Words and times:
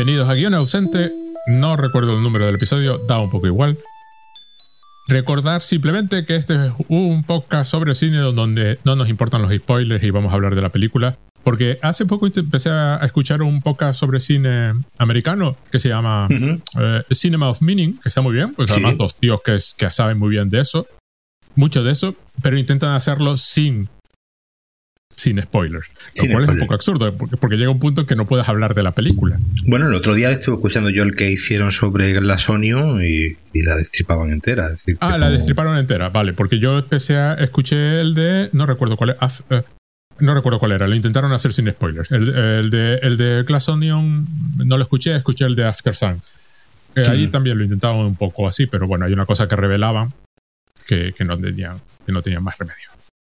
Bienvenidos 0.00 0.30
a 0.30 0.34
Guión 0.34 0.54
Ausente. 0.54 1.12
No 1.46 1.76
recuerdo 1.76 2.16
el 2.16 2.22
número 2.22 2.46
del 2.46 2.54
episodio, 2.54 2.96
da 3.06 3.18
un 3.18 3.28
poco 3.28 3.46
igual. 3.46 3.76
Recordar 5.08 5.60
simplemente 5.60 6.24
que 6.24 6.36
este 6.36 6.54
es 6.54 6.72
un 6.88 7.22
podcast 7.22 7.70
sobre 7.70 7.94
cine 7.94 8.16
donde 8.16 8.78
no 8.82 8.96
nos 8.96 9.10
importan 9.10 9.42
los 9.42 9.54
spoilers 9.54 10.02
y 10.02 10.08
vamos 10.08 10.32
a 10.32 10.36
hablar 10.36 10.54
de 10.54 10.62
la 10.62 10.70
película. 10.70 11.18
Porque 11.44 11.78
hace 11.82 12.06
poco 12.06 12.26
empecé 12.26 12.70
a 12.70 12.96
escuchar 13.02 13.42
un 13.42 13.60
podcast 13.60 14.00
sobre 14.00 14.20
cine 14.20 14.72
americano 14.96 15.58
que 15.70 15.78
se 15.78 15.90
llama 15.90 16.28
eh, 16.30 17.02
Cinema 17.12 17.50
of 17.50 17.60
Meaning, 17.60 17.98
que 17.98 18.08
está 18.08 18.22
muy 18.22 18.32
bien, 18.32 18.54
pues 18.54 18.70
además 18.70 18.96
dos 18.96 19.16
tíos 19.16 19.42
que, 19.44 19.58
que 19.76 19.90
saben 19.90 20.18
muy 20.18 20.30
bien 20.30 20.48
de 20.48 20.60
eso, 20.60 20.86
mucho 21.56 21.84
de 21.84 21.92
eso, 21.92 22.14
pero 22.42 22.56
intentan 22.56 22.92
hacerlo 22.92 23.36
sin 23.36 23.90
sin 25.20 25.40
spoilers. 25.42 25.88
Lo 26.22 26.32
cual 26.32 26.44
es 26.44 26.50
un 26.50 26.58
poco 26.58 26.74
absurdo, 26.74 27.14
porque, 27.14 27.56
llega 27.56 27.70
un 27.70 27.78
punto 27.78 28.00
en 28.00 28.06
que 28.06 28.16
no 28.16 28.26
puedes 28.26 28.48
hablar 28.48 28.74
de 28.74 28.82
la 28.82 28.92
película. 28.92 29.38
Bueno, 29.66 29.88
el 29.88 29.94
otro 29.94 30.14
día 30.14 30.30
estuve 30.30 30.56
escuchando 30.56 30.88
yo 30.90 31.02
el 31.02 31.14
que 31.14 31.30
hicieron 31.30 31.72
sobre 31.72 32.18
la 32.20 32.38
Sonio 32.38 33.02
y, 33.02 33.36
la 33.52 33.76
destripaban 33.76 34.30
entera. 34.30 34.70
ah, 35.00 35.18
la 35.18 35.30
destriparon 35.30 35.76
entera, 35.76 36.08
vale, 36.08 36.32
porque 36.32 36.58
yo 36.58 36.78
empecé 36.78 37.16
a 37.16 37.34
escuché 37.34 38.00
el 38.00 38.14
de. 38.14 38.48
No 38.52 38.64
recuerdo 38.66 38.96
cuál 38.96 39.10
es. 39.10 39.44
Eh, 39.50 39.62
no 40.20 40.34
recuerdo 40.34 40.58
cuál 40.58 40.72
era, 40.72 40.86
lo 40.86 40.94
intentaron 40.94 41.32
hacer 41.32 41.52
sin 41.52 41.70
spoilers. 41.70 42.10
El, 42.12 42.70
de, 42.70 42.98
el 43.02 43.16
de 43.16 43.42
Glass 43.42 43.68
Onion 43.70 44.26
no 44.56 44.76
lo 44.76 44.82
escuché, 44.82 45.16
escuché 45.16 45.46
el 45.46 45.54
de 45.54 45.64
After 45.64 45.94
Sun. 45.94 46.20
Ahí 47.08 47.28
también 47.28 47.56
lo 47.56 47.64
intentaban 47.64 48.00
un 48.00 48.16
poco 48.16 48.46
así, 48.46 48.66
pero 48.66 48.86
bueno, 48.86 49.06
hay 49.06 49.12
una 49.12 49.24
cosa 49.24 49.48
que 49.48 49.56
revelaban 49.56 50.12
que, 50.86 51.14
que 51.16 51.24
no, 51.24 51.38
tenían, 51.38 51.80
que 52.04 52.12
no 52.12 52.20
tenían 52.20 52.42
más 52.42 52.58
remedio. 52.58 52.89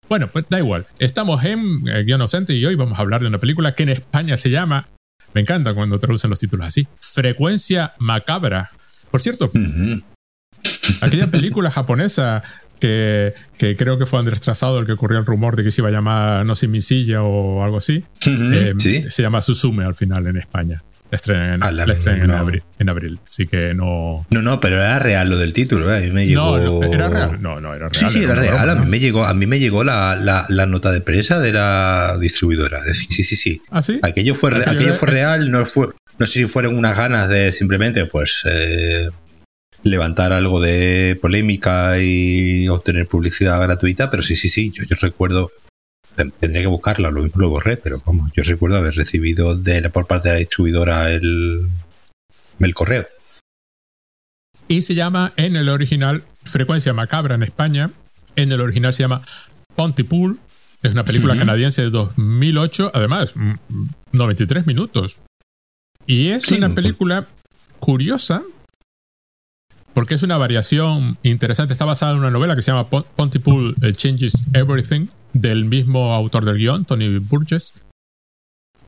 Bueno, 0.10 0.28
pues 0.28 0.46
da 0.50 0.58
igual. 0.58 0.88
Estamos 0.98 1.44
en 1.46 1.88
eh, 1.88 2.04
Guión 2.04 2.26
y 2.48 2.66
hoy 2.66 2.74
vamos 2.74 2.98
a 2.98 3.02
hablar 3.02 3.22
de 3.22 3.28
una 3.28 3.38
película 3.38 3.76
que 3.76 3.84
en 3.84 3.90
España 3.90 4.38
se 4.38 4.50
llama, 4.50 4.88
me 5.36 5.42
encanta 5.42 5.76
cuando 5.76 6.00
traducen 6.00 6.32
los 6.32 6.40
títulos 6.40 6.66
así, 6.66 6.88
Frecuencia 7.00 7.94
Macabra. 8.00 8.72
Por 9.12 9.22
cierto, 9.22 9.52
aquella 11.02 11.30
película 11.30 11.70
japonesa 11.70 12.42
que, 12.80 13.36
que, 13.60 13.78
creo 13.78 14.00
que 14.00 14.08
fue 14.08 14.18
Andrés 14.18 14.42
Trazado 14.42 14.80
el 14.80 14.88
que 14.88 14.94
ocurrió 14.94 15.20
el 15.20 15.28
rumor 15.28 15.56
de 15.56 15.64
que 15.64 15.72
se 15.72 15.82
iba 15.82 15.90
a 15.90 15.92
llamar 15.92 16.46
No 16.46 16.56
sé 16.56 16.68
mi 16.68 16.82
silla 16.82 17.22
o 17.22 17.64
algo 17.64 17.78
así, 17.78 18.04
eh, 18.26 18.74
se 19.10 19.22
llama 19.22 19.44
Susume 19.44 19.86
al 19.86 19.96
final 19.96 20.26
en 20.26 20.38
España. 20.38 20.82
La 21.12 21.16
estrenan, 21.16 21.54
en, 21.56 22.32
ah, 22.32 22.40
abril, 22.92 23.20
así 23.28 23.48
que 23.48 23.74
no. 23.74 24.28
No, 24.30 24.44
no, 24.44 24.60
pero 24.60 24.76
era 24.76 25.00
real 25.00 25.28
lo 25.28 25.38
del 25.38 25.54
título, 25.54 25.92
¿eh? 25.92 25.98
A 25.98 26.02
mí 26.02 26.12
me 26.12 26.28
llegó. 26.28 26.60
No, 26.60 26.84
era 26.84 27.10
real. 27.10 27.42
No, 27.42 27.60
no, 27.60 27.74
era 27.74 27.90
real. 27.90 28.12
Sí, 28.12 28.20
sí, 28.20 28.24
era, 28.24 28.36
real. 28.36 28.70
a, 28.70 28.76
mí 28.76 28.86
me 28.86 29.00
llegó, 29.00 29.26
a 29.26 29.34
mí 29.34 29.48
me 29.48 29.58
llegó 29.58 29.84
la, 29.84 30.16
la, 30.48 30.66
nota 30.68 30.92
de 30.92 31.02
prensa 31.02 31.40
de 31.40 31.52
la 31.52 32.16
distribuidora. 32.20 32.82
Sí, 32.94 33.24
sí, 33.24 33.36
sí. 33.36 33.62
¿Ah, 33.72 33.82
sí? 33.82 34.00
Aquello 34.04 34.36
fue, 34.36 34.56
aquello 34.56 34.94
fue 34.94 35.08
real, 35.08 35.50
no 35.50 35.66
fue. 35.66 35.88
No 36.20 36.28
sé 36.28 36.40
si 36.40 36.46
fueron 36.46 36.78
unas 36.78 36.96
ganas 36.96 37.28
de 37.28 37.54
simplemente, 37.54 38.06
pues. 38.06 38.44
Eh, 38.46 39.10
levantar 39.82 40.34
algo 40.34 40.60
de 40.60 41.18
polémica 41.22 42.00
y 42.00 42.68
obtener 42.68 43.08
publicidad 43.08 43.62
gratuita, 43.62 44.12
pero 44.12 44.22
sí, 44.22 44.36
sí, 44.36 44.50
sí, 44.50 44.72
yo, 44.72 44.84
yo 44.84 44.98
recuerdo 45.00 45.52
tendría 46.26 46.62
que 46.62 46.68
buscarla, 46.68 47.12
lo 47.12 47.22
mismo 47.22 47.42
lo 47.42 47.50
borré, 47.50 47.78
pero 47.78 48.00
como 48.00 48.30
yo 48.36 48.44
recuerdo 48.44 48.78
haber 48.78 48.96
recibido 48.96 49.56
de, 49.56 49.90
por 49.90 50.08
parte 50.08 50.30
de 50.30 50.34
la 50.36 50.40
distribuidora 50.40 51.12
el, 51.12 51.70
el 52.60 52.74
correo. 52.74 53.08
Y 54.68 54.84
se 54.84 54.96
llama 54.96 55.34
en 55.36 55.56
el 55.56 55.70
original 55.70 56.24
Frecuencia 56.46 56.94
Macabra 56.94 57.36
en 57.36 57.44
España. 57.44 57.92
En 58.36 58.52
el 58.52 58.62
original 58.62 58.94
se 58.94 59.04
llama 59.04 59.22
Pontypool. 59.76 60.40
Es 60.82 60.92
una 60.92 61.04
película 61.04 61.36
canadiense 61.36 61.82
de 61.82 61.90
2008, 61.90 62.92
además, 62.94 63.34
93 64.12 64.68
minutos. 64.68 65.18
Y 66.06 66.28
es 66.28 66.52
una 66.52 66.70
película 66.70 67.28
curiosa 67.80 68.44
porque 69.94 70.16
es 70.16 70.24
una 70.24 70.38
variación 70.38 71.18
interesante. 71.24 71.74
Está 71.74 71.86
basada 71.86 72.14
en 72.14 72.20
una 72.20 72.32
novela 72.32 72.56
que 72.56 72.62
se 72.62 72.72
llama 72.72 72.90
Pontypool 72.90 73.76
eh, 73.82 73.94
Changes 73.94 74.48
Everything 74.54 75.08
del 75.34 75.66
mismo 75.66 76.14
autor 76.14 76.46
del 76.46 76.58
guion, 76.58 76.86
Tony 76.86 77.18
Burgess. 77.18 77.84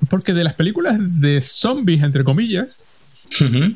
Porque 0.10 0.34
de 0.34 0.44
las 0.44 0.56
películas 0.56 1.22
de 1.22 1.42
zombies, 1.42 2.04
entre 2.04 2.24
comillas, 2.24 2.82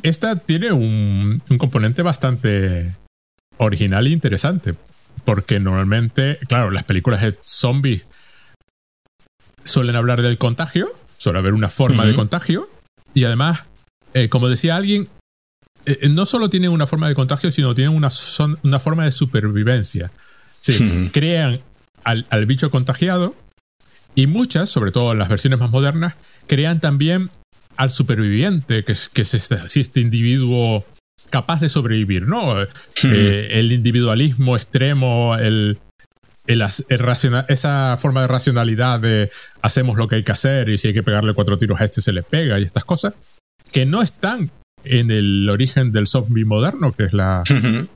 esta 0.03 0.37
tiene 0.37 0.71
un, 0.71 1.41
componente 1.57 2.01
bastante 2.01 2.95
original 3.57 4.07
e 4.07 4.11
interesante. 4.11 4.75
Porque 5.23 5.59
normalmente, 5.59 6.39
claro, 6.47 6.71
las 6.71 6.83
películas 6.83 7.21
de 7.21 7.35
zombies 7.43 8.05
suelen 9.63 9.95
hablar 9.95 10.21
del 10.21 10.37
contagio, 10.37 10.91
suele 11.17 11.39
haber 11.39 11.53
una 11.53 11.69
forma 11.69 12.05
de 12.05 12.15
contagio, 12.15 12.69
y 13.13 13.23
además, 13.23 13.61
eh, 14.13 14.29
como 14.29 14.49
decía 14.49 14.75
alguien, 14.75 15.07
eh, 15.85 16.09
no 16.09 16.25
solo 16.25 16.49
tienen 16.49 16.71
una 16.71 16.87
forma 16.87 17.07
de 17.07 17.15
contagio, 17.15 17.51
sino 17.51 17.73
tienen 17.75 17.95
una, 17.95 18.09
una 18.63 18.79
forma 18.79 19.05
de 19.05 19.11
supervivencia. 19.11 20.11
Sí, 20.59 21.09
crean 21.13 21.61
al, 22.05 22.45
bicho 22.45 22.71
contagiado. 22.71 23.35
Y 24.15 24.27
muchas, 24.27 24.69
sobre 24.69 24.91
todo 24.91 25.11
en 25.11 25.19
las 25.19 25.27
versiones 25.27 25.59
más 25.59 25.69
modernas, 25.69 26.15
crean 26.47 26.79
también 26.79 27.31
al 27.75 27.89
superviviente, 27.89 28.85
que 28.85 28.93
es, 28.93 29.09
que 29.09 29.23
es 29.23 29.33
este, 29.33 29.57
este 29.75 29.99
individuo 29.99 30.85
capaz 31.29 31.59
de 31.59 31.67
sobrevivir, 31.67 32.27
¿no? 32.27 32.61
Eh, 32.61 33.49
el 33.51 33.73
individualismo 33.73 34.55
extremo, 34.55 35.35
el, 35.35 35.79
esa 36.47 37.97
forma 37.97 38.21
de 38.21 38.27
racionalidad 38.27 38.99
de 38.99 39.31
hacemos 39.61 39.97
lo 39.97 40.07
que 40.07 40.15
hay 40.17 40.23
que 40.23 40.31
hacer 40.31 40.69
y 40.69 40.77
si 40.77 40.89
hay 40.89 40.93
que 40.93 41.03
pegarle 41.03 41.33
cuatro 41.33 41.57
tiros 41.57 41.81
a 41.81 41.85
este 41.85 42.01
se 42.01 42.13
le 42.13 42.23
pega 42.23 42.59
y 42.59 42.63
estas 42.63 42.85
cosas, 42.85 43.15
que 43.71 43.85
no 43.85 44.01
están 44.01 44.51
en 44.83 45.09
el 45.11 45.49
origen 45.49 45.91
del 45.91 46.07
zombie 46.07 46.45
moderno, 46.45 46.93
que 46.93 47.05
es 47.05 47.13
la, 47.13 47.43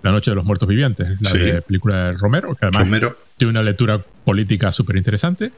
la 0.02 0.12
Noche 0.12 0.32
de 0.32 0.36
los 0.36 0.46
Muertos 0.46 0.68
Vivientes, 0.68 1.18
la 1.22 1.32
de 1.32 1.62
película 1.62 2.06
de 2.06 2.12
Romero, 2.14 2.56
que 2.56 2.66
además 2.66 3.14
tiene 3.40 3.52
una 3.52 3.64
lectura 3.64 4.00
política 4.26 4.72
súper 4.72 4.98
interesante, 4.98 5.52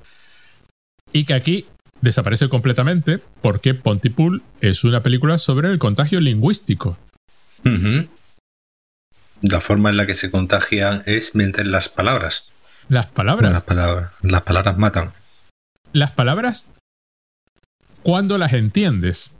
y 1.11 1.25
que 1.25 1.33
aquí 1.33 1.65
desaparece 1.99 2.47
completamente 2.47 3.19
porque 3.41 3.73
Pontypool 3.73 4.43
es 4.61 4.85
una 4.85 5.03
película 5.03 5.37
sobre 5.37 5.67
el 5.69 5.79
contagio 5.79 6.21
lingüístico. 6.21 6.97
La 9.41 9.59
forma 9.59 9.89
en 9.89 9.97
la 9.97 10.05
que 10.05 10.13
se 10.13 10.31
contagian 10.31 11.03
es 11.05 11.35
mediante 11.35 11.63
las 11.65 11.89
palabras. 11.89 12.45
Las 12.87 13.07
palabras. 13.07 13.51
Las 13.51 13.63
palabras, 13.63 14.11
las 14.21 14.41
palabras 14.43 14.77
matan. 14.77 15.13
Las 15.91 16.11
palabras, 16.11 16.71
cuando 18.03 18.37
las 18.37 18.53
entiendes, 18.53 19.35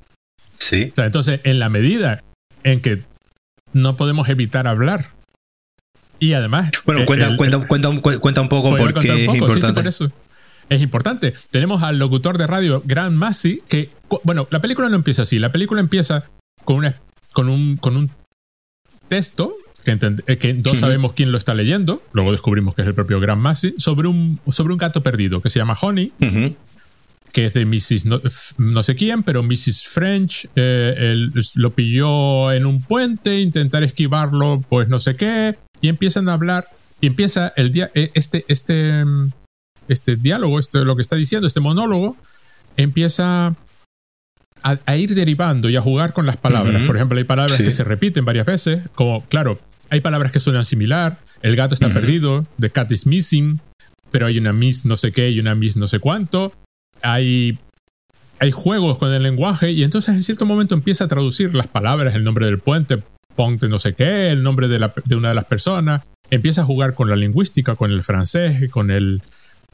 Sí. 0.58 0.91
entonces, 0.97 1.41
en 1.44 1.59
la 1.59 1.69
medida 1.69 2.23
en 2.63 2.81
que 2.81 3.03
no 3.73 3.96
podemos 3.97 4.29
evitar 4.29 4.68
hablar 4.68 5.09
y 6.22 6.34
además... 6.34 6.70
Bueno, 6.86 7.04
cuenta, 7.04 7.36
cuenta, 7.36 7.59
cuenta, 7.68 7.90
un 7.90 8.48
poco 8.48 8.78
por 8.78 8.94
qué 8.94 9.26
es 9.26 9.34
importante. 9.34 9.90
eso. 9.90 10.12
Es 10.70 10.82
importante. 10.82 11.34
Tenemos 11.50 11.82
al 11.82 11.98
locutor 11.98 12.38
de 12.38 12.46
radio, 12.46 12.84
Grant 12.86 13.16
Massey, 13.16 13.64
que... 13.68 13.90
Bueno, 14.24 14.48
la 14.52 14.62
película 14.62 14.88
no 14.88 14.96
empieza 14.96 15.24
así. 15.24 15.40
La 15.40 15.52
película 15.52 15.82
empieza 15.82 16.26
con, 16.64 16.78
una, 16.78 16.96
con, 17.34 17.50
un, 17.50 17.76
con 17.76 17.98
un 17.98 18.12
texto 19.08 19.56
que, 19.84 19.98
eh, 20.28 20.38
que 20.38 20.54
no 20.54 20.76
sabemos 20.76 21.14
quién 21.14 21.32
lo 21.32 21.40
está 21.40 21.56
leyendo, 21.56 22.04
luego 22.14 22.32
descubrimos 22.32 22.76
que 22.76 22.84
es 22.84 22.88
el 22.88 22.94
propio 22.94 23.20
Grant 23.20 23.42
Massey, 23.42 23.74
sobre 23.80 24.08
un, 24.08 24.40
sobre 24.52 24.74
un 24.74 24.78
gato 24.78 25.02
perdido 25.02 25.42
que 25.42 25.50
se 25.50 25.58
llama 25.58 25.76
Honey, 25.82 26.14
que 27.32 27.46
es 27.46 27.56
de 27.56 27.66
Mrs. 27.66 28.06
No, 28.59 28.84
sé 28.84 28.94
quién, 28.96 29.24
pero 29.24 29.42
Mrs. 29.42 29.88
French 29.88 30.48
eh, 30.56 31.18
lo 31.56 31.72
pilló 31.72 32.52
en 32.52 32.68
un 32.68 32.84
puente, 32.84 33.40
intentar 33.40 33.82
esquivarlo, 33.82 34.64
pues 34.70 34.88
no 34.88 35.00
sé 35.00 35.16
qué, 35.16 35.58
y 35.81 35.90
empiezan 35.90 36.30
a 36.30 36.34
hablar, 36.34 36.68
y 37.00 37.08
empieza 37.08 37.52
el 37.56 37.72
día, 37.72 37.92
eh, 37.96 38.12
este, 38.14 38.46
este, 38.47 39.03
este 39.88 40.16
diálogo, 40.16 40.59
este, 40.59 40.85
lo 40.85 40.96
que 40.96 41.02
está 41.02 41.16
diciendo, 41.16 41.47
este 41.47 41.59
monólogo, 41.59 42.16
empieza 42.78 43.55
a, 44.64 44.96
ir 44.96 45.16
derivando 45.16 45.70
y 45.70 45.76
a 45.76 45.82
jugar 45.82 46.14
con 46.14 46.26
las 46.26 46.38
palabras. 46.38 46.84
Por 46.84 46.96
ejemplo, 46.96 47.17
hay 47.17 47.23
palabras 47.23 47.58
que 47.58 47.72
se 47.72 47.84
repiten 47.84 48.26
varias 48.26 48.46
veces, 48.46 48.82
como, 48.96 49.26
claro, 49.26 49.59
hay 49.90 50.02
palabras 50.02 50.32
que 50.32 50.40
suenan 50.40 50.66
similar, 50.66 51.20
el 51.41 51.55
gato 51.55 51.73
está 51.73 51.90
perdido, 51.90 52.46
the 52.59 52.70
cat 52.70 52.91
is 52.91 53.05
missing, 53.05 53.59
pero 54.11 54.28
hay 54.28 54.38
una 54.38 54.53
miss 54.53 54.85
no 54.85 54.96
sé 54.97 55.11
qué 55.11 55.32
y 55.32 55.40
una 55.40 55.55
miss 55.55 55.78
no 55.78 55.88
sé 55.88 56.00
cuánto, 56.00 56.53
hay, 57.02 57.58
hay 58.40 58.52
juegos 58.52 58.97
con 58.97 59.11
el 59.11 59.23
lenguaje 59.23 59.72
y 59.72 59.84
entonces 59.84 60.14
en 60.14 60.23
cierto 60.23 60.46
momento 60.46 60.76
empieza 60.76 61.05
a 61.05 61.08
traducir 61.08 61.55
las 61.55 61.67
palabras, 61.67 62.16
el 62.16 62.23
nombre 62.23 62.46
del 62.46 62.59
puente, 62.59 63.02
ponte 63.41 63.67
no 63.67 63.79
sé 63.79 63.96
qué, 63.96 64.29
el 64.29 64.43
nombre 64.43 64.67
de, 64.67 64.78
la, 64.78 64.93
de 65.03 65.16
una 65.16 65.29
de 65.29 65.34
las 65.34 65.46
personas, 65.46 66.03
empieza 66.29 66.61
a 66.61 66.64
jugar 66.64 66.93
con 66.93 67.09
la 67.09 67.16
lingüística, 67.16 67.76
con 67.76 67.91
el 67.91 68.03
francés, 68.03 68.70
con 68.70 68.91
el, 68.91 69.23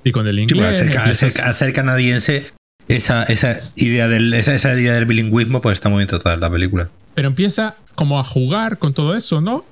y 0.06 0.14
con 0.14 0.26
el 0.26 0.40
inglés. 0.40 0.96
hacer, 1.44 1.74
canadiense 1.74 2.46
esa, 2.88 3.24
esa, 3.24 3.60
idea 3.76 4.08
del, 4.08 4.34
esa, 4.34 4.56
esa, 4.56 4.74
idea 4.74 4.94
del 4.94 5.06
bilingüismo 5.06 5.62
pues 5.62 5.74
está 5.74 5.90
muy 5.90 5.98
bien 5.98 6.08
tratada 6.08 6.38
la 6.38 6.50
película. 6.50 6.90
Pero 7.14 7.28
empieza 7.28 7.76
como 7.96 8.20
a 8.20 8.24
jugar 8.24 8.78
con 8.78 8.94
todo 8.94 9.18
eso, 9.18 9.42
¿no? 9.42 9.66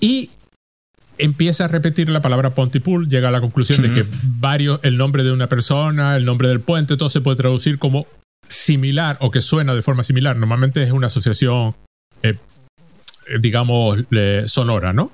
Y 0.00 0.28
empieza 1.16 1.64
a 1.64 1.68
repetir 1.68 2.10
la 2.10 2.20
palabra 2.20 2.54
Pontypool, 2.54 3.08
llega 3.08 3.28
a 3.28 3.32
la 3.32 3.40
conclusión 3.40 3.80
de 3.80 3.94
que 3.94 4.06
varios, 4.22 4.80
el 4.82 4.98
nombre 4.98 5.22
de 5.22 5.32
una 5.32 5.48
persona, 5.48 6.14
el 6.14 6.26
nombre 6.26 6.48
del 6.48 6.60
puente, 6.60 6.98
todo 6.98 7.08
se 7.08 7.22
puede 7.22 7.38
traducir 7.38 7.78
como 7.78 8.06
similar 8.50 9.16
o 9.20 9.30
que 9.30 9.40
suena 9.40 9.72
de 9.72 9.80
forma 9.80 10.04
similar, 10.04 10.36
normalmente 10.36 10.82
es 10.82 10.90
una 10.90 11.06
asociación, 11.06 11.74
eh, 12.22 12.36
digamos, 13.40 14.04
sonora, 14.46 14.92
¿no? 14.92 15.12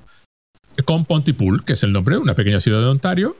Con 0.84 1.04
Pontypool, 1.04 1.64
que 1.64 1.74
es 1.74 1.82
el 1.82 1.92
nombre 1.92 2.16
de 2.16 2.22
una 2.22 2.34
pequeña 2.34 2.60
ciudad 2.60 2.80
de 2.80 2.86
Ontario, 2.86 3.36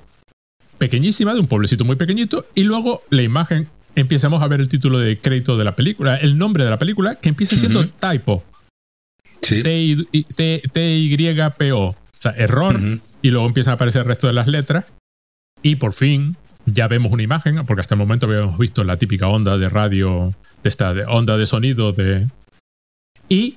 pequeñísima, 0.78 1.34
de 1.34 1.40
un 1.40 1.46
pueblecito 1.46 1.84
muy 1.84 1.96
pequeñito, 1.96 2.46
y 2.54 2.62
luego 2.62 3.02
la 3.10 3.22
imagen, 3.22 3.68
empezamos 3.94 4.42
a 4.42 4.48
ver 4.48 4.60
el 4.60 4.68
título 4.68 4.98
de 4.98 5.18
crédito 5.18 5.56
de 5.56 5.64
la 5.64 5.76
película, 5.76 6.16
el 6.16 6.38
nombre 6.38 6.64
de 6.64 6.70
la 6.70 6.78
película, 6.78 7.16
que 7.16 7.28
empieza 7.28 7.56
siendo 7.56 7.86
typo. 7.88 8.44
T-Y-P-O. 9.40 10.28
O 11.88 11.96
sea, 12.18 12.32
error. 12.32 12.78
Y 13.22 13.30
luego 13.30 13.46
empiezan 13.46 13.72
a 13.72 13.74
aparecer 13.74 14.02
el 14.02 14.08
resto 14.08 14.26
de 14.26 14.34
las 14.34 14.46
letras. 14.46 14.84
Y 15.62 15.76
por 15.76 15.92
fin 15.92 16.36
ya 16.66 16.88
vemos 16.88 17.12
una 17.12 17.22
imagen, 17.22 17.64
porque 17.66 17.80
hasta 17.80 17.94
el 17.94 17.98
momento 17.98 18.26
habíamos 18.26 18.58
visto 18.58 18.84
la 18.84 18.96
típica 18.96 19.28
onda 19.28 19.58
de 19.58 19.68
radio, 19.68 20.34
de 20.62 20.68
esta 20.68 20.92
onda 21.08 21.36
de 21.36 21.46
sonido 21.46 21.92
de. 21.92 22.28
Y 23.28 23.56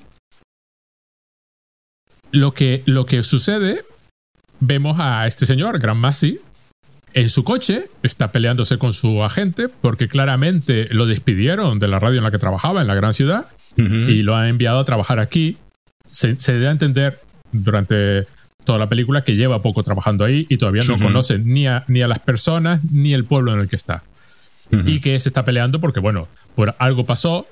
lo 2.33 2.53
que, 2.53 2.81
lo 2.85 3.05
que 3.05 3.23
sucede, 3.23 3.85
vemos 4.59 4.99
a 4.99 5.27
este 5.27 5.45
señor, 5.45 5.79
Gran 5.79 5.97
Masi, 5.97 6.39
en 7.13 7.29
su 7.29 7.43
coche, 7.43 7.85
está 8.01 8.31
peleándose 8.31 8.79
con 8.79 8.91
su 8.91 9.23
agente, 9.23 9.69
porque 9.69 10.07
claramente 10.07 10.87
lo 10.89 11.05
despidieron 11.05 11.77
de 11.77 11.87
la 11.87 11.99
radio 11.99 12.17
en 12.17 12.23
la 12.23 12.31
que 12.31 12.39
trabajaba, 12.39 12.81
en 12.81 12.87
la 12.87 12.95
gran 12.95 13.13
ciudad, 13.13 13.45
y 13.77 14.23
lo 14.23 14.35
han 14.35 14.47
enviado 14.47 14.79
a 14.79 14.83
trabajar 14.83 15.19
aquí. 15.19 15.57
Se, 16.09 16.37
se 16.37 16.53
debe 16.53 16.69
entender 16.69 17.21
durante 17.51 18.27
toda 18.63 18.79
la 18.79 18.89
película 18.89 19.23
que 19.23 19.35
lleva 19.35 19.61
poco 19.61 19.83
trabajando 19.83 20.25
ahí 20.25 20.47
y 20.49 20.57
todavía 20.57 20.83
no 20.87 20.97
conoce 20.97 21.37
ni 21.37 21.67
a, 21.67 21.85
ni 21.87 22.01
a 22.01 22.07
las 22.07 22.19
personas 22.19 22.81
ni 22.91 23.13
el 23.13 23.25
pueblo 23.25 23.53
en 23.53 23.59
el 23.59 23.67
que 23.69 23.75
está. 23.75 24.03
Y 24.85 25.01
que 25.01 25.19
se 25.19 25.29
está 25.29 25.45
peleando 25.45 25.79
porque, 25.79 25.99
bueno, 25.99 26.27
por 26.55 26.75
algo 26.79 27.05
pasó, 27.05 27.47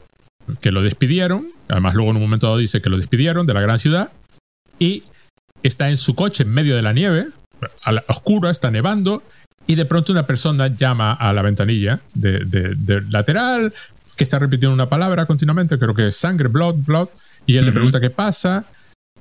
que 0.59 0.71
lo 0.71 0.81
despidieron, 0.81 1.49
además 1.67 1.93
luego 1.93 2.09
en 2.09 2.17
un 2.17 2.23
momento 2.23 2.47
dado 2.47 2.57
dice 2.57 2.81
que 2.81 2.89
lo 2.89 2.97
despidieron 2.97 3.45
de 3.45 3.53
la 3.53 3.61
gran 3.61 3.77
ciudad, 3.77 4.11
y 4.81 5.03
está 5.61 5.89
en 5.89 5.97
su 5.97 6.15
coche 6.15 6.41
en 6.41 6.49
medio 6.49 6.75
de 6.75 6.81
la 6.81 6.91
nieve, 6.91 7.27
a 7.83 7.91
la 7.91 8.03
oscura, 8.07 8.49
está 8.49 8.71
nevando, 8.71 9.21
y 9.67 9.75
de 9.75 9.85
pronto 9.85 10.11
una 10.11 10.25
persona 10.25 10.75
llama 10.75 11.13
a 11.13 11.31
la 11.33 11.43
ventanilla 11.43 11.99
de, 12.15 13.03
lateral, 13.11 13.71
que 14.17 14.23
está 14.23 14.39
repitiendo 14.39 14.73
una 14.73 14.89
palabra 14.89 15.27
continuamente, 15.27 15.77
creo 15.77 15.93
que 15.93 16.07
es 16.07 16.15
sangre, 16.15 16.47
blood, 16.47 16.77
blood, 16.77 17.09
y 17.45 17.57
él 17.57 17.65
le 17.67 17.71
pregunta 17.71 18.01
qué 18.01 18.09
pasa, 18.09 18.65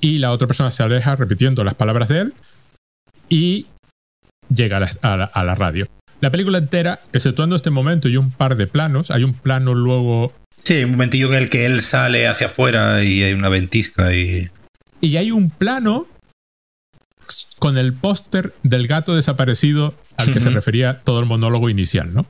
y 0.00 0.16
la 0.16 0.32
otra 0.32 0.48
persona 0.48 0.72
se 0.72 0.82
aleja 0.82 1.14
repitiendo 1.14 1.62
las 1.62 1.74
palabras 1.74 2.08
de 2.08 2.20
él 2.20 2.34
y 3.28 3.66
llega 4.48 4.78
a 5.02 5.44
la, 5.44 5.54
radio. 5.54 5.86
La 6.22 6.30
película 6.30 6.56
entera, 6.56 7.00
exceptuando 7.12 7.54
este 7.54 7.68
momento 7.68 8.08
y 8.08 8.16
un 8.16 8.30
par 8.30 8.56
de 8.56 8.66
planos, 8.66 9.10
hay 9.10 9.24
un 9.24 9.34
plano 9.34 9.74
luego... 9.74 10.32
Sí, 10.62 10.84
un 10.84 10.92
momentillo 10.92 11.28
en 11.28 11.34
el 11.34 11.50
que 11.50 11.66
él 11.66 11.82
sale 11.82 12.26
hacia 12.28 12.46
afuera 12.46 13.04
y 13.04 13.22
hay 13.22 13.34
una 13.34 13.50
ventisca 13.50 14.14
y... 14.14 14.48
Y 15.00 15.16
hay 15.16 15.30
un 15.30 15.50
plano 15.50 16.06
con 17.58 17.78
el 17.78 17.92
póster 17.92 18.54
del 18.62 18.86
gato 18.86 19.14
desaparecido 19.14 19.94
al 20.16 20.32
que 20.32 20.40
se 20.40 20.50
refería 20.50 21.00
todo 21.00 21.20
el 21.20 21.26
monólogo 21.26 21.70
inicial, 21.70 22.12
¿no? 22.12 22.26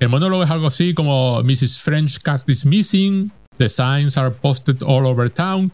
El 0.00 0.08
monólogo 0.08 0.44
es 0.44 0.50
algo 0.50 0.66
así 0.66 0.94
como 0.94 1.42
Mrs. 1.42 1.80
French 1.80 2.20
Cat 2.20 2.48
is 2.48 2.66
missing, 2.66 3.30
the 3.58 3.68
signs 3.68 4.16
are 4.18 4.30
posted 4.30 4.82
all 4.82 5.06
over 5.06 5.30
town, 5.30 5.72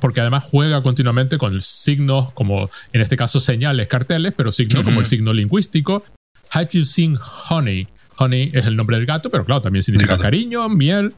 porque 0.00 0.20
además 0.20 0.44
juega 0.44 0.82
continuamente 0.82 1.38
con 1.38 1.60
signos 1.60 2.32
como, 2.32 2.70
en 2.92 3.00
este 3.00 3.16
caso, 3.16 3.40
señales, 3.40 3.88
carteles, 3.88 4.34
pero 4.36 4.52
signos 4.52 4.84
como 4.84 5.00
el 5.00 5.06
signo 5.06 5.32
lingüístico. 5.32 6.04
Have 6.50 6.68
you 6.72 6.84
seen 6.84 7.16
honey? 7.48 7.88
Honey 8.18 8.50
es 8.52 8.66
el 8.66 8.76
nombre 8.76 8.96
del 8.96 9.06
gato, 9.06 9.30
pero 9.30 9.44
claro, 9.44 9.62
también 9.62 9.82
significa 9.82 10.18
cariño, 10.18 10.68
miel. 10.68 11.14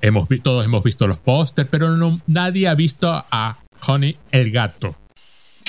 Hemos, 0.00 0.28
todos 0.42 0.64
hemos 0.64 0.82
visto 0.82 1.06
los 1.06 1.18
pósters, 1.18 1.68
pero 1.70 1.96
no, 1.96 2.20
nadie 2.26 2.68
ha 2.68 2.74
visto 2.74 3.10
a 3.10 3.58
Honey 3.86 4.16
el 4.30 4.50
gato. 4.50 4.96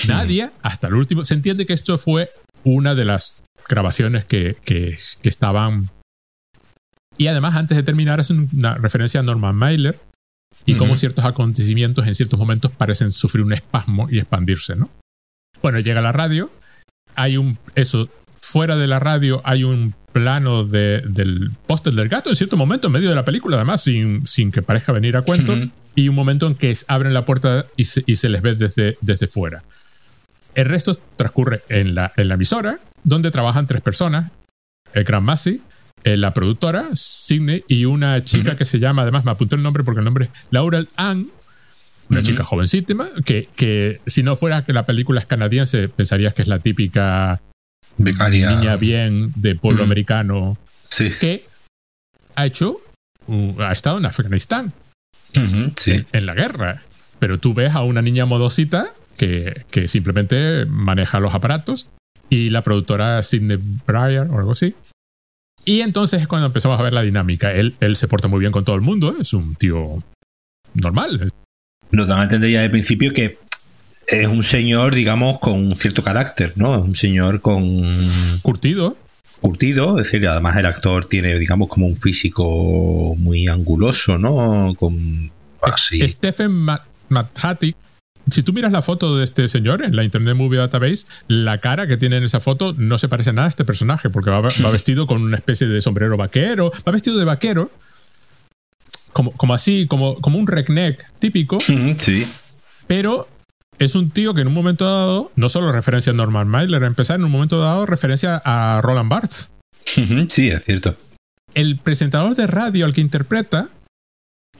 Nadie, 0.08 0.50
hasta 0.62 0.88
el 0.88 0.94
último. 0.94 1.24
Se 1.24 1.34
entiende 1.34 1.66
que 1.66 1.72
esto 1.72 1.96
fue 1.96 2.30
una 2.64 2.94
de 2.94 3.04
las 3.04 3.42
grabaciones 3.68 4.24
que, 4.24 4.56
que, 4.64 4.98
que 5.22 5.28
estaban. 5.28 5.90
Y 7.18 7.28
además, 7.28 7.56
antes 7.56 7.76
de 7.76 7.82
terminar, 7.82 8.20
es 8.20 8.30
una 8.30 8.74
referencia 8.74 9.20
a 9.20 9.22
Norman 9.22 9.56
Mailer, 9.56 9.98
y 10.64 10.74
cómo 10.74 10.96
ciertos 10.96 11.24
acontecimientos 11.24 12.06
en 12.06 12.14
ciertos 12.14 12.38
momentos 12.38 12.72
parecen 12.72 13.12
sufrir 13.12 13.44
un 13.44 13.52
espasmo 13.52 14.08
y 14.10 14.18
expandirse, 14.18 14.74
¿no? 14.74 14.90
Bueno, 15.62 15.78
llega 15.80 16.00
la 16.00 16.12
radio, 16.12 16.50
hay 17.14 17.36
un, 17.36 17.58
eso, 17.74 18.08
fuera 18.46 18.76
de 18.76 18.86
la 18.86 19.00
radio 19.00 19.42
hay 19.44 19.64
un 19.64 19.92
plano 20.12 20.62
del 20.62 21.50
póster 21.66 21.92
del 21.94 22.08
gato 22.08 22.30
en 22.30 22.36
cierto 22.36 22.56
momento, 22.56 22.86
en 22.86 22.92
medio 22.92 23.08
de 23.08 23.14
la 23.16 23.24
película, 23.24 23.56
además, 23.56 23.82
sin, 23.82 24.24
sin 24.24 24.52
que 24.52 24.62
parezca 24.62 24.92
venir 24.92 25.16
a 25.16 25.22
cuento, 25.22 25.52
y 25.96 26.08
un 26.08 26.14
momento 26.14 26.46
en 26.46 26.54
que 26.54 26.72
abren 26.86 27.12
la 27.12 27.24
puerta 27.24 27.66
y 27.76 27.84
se, 27.84 28.04
y 28.06 28.14
se, 28.14 28.28
les 28.28 28.42
ve 28.42 28.54
desde, 28.54 28.98
desde 29.00 29.26
fuera. 29.26 29.64
El 30.54 30.66
resto 30.66 30.94
transcurre 31.16 31.62
en 31.68 31.96
la, 31.96 32.12
en 32.16 32.28
la 32.28 32.34
emisora, 32.34 32.78
donde 33.02 33.32
trabajan 33.32 33.66
tres 33.66 33.82
personas, 33.82 34.30
el 34.94 35.02
Gran 35.02 35.24
Masi, 35.24 35.60
eh, 36.04 36.16
la 36.16 36.32
productora, 36.32 36.90
Sidney, 36.94 37.64
y 37.66 37.84
una 37.84 38.22
chica 38.22 38.56
que 38.56 38.64
se 38.64 38.78
llama, 38.78 39.02
además 39.02 39.24
me 39.24 39.32
apunté 39.32 39.56
el 39.56 39.62
nombre 39.64 39.82
porque 39.82 39.98
el 39.98 40.04
nombre 40.04 40.26
es 40.26 40.30
Laurel 40.50 40.88
Ann, 40.96 41.30
una 42.08 42.22
chica 42.22 42.44
jovencísima, 42.44 43.08
que, 43.24 43.48
que 43.56 44.00
si 44.06 44.22
no 44.22 44.36
fuera 44.36 44.64
que 44.64 44.72
la 44.72 44.86
película 44.86 45.18
es 45.18 45.26
canadiense, 45.26 45.88
pensarías 45.88 46.32
que 46.32 46.42
es 46.42 46.48
la 46.48 46.60
típica 46.60 47.42
niña 47.98 48.76
bien 48.76 49.32
de 49.36 49.54
pueblo 49.54 49.84
americano. 49.84 50.58
Que 51.20 51.44
ha 52.34 52.46
hecho, 52.46 52.80
ha 53.58 53.72
estado 53.72 53.98
en 53.98 54.06
Afganistán, 54.06 54.72
en, 55.34 56.26
la 56.26 56.34
guerra. 56.34 56.82
Pero 57.18 57.38
tú 57.38 57.54
ves 57.54 57.74
a 57.74 57.82
una 57.82 58.02
niña 58.02 58.26
modosita 58.26 58.86
que, 59.16 59.64
que 59.70 59.88
simplemente 59.88 60.66
maneja 60.66 61.20
los 61.20 61.34
aparatos 61.34 61.90
y 62.28 62.50
la 62.50 62.62
productora 62.62 63.22
Sidney 63.22 63.58
Breyer 63.86 64.28
o 64.30 64.38
algo 64.38 64.52
así. 64.52 64.74
Y 65.64 65.80
entonces 65.80 66.22
es 66.22 66.28
cuando 66.28 66.46
empezamos 66.46 66.78
a 66.78 66.82
ver 66.82 66.92
la 66.92 67.02
dinámica. 67.02 67.52
Él, 67.52 67.74
él 67.80 67.96
se 67.96 68.06
porta 68.06 68.28
muy 68.28 68.40
bien 68.40 68.52
con 68.52 68.64
todo 68.64 68.76
el 68.76 68.82
mundo, 68.82 69.16
es 69.20 69.32
un 69.32 69.56
tío 69.56 70.02
normal. 70.74 71.32
Nos 71.90 72.08
dan 72.08 72.20
a 72.20 72.22
entender 72.24 72.50
ya 72.50 72.60
de 72.60 72.70
principio 72.70 73.12
que 73.12 73.38
es 74.06 74.28
un 74.28 74.44
señor, 74.44 74.94
digamos, 74.94 75.38
con 75.38 75.54
un 75.54 75.76
cierto 75.76 76.02
carácter, 76.02 76.52
¿no? 76.56 76.74
Es 76.74 76.82
un 76.82 76.94
señor 76.94 77.40
con... 77.40 78.40
Curtido. 78.42 78.96
Curtido, 79.40 79.98
es 79.98 80.06
decir, 80.06 80.26
además 80.26 80.56
el 80.56 80.66
actor 80.66 81.06
tiene, 81.06 81.38
digamos, 81.38 81.68
como 81.68 81.86
un 81.86 81.96
físico 81.96 83.14
muy 83.18 83.48
anguloso, 83.48 84.18
¿no? 84.18 84.74
Con... 84.78 85.30
Así. 85.62 86.06
Stephen 86.08 86.66
Mathati 87.08 87.74
si 88.30 88.42
tú 88.42 88.52
miras 88.52 88.72
la 88.72 88.82
foto 88.82 89.16
de 89.16 89.24
este 89.24 89.46
señor 89.48 89.84
en 89.84 89.94
la 89.94 90.02
Internet 90.02 90.34
Movie 90.34 90.58
Database, 90.58 91.06
la 91.28 91.58
cara 91.58 91.86
que 91.86 91.96
tiene 91.96 92.16
en 92.16 92.24
esa 92.24 92.40
foto 92.40 92.74
no 92.76 92.98
se 92.98 93.08
parece 93.08 93.32
nada 93.32 93.46
a 93.46 93.50
este 93.50 93.64
personaje, 93.64 94.10
porque 94.10 94.30
va, 94.30 94.40
vestido 94.40 95.06
con 95.06 95.22
una 95.22 95.36
especie 95.36 95.68
de 95.68 95.80
sombrero 95.80 96.16
vaquero, 96.16 96.72
va 96.86 96.92
vestido 96.92 97.18
de 97.18 97.24
vaquero, 97.24 97.70
como, 99.12 99.30
como 99.32 99.54
así, 99.54 99.86
como, 99.86 100.16
como 100.16 100.38
un 100.38 100.46
redneck 100.46 101.04
típico. 101.18 101.58
Sí. 101.98 102.26
Pero 102.88 103.28
es 103.78 103.94
un 103.94 104.10
tío 104.10 104.34
que 104.34 104.40
en 104.40 104.48
un 104.48 104.54
momento 104.54 104.84
dado, 104.84 105.32
no 105.36 105.48
solo 105.48 105.72
referencia 105.72 106.12
a 106.12 106.14
Norman 106.14 106.48
Mailer, 106.48 106.82
a 106.82 106.86
empezar 106.86 107.18
en 107.18 107.24
un 107.24 107.30
momento 107.30 107.58
dado 107.60 107.86
referencia 107.86 108.40
a 108.44 108.80
Roland 108.82 109.10
Barthes. 109.10 109.52
Sí, 109.84 110.48
es 110.50 110.64
cierto. 110.64 110.96
El 111.54 111.78
presentador 111.78 112.34
de 112.34 112.46
radio 112.46 112.84
al 112.84 112.92
que 112.92 113.00
interpreta 113.00 113.68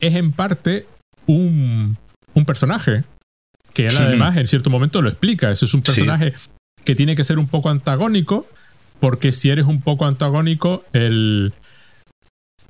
es 0.01 0.15
en 0.15 0.33
parte 0.33 0.87
un, 1.27 1.99
un 2.35 2.45
personaje 2.45 3.05
que 3.75 3.87
él 3.87 3.97
además 3.99 4.37
en 4.39 4.49
cierto 4.49 4.71
momento 4.71 5.03
lo 5.03 5.11
explica. 5.11 5.51
Ese 5.51 5.67
es 5.67 5.75
un 5.75 5.83
personaje 5.83 6.33
que 6.85 6.95
tiene 6.95 7.15
que 7.15 7.25
ser 7.25 7.39
un 7.39 7.47
poco 7.47 7.69
antagónico, 7.69 8.49
porque 9.01 9.33
si 9.33 9.51
eres 9.51 9.67
un 9.67 9.83
poco 9.83 10.07
antagónico, 10.07 10.85
el, 10.95 11.53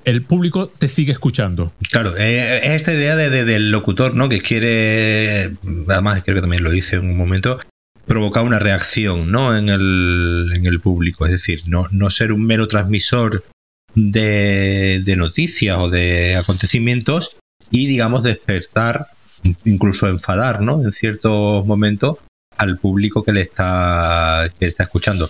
el 0.06 0.22
público 0.22 0.68
te 0.68 0.88
sigue 0.88 1.12
escuchando. 1.12 1.72
Claro, 1.90 2.16
eh, 2.16 2.58
es 2.62 2.76
esta 2.76 2.94
idea 2.94 3.16
de, 3.16 3.44
del 3.44 3.72
locutor, 3.72 4.14
¿no? 4.14 4.28
Que 4.28 4.40
quiere, 4.40 5.56
además 5.88 6.22
creo 6.25 6.36
que 6.36 6.40
también 6.40 6.62
lo 6.62 6.70
dice 6.70 6.96
en 6.96 7.10
un 7.10 7.16
momento, 7.16 7.58
provocar 8.06 8.44
una 8.44 8.60
reacción, 8.60 9.32
¿no? 9.32 9.56
En 9.56 9.68
el, 9.68 10.52
en 10.54 10.64
el 10.64 10.80
público. 10.80 11.26
Es 11.26 11.32
decir, 11.32 11.62
no, 11.66 11.88
no 11.90 12.08
ser 12.10 12.32
un 12.32 12.46
mero 12.46 12.68
transmisor 12.68 13.44
de, 13.96 15.02
de 15.04 15.16
noticias 15.16 15.76
o 15.76 15.90
de 15.90 16.36
acontecimientos 16.36 17.36
y, 17.72 17.88
digamos, 17.88 18.22
despertar 18.22 19.08
incluso 19.64 20.08
enfadar, 20.08 20.62
¿no? 20.62 20.84
En 20.84 20.92
ciertos 20.92 21.66
momentos 21.66 22.18
al 22.56 22.78
público 22.78 23.25
que 23.25 23.32
le 23.32 23.40
está, 23.40 24.48
que 24.56 24.66
está 24.66 24.84
escuchando. 24.84 25.28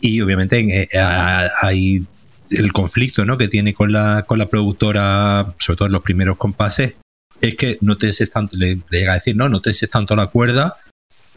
Y 0.00 0.20
obviamente 0.20 0.82
eh, 0.82 0.88
hay 0.98 2.04
el 2.50 2.72
conflicto 2.72 3.24
¿no? 3.24 3.38
que 3.38 3.48
tiene 3.48 3.74
con 3.74 3.92
la, 3.92 4.24
con 4.26 4.38
la 4.38 4.46
productora, 4.46 5.54
sobre 5.58 5.76
todo 5.76 5.86
en 5.86 5.92
los 5.92 6.02
primeros 6.02 6.36
compases, 6.36 6.94
es 7.40 7.54
que 7.56 7.78
no 7.80 7.96
te 7.96 8.12
tanto, 8.26 8.56
le, 8.56 8.80
llega 8.90 9.12
a 9.12 9.16
decir, 9.16 9.36
no, 9.36 9.48
no 9.48 9.60
te 9.60 9.72
tanto 9.88 10.16
la 10.16 10.28
cuerda 10.28 10.76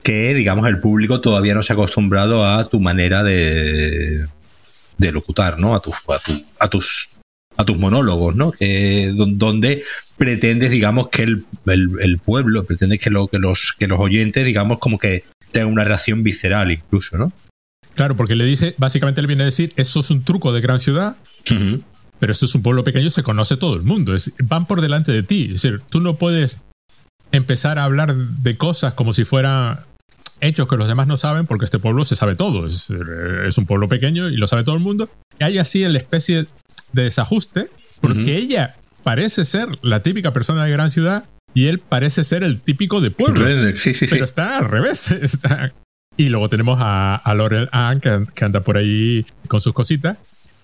que, 0.04 0.34
digamos, 0.34 0.68
el 0.68 0.80
público 0.80 1.20
todavía 1.20 1.54
no 1.54 1.62
se 1.62 1.74
ha 1.74 1.75
acostumbrado 1.75 2.46
a 2.48 2.63
tu 2.66 2.80
manera 2.80 3.22
de, 3.22 4.28
de 4.98 5.12
locutar, 5.12 5.60
¿no? 5.60 5.75
A, 5.75 5.82
tu, 5.82 5.92
a, 5.92 6.20
tu, 6.20 6.46
a 6.60 6.68
tus 6.68 7.10
a 7.60 7.66
tus 7.66 7.78
monólogos, 7.78 8.38
¿no? 8.38 8.54
donde 9.13 9.84
pretendes, 10.18 10.72
digamos, 10.72 11.10
que 11.10 11.24
el, 11.24 11.46
el, 11.66 12.18
pueblo, 12.18 12.63
pretendes 12.63 13.01
que, 13.01 13.10
lo, 13.10 13.28
que, 13.28 13.38
los, 13.38 13.75
que 13.78 13.88
los 13.88 14.00
oyentes, 14.00 14.46
digamos, 14.46 14.80
como 14.80 14.98
que 14.98 15.25
tengan 15.51 15.74
una 15.74 15.84
reacción 15.84 16.24
visceral 16.24 16.72
incluso, 16.72 17.18
¿no? 17.18 17.34
Claro, 18.00 18.15
porque 18.15 18.34
le 18.34 18.46
dice, 18.46 18.75
básicamente 18.77 19.20
le 19.20 19.27
viene 19.27 19.44
a 19.44 19.48
decir, 19.48 19.74
eso 19.75 20.00
es 20.00 20.10
un 20.10 20.24
truco 20.24 20.53
de 20.53 20.62
gran 20.62 20.79
ciudad, 20.79 21.18
pero 22.18 22.32
esto 22.32 22.46
es 22.46 22.56
un 22.56 22.62
pueblo 22.62 22.86
pequeño, 22.86 23.10
se 23.10 23.24
conoce 23.24 23.58
todo 23.58 23.75
el 23.75 23.82
mundo, 23.82 24.15
es, 24.15 24.32
van 24.41 24.68
por 24.68 24.79
delante 24.79 25.12
de 25.12 25.22
ti, 25.22 25.48
es 25.48 25.62
decir, 25.62 25.82
tú 25.89 26.00
no 26.00 26.15
puedes 26.15 26.62
empezar 27.34 27.77
a 27.77 27.84
hablar 27.84 28.15
de 28.15 28.56
cosas 28.56 28.94
como 28.94 29.13
si 29.13 29.25
fueran 29.25 29.82
hechos 30.39 30.70
que 30.70 30.77
los 30.77 30.88
demás 30.88 31.08
no 31.08 31.18
saben, 31.18 31.46
porque 31.46 31.65
este 31.65 31.77
pueblo 31.77 32.06
se 32.06 32.15
sabe 32.15 32.38
todo, 32.38 32.68
es, 32.68 32.89
es 32.89 33.58
un 33.58 33.65
pueblo 33.65 33.89
pequeño 33.89 34.29
y 34.29 34.38
lo 34.38 34.48
sabe 34.48 34.63
todo 34.63 34.75
el 34.75 34.82
mundo, 34.82 35.10
y 35.38 35.44
hay 35.44 35.58
así 35.58 35.84
la 35.84 36.00
especie 36.00 36.46
de 36.94 37.03
desajuste, 37.03 37.70
porque 38.00 38.38
ella 38.38 38.77
parece 39.03 39.44
ser 39.44 39.68
la 39.82 40.01
típica 40.03 40.32
persona 40.32 40.63
de 40.63 40.72
gran 40.72 40.89
ciudad 40.89 41.25
y 41.53 41.68
él 41.68 41.79
parece 41.79 42.24
ser 42.24 42.44
el 42.44 42.62
típico 42.62 43.01
de 43.01 43.12
pueblo. 43.12 43.41
pero 44.10 44.24
está 44.24 44.60
al 44.60 44.70
revés. 44.70 45.10
Y 46.19 46.27
luego 46.27 46.49
tenemos 46.49 46.79
a, 46.81 47.15
a 47.15 47.33
Laurel 47.33 47.69
Ann 47.71 48.01
que, 48.01 48.43
anda 48.43 48.59
por 48.59 48.75
ahí 48.75 49.25
con 49.47 49.61
sus 49.61 49.71
cositas. 49.71 50.17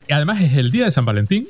Y 0.05 0.11
además 0.11 0.41
es 0.41 0.57
el 0.57 0.69
día 0.69 0.83
de 0.83 0.91
San 0.91 1.05
Valentín. 1.05 1.47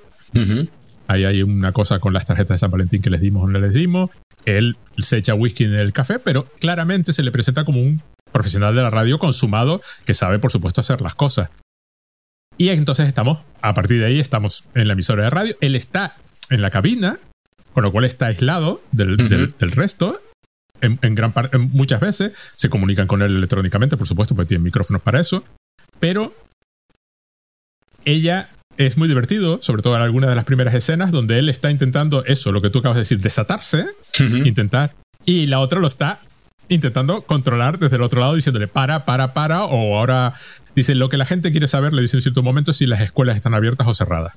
Ahí 1.07 1.25
hay 1.25 1.41
una 1.41 1.71
cosa 1.71 1.97
con 1.97 2.13
las 2.13 2.27
tarjetas 2.27 2.53
de 2.53 2.57
San 2.59 2.69
Valentín 2.69 3.01
que 3.01 3.09
les 3.09 3.19
dimos 3.19 3.43
o 3.43 3.47
no 3.47 3.57
les 3.57 3.73
dimos. 3.73 4.11
Él 4.45 4.77
se 4.99 5.17
echa 5.17 5.33
whisky 5.33 5.63
en 5.63 5.73
el 5.73 5.91
café, 5.91 6.19
pero 6.19 6.45
claramente 6.59 7.13
se 7.13 7.23
le 7.23 7.31
presenta 7.31 7.65
como 7.65 7.81
un 7.81 8.03
profesional 8.31 8.75
de 8.75 8.83
la 8.83 8.91
radio 8.91 9.17
consumado 9.17 9.81
que 10.05 10.13
sabe, 10.13 10.37
por 10.37 10.51
supuesto, 10.51 10.81
hacer 10.81 11.01
las 11.01 11.15
cosas. 11.15 11.49
Y 12.59 12.69
entonces 12.69 13.07
estamos, 13.07 13.39
a 13.63 13.73
partir 13.73 13.99
de 13.99 14.05
ahí, 14.05 14.19
estamos 14.19 14.65
en 14.75 14.87
la 14.87 14.93
emisora 14.93 15.23
de 15.23 15.31
radio. 15.31 15.55
Él 15.61 15.73
está 15.73 16.15
en 16.51 16.61
la 16.61 16.69
cabina, 16.69 17.17
con 17.73 17.83
lo 17.83 17.91
cual 17.91 18.05
está 18.05 18.27
aislado 18.27 18.83
del, 18.91 19.17
resto. 19.57 20.21
En, 20.81 21.15
gran 21.15 21.33
parte, 21.33 21.57
muchas 21.57 21.99
veces 21.99 22.33
se 22.55 22.69
comunican 22.69 23.07
con 23.07 23.21
él 23.21 23.35
electrónicamente, 23.35 23.97
por 23.97 24.07
supuesto, 24.07 24.35
porque 24.35 24.49
tiene 24.49 24.63
micrófonos 24.63 25.01
para 25.01 25.19
eso. 25.19 25.43
Pero 25.99 26.35
ella 28.03 28.49
es 28.77 28.97
muy 28.97 29.07
divertido, 29.07 29.61
sobre 29.61 29.81
todo 29.81 29.95
en 29.95 30.01
algunas 30.01 30.29
de 30.29 30.35
las 30.35 30.45
primeras 30.45 30.73
escenas, 30.73 31.11
donde 31.11 31.39
él 31.39 31.49
está 31.49 31.71
intentando 31.71 32.23
eso, 32.25 32.51
lo 32.51 32.61
que 32.61 32.69
tú 32.69 32.79
acabas 32.79 32.97
de 32.97 33.01
decir, 33.01 33.19
desatarse, 33.19 33.87
intentar. 34.45 34.93
Y 35.25 35.47
la 35.47 35.59
otra 35.59 35.79
lo 35.79 35.87
está 35.87 36.19
intentando 36.67 37.21
controlar 37.21 37.79
desde 37.79 37.95
el 37.95 38.01
otro 38.01 38.21
lado, 38.21 38.35
diciéndole 38.35 38.67
para, 38.67 39.05
para, 39.05 39.33
para, 39.33 39.65
o 39.65 39.97
ahora 39.97 40.33
dice 40.75 40.95
lo 40.95 41.09
que 41.09 41.17
la 41.17 41.25
gente 41.25 41.51
quiere 41.51 41.67
saber, 41.67 41.93
le 41.93 42.01
dice 42.01 42.17
en 42.17 42.21
cierto 42.21 42.43
momento 42.43 42.73
si 42.73 42.85
las 42.85 43.01
escuelas 43.01 43.35
están 43.35 43.53
abiertas 43.53 43.87
o 43.87 43.93
cerradas. 43.93 44.33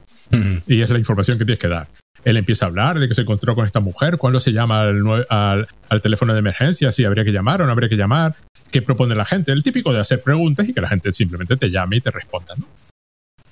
Y 0.66 0.80
es 0.80 0.90
la 0.90 0.98
información 0.98 1.38
que 1.38 1.44
tienes 1.44 1.58
que 1.58 1.68
dar. 1.68 1.88
Él 2.24 2.36
empieza 2.36 2.66
a 2.66 2.68
hablar 2.68 2.98
de 2.98 3.08
que 3.08 3.14
se 3.14 3.22
encontró 3.22 3.54
con 3.54 3.64
esta 3.64 3.80
mujer, 3.80 4.18
cuándo 4.18 4.40
se 4.40 4.52
llama 4.52 4.82
al, 4.82 5.66
al, 5.88 6.00
teléfono 6.02 6.32
de 6.32 6.40
emergencia, 6.40 6.92
si 6.92 7.04
habría 7.04 7.24
que 7.24 7.32
llamar 7.32 7.62
o 7.62 7.66
no 7.66 7.72
habría 7.72 7.88
que 7.88 7.96
llamar, 7.96 8.34
qué 8.70 8.82
propone 8.82 9.14
la 9.14 9.24
gente. 9.24 9.52
El 9.52 9.62
típico 9.62 9.92
de 9.92 10.00
hacer 10.00 10.22
preguntas 10.22 10.68
y 10.68 10.74
que 10.74 10.80
la 10.80 10.88
gente 10.88 11.12
simplemente 11.12 11.56
te 11.56 11.70
llame 11.70 11.96
y 11.96 12.00
te 12.00 12.10
responda. 12.10 12.54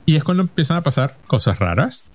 Y 0.04 0.16
es 0.16 0.24
cuando 0.24 0.42
empiezan 0.42 0.76
a 0.76 0.82
pasar 0.82 1.16
cosas 1.26 1.58
raras. 1.58 2.10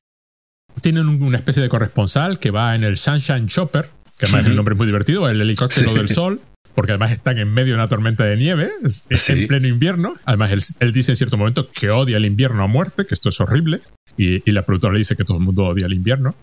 Tienen 0.81 1.07
una 1.07 1.37
especie 1.37 1.61
de 1.61 1.69
corresponsal 1.69 2.39
que 2.39 2.51
va 2.51 2.75
en 2.75 2.83
el 2.83 2.97
Sunshine 2.97 3.47
Chopper, 3.47 3.89
que 4.17 4.25
además 4.25 4.45
el 4.45 4.55
nombre 4.55 4.73
es 4.73 4.77
muy 4.77 4.87
divertido, 4.87 5.27
el 5.29 5.41
helicóptero 5.41 5.93
del 5.93 6.07
sol, 6.07 6.41
porque 6.75 6.93
además 6.93 7.11
están 7.11 7.37
en 7.37 7.53
medio 7.53 7.73
de 7.73 7.75
una 7.75 7.87
tormenta 7.87 8.23
de 8.23 8.37
nieve, 8.37 8.69
es, 8.83 9.29
en 9.29 9.47
pleno 9.47 9.67
invierno. 9.67 10.15
Además, 10.25 10.75
él, 10.79 10.93
dice 10.93 11.11
en 11.11 11.15
cierto 11.15 11.37
momento 11.37 11.69
que 11.71 11.89
odia 11.89 12.17
el 12.17 12.25
invierno 12.25 12.63
a 12.63 12.67
muerte, 12.67 13.05
que 13.05 13.13
esto 13.13 13.29
es 13.29 13.39
horrible, 13.41 13.81
y, 14.17 14.49
la 14.51 14.65
productora 14.65 14.93
le 14.93 14.99
dice 14.99 15.15
que 15.15 15.23
todo 15.23 15.37
el 15.37 15.43
mundo 15.43 15.65
odia 15.65 15.85
el 15.85 15.93
invierno. 15.93 16.35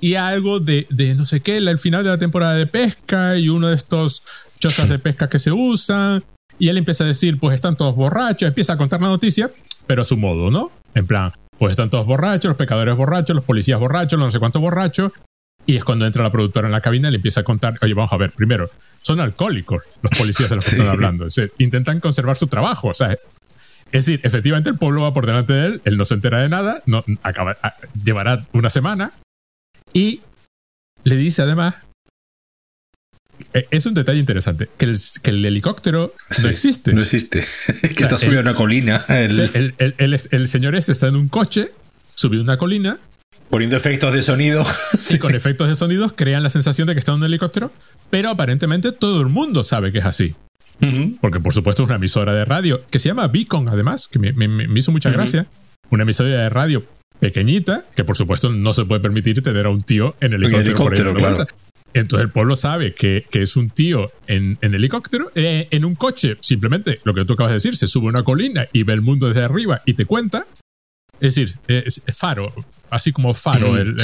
Y 0.00 0.14
algo 0.14 0.58
de, 0.60 0.86
de 0.90 1.14
no 1.14 1.24
sé 1.24 1.40
qué, 1.40 1.58
el 1.58 1.78
final 1.78 2.02
de 2.02 2.10
la 2.10 2.18
temporada 2.18 2.54
de 2.54 2.66
pesca 2.66 3.36
y 3.36 3.48
uno 3.48 3.68
de 3.68 3.76
estos 3.76 4.24
chozas 4.58 4.88
de 4.88 4.98
pesca 4.98 5.28
que 5.28 5.38
se 5.38 5.52
usan. 5.52 6.24
Y 6.58 6.68
él 6.68 6.76
empieza 6.76 7.04
a 7.04 7.06
decir, 7.06 7.38
pues 7.38 7.54
están 7.54 7.76
todos 7.76 7.94
borrachos, 7.94 8.48
empieza 8.48 8.74
a 8.74 8.76
contar 8.76 9.00
la 9.00 9.08
noticia, 9.08 9.50
pero 9.86 10.02
a 10.02 10.04
su 10.04 10.16
modo, 10.16 10.50
¿no? 10.50 10.70
En 10.94 11.06
plan, 11.06 11.32
pues 11.58 11.72
están 11.72 11.90
todos 11.90 12.06
borrachos, 12.06 12.50
los 12.50 12.56
pecadores 12.56 12.96
borrachos, 12.96 13.34
los 13.34 13.44
policías 13.44 13.78
borrachos, 13.78 14.18
no 14.18 14.30
sé 14.30 14.38
cuántos 14.38 14.60
borrachos. 14.60 15.12
Y 15.64 15.76
es 15.76 15.84
cuando 15.84 16.06
entra 16.06 16.22
la 16.22 16.32
productora 16.32 16.66
en 16.66 16.72
la 16.72 16.80
cabina 16.80 17.08
y 17.08 17.12
le 17.12 17.16
empieza 17.16 17.40
a 17.40 17.44
contar, 17.44 17.78
oye, 17.82 17.94
vamos 17.94 18.12
a 18.12 18.16
ver, 18.16 18.32
primero, 18.32 18.70
son 19.00 19.20
alcohólicos 19.20 19.82
los 20.02 20.18
policías 20.18 20.50
de 20.50 20.56
los 20.56 20.64
que 20.64 20.70
están 20.76 20.88
hablando. 20.88 21.28
intentan 21.58 22.00
conservar 22.00 22.36
su 22.36 22.48
trabajo. 22.48 22.88
O 22.88 22.92
sea, 22.92 23.12
es 23.92 24.06
decir, 24.06 24.20
efectivamente 24.22 24.70
el 24.70 24.78
pueblo 24.78 25.02
va 25.02 25.12
por 25.12 25.26
delante 25.26 25.52
de 25.52 25.66
él, 25.66 25.82
él 25.84 25.96
no 25.96 26.04
se 26.04 26.14
entera 26.14 26.40
de 26.40 26.48
nada, 26.48 26.82
no, 26.86 27.04
acaba, 27.22 27.58
llevará 28.02 28.46
una 28.52 28.70
semana 28.70 29.12
y 29.92 30.22
le 31.04 31.16
dice 31.16 31.42
además, 31.42 31.74
e, 33.52 33.66
es 33.70 33.84
un 33.86 33.92
detalle 33.92 34.18
interesante, 34.18 34.68
que 34.78 34.86
el, 34.86 34.98
que 35.22 35.30
el 35.30 35.44
helicóptero 35.44 36.14
no 36.42 36.48
existe. 36.48 36.94
No 36.94 37.02
existe. 37.02 37.44
que 37.80 38.02
está 38.02 38.16
subido 38.16 38.38
a 38.38 38.42
una 38.42 38.54
colina. 38.54 39.04
El... 39.08 39.74
el, 39.78 40.48
señor 40.48 40.74
este 40.74 40.92
está 40.92 41.08
en 41.08 41.16
un 41.16 41.28
coche, 41.28 41.72
subido 42.14 42.42
a 42.42 42.44
una 42.44 42.56
colina. 42.56 42.98
Poniendo 43.52 43.76
efectos 43.76 44.14
de 44.14 44.22
sonido. 44.22 44.64
Y 45.10 45.18
con 45.18 45.34
efectos 45.34 45.68
de 45.68 45.74
sonido 45.74 46.16
crean 46.16 46.42
la 46.42 46.48
sensación 46.48 46.88
de 46.88 46.94
que 46.94 47.00
está 47.00 47.12
en 47.12 47.18
un 47.18 47.24
helicóptero, 47.24 47.70
pero 48.08 48.30
aparentemente 48.30 48.92
todo 48.92 49.20
el 49.20 49.26
mundo 49.26 49.62
sabe 49.62 49.92
que 49.92 49.98
es 49.98 50.06
así. 50.06 50.34
Porque 51.20 51.38
por 51.38 51.52
supuesto 51.52 51.82
es 51.82 51.86
una 51.86 51.96
emisora 51.96 52.34
de 52.34 52.46
radio 52.46 52.82
que 52.90 52.98
se 52.98 53.10
llama 53.10 53.28
Beacon, 53.28 53.68
además, 53.68 54.08
que 54.08 54.18
me, 54.18 54.78
hizo 54.78 54.90
mucha 54.90 55.10
gracia. 55.10 55.46
Una 55.90 56.04
emisora 56.04 56.30
de 56.30 56.48
radio 56.48 56.82
pequeñita, 57.20 57.84
que 57.94 58.04
por 58.04 58.16
supuesto 58.16 58.50
no 58.50 58.72
se 58.72 58.86
puede 58.86 59.02
permitir 59.02 59.42
tener 59.42 59.66
a 59.66 59.68
un 59.68 59.82
tío 59.82 60.16
en 60.20 60.32
el 60.32 60.44
helicóptero. 60.44 61.12
por 61.12 61.46
Entonces 61.92 62.24
el 62.24 62.30
pueblo 62.30 62.56
sabe 62.56 62.94
que, 62.94 63.26
es 63.32 63.56
un 63.56 63.68
tío 63.68 64.12
en, 64.28 64.56
helicóptero, 64.62 65.30
eh, 65.34 65.68
en 65.70 65.84
un 65.84 65.94
coche, 65.94 66.38
simplemente 66.40 67.00
lo 67.04 67.12
que 67.12 67.26
tú 67.26 67.34
acabas 67.34 67.50
de 67.50 67.56
decir, 67.56 67.76
se 67.76 67.86
sube 67.86 68.06
a 68.06 68.08
una 68.08 68.24
colina 68.24 68.66
y 68.72 68.84
ve 68.84 68.94
el 68.94 69.02
mundo 69.02 69.28
desde 69.28 69.42
arriba 69.42 69.82
y 69.84 69.92
te 69.92 70.06
cuenta. 70.06 70.46
Es 71.22 71.36
decir, 71.36 71.56
es, 71.68 72.02
faro, 72.12 72.52
así 72.90 73.12
como 73.12 73.32
faro 73.32 73.76
el, 73.78 73.96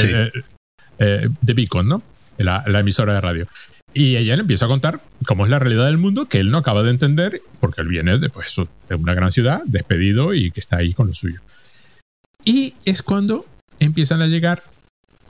eh, 1.01 1.29
de 1.41 1.53
Beacon, 1.53 1.89
¿no? 1.89 2.01
La, 2.37 2.63
la, 2.69 2.79
emisora 2.79 3.13
de 3.15 3.21
radio. 3.21 3.49
Y 3.93 4.15
ella 4.15 4.37
le 4.37 4.43
empieza 4.43 4.67
a 4.67 4.69
contar 4.69 5.01
cómo 5.27 5.45
es 5.45 5.51
la 5.51 5.59
realidad 5.59 5.87
del 5.87 5.99
mundo 5.99 6.27
que 6.27 6.39
él 6.39 6.53
no 6.53 6.59
acaba 6.59 6.85
de 6.85 6.91
entender, 6.91 7.43
porque 7.59 7.81
él 7.81 7.89
viene 7.89 8.19
de, 8.19 8.31
pues, 8.31 8.55
de 8.89 8.95
una 8.95 9.15
gran 9.15 9.33
ciudad, 9.33 9.63
despedido 9.67 10.33
y 10.33 10.53
que 10.53 10.61
está 10.61 10.77
ahí 10.77 10.95
con 10.95 11.09
lo 11.09 11.15
suyo. 11.15 11.41
Y 12.45 12.75
es 12.85 13.03
cuando 13.03 13.47
empiezan 13.81 14.23
a 14.23 14.29
llegar. 14.29 14.63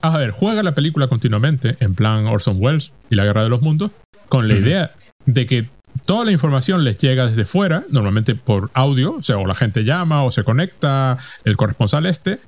A 0.02 0.18
ver, 0.18 0.32
juega 0.32 0.62
la 0.62 0.74
película 0.74 1.06
continuamente, 1.06 1.78
en 1.80 1.94
plan 1.94 2.26
Orson 2.26 2.58
Welles 2.58 2.92
y 3.08 3.14
la 3.14 3.24
Guerra 3.24 3.44
de 3.44 3.48
los 3.48 3.62
Mundos, 3.62 3.92
con 4.28 4.46
la 4.46 4.56
idea 4.56 4.94
de 5.24 5.46
que 5.46 5.70
toda 6.04 6.24
la 6.24 6.32
información 6.32 6.84
les 6.84 6.98
llega 6.98 7.26
desde 7.26 7.44
fuera, 7.44 7.84
normalmente 7.90 8.34
por 8.34 8.70
audio, 8.74 9.14
o 9.14 9.22
sea, 9.22 9.38
o 9.38 9.46
la 9.46 9.54
gente 9.54 9.84
llama 9.84 10.24
o 10.24 10.30
se 10.30 10.44
conecta 10.44 11.18
el 11.44 11.56
corresponsal 11.56 12.06
este, 12.06 12.40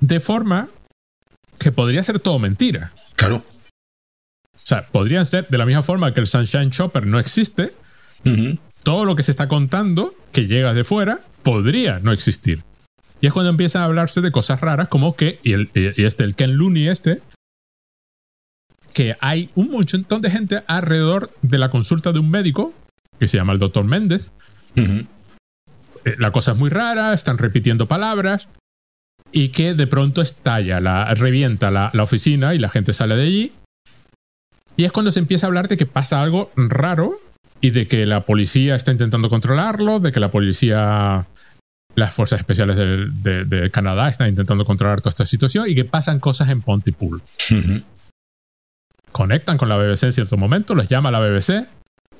de 0.00 0.20
forma 0.20 0.68
que 1.58 1.72
podría 1.72 2.02
ser 2.02 2.18
todo 2.18 2.38
mentira. 2.38 2.92
Claro. 3.16 3.44
O 4.54 4.64
sea, 4.64 4.86
podrían 4.86 5.26
ser 5.26 5.48
de 5.48 5.58
la 5.58 5.66
misma 5.66 5.82
forma 5.82 6.14
que 6.14 6.20
el 6.20 6.26
Sunshine 6.26 6.70
Chopper 6.70 7.06
no 7.06 7.18
existe, 7.18 7.72
todo 8.82 9.04
lo 9.04 9.16
que 9.16 9.22
se 9.22 9.30
está 9.30 9.48
contando 9.48 10.14
que 10.32 10.46
llega 10.46 10.74
de 10.74 10.84
fuera 10.84 11.20
podría 11.42 11.98
no 11.98 12.12
existir. 12.12 12.62
Y 13.20 13.26
es 13.26 13.32
cuando 13.32 13.50
empieza 13.50 13.82
a 13.82 13.84
hablarse 13.84 14.20
de 14.20 14.32
cosas 14.32 14.60
raras 14.60 14.88
como 14.88 15.16
que, 15.16 15.38
y, 15.42 15.52
el, 15.52 15.70
y 15.74 16.04
este, 16.04 16.24
el 16.24 16.34
Ken 16.34 16.56
Looney 16.56 16.88
este, 16.88 17.20
que 18.92 19.16
hay 19.20 19.50
un 19.54 19.70
montón 19.70 20.20
de 20.22 20.30
gente 20.30 20.62
alrededor 20.66 21.30
de 21.42 21.58
la 21.58 21.70
consulta 21.70 22.12
de 22.12 22.18
un 22.18 22.30
médico 22.30 22.74
que 23.18 23.28
se 23.28 23.36
llama 23.36 23.52
el 23.52 23.58
doctor 23.58 23.84
Méndez. 23.84 24.30
Eh, 24.76 25.06
la 26.18 26.30
cosa 26.30 26.52
es 26.52 26.58
muy 26.58 26.70
rara, 26.70 27.12
están 27.12 27.38
repitiendo 27.38 27.86
palabras 27.86 28.48
y 29.32 29.48
que 29.50 29.74
de 29.74 29.86
pronto 29.86 30.22
estalla, 30.22 30.80
la, 30.80 31.14
revienta 31.14 31.70
la, 31.70 31.90
la, 31.92 32.02
oficina 32.02 32.54
y 32.54 32.58
la 32.58 32.70
gente 32.70 32.92
sale 32.92 33.16
de 33.16 33.22
allí. 33.22 33.52
Y 34.76 34.84
es 34.84 34.92
cuando 34.92 35.12
se 35.12 35.20
empieza 35.20 35.46
a 35.46 35.48
hablar 35.48 35.68
de 35.68 35.76
que 35.76 35.86
pasa 35.86 36.22
algo 36.22 36.50
raro 36.56 37.20
y 37.60 37.70
de 37.70 37.86
que 37.86 38.06
la 38.06 38.22
policía 38.22 38.74
está 38.74 38.90
intentando 38.90 39.28
controlarlo, 39.28 40.00
de 40.00 40.12
que 40.12 40.20
la 40.20 40.30
policía 40.30 41.26
las 41.94 42.14
fuerzas 42.14 42.40
especiales 42.40 42.76
de, 42.76 43.70
Canadá 43.72 44.08
están 44.08 44.28
intentando 44.28 44.64
controlar 44.64 45.00
toda 45.00 45.10
esta 45.10 45.26
situación 45.26 45.68
y 45.68 45.74
que 45.74 45.84
pasan 45.84 46.20
cosas 46.20 46.48
en 46.50 46.62
Pontypool. 46.62 47.22
Conectan 49.12 49.58
con 49.58 49.68
la 49.68 49.76
BBC 49.76 50.04
en 50.04 50.12
cierto 50.12 50.36
momento, 50.36 50.74
les 50.74 50.88
llama 50.88 51.08
a 51.08 51.12
la 51.12 51.20
BBC, 51.20 51.66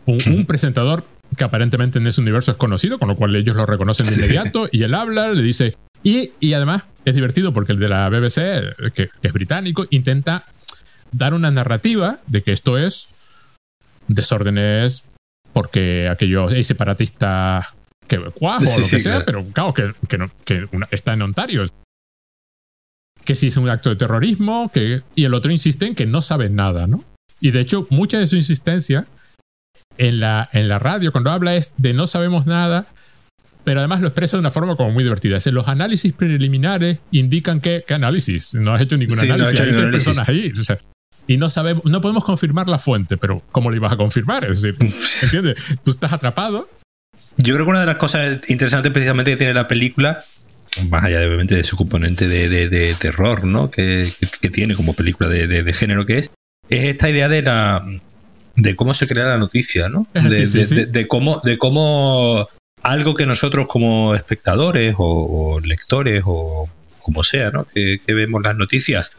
un, 0.07 0.45
presentador 0.47 1.05
que 1.37 1.45
aparentemente 1.45 1.99
en 1.99 2.07
ese 2.07 2.21
universo 2.21 2.51
es 2.51 2.57
conocido, 2.57 2.99
con 2.99 3.09
lo 3.09 3.17
cual 3.17 3.35
ellos 3.37 3.55
lo 3.55 3.67
reconocen 3.67 4.07
de 4.07 4.15
inmediato, 4.15 4.69
y 4.73 4.83
él 4.83 4.95
habla, 4.95 5.33
le 5.33 5.43
dice, 5.43 5.77
y, 6.03 6.33
y 6.41 6.55
además 6.55 6.83
es 7.05 7.15
divertido 7.15 7.53
porque 7.53 7.73
el 7.73 7.79
de 7.79 7.89
la 7.89 8.09
BBC, 8.09 8.93
que, 8.95 9.11
es 9.23 9.33
británico, 9.33 9.87
intenta 9.91 10.45
dar 11.13 11.35
una 11.35 11.51
narrativa 11.51 12.19
de 12.27 12.43
que 12.43 12.53
esto 12.53 12.79
es 12.79 13.09
desórdenes 14.09 15.05
porque 15.53 16.09
aquellos 16.09 16.53
separatistas 16.67 17.67
que 18.07 18.19
cuajo 18.19 18.65
o 18.69 18.81
lo 18.81 18.89
que 18.89 18.99
sea, 18.99 19.25
pero 19.25 19.45
claro, 19.47 19.73
que, 19.73 19.93
que, 20.45 20.69
está 20.91 21.13
en 21.13 21.23
Ontario. 21.23 21.65
Que 23.25 23.35
si 23.35 23.49
es 23.49 23.57
un 23.57 23.69
acto 23.69 23.91
de 23.91 23.97
terrorismo, 23.97 24.71
que, 24.73 25.03
y 25.15 25.25
el 25.25 25.35
otro 25.35 25.51
insiste 25.51 25.87
en 25.87 25.95
que 25.95 26.07
no 26.07 26.21
sabe 26.21 26.49
nada, 26.51 26.87
¿no? 26.87 27.05
Y 27.41 27.51
de 27.51 27.61
hecho, 27.61 27.87
mucha 27.91 28.19
de 28.19 28.27
su 28.27 28.37
insistencia 28.37 29.07
en 29.99 30.21
la, 30.21 30.49
en 30.53 30.69
la 30.69 30.79
radio, 30.79 31.13
cuando 31.13 31.31
habla 31.31 31.57
es 31.57 31.73
de 31.77 31.95
no 31.95 32.07
sabemos 32.07 32.47
nada, 32.47 32.87
pero 33.65 33.81
además 33.81 34.01
lo 34.01 34.09
expresa 34.09 34.37
de 34.37 34.41
una 34.41 34.51
forma 34.51 34.77
como 34.77 34.91
muy 34.91 35.05
divertida. 35.05 35.37
Es 35.37 35.47
los 35.47 35.69
análisis 35.69 36.13
preliminares 36.13 36.99
indican 37.11 37.61
que, 37.61 37.85
¿qué 37.87 37.95
análisis? 37.95 38.55
No 38.55 38.75
has 38.75 38.83
hecho 38.83 38.97
ningún 38.97 39.19
análisis, 39.19 39.61
hay 39.61 39.75
tres 39.75 39.91
personas 39.91 40.29
ahí. 40.29 40.53
y 41.27 41.37
no 41.37 41.51
sabemos, 41.51 41.85
no 41.85 42.01
podemos 42.01 42.25
confirmar 42.25 42.69
la 42.69 42.79
fuente, 42.79 43.17
pero 43.17 43.43
¿cómo 43.53 43.71
lo 43.71 43.77
ibas 43.77 43.93
a 43.93 43.97
confirmar? 43.97 44.45
Es 44.45 44.63
decir, 44.63 44.77
¿entiendes? 45.23 45.57
Tú 45.85 45.91
estás 45.91 46.13
atrapado. 46.13 46.69
Yo 47.37 47.55
creo 47.55 47.65
que 47.65 47.71
una 47.71 47.81
de 47.81 47.87
las 47.87 47.97
cosas 47.97 48.41
interesantes 48.49 48.93
precisamente 48.93 49.31
que 49.31 49.37
tiene 49.37 49.55
la 49.55 49.69
película, 49.69 50.25
más 50.89 51.05
allá 51.05 51.21
de, 51.21 51.27
obviamente 51.27 51.57
de 51.57 51.65
su 51.65 51.77
componente 51.77 52.29
de, 52.29 52.95
terror, 52.99 53.45
¿no? 53.45 53.71
Que, 53.71 54.13
tiene 54.53 54.75
como 54.75 54.95
película 54.95 55.29
de, 55.29 55.73
género 55.73 56.07
que 56.07 56.19
es, 56.19 56.31
es 56.69 56.85
esta 56.85 57.11
idea 57.11 57.29
de 57.29 57.43
la 57.43 57.85
de 58.57 58.77
cómo 58.77 58.95
se 58.95 59.07
crea 59.07 59.25
la 59.25 59.39
noticia, 59.39 59.89
¿no? 59.89 60.07
De, 60.13 61.07
cómo, 61.09 61.41
de 61.41 61.59
cómo 61.59 62.49
algo 62.83 63.15
que 63.15 63.27
nosotros 63.27 63.67
como 63.69 64.15
espectadores 64.15 64.95
o, 64.99 65.61
lectores 65.63 66.23
o 66.27 66.69
como 67.01 67.25
sea, 67.25 67.51
¿no? 67.51 67.67
Que, 67.67 68.01
vemos 68.07 68.43
las 68.43 68.57
noticias, 68.57 69.13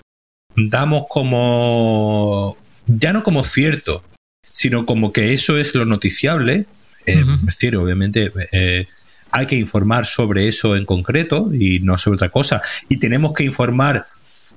damos 0.55 1.05
como, 1.10 2.58
ya 2.88 3.13
no 3.13 3.24
como 3.24 3.43
cierto, 3.43 4.03
sino 4.51 4.86
como 4.86 5.12
que 5.12 5.34
eso 5.34 5.58
es 5.58 5.75
lo 5.75 5.86
noticiable. 5.86 6.65
Eh, 7.08 7.24
es 7.24 7.46
decir, 7.46 7.75
obviamente 7.77 8.31
eh, 8.51 8.88
hay 9.32 9.48
que 9.48 9.58
informar 9.58 10.06
sobre 10.06 10.48
eso 10.48 10.76
en 10.76 10.86
concreto 10.86 11.54
y 11.54 11.80
no 11.80 11.98
sobre 11.98 12.16
otra 12.16 12.30
cosa. 12.30 12.62
Y 12.90 12.98
tenemos 12.98 13.34
que 13.34 13.44
informar 13.44 14.08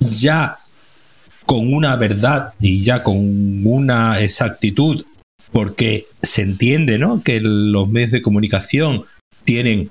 ya 0.01 0.59
con 1.47 1.73
una 1.73 1.97
verdad 1.97 2.55
y 2.61 2.83
ya 2.83 3.03
con 3.03 3.67
una 3.67 4.21
exactitud 4.21 5.05
porque 5.53 6.07
se 6.23 6.43
entiende 6.43 6.99
¿no? 6.99 7.23
que 7.23 7.41
los 7.41 7.89
medios 7.89 8.11
de 8.11 8.23
comunicación 8.23 9.05
tienen 9.45 9.91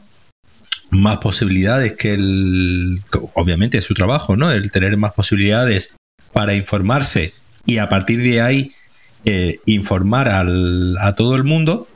más 0.94 1.18
posibilidades 1.18 1.94
que 1.94 2.14
el. 2.14 3.02
Obviamente 3.34 3.78
es 3.78 3.84
su 3.84 3.94
trabajo, 3.94 4.36
¿no? 4.36 4.52
El 4.52 4.72
tener 4.72 4.96
más 4.98 5.14
posibilidades 5.14 5.96
para 6.32 6.56
informarse 6.56 7.34
y 7.66 7.78
a 7.78 7.90
partir 7.90 8.22
de 8.22 8.42
ahí 8.42 8.72
eh, 9.26 9.58
informar 9.66 10.28
al, 10.28 10.98
a 11.00 11.16
todo 11.16 11.36
el 11.36 11.44
mundo. 11.44 11.88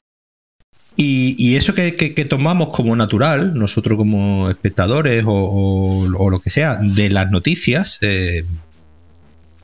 Y, 1.00 1.56
eso 1.56 1.76
que, 1.76 1.92
tomamos 2.28 2.70
como 2.70 2.96
natural, 2.96 3.54
nosotros 3.54 3.98
como 3.98 4.50
espectadores 4.50 5.24
o, 5.28 6.08
lo 6.08 6.40
que 6.40 6.50
sea, 6.50 6.80
de 6.82 7.12
las 7.12 7.30
noticias, 7.30 8.00
eh, 8.02 8.44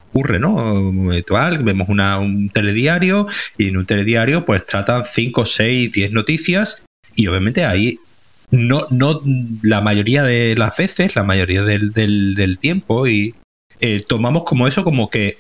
ocurre, 0.10 0.40
¿no? 0.40 0.92
vemos 1.64 1.90
un 1.90 2.52
telediario 2.54 3.28
y 3.58 3.70
en 3.70 3.78
un 3.78 3.86
telediario 3.88 4.46
pues 4.46 4.64
tratan 4.68 5.06
5, 5.08 5.46
6, 5.48 5.92
10 5.92 6.12
noticias 6.12 6.84
y 7.16 7.26
obviamente 7.26 7.66
ahí 7.66 7.98
no, 8.52 8.86
no 8.92 9.22
la 9.64 9.82
mayoría 9.82 10.22
de 10.22 10.56
las 10.56 10.78
veces, 10.78 11.16
la 11.16 11.24
mayoría 11.24 11.64
del, 11.64 11.94
del, 11.94 12.60
tiempo 12.60 13.08
y 13.08 13.34
eh, 13.80 14.06
tomamos 14.08 14.44
como 14.44 14.68
eso 14.68 14.84
como 14.84 15.10
que 15.10 15.38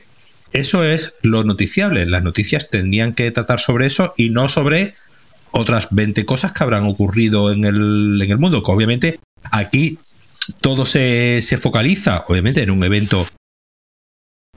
eso 0.52 0.84
es 0.84 1.14
lo 1.22 1.44
noticiable. 1.44 2.08
Las 2.08 2.24
noticias 2.24 2.72
tendrían 2.72 3.14
que 3.14 3.30
tratar 3.30 3.60
sobre 3.60 3.86
eso 3.86 4.16
y 4.18 4.32
no 4.32 4.48
sobre 4.48 4.96
otras 5.54 5.88
20 5.92 6.26
cosas 6.26 6.52
que 6.52 6.64
habrán 6.64 6.86
ocurrido 6.86 7.52
en 7.52 7.64
el, 7.64 8.20
en 8.22 8.32
el 8.32 8.38
mundo. 8.38 8.62
Que 8.64 8.72
obviamente 8.72 9.20
aquí 9.52 10.00
todo 10.60 10.86
se, 10.86 11.42
se 11.42 11.58
focaliza, 11.58 12.26
obviamente, 12.28 12.62
en 12.62 12.72
un 12.72 12.84
evento 12.84 13.28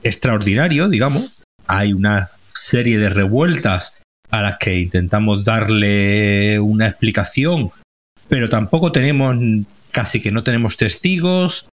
extraordinario, 0.02 0.88
digamos. 0.88 1.42
Hay 1.66 1.92
una 1.92 2.30
serie 2.52 2.98
de 2.98 3.11
revueltas 3.11 3.94
a 4.30 4.42
las 4.42 4.56
que 4.59 4.80
intentamos 4.80 5.44
darle 5.44 6.59
una 6.59 6.88
explicación, 6.88 7.70
pero 8.28 8.48
tampoco 8.48 8.90
tenemos, 8.92 9.37
casi 9.90 10.20
que 10.20 10.32
no 10.32 10.42
tenemos 10.42 10.76
testigos, 10.76 11.68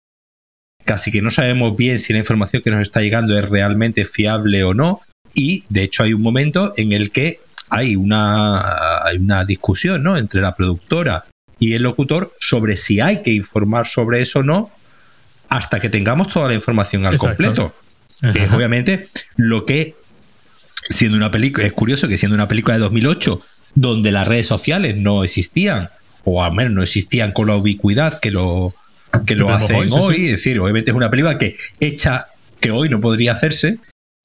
casi 0.84 1.10
que 1.10 1.22
no 1.22 1.30
sabemos 1.30 1.76
bien 1.76 1.98
si 1.98 2.12
la 2.12 2.18
información 2.18 2.62
que 2.62 2.70
nos 2.70 2.82
está 2.82 3.00
llegando 3.00 3.38
es 3.38 3.48
realmente 3.48 4.04
fiable 4.04 4.64
o 4.64 4.74
no. 4.74 5.00
Y 5.34 5.64
de 5.68 5.84
hecho 5.84 6.02
hay 6.02 6.12
un 6.12 6.22
momento 6.22 6.74
en 6.76 6.92
el 6.92 7.10
que 7.10 7.40
hay 7.72 7.96
una, 7.96 8.60
hay 9.02 9.16
una 9.16 9.44
discusión 9.44 10.02
¿no? 10.02 10.18
entre 10.18 10.42
la 10.42 10.54
productora 10.54 11.24
y 11.58 11.72
el 11.72 11.82
locutor 11.82 12.34
sobre 12.38 12.76
si 12.76 13.00
hay 13.00 13.22
que 13.22 13.32
informar 13.32 13.86
sobre 13.86 14.20
eso 14.20 14.40
o 14.40 14.42
no 14.42 14.70
hasta 15.48 15.80
que 15.80 15.88
tengamos 15.88 16.28
toda 16.28 16.48
la 16.48 16.54
información 16.54 17.06
al 17.06 17.16
completo. 17.16 17.74
Obviamente 18.54 19.08
lo 19.36 19.64
que, 19.64 19.96
siendo 20.82 21.16
una 21.16 21.30
película, 21.30 21.66
es 21.66 21.72
curioso 21.72 22.08
que 22.08 22.18
siendo 22.18 22.34
una 22.34 22.46
película 22.46 22.74
de 22.74 22.80
2008, 22.80 23.40
donde 23.74 24.12
las 24.12 24.28
redes 24.28 24.46
sociales 24.46 24.96
no 24.96 25.24
existían, 25.24 25.88
o 26.24 26.44
al 26.44 26.52
menos 26.52 26.72
no 26.72 26.82
existían 26.82 27.32
con 27.32 27.48
la 27.48 27.56
ubicuidad 27.56 28.20
que 28.20 28.30
lo, 28.30 28.74
que 29.26 29.34
lo 29.34 29.48
hacen 29.48 29.88
hoy, 29.92 30.26
es 30.26 30.32
decir, 30.32 30.60
obviamente 30.60 30.90
es 30.90 30.96
una 30.96 31.10
película 31.10 31.38
que 31.38 31.56
hecha, 31.80 32.28
que 32.60 32.70
hoy 32.70 32.88
no 32.90 33.00
podría 33.00 33.32
hacerse, 33.32 33.78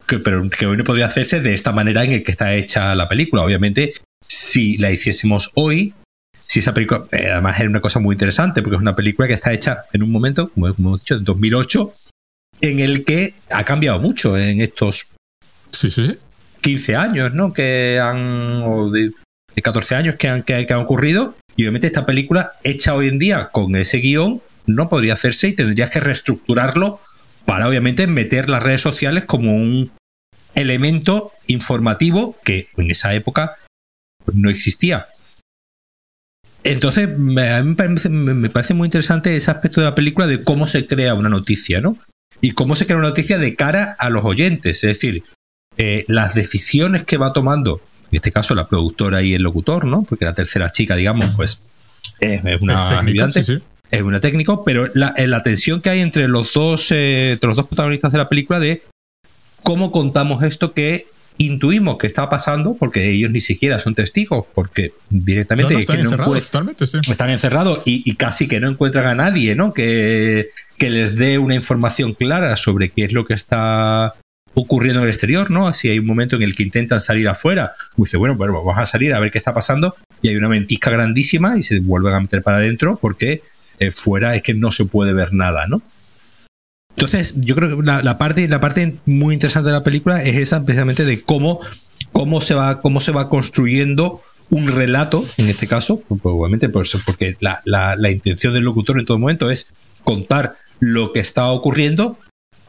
que, 0.08 0.20
pero 0.20 0.50
que 0.50 0.66
hoy 0.66 0.78
no 0.78 0.84
podría 0.84 1.06
hacerse 1.06 1.42
de 1.42 1.54
esta 1.54 1.72
manera 1.72 2.04
en 2.04 2.24
que 2.24 2.32
está 2.32 2.56
hecha 2.56 2.96
la 2.96 3.08
película. 3.08 3.44
Obviamente, 3.44 3.94
si 4.26 4.78
la 4.78 4.92
hiciésemos 4.92 5.52
hoy, 5.56 5.94
si 6.46 6.60
esa 6.60 6.74
película, 6.74 7.06
eh, 7.12 7.30
además 7.32 7.60
era 7.60 7.70
una 7.70 7.82
cosa 7.82 8.00
muy 8.00 8.14
interesante, 8.14 8.62
porque 8.62 8.78
es 8.78 8.82
una 8.82 8.96
película 8.96 9.28
que 9.28 9.34
está 9.36 9.54
hecha 9.54 9.84
en 9.94 10.04
un 10.04 10.12
momento, 10.12 10.50
como 10.50 10.68
hemos 10.68 11.02
dicho, 11.02 11.16
en 11.16 11.24
2008, 11.24 11.94
en 12.62 12.80
el 12.80 13.04
que 13.04 13.36
ha 13.52 13.64
cambiado 13.64 14.00
mucho 14.00 14.38
en 14.38 14.62
estos 14.62 15.08
sí, 15.72 15.92
sí. 15.92 16.18
15 16.62 16.96
años, 16.96 17.34
¿no? 17.34 17.54
Que 17.54 18.00
han, 18.02 18.64
o 18.66 18.90
de, 18.90 19.12
14 19.62 19.96
años 19.96 20.16
que 20.16 20.30
han, 20.30 20.44
que, 20.44 20.68
han 20.70 20.80
ocurrido. 20.80 21.36
Y 21.56 21.64
obviamente 21.64 21.88
esta 21.88 22.06
película, 22.06 22.54
hecha 22.64 22.94
hoy 22.94 23.08
en 23.08 23.20
día 23.20 23.50
con 23.52 23.76
ese 23.76 23.98
guion, 23.98 24.42
no 24.66 24.90
podría 24.90 25.14
hacerse 25.14 25.48
y 25.48 25.54
tendrías 25.54 25.90
que 25.90 26.00
reestructurarlo 26.00 27.00
para 27.48 27.68
obviamente 27.68 28.06
meter 28.06 28.50
las 28.50 28.62
redes 28.62 28.82
sociales 28.82 29.24
como 29.24 29.56
un 29.56 29.90
elemento 30.54 31.32
informativo 31.48 32.38
que 32.44 32.68
en 32.78 32.92
esa 32.92 33.16
época 33.16 33.56
no 34.34 34.50
existía. 34.50 35.08
Entonces, 36.64 37.08
a 37.08 37.64
mí 37.64 37.76
me 38.14 38.50
parece, 38.50 38.74
muy 38.74 38.88
interesante 38.88 39.36
ese 39.36 39.50
aspecto 39.50 39.80
de 39.80 39.86
la 39.86 39.96
película 39.96 40.28
de 40.28 40.44
cómo 40.44 40.68
se 40.68 40.86
crea 40.86 41.14
una 41.14 41.30
noticia, 41.30 41.80
¿no? 41.80 41.98
y 42.42 42.52
cómo 42.52 42.76
se 42.76 42.86
crea 42.86 42.98
una 42.98 43.10
noticia 43.10 43.38
de 43.38 43.56
cara 43.56 43.96
a 43.98 44.10
los 44.10 44.24
oyentes. 44.26 44.84
Es 44.84 45.00
decir, 45.00 45.24
eh, 45.78 46.06
las 46.08 46.36
decisiones 46.36 47.04
que 47.04 47.18
va 47.18 47.34
tomando, 47.34 47.82
en 48.12 48.18
este 48.18 48.32
caso 48.32 48.56
la 48.56 48.68
productora 48.68 49.22
y 49.22 49.34
el 49.34 49.44
locutor, 49.44 49.86
¿no? 49.86 50.04
Porque 50.04 50.26
la 50.26 50.34
tercera 50.34 50.72
chica, 50.72 50.96
digamos, 50.96 51.34
pues 51.36 51.62
es, 52.20 52.42
una 52.62 53.02
es 53.36 53.62
es 53.92 54.02
una 54.02 54.20
técnico, 54.20 54.64
pero 54.64 54.90
la, 54.94 55.14
eh, 55.18 55.28
la, 55.28 55.44
tensión 55.44 55.82
que 55.82 55.90
hay 55.90 56.02
entre 56.02 56.28
los 56.28 56.54
dos, 56.54 56.92
eh, 56.92 57.32
entre 57.34 57.48
los 57.48 57.56
dos 57.56 57.68
protagonistas 57.68 58.12
de 58.12 58.18
la 58.18 58.30
película 58.30 58.60
de 58.60 58.84
cómo 59.64 59.92
contamos 59.92 60.44
esto 60.44 60.74
que 60.74 61.08
intuimos 61.38 61.98
que 61.98 62.08
está 62.08 62.30
pasando, 62.30 62.76
porque 62.76 63.10
ellos 63.10 63.32
ni 63.32 63.40
siquiera 63.40 63.80
son 63.80 63.96
testigos, 63.96 64.46
porque 64.54 64.94
directamente 65.10 65.78
están, 65.78 66.00
encerrados, 66.00 66.38
están 67.08 67.30
encerrados 67.30 67.82
y, 67.86 68.16
casi 68.16 68.48
que 68.48 68.60
no 68.60 68.70
encuentran 68.70 69.06
a 69.06 69.16
nadie, 69.16 69.56
¿no? 69.56 69.74
Que, 69.74 70.50
que 70.78 70.90
les 70.90 71.16
dé 71.16 71.38
una 71.38 71.56
información 71.56 72.14
clara 72.14 72.56
sobre 72.56 72.90
qué 72.90 73.06
es 73.06 73.14
lo 73.14 73.26
que 73.26 73.36
está 73.36 74.16
ocurriendo 74.56 75.00
en 75.00 75.04
el 75.04 75.12
exterior, 75.12 75.52
¿no? 75.52 75.68
Así 75.68 75.88
hay 75.90 76.00
un 76.00 76.08
momento 76.08 76.36
en 76.36 76.42
el 76.42 76.56
que 76.56 76.64
intentan 76.64 77.00
salir 77.00 77.28
afuera, 77.28 77.74
y 77.96 78.02
dice, 78.02 78.18
bueno, 78.18 78.36
pues 78.36 78.50
vamos 78.52 78.76
a 78.76 78.88
salir 78.88 79.14
a 79.14 79.20
ver 79.20 79.32
qué 79.32 79.38
está 79.38 79.54
pasando, 79.54 79.96
y 80.22 80.30
hay 80.30 80.36
una 80.36 80.48
ventisca 80.48 80.90
grandísima 80.90 81.58
y 81.58 81.64
se 81.64 81.80
vuelven 81.80 82.14
a 82.14 82.20
meter 82.20 82.42
para 82.42 82.58
adentro 82.58 82.98
porque 83.00 83.44
eh, 83.80 83.92
fuera 83.92 84.36
es 84.36 84.44
que 84.44 84.54
no 84.54 84.72
se 84.72 84.86
puede 84.86 85.14
ver 85.14 85.34
nada, 85.34 85.68
¿no? 85.68 85.82
Entonces, 86.98 87.36
yo 87.38 87.56
creo 87.56 87.78
que 87.78 87.84
la, 87.84 88.18
parte, 88.18 88.48
la 88.48 88.60
parte 88.60 88.96
muy 89.06 89.36
interesante 89.36 89.68
de 89.68 89.74
la 89.74 89.84
película 89.84 90.24
es 90.24 90.36
esa, 90.36 90.66
precisamente 90.66 91.06
de 91.06 91.22
cómo, 91.22 91.60
cómo, 92.12 92.42
se, 92.42 92.56
va, 92.56 92.82
cómo 92.82 93.02
se 93.02 93.12
va 93.12 93.30
construyendo 93.30 94.24
un 94.50 94.68
relato, 94.68 95.24
en 95.38 95.48
este 95.50 95.68
caso, 95.68 96.02
pues, 96.08 96.20
obviamente 96.24 96.70
por 96.70 96.86
eso, 96.86 97.00
porque 97.06 97.38
la, 97.40 97.62
la, 97.66 98.10
intención 98.10 98.54
del 98.56 98.64
locutor 98.64 98.98
en 98.98 99.06
todo 99.06 99.20
momento 99.20 99.52
es 99.52 99.68
contar 100.04 100.56
lo 100.80 101.14
que 101.14 101.20
está 101.20 101.48
ocurriendo, 101.52 102.18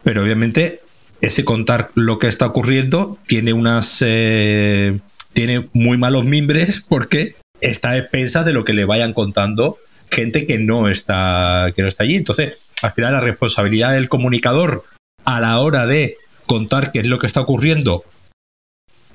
pero 0.03 0.21
obviamente 0.21 0.81
ese 1.21 1.43
contar 1.43 1.89
lo 1.95 2.19
que 2.19 2.27
está 2.27 2.45
ocurriendo 2.45 3.17
tiene 3.27 3.53
unas 3.53 3.97
eh, 4.01 4.99
tiene 5.33 5.67
muy 5.73 5.97
malos 5.97 6.25
mimbres 6.25 6.83
porque 6.87 7.35
está 7.61 7.91
a 7.91 7.97
expensas 7.97 8.45
de 8.45 8.53
lo 8.53 8.63
que 8.63 8.73
le 8.73 8.85
vayan 8.85 9.13
contando 9.13 9.79
gente 10.09 10.45
que 10.45 10.57
no 10.57 10.89
está 10.89 11.71
que 11.75 11.81
no 11.81 11.87
está 11.87 12.03
allí. 12.03 12.15
Entonces, 12.15 12.59
al 12.81 12.91
final 12.91 13.13
la 13.13 13.21
responsabilidad 13.21 13.93
del 13.93 14.09
comunicador 14.09 14.83
a 15.25 15.39
la 15.39 15.59
hora 15.59 15.85
de 15.85 16.17
contar 16.45 16.91
qué 16.91 16.99
es 16.99 17.05
lo 17.05 17.19
que 17.19 17.27
está 17.27 17.41
ocurriendo 17.41 18.03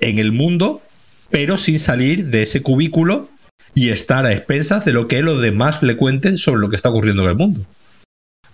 en 0.01 0.19
el 0.19 0.33
mundo, 0.33 0.83
pero 1.31 1.59
sin 1.59 1.79
salir 1.79 2.27
de 2.27 2.43
ese 2.43 2.63
cubículo 2.63 3.29
y 3.75 3.91
estar 3.91 4.25
a 4.25 4.33
expensas 4.33 4.85
de 4.85 4.93
lo 4.93 5.09
que 5.09 5.23
los 5.23 5.41
demás 5.41 5.83
le 5.83 5.97
cuenten 5.97 6.39
sobre 6.39 6.61
lo 6.61 6.71
que 6.71 6.77
está 6.77 6.91
ocurriendo 6.91 7.23
en 7.25 7.29
el 7.31 7.37
mundo. 7.37 7.67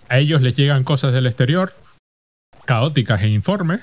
a 0.09 0.19
ellos 0.19 0.41
les 0.41 0.55
llegan 0.55 0.83
cosas 0.83 1.13
del 1.13 1.27
exterior, 1.27 1.73
caóticas 2.65 3.21
e 3.21 3.29
informes, 3.29 3.81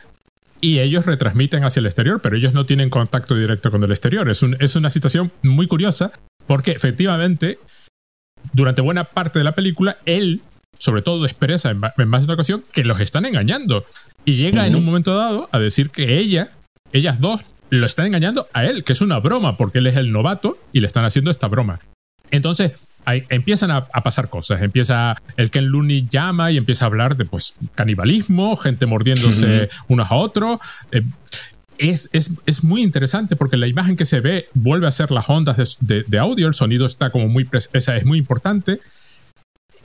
y 0.60 0.80
ellos 0.80 1.06
retransmiten 1.06 1.64
hacia 1.64 1.80
el 1.80 1.86
exterior, 1.86 2.20
pero 2.20 2.36
ellos 2.36 2.52
no 2.52 2.66
tienen 2.66 2.90
contacto 2.90 3.36
directo 3.36 3.70
con 3.70 3.82
el 3.84 3.90
exterior. 3.90 4.28
Es, 4.28 4.42
es 4.58 4.76
una 4.76 4.90
situación 4.90 5.30
muy 5.42 5.68
curiosa 5.68 6.12
porque 6.48 6.72
efectivamente, 6.72 7.58
durante 8.53 8.83
buena 8.83 9.05
parte 9.05 9.38
de 9.38 9.44
la 9.44 9.53
película, 9.53 9.98
él, 10.05 10.42
sobre 10.79 11.03
todo, 11.03 11.24
expresa 11.24 11.70
en, 11.70 11.79
más 11.79 12.20
de 12.20 12.24
una 12.24 12.35
ocasión 12.35 12.64
que 12.72 12.85
los 12.85 13.01
están 13.01 13.27
engañando. 13.27 13.85
Y 14.24 14.37
llega 14.37 14.66
en 14.66 14.74
un 14.74 14.85
momento 14.85 15.16
dado 15.16 15.48
a 15.53 15.59
decir 15.59 15.90
que 15.90 16.18
ella, 16.18 16.51
ellas 16.92 17.20
dos, 17.20 17.40
lo 17.70 17.87
están 17.87 18.07
engañando 18.07 18.48
a 18.53 18.64
él, 18.64 18.85
que 18.85 18.92
es 18.92 19.01
una 19.01 19.18
broma, 19.18 19.57
porque 19.57 19.79
él 19.79 19.87
es 19.87 19.96
el 19.96 20.12
novato 20.12 20.59
y 20.72 20.81
le 20.81 20.87
están 20.87 21.05
haciendo 21.05 21.31
esta 21.31 21.48
broma. 21.48 21.81
Entonces, 22.31 22.72
empiezan 23.07 23.70
a, 23.70 23.87
pasar 23.87 24.29
cosas. 24.29 24.62
Empieza 24.62 25.16
el 25.37 25.51
Ken 25.51 25.68
Looney 25.68 26.09
llama 26.11 26.51
y 26.51 26.57
empieza 26.57 26.85
a 26.85 26.88
hablar 26.88 27.16
de 27.16 27.24
pues 27.24 27.55
canibalismo, 27.74 28.57
gente 28.57 28.87
mordiéndose 28.87 29.70
unos 29.88 30.11
a 30.11 30.14
otros. 30.14 30.61
Eh, 30.92 31.03
es, 31.78 32.10
es, 32.12 32.64
muy 32.64 32.82
interesante 32.82 33.36
porque 33.36 33.56
la 33.56 33.66
imagen 33.66 33.96
que 33.96 34.04
se 34.04 34.20
ve 34.20 34.48
vuelve 34.54 34.86
a 34.86 34.92
ser 34.92 35.10
las 35.10 35.28
ondas 35.28 35.78
de, 35.80 36.18
audio, 36.18 36.48
el 36.48 36.54
sonido 36.54 36.86
está 36.86 37.10
como 37.10 37.28
muy, 37.28 37.48
esa 37.72 37.96
es 37.96 38.04
muy 38.04 38.18
importante, 38.18 38.80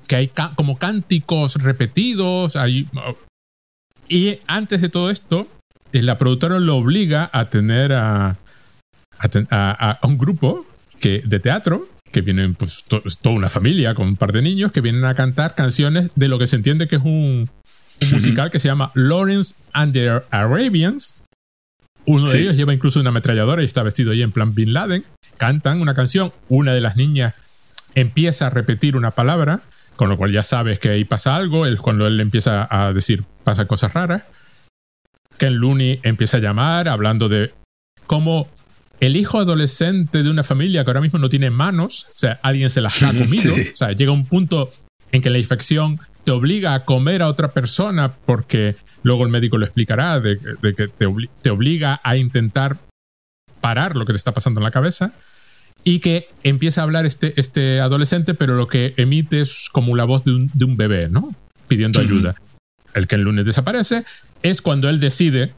que 0.07 0.15
hay 0.15 0.31
como 0.55 0.77
cánticos 0.77 1.55
repetidos, 1.55 2.57
y 4.09 4.39
antes 4.47 4.81
de 4.81 4.89
todo 4.89 5.09
esto, 5.09 5.47
eh, 5.93 6.01
la 6.01 6.17
productora 6.17 6.59
lo 6.59 6.75
obliga 6.75 7.29
a 7.31 7.49
tener 7.49 7.93
a, 7.93 8.37
a, 9.19 9.99
un 10.03 10.17
grupo 10.17 10.65
que, 10.99 11.21
de 11.25 11.39
teatro 11.39 11.87
que 12.11 12.21
vienen, 12.21 12.55
pues, 12.55 12.85
toda 13.21 13.35
una 13.35 13.49
familia 13.49 13.95
con 13.95 14.07
un 14.07 14.15
par 14.15 14.31
de 14.31 14.41
niños 14.41 14.71
que 14.71 14.81
vienen 14.81 15.05
a 15.05 15.15
cantar 15.15 15.55
canciones 15.55 16.11
de 16.15 16.27
lo 16.27 16.37
que 16.37 16.47
se 16.47 16.55
entiende 16.55 16.87
que 16.87 16.97
es 16.97 17.01
un, 17.03 17.49
musical 18.11 18.51
que 18.51 18.59
se 18.59 18.67
llama 18.67 18.91
Lawrence 18.93 19.55
and 19.71 19.93
the 19.93 20.21
Arabians. 20.29 21.22
Uno 22.05 22.29
de 22.29 22.41
ellos 22.41 22.55
lleva 22.55 22.73
incluso 22.73 22.99
una 22.99 23.09
ametralladora 23.09 23.61
y 23.61 23.65
está 23.65 23.83
vestido 23.83 24.11
ahí 24.11 24.21
en 24.21 24.31
plan 24.31 24.53
Bin 24.53 24.73
Laden. 24.73 25.05
Cantan 25.37 25.81
una 25.81 25.93
canción, 25.93 26.33
una 26.49 26.73
de 26.73 26.81
las 26.81 26.95
niñas 26.97 27.33
empieza 27.95 28.47
a 28.47 28.49
repetir 28.49 28.95
una 28.95 29.11
palabra, 29.11 29.61
con 29.95 30.09
lo 30.09 30.17
cual 30.17 30.31
ya 30.31 30.43
sabes 30.43 30.79
que 30.79 30.89
ahí 30.89 31.05
pasa 31.05 31.35
algo. 31.35 31.65
Es 31.65 31.79
cuando 31.79 32.07
él 32.07 32.19
empieza 32.19 32.67
a 32.69 32.91
decir, 32.93 33.23
pasan 33.43 33.67
cosas 33.67 33.93
raras. 33.93 34.23
Ken 35.37 35.55
Looney 35.55 35.99
empieza 36.03 36.37
a 36.37 36.39
llamar 36.39 36.87
hablando 36.87 37.29
de 37.29 37.53
cómo 38.05 38.49
el 38.99 39.15
hijo 39.17 39.39
adolescente 39.39 40.23
de 40.23 40.29
una 40.29 40.43
familia 40.43 40.83
que 40.83 40.89
ahora 40.89 41.01
mismo 41.01 41.19
no 41.19 41.29
tiene 41.29 41.49
manos, 41.49 42.07
o 42.09 42.17
sea, 42.17 42.39
alguien 42.43 42.69
se 42.69 42.81
las 42.81 43.01
ha 43.03 43.07
comido, 43.17 43.53
o 43.53 43.75
sea, 43.75 43.91
llega 43.91 44.11
un 44.11 44.25
punto 44.25 44.69
en 45.11 45.21
que 45.21 45.29
la 45.29 45.39
infección 45.39 45.99
te 46.23 46.31
obliga 46.31 46.73
a 46.73 46.85
comer 46.85 47.21
a 47.21 47.27
otra 47.27 47.53
persona 47.53 48.13
porque 48.13 48.75
luego 49.03 49.25
el 49.25 49.31
médico 49.31 49.57
lo 49.57 49.65
explicará, 49.65 50.19
de, 50.19 50.39
que 50.75 50.87
te, 50.87 51.49
obliga 51.49 52.01
a 52.03 52.17
intentar 52.17 52.77
parar 53.61 53.95
lo 53.95 54.05
que 54.05 54.13
te 54.13 54.17
está 54.17 54.33
pasando 54.33 54.59
en 54.59 54.63
la 54.63 54.71
cabeza 54.71 55.13
y 55.83 55.99
que 55.99 56.29
empieza 56.43 56.81
a 56.81 56.85
hablar 56.85 57.05
este, 57.05 57.39
este 57.39 57.79
adolescente, 57.79 58.33
pero 58.33 58.55
lo 58.55 58.67
que 58.67 58.93
emite 58.97 59.41
es 59.41 59.69
como 59.71 59.95
la 59.95 60.05
voz 60.05 60.23
de 60.23 60.31
un, 60.31 60.51
de 60.53 60.65
un 60.65 60.77
bebé, 60.77 61.09
¿no? 61.09 61.35
Pidiendo 61.67 61.99
ayuda. 61.99 62.35
El 62.93 63.07
que 63.07 63.15
el 63.15 63.21
lunes 63.21 63.45
desaparece 63.45 64.05
es 64.41 64.61
cuando 64.61 64.89
él 64.89 64.99
decide 64.99 65.53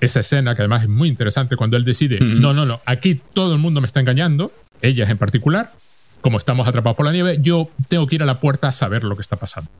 esa 0.00 0.20
escena, 0.20 0.54
que 0.54 0.62
además 0.62 0.82
es 0.82 0.88
muy 0.88 1.08
interesante, 1.08 1.56
cuando 1.56 1.76
él 1.76 1.84
decide, 1.84 2.18
no, 2.20 2.54
no, 2.54 2.64
no, 2.64 2.80
aquí 2.86 3.20
todo 3.34 3.52
el 3.52 3.60
mundo 3.60 3.80
me 3.80 3.86
está 3.86 4.00
engañando, 4.00 4.52
ellas 4.80 5.10
en 5.10 5.18
particular, 5.18 5.74
como 6.20 6.38
estamos 6.38 6.66
atrapados 6.66 6.96
por 6.96 7.06
la 7.06 7.12
nieve, 7.12 7.38
yo 7.40 7.70
tengo 7.88 8.06
que 8.06 8.14
ir 8.14 8.22
a 8.22 8.26
la 8.26 8.40
puerta 8.40 8.68
a 8.68 8.72
saber 8.72 9.04
lo 9.04 9.16
que 9.16 9.22
está 9.22 9.36
pasando. 9.36 9.70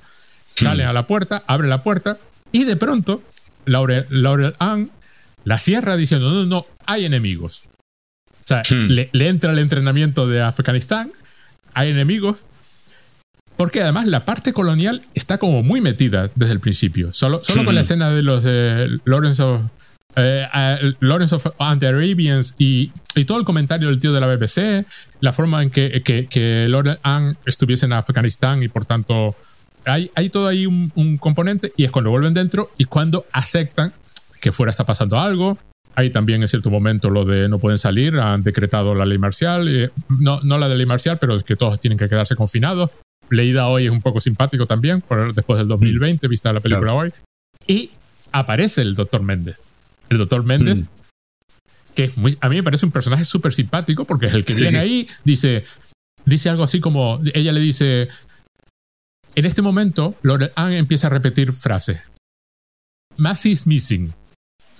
Sale 0.55 0.85
a 0.85 0.93
la 0.93 1.07
puerta, 1.07 1.43
abre 1.47 1.69
la 1.69 1.83
puerta, 1.83 2.19
y 2.53 2.65
de 2.65 2.77
pronto, 2.77 3.23
Laurel, 3.65 4.07
Laurel 4.11 4.55
Ann 4.59 4.91
la 5.45 5.59
cierra 5.59 5.97
diciendo, 5.97 6.31
no, 6.31 6.45
no, 6.47 6.67
hay 6.87 7.05
enemigos. 7.05 7.63
O 8.45 8.47
sea, 8.47 8.63
le, 8.71 9.11
entra 9.13 9.53
el 9.53 9.59
entrenamiento 9.59 10.27
de 10.27 10.43
Afganistán, 10.43 11.13
hay 11.73 11.91
enemigos, 11.91 12.39
porque 13.57 13.83
además 13.83 14.07
la 14.07 14.25
parte 14.25 14.53
colonial 14.53 15.03
está 15.15 15.39
como 15.39 15.63
muy 15.63 15.81
metida 15.81 16.31
desde 16.35 16.53
el 16.53 16.61
principio. 16.61 17.13
Solo, 17.13 17.41
solo 17.45 17.65
con 17.65 17.75
la 17.75 17.83
escena 17.83 18.11
de 18.11 18.23
los 18.23 18.43
de 18.43 18.99
Lawrence 19.05 19.43
of 19.43 19.63
eh, 20.17 20.95
Lawrence 21.01 21.35
of 21.35 21.47
and 21.59 21.81
the 21.81 21.87
Arabians 21.87 22.55
y, 22.59 22.91
todo 23.27 23.39
el 23.39 23.45
comentario 23.45 23.89
del 23.89 24.01
tío 24.01 24.13
de 24.13 24.21
la 24.21 24.27
BBC, 24.27 24.85
la 25.21 25.33
forma 25.33 25.63
en 25.63 25.71
que, 25.71 26.03
que, 26.03 26.27
que 26.27 26.67
Lawrence 26.69 27.01
Ann 27.03 27.37
estuviese 27.47 27.87
en 27.87 27.93
Afganistán 27.93 28.63
y 28.63 28.69
por 28.69 28.85
tanto 28.85 29.37
hay, 29.85 30.11
hay 30.15 30.31
todo 30.31 30.49
ahí 30.49 30.67
un, 30.67 31.19
componente 31.19 31.73
y 31.77 31.85
es 31.85 31.91
cuando 31.91 32.11
vuelven 32.11 32.35
dentro 32.35 32.71
y 32.79 32.85
cuando 32.85 33.27
aceptan 33.33 33.93
que 34.41 34.53
fuera 34.53 34.71
está 34.71 34.85
pasando 34.85 35.19
algo. 35.19 35.59
Hay 35.97 36.11
también 36.11 36.41
en 36.43 36.49
cierto 36.49 36.71
momento 36.71 37.11
lo 37.11 37.25
de 37.25 37.49
no 37.49 37.59
pueden 37.59 37.79
salir, 37.79 38.17
han 38.19 38.43
decretado 38.43 38.95
la 38.95 39.05
ley 39.05 39.19
marcial, 39.19 39.69
eh, 39.69 39.91
no, 40.09 40.41
no 40.43 40.57
la 40.57 40.69
de 40.69 40.77
ley 40.77 40.87
marcial, 40.87 41.19
pero 41.19 41.35
es 41.35 41.43
que 41.43 41.57
todos 41.57 41.81
tienen 41.81 41.99
que 41.99 42.09
quedarse 42.09 42.37
confinados. 42.37 42.91
Leída 43.29 43.67
hoy 43.67 43.87
es 43.87 43.91
un 43.91 44.01
poco 44.01 44.21
simpático 44.21 44.67
también, 44.67 45.03
después 45.35 45.59
del 45.59 45.69
2020, 45.69 46.27
vista 46.29 46.53
la 46.53 46.61
película 46.61 46.95
hoy. 46.95 47.13
Y 47.67 47.91
aparece 48.33 48.83
el 48.83 48.95
doctor 48.95 49.23
Méndez 49.23 49.59
el 50.11 50.19
doctor 50.19 50.45
Méndez, 50.45 50.83
mm. 50.83 50.87
que 51.95 52.11
a 52.41 52.49
mí 52.49 52.57
me 52.57 52.63
parece 52.63 52.85
un 52.85 52.93
personaje 52.93 53.25
súper 53.25 53.55
simpático 53.55 54.05
porque 54.05 54.27
es 54.27 54.35
el 54.35 54.45
que 54.45 54.55
viene 54.55 54.79
ahí, 54.79 55.09
dice, 55.25 55.65
dice 56.27 56.51
algo 56.51 56.65
así 56.65 56.81
como, 56.81 57.21
ella 57.33 57.53
le 57.53 57.61
dice, 57.61 58.09
en 59.35 59.45
este 59.45 59.63
momento, 59.63 60.15
Laurel 60.23 60.53
Ann 60.55 60.73
empieza 60.73 61.07
a 61.07 61.11
repetir 61.11 61.53
frases. 61.53 62.01
Massey 63.17 63.53
is 63.53 63.67
missing. 63.67 64.13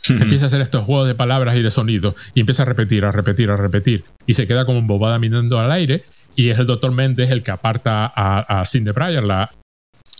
empieza 0.09 0.47
a 0.47 0.49
hacer 0.49 0.61
estos 0.61 0.85
juegos 0.85 1.07
de 1.07 1.15
palabras 1.15 1.57
y 1.57 1.63
de 1.63 1.71
sonido 1.71 2.17
y 2.35 2.41
empieza 2.41 2.63
a 2.63 2.67
repetir, 2.67 3.05
a 3.05 3.13
repetir, 3.13 3.51
a 3.51 3.57
repetir 3.57 4.05
y 4.27 4.35
se 4.35 4.47
queda 4.47 4.65
como 4.65 4.81
bobada 4.83 5.19
mirando 5.19 5.59
al 5.59 5.71
aire 5.71 6.05
y 6.35 6.49
es 6.49 6.59
el 6.59 6.67
doctor 6.67 6.91
Méndez 6.91 7.31
el 7.31 7.43
que 7.43 7.51
aparta 7.51 8.07
a, 8.07 8.61
a 8.61 8.67
Cindy 8.67 8.93
Breyer, 8.93 9.23
la, 9.23 9.53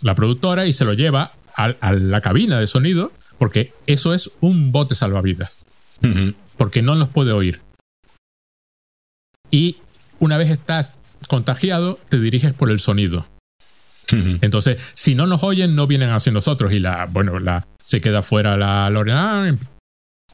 la 0.01 0.15
productora, 0.15 0.65
y 0.65 0.73
se 0.73 0.85
lo 0.85 0.93
lleva 0.93 1.31
a, 1.55 1.93
la 1.93 2.21
cabina 2.21 2.59
de 2.59 2.67
sonido 2.67 3.11
porque 3.37 3.73
eso 3.87 4.13
es 4.13 4.31
un 4.39 4.71
bote 4.71 4.95
salvavidas. 4.95 5.63
Porque 6.57 6.81
no 6.81 6.95
los 6.95 7.09
puede 7.09 7.31
oír. 7.31 7.61
Y 9.49 9.77
una 10.19 10.37
vez 10.37 10.49
estás 10.49 10.97
contagiado, 11.27 11.99
te 12.09 12.19
diriges 12.19 12.53
por 12.53 12.69
el 12.69 12.79
sonido. 12.79 13.25
Entonces, 14.41 14.77
si 14.93 15.15
no 15.15 15.27
nos 15.27 15.43
oyen, 15.43 15.75
no 15.75 15.87
vienen 15.87 16.09
hacia 16.09 16.31
nosotros. 16.31 16.71
Y 16.73 16.79
la, 16.79 17.05
bueno, 17.05 17.39
la, 17.39 17.67
se 17.83 18.01
queda 18.01 18.21
fuera 18.21 18.57
la 18.57 18.89
Lorena 18.89 19.57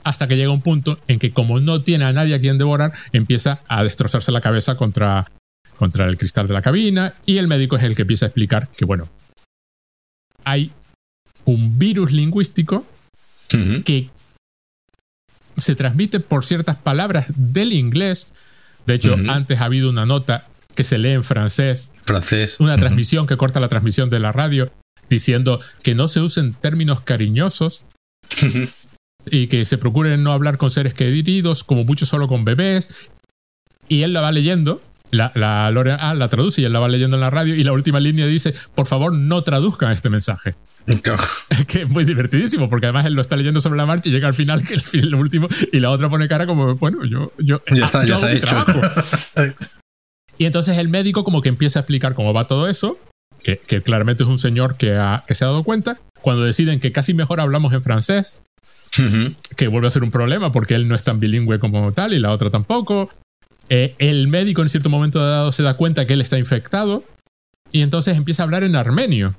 hasta 0.04 0.28
que 0.28 0.38
llega 0.38 0.52
un 0.52 0.62
punto 0.62 1.00
en 1.08 1.20
que, 1.20 1.32
como 1.32 1.60
no 1.60 1.82
tiene 1.82 2.06
a 2.06 2.14
nadie 2.14 2.36
a 2.36 2.40
quien 2.40 2.58
devorar, 2.58 2.94
empieza 3.12 3.60
a 3.68 3.84
destrozarse 3.84 4.32
la 4.32 4.42
cabeza 4.42 4.76
contra, 4.76 5.30
contra 5.78 6.06
el 6.06 6.18
cristal 6.18 6.48
de 6.48 6.54
la 6.54 6.62
cabina. 6.62 7.14
Y 7.26 7.38
el 7.38 7.48
médico 7.48 7.76
es 7.76 7.84
el 7.84 7.96
que 7.96 8.04
empieza 8.04 8.26
a 8.26 8.30
explicar 8.30 8.70
que, 8.70 8.86
bueno, 8.86 9.10
hay 10.46 10.72
un 11.44 11.78
virus 11.78 12.12
lingüístico 12.12 12.86
que 13.84 14.10
se 15.58 15.76
transmite 15.76 16.20
por 16.20 16.46
ciertas 16.46 16.78
palabras 16.78 17.26
del 17.36 17.74
inglés. 17.74 18.30
De 18.86 18.94
hecho, 18.94 19.16
antes 19.28 19.60
ha 19.60 19.66
habido 19.66 19.90
una 19.90 20.06
nota 20.06 20.48
que 20.78 20.84
se 20.84 21.00
lee 21.00 21.10
en 21.10 21.24
francés. 21.24 21.92
Francés. 22.06 22.58
Una 22.60 22.78
transmisión 22.78 23.26
que 23.26 23.36
corta 23.36 23.60
la 23.60 23.68
transmisión 23.68 24.12
de 24.12 24.20
la 24.20 24.32
radio 24.32 24.72
diciendo 25.10 25.60
que 25.82 25.96
no 25.96 26.08
se 26.08 26.20
usen 26.20 26.54
términos 26.54 27.02
cariñosos 27.02 27.84
y 29.26 29.48
que 29.48 29.66
se 29.66 29.80
procuren 29.80 30.22
no 30.22 30.32
hablar 30.32 30.60
con 30.60 30.70
seres 30.70 30.94
queridos, 30.94 31.64
como 31.64 31.84
mucho 31.84 32.06
solo 32.06 32.28
con 32.28 32.46
bebés. 32.46 33.10
Y 33.90 34.04
él 34.04 34.14
la 34.14 34.22
va 34.22 34.32
leyendo, 34.32 34.84
la, 35.10 35.32
la 35.34 35.66
ah, 35.66 36.14
la 36.14 36.28
traduce 36.28 36.62
y 36.62 36.66
él 36.66 36.74
la 36.74 36.80
va 36.80 36.90
leyendo 36.90 37.16
en 37.16 37.22
la 37.22 37.32
radio 37.32 37.56
y 37.56 37.64
la 37.64 37.74
última 37.74 38.00
línea 38.00 38.28
dice, 38.28 38.54
por 38.76 38.86
favor 38.86 39.12
no 39.14 39.42
traduzcan 39.42 39.92
este 39.92 40.12
mensaje. 40.12 40.54
que 41.68 41.82
es 41.82 41.90
muy 41.90 42.06
divertidísimo, 42.06 42.70
porque 42.70 42.86
además 42.86 43.08
él 43.08 43.14
lo 43.14 43.22
está 43.22 43.36
leyendo 43.36 43.62
sobre 43.62 43.78
la 43.78 43.88
marcha 43.88 44.10
y 44.10 44.12
llega 44.12 44.28
al 44.28 44.36
final, 44.36 44.64
que 44.64 44.76
es 44.76 44.94
el 44.94 45.16
último, 45.16 45.48
y 45.74 45.80
la 45.80 45.90
otra 45.90 46.08
pone 46.08 46.28
cara 46.28 46.46
como, 46.46 46.76
bueno, 46.76 47.04
yo, 47.04 47.34
yo, 47.40 47.64
ya 47.74 47.86
está, 47.86 48.06
ya 48.06 48.18
está 48.18 48.32
hecho. 48.32 48.48
y 50.38 50.46
entonces 50.46 50.78
el 50.78 50.90
médico 50.90 51.24
como 51.24 51.42
que 51.42 51.50
empieza 51.50 51.80
a 51.80 51.82
explicar 51.82 52.14
cómo 52.14 52.34
va 52.34 52.48
todo 52.48 52.68
eso, 52.68 53.00
que, 53.44 53.58
que 53.58 53.82
claramente 53.82 54.24
es 54.24 54.30
un 54.30 54.40
señor 54.40 54.78
que, 54.78 55.00
que 55.28 55.36
se 55.36 55.46
ha 55.46 55.48
dado 55.48 55.64
cuenta, 55.64 56.00
cuando 56.22 56.44
deciden 56.44 56.80
que 56.80 56.92
casi 56.92 57.14
mejor 57.14 57.40
hablamos 57.40 57.74
en 57.74 57.82
francés, 57.82 58.36
que 59.56 59.68
vuelve 59.68 59.88
a 59.88 59.92
ser 59.92 60.04
un 60.04 60.12
problema 60.12 60.52
porque 60.52 60.74
él 60.74 60.88
no 60.88 60.96
es 60.96 61.04
tan 61.04 61.20
bilingüe 61.20 61.60
como 61.60 61.92
tal 61.94 62.14
y 62.14 62.20
la 62.20 62.32
otra 62.32 62.50
tampoco. 62.50 63.12
Eh, 63.70 63.94
el 64.00 64.28
médico 64.28 64.64
en 64.64 64.70
cierto 64.70 64.90
momento 64.90 65.20
dado 65.24 65.52
se 65.52 65.62
da 65.62 65.76
cuenta 65.76 66.08
que 66.08 66.14
él 66.14 66.22
está 66.22 66.40
infectado 66.40 67.04
y 67.72 67.82
entonces 67.82 68.18
empieza 68.18 68.42
a 68.42 68.46
hablar 68.46 68.64
en 68.64 68.76
armenio 68.76 69.36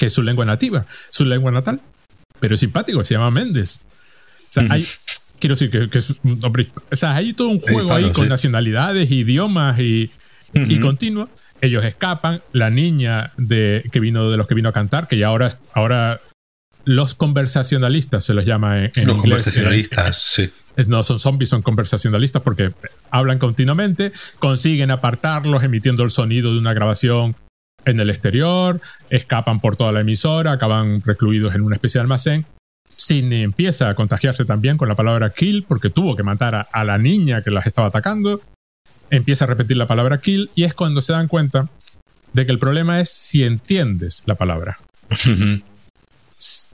que 0.00 0.06
es 0.06 0.12
su 0.12 0.22
lengua 0.22 0.44
nativa, 0.44 0.86
su 1.10 1.24
lengua 1.24 1.50
natal. 1.50 1.80
Pero 2.40 2.54
es 2.54 2.60
simpático, 2.60 3.04
se 3.04 3.14
llama 3.14 3.30
Méndez. 3.30 3.80
O 4.48 4.52
sea, 4.52 4.66
hay, 4.70 4.86
quiero 5.40 5.56
decir 5.56 5.70
que, 5.70 5.98
es 5.98 6.20
o 6.22 6.96
sea, 6.96 7.16
hay 7.16 7.32
todo 7.32 7.48
un 7.48 7.60
juego 7.60 7.92
ahí 7.92 8.10
con 8.12 8.28
nacionalidades, 8.28 9.10
idiomas 9.10 9.80
y, 9.80 10.10
y 10.52 10.78
continua. 10.78 11.28
Ellos 11.60 11.84
escapan, 11.84 12.42
la 12.52 12.70
niña 12.70 13.32
de, 13.36 13.84
que 13.92 14.00
vino 14.00 14.30
de 14.30 14.36
los 14.36 14.46
que 14.46 14.54
vino 14.54 14.68
a 14.68 14.72
cantar, 14.72 15.08
que 15.08 15.18
ya 15.18 15.26
ahora, 15.26 15.50
ahora 15.74 16.20
los 16.84 17.14
conversacionalistas 17.14 18.24
se 18.24 18.34
los 18.34 18.44
llama 18.44 18.84
en, 18.84 18.92
los 19.04 19.18
conversacionalistas, 19.18 20.16
sí. 20.16 20.50
No 20.88 21.02
son 21.02 21.18
zombies, 21.18 21.50
son 21.50 21.60
conversacionalistas 21.60 22.40
porque 22.40 22.72
hablan 23.10 23.38
continuamente, 23.38 24.12
consiguen 24.38 24.90
apartarlos 24.90 25.62
emitiendo 25.62 26.04
el 26.04 26.10
sonido 26.10 26.52
de 26.52 26.58
una 26.58 26.72
grabación 26.72 27.36
en 27.84 28.00
el 28.00 28.08
exterior, 28.08 28.80
escapan 29.10 29.60
por 29.60 29.76
toda 29.76 29.92
la 29.92 30.00
emisora, 30.00 30.52
acaban 30.52 31.02
recluidos 31.04 31.54
en 31.54 31.62
una 31.62 31.76
especie 31.76 31.98
de 31.98 32.02
almacén. 32.02 32.46
Sidney 33.00 33.42
empieza 33.42 33.88
a 33.88 33.94
contagiarse 33.94 34.44
también 34.44 34.76
con 34.76 34.88
la 34.88 34.94
palabra 34.94 35.30
kill 35.30 35.64
porque 35.66 35.88
tuvo 35.88 36.16
que 36.16 36.22
matar 36.22 36.54
a, 36.54 36.60
a 36.60 36.84
la 36.84 36.98
niña 36.98 37.42
que 37.42 37.50
las 37.50 37.66
estaba 37.66 37.88
atacando. 37.88 38.40
Empieza 39.08 39.46
a 39.46 39.48
repetir 39.48 39.76
la 39.76 39.86
palabra 39.86 40.20
kill 40.20 40.50
y 40.54 40.64
es 40.64 40.74
cuando 40.74 41.00
se 41.00 41.12
dan 41.12 41.26
cuenta 41.26 41.68
de 42.32 42.46
que 42.46 42.52
el 42.52 42.58
problema 42.58 43.00
es 43.00 43.08
si 43.08 43.42
entiendes 43.42 44.22
la 44.26 44.34
palabra 44.34 44.78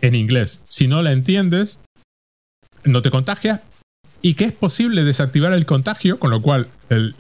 en 0.01 0.15
inglés. 0.15 0.63
Si 0.69 0.89
no 0.89 1.03
la 1.03 1.13
entiendes, 1.13 1.79
no 2.85 3.03
te 3.03 3.11
contagias 3.11 3.61
y 4.23 4.35
que 4.35 4.45
es 4.45 4.53
posible 4.53 5.05
desactivar 5.05 5.53
el 5.53 5.67
contagio, 5.67 6.19
con 6.19 6.31
lo 6.31 6.43
cual 6.43 6.69
el, 6.89 7.15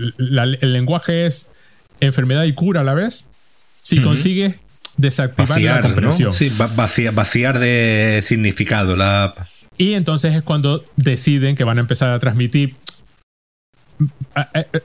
lenguaje 0.61 1.27
es 1.27 1.49
enfermedad 2.01 2.45
y 2.45 2.53
cura 2.53 2.81
a 2.81 2.85
la 2.85 2.95
vez, 2.95 3.27
si 3.83 4.03
consigues 4.03 4.57
desactivar 4.97 5.61
la 5.61 5.83
comprensión. 5.83 6.33
Sí, 6.33 6.53
vaciar, 7.13 7.59
de 7.59 8.21
significado 8.23 8.97
la... 8.97 9.35
Y 9.79 9.93
entonces 9.93 10.35
es 10.35 10.43
cuando 10.43 10.85
deciden 10.97 11.55
que 11.55 11.65
van 11.65 11.79
a 11.79 11.81
empezar 11.83 12.11
a 12.11 12.19
transmitir 12.19 12.75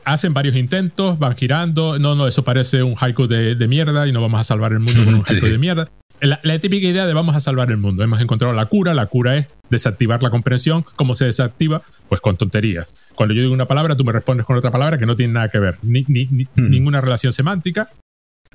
hacen 0.05 0.33
varios 0.33 0.55
intentos, 0.55 1.19
van 1.19 1.35
girando. 1.35 1.99
No, 1.99 2.15
no, 2.15 2.27
eso 2.27 2.43
parece 2.43 2.83
un 2.83 2.95
haiku 2.97 3.27
de, 3.27 3.55
mierda 3.67 4.07
y 4.07 4.11
no 4.11 4.21
vamos 4.21 4.39
a 4.41 4.43
salvar 4.43 4.71
el 4.71 4.79
mundo 4.79 5.03
con 5.05 5.15
un 5.15 5.23
haiku 5.27 5.45
de 5.45 5.57
mierda 5.57 5.89
la, 6.21 6.59
típica 6.59 6.87
idea 6.87 7.05
de 7.05 7.13
vamos 7.13 7.35
a 7.35 7.39
salvar 7.39 7.71
el 7.71 7.77
mundo. 7.77 8.03
Hemos 8.03 8.21
encontrado 8.21 8.53
la 8.53 8.65
cura. 8.65 8.93
La 8.93 9.07
cura 9.07 9.37
es 9.37 9.47
desactivar 9.69 10.21
la 10.21 10.29
comprensión. 10.29 10.85
¿Cómo 10.95 11.15
se 11.15 11.25
desactiva? 11.25 11.81
Pues 12.09 12.21
con 12.21 12.37
tonterías. 12.37 12.87
Cuando 13.15 13.33
yo 13.33 13.41
digo 13.41 13.53
una 13.53 13.65
palabra, 13.65 13.95
tú 13.95 14.03
me 14.03 14.11
respondes 14.11 14.45
con 14.45 14.55
otra 14.55 14.71
palabra 14.71 14.97
que 14.97 15.05
no 15.05 15.15
tiene 15.15 15.33
nada 15.33 15.49
que 15.49 15.59
ver, 15.59 15.77
ni, 15.81 16.03
hmm. 16.03 16.45
ninguna 16.55 17.01
relación 17.01 17.33
semántica. 17.33 17.89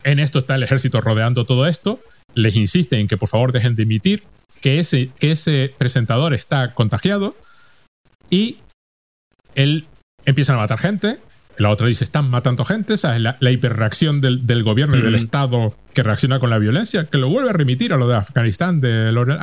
En 0.06 0.20
esto 0.20 0.38
está 0.38 0.54
el 0.54 0.62
ejército 0.62 1.00
rodeando 1.00 1.44
todo 1.44 1.66
esto. 1.66 1.98
Les 2.32 2.54
insisten 2.54 3.00
en 3.00 3.08
que 3.08 3.16
por 3.16 3.28
favor 3.28 3.50
dejen 3.50 3.74
de 3.74 3.82
emitir, 3.82 4.22
que 4.60 4.78
ese, 4.78 5.10
que 5.18 5.32
ese 5.32 5.74
presentador 5.76 6.32
está 6.32 6.74
contagiado 6.74 7.36
y 8.30 8.58
él 9.56 9.86
empieza 10.24 10.54
a 10.54 10.58
matar 10.58 10.78
gente, 10.78 11.18
la 11.56 11.70
otra 11.70 11.88
dice, 11.88 12.04
están 12.04 12.30
matando 12.30 12.64
gente, 12.64 12.98
¿sabes? 12.98 13.20
La, 13.20 13.36
la 13.40 13.50
hiperreacción 13.50 14.20
del, 14.20 14.46
del, 14.46 14.62
gobierno 14.62 14.96
y 14.96 15.02
del 15.02 15.16
Estado 15.16 15.74
que 15.92 16.04
reacciona 16.04 16.38
con 16.38 16.50
la 16.50 16.58
violencia, 16.58 17.06
que 17.06 17.18
lo 17.18 17.28
vuelve 17.28 17.50
a 17.50 17.54
remitir 17.54 17.92
a 17.92 17.96
lo 17.96 18.06
de 18.06 18.16
Afganistán, 18.16 18.80
de 18.80 19.10
Laurel 19.10 19.38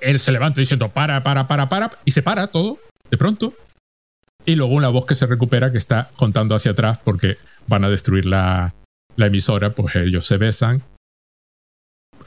Él 0.00 0.20
se 0.20 0.30
levanta 0.30 0.60
diciendo, 0.60 0.90
para, 0.90 1.24
para, 1.24 1.48
para, 1.48 1.68
para, 1.68 1.90
y 2.04 2.12
se 2.12 2.22
para 2.22 2.46
todo, 2.46 2.78
de 3.10 3.16
pronto. 3.16 3.54
Y 4.44 4.54
luego 4.54 4.74
una 4.74 4.88
voz 4.88 5.04
que 5.06 5.16
se 5.16 5.26
recupera 5.26 5.72
que 5.72 5.78
está 5.78 6.10
contando 6.14 6.54
hacia 6.54 6.72
atrás 6.72 7.00
porque 7.02 7.38
van 7.66 7.82
a 7.82 7.88
destruir 7.88 8.26
la, 8.26 8.74
la 9.16 9.26
emisora, 9.26 9.70
pues 9.70 9.96
ellos 9.96 10.26
se 10.26 10.36
besan 10.36 10.82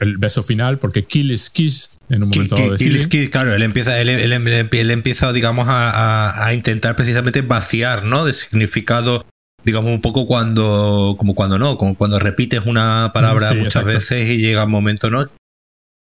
el 0.00 0.16
beso 0.16 0.42
final, 0.42 0.78
porque 0.78 1.04
Kill 1.04 1.30
is 1.30 1.50
Kiss 1.50 1.92
en 2.08 2.22
un 2.22 2.30
momento 2.30 2.56
dado 2.56 2.76
Kill 2.76 2.96
is 2.96 3.06
Kiss, 3.06 3.28
claro, 3.28 3.54
él 3.54 3.62
empieza, 3.62 4.00
él, 4.00 4.08
él, 4.08 4.90
empieza, 4.90 5.32
digamos, 5.32 5.68
a, 5.68 6.46
a, 6.46 6.54
intentar 6.54 6.96
precisamente 6.96 7.42
vaciar, 7.42 8.04
¿no? 8.04 8.24
De 8.24 8.32
significado, 8.32 9.26
digamos, 9.62 9.92
un 9.92 10.00
poco 10.00 10.26
cuando, 10.26 11.16
como 11.18 11.34
cuando 11.34 11.58
no, 11.58 11.76
como 11.76 11.94
cuando 11.94 12.18
repites 12.18 12.62
una 12.64 13.10
palabra 13.12 13.52
muchas 13.52 13.84
veces 13.84 14.28
y 14.28 14.38
llega 14.38 14.64
un 14.64 14.70
momento, 14.70 15.10
¿no? 15.10 15.28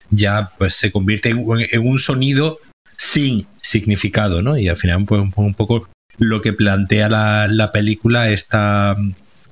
Ya 0.09 0.51
pues 0.57 0.75
se 0.75 0.91
convierte 0.91 1.29
en, 1.29 1.87
un 1.87 1.99
sonido 1.99 2.59
sin 2.97 3.47
significado, 3.61 4.41
¿no? 4.41 4.57
Y 4.57 4.67
al 4.67 4.77
final, 4.77 5.05
pues 5.05 5.21
un 5.21 5.53
poco 5.53 5.89
lo 6.17 6.41
que 6.41 6.53
plantea 6.53 7.09
la, 7.09 7.47
la 7.47 7.71
película, 7.71 8.29
esta, 8.29 8.95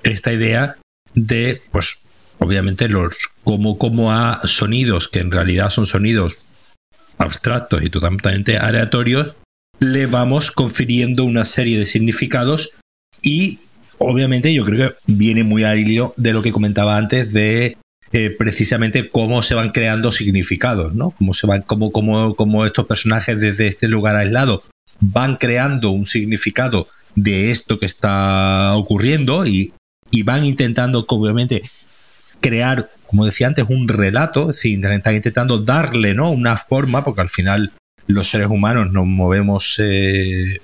esta 0.04 0.34
idea 0.34 0.78
de, 1.16 1.62
pues, 1.72 2.00
obviamente 2.40 2.90
los 2.90 3.16
como, 3.44 4.12
a 4.12 4.42
sonidos 4.46 5.08
que 5.08 5.20
en 5.20 5.32
realidad 5.32 5.70
son 5.70 5.86
sonidos 5.86 6.38
abstractos 7.18 7.84
y 7.84 7.90
totalmente 7.90 8.58
aleatorios, 8.58 9.36
le 9.80 10.06
vamos 10.06 10.52
confiriendo 10.52 11.24
una 11.26 11.46
serie 11.46 11.78
de 11.78 11.86
significados 11.86 12.72
y 13.22 13.60
obviamente 13.98 14.54
yo 14.54 14.66
creo 14.66 14.90
que 14.90 15.14
viene 15.14 15.44
muy 15.44 15.64
al 15.64 15.80
hilo 15.80 16.14
de 16.18 16.34
lo 16.34 16.42
que 16.42 16.52
comentaba 16.52 16.98
antes 16.98 17.32
de 17.34 17.78
eh, 18.12 18.30
precisamente 18.30 19.10
cómo 19.10 19.42
se 19.42 19.56
van 19.56 19.72
creando 19.72 20.12
significados, 20.12 20.94
¿no? 20.94 21.12
Cómo 21.12 21.34
se 21.34 21.48
van, 21.48 21.62
cómo, 21.64 21.92
cómo, 21.92 22.36
cómo 22.36 22.66
estos 22.66 22.86
personajes 22.86 23.40
desde 23.40 23.68
este 23.68 23.88
lugar 23.88 24.16
aislado 24.16 24.64
van 25.00 25.36
creando 25.36 25.90
un 25.90 26.06
significado 26.06 26.88
de 27.16 27.52
esto 27.52 27.80
que 27.80 27.86
está 27.86 28.76
ocurriendo 28.76 29.46
y, 29.46 29.74
y 30.14 30.22
van 30.22 30.46
intentando, 30.46 31.06
obviamente, 31.08 31.64
crear, 32.40 32.92
como 33.08 33.26
decía 33.26 33.48
antes, 33.48 33.66
un 33.68 33.88
relato, 33.88 34.52
es 34.52 34.58
decir, 34.58 34.86
están 34.86 35.16
intentando 35.16 35.58
darle 35.58 36.14
¿no? 36.14 36.30
una 36.30 36.56
forma, 36.56 37.04
porque 37.04 37.22
al 37.22 37.30
final 37.30 37.72
los 38.06 38.30
seres 38.30 38.48
humanos 38.48 38.92
nos 38.92 39.08
movemos 39.08 39.76
eh, 39.80 40.60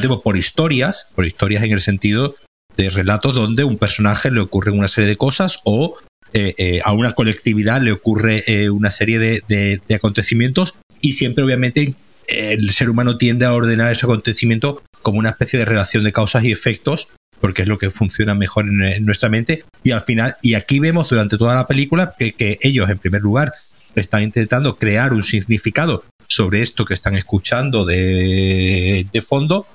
tiempo 0.00 0.22
por 0.22 0.36
historias, 0.36 1.08
por 1.16 1.26
historias 1.26 1.64
en 1.64 1.72
el 1.72 1.80
sentido 1.80 2.36
de 2.76 2.90
relatos 2.90 3.34
donde 3.34 3.64
un 3.64 3.76
personaje 3.76 4.30
le 4.30 4.40
ocurre 4.40 4.70
una 4.70 4.86
serie 4.86 5.08
de 5.08 5.16
cosas 5.16 5.58
o 5.64 5.96
eh, 6.32 6.54
eh, 6.58 6.80
a 6.84 6.92
una 6.92 7.14
colectividad 7.14 7.80
le 7.80 7.90
ocurre 7.90 8.44
eh, 8.46 8.70
una 8.70 8.90
serie 8.90 9.18
de, 9.18 9.80
acontecimientos 9.92 10.74
y 11.00 11.14
siempre 11.14 11.42
obviamente 11.42 11.94
el 12.28 12.70
ser 12.70 12.90
humano 12.90 13.16
tiende 13.16 13.46
a 13.46 13.54
ordenar 13.54 13.90
ese 13.90 14.06
acontecimiento 14.06 14.82
como 15.02 15.18
una 15.18 15.30
especie 15.30 15.58
de 15.58 15.64
relación 15.64 16.04
de 16.04 16.12
causas 16.12 16.44
y 16.44 16.52
efectos 16.52 17.08
porque 17.40 17.62
es 17.62 17.68
lo 17.68 17.78
que 17.78 17.90
funciona 17.90 18.34
mejor 18.34 18.66
en, 18.66 19.04
nuestra 19.04 19.28
mente. 19.28 19.64
Y 19.84 19.92
al 19.92 20.02
final, 20.02 20.36
y 20.42 20.54
aquí 20.54 20.78
vemos 20.78 21.08
durante 21.08 21.38
toda 21.38 21.54
la 21.54 21.66
película 21.66 22.14
que, 22.18 22.58
ellos, 22.60 22.90
en 22.90 22.98
primer 22.98 23.22
lugar, 23.22 23.52
están 23.94 24.22
intentando 24.22 24.76
crear 24.76 25.12
un 25.12 25.22
significado 25.22 26.04
sobre 26.26 26.62
esto 26.62 26.84
que 26.84 26.94
están 26.94 27.16
escuchando 27.16 27.84
de, 27.84 29.06
fondo. 29.26 29.66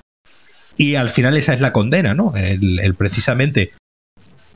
Y 0.78 0.96
al 0.96 1.10
final 1.10 1.38
esa 1.38 1.54
es 1.54 1.62
la 1.62 1.74
condena, 1.74 2.14
¿no? 2.14 2.34
El, 2.36 2.96
precisamente 2.96 3.74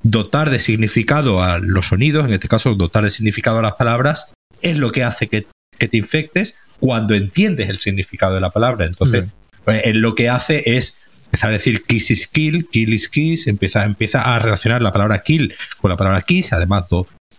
dotar 0.03 0.49
de 0.49 0.59
significado 0.59 1.43
a 1.43 1.59
los 1.59 1.87
sonidos, 1.87 2.25
en 2.25 2.33
este 2.33 2.47
caso 2.47 2.75
dotar 2.75 3.03
de 3.03 3.09
significado 3.09 3.59
a 3.59 3.61
las 3.61 3.73
palabras, 3.73 4.31
es 4.61 4.77
lo 4.77 4.91
que 4.91 5.03
hace 5.03 5.27
que, 5.27 5.47
te 5.77 5.97
infectes 5.97 6.55
cuando 6.79 7.13
entiendes 7.13 7.69
el 7.69 7.79
significado 7.79 8.33
de 8.33 8.41
la 8.41 8.49
palabra. 8.49 8.85
Entonces, 8.85 9.25
pues, 9.63 9.83
lo 9.93 10.15
que 10.15 10.29
hace 10.29 10.63
es 10.77 10.97
empezar 11.27 11.49
a 11.49 11.53
decir 11.53 11.83
kiss 11.83 12.11
is 12.11 12.27
kill, 12.27 12.67
kill 12.69 12.93
is 12.93 13.09
kiss, 13.09 13.47
empieza, 13.47 13.83
empieza 13.83 14.35
a 14.35 14.39
relacionar 14.39 14.81
la 14.81 14.91
palabra 14.91 15.23
kill 15.23 15.53
con 15.79 15.91
la 15.91 15.97
palabra 15.97 16.21
kiss, 16.21 16.53
además 16.53 16.85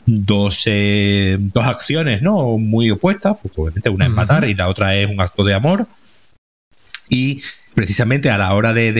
dos, 0.07 0.63
eh, 0.67 1.37
dos 1.39 1.67
acciones 1.67 2.23
¿no? 2.23 2.59
muy 2.59 2.91
opuestas, 2.91 3.37
pues 3.43 3.55
obviamente 3.57 3.91
una 3.91 4.07
es 4.07 4.13
matar 4.13 4.49
y 4.49 4.55
la 4.55 4.69
otra 4.69 4.97
es 4.97 5.09
un 5.09 5.21
acto 5.21 5.45
de 5.45 5.55
amor. 5.55 5.87
Y 7.11 7.43
precisamente 7.75 8.31
a 8.31 8.39
la 8.39 8.53
hora 8.55 8.73
de, 8.73 8.93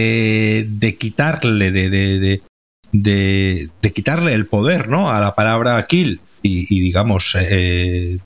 de, 0.67 0.97
quitarle, 0.97 1.71
de, 1.71 2.41
de, 2.93 3.93
quitarle 3.93 4.33
el 4.33 4.47
poder 4.47 4.89
¿no? 4.89 5.11
a 5.11 5.21
la 5.21 5.35
palabra 5.35 5.85
kill 5.87 6.21
y, 6.43 6.81
digamos, 6.81 7.37
eh, 7.39 8.19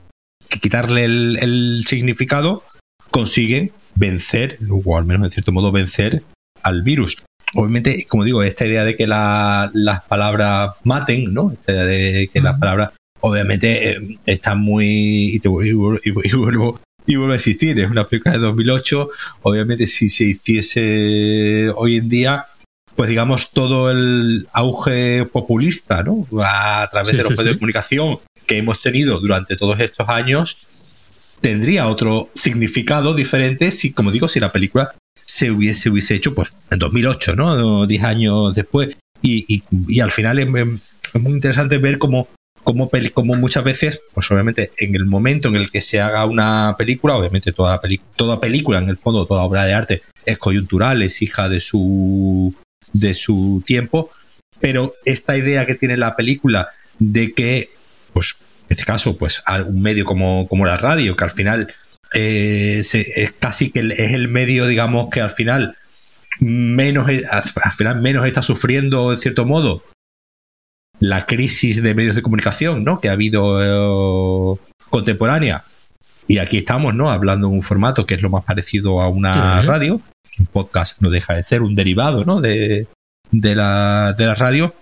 quitarle 0.47 1.03
el, 1.03 1.37
el 1.41 1.83
significado, 1.85 2.63
consiguen 3.11 3.73
vencer, 3.95 4.57
o 4.69 4.97
al 4.97 5.03
menos 5.03 5.25
en 5.25 5.31
cierto 5.31 5.51
modo 5.51 5.73
vencer 5.73 6.23
al 6.63 6.81
virus. 6.81 7.17
Obviamente, 7.55 8.05
como 8.07 8.23
digo, 8.23 8.41
esta 8.41 8.65
idea 8.65 8.83
de 8.83 8.95
que 8.95 9.05
las 9.05 10.01
palabras 10.07 10.71
maten, 10.83 11.33
¿no? 11.33 11.51
Esta 11.51 11.71
idea 11.71 11.83
de 11.83 12.29
que 12.33 12.41
las 12.41 12.57
palabras, 12.57 12.91
obviamente, 13.19 13.91
eh, 13.91 14.17
están 14.25 14.59
muy. 14.59 15.35
Y, 15.35 15.39
te, 15.39 15.49
vuelvo, 15.49 15.95
y, 16.03 16.11
vuelvo, 16.11 17.31
a 17.31 17.35
existir. 17.35 17.79
Es 17.79 17.91
una 17.91 18.07
película 18.07 18.33
de 18.33 18.39
2008. 18.39 19.09
Obviamente, 19.43 19.85
si 19.85 20.09
se 20.09 20.23
hiciese 20.23 21.71
hoy 21.75 21.97
en 21.97 22.09
día, 22.09 22.47
pues 22.95 23.09
digamos, 23.09 23.51
todo 23.51 23.91
el 23.91 24.47
auge 24.51 25.25
populista, 25.25 26.01
¿no? 26.01 26.27
A 26.43 26.87
través 26.91 27.11
de 27.11 27.17
los 27.17 27.29
medios 27.29 27.45
de 27.45 27.59
comunicación 27.59 28.19
que 28.47 28.57
hemos 28.57 28.81
tenido 28.81 29.19
durante 29.19 29.57
todos 29.57 29.79
estos 29.79 30.09
años, 30.09 30.57
tendría 31.39 31.87
otro 31.87 32.29
significado 32.33 33.13
diferente 33.13 33.69
si, 33.71 33.93
como 33.93 34.11
digo, 34.11 34.27
si 34.27 34.39
la 34.39 34.51
película 34.51 34.95
se 35.33 35.49
hubiese, 35.49 35.89
hubiese 35.89 36.13
hecho 36.13 36.35
pues 36.35 36.53
en 36.69 36.77
2008, 36.77 37.35
¿no? 37.35 37.87
Diez 37.87 38.03
años 38.03 38.53
después. 38.53 38.95
Y, 39.23 39.63
y, 39.87 39.99
al 39.99 40.11
final 40.11 40.37
es, 40.37 40.47
muy 40.47 41.33
interesante 41.33 41.79
ver 41.79 41.97
cómo, 41.97 42.27
cómo, 42.63 42.91
cómo, 43.15 43.33
muchas 43.33 43.63
veces, 43.63 44.01
pues 44.13 44.29
obviamente 44.29 44.73
en 44.77 44.93
el 44.93 45.05
momento 45.05 45.47
en 45.47 45.55
el 45.55 45.71
que 45.71 45.81
se 45.81 45.99
haga 45.99 46.27
una 46.27 46.75
película, 46.77 47.15
obviamente 47.15 47.51
toda, 47.51 47.81
toda 48.15 48.39
película, 48.39 48.77
en 48.77 48.89
el 48.89 48.97
fondo, 48.97 49.25
toda 49.25 49.41
obra 49.41 49.65
de 49.65 49.73
arte 49.73 50.01
es 50.23 50.37
coyuntural, 50.37 51.01
es 51.01 51.23
hija 51.23 51.49
de 51.49 51.61
su 51.61 52.53
de 52.91 53.15
su 53.15 53.63
tiempo, 53.65 54.11
pero 54.59 54.93
esta 55.03 55.35
idea 55.35 55.65
que 55.65 55.73
tiene 55.73 55.97
la 55.97 56.15
película 56.15 56.67
de 56.99 57.33
que, 57.33 57.71
pues, 58.13 58.35
en 58.69 58.77
este 58.77 58.83
caso, 58.83 59.17
pues, 59.17 59.41
un 59.65 59.81
medio 59.81 60.05
como, 60.05 60.47
como 60.47 60.67
la 60.67 60.77
radio, 60.77 61.15
que 61.15 61.23
al 61.23 61.31
final 61.31 61.73
eh, 62.13 62.79
es 62.79 63.33
casi 63.39 63.71
que 63.71 63.79
es 63.79 64.13
el 64.13 64.27
medio, 64.27 64.67
digamos, 64.67 65.09
que 65.09 65.21
al 65.21 65.31
final 65.31 65.75
menos, 66.39 67.07
al 67.07 67.71
final 67.71 68.01
menos 68.01 68.25
está 68.25 68.41
sufriendo, 68.41 69.11
en 69.11 69.17
cierto 69.17 69.45
modo, 69.45 69.83
la 70.99 71.25
crisis 71.25 71.81
de 71.81 71.93
medios 71.93 72.15
de 72.15 72.21
comunicación, 72.21 72.83
¿no? 72.83 73.01
Que 73.01 73.09
ha 73.09 73.13
habido 73.13 74.55
eh, 74.55 74.59
contemporánea. 74.89 75.65
Y 76.27 76.37
aquí 76.37 76.57
estamos, 76.57 76.95
¿no? 76.95 77.09
Hablando 77.11 77.47
en 77.47 77.53
un 77.53 77.63
formato 77.63 78.05
que 78.05 78.15
es 78.15 78.21
lo 78.21 78.29
más 78.29 78.43
parecido 78.43 79.01
a 79.01 79.09
una 79.09 79.61
radio. 79.63 80.01
Un 80.39 80.45
podcast 80.45 81.01
no 81.01 81.09
deja 81.09 81.33
de 81.33 81.43
ser 81.43 81.61
un 81.61 81.75
derivado, 81.75 82.25
¿no? 82.25 82.41
De, 82.41 82.87
de, 83.31 83.55
la, 83.55 84.13
de 84.17 84.25
la 84.25 84.35
radio. 84.35 84.73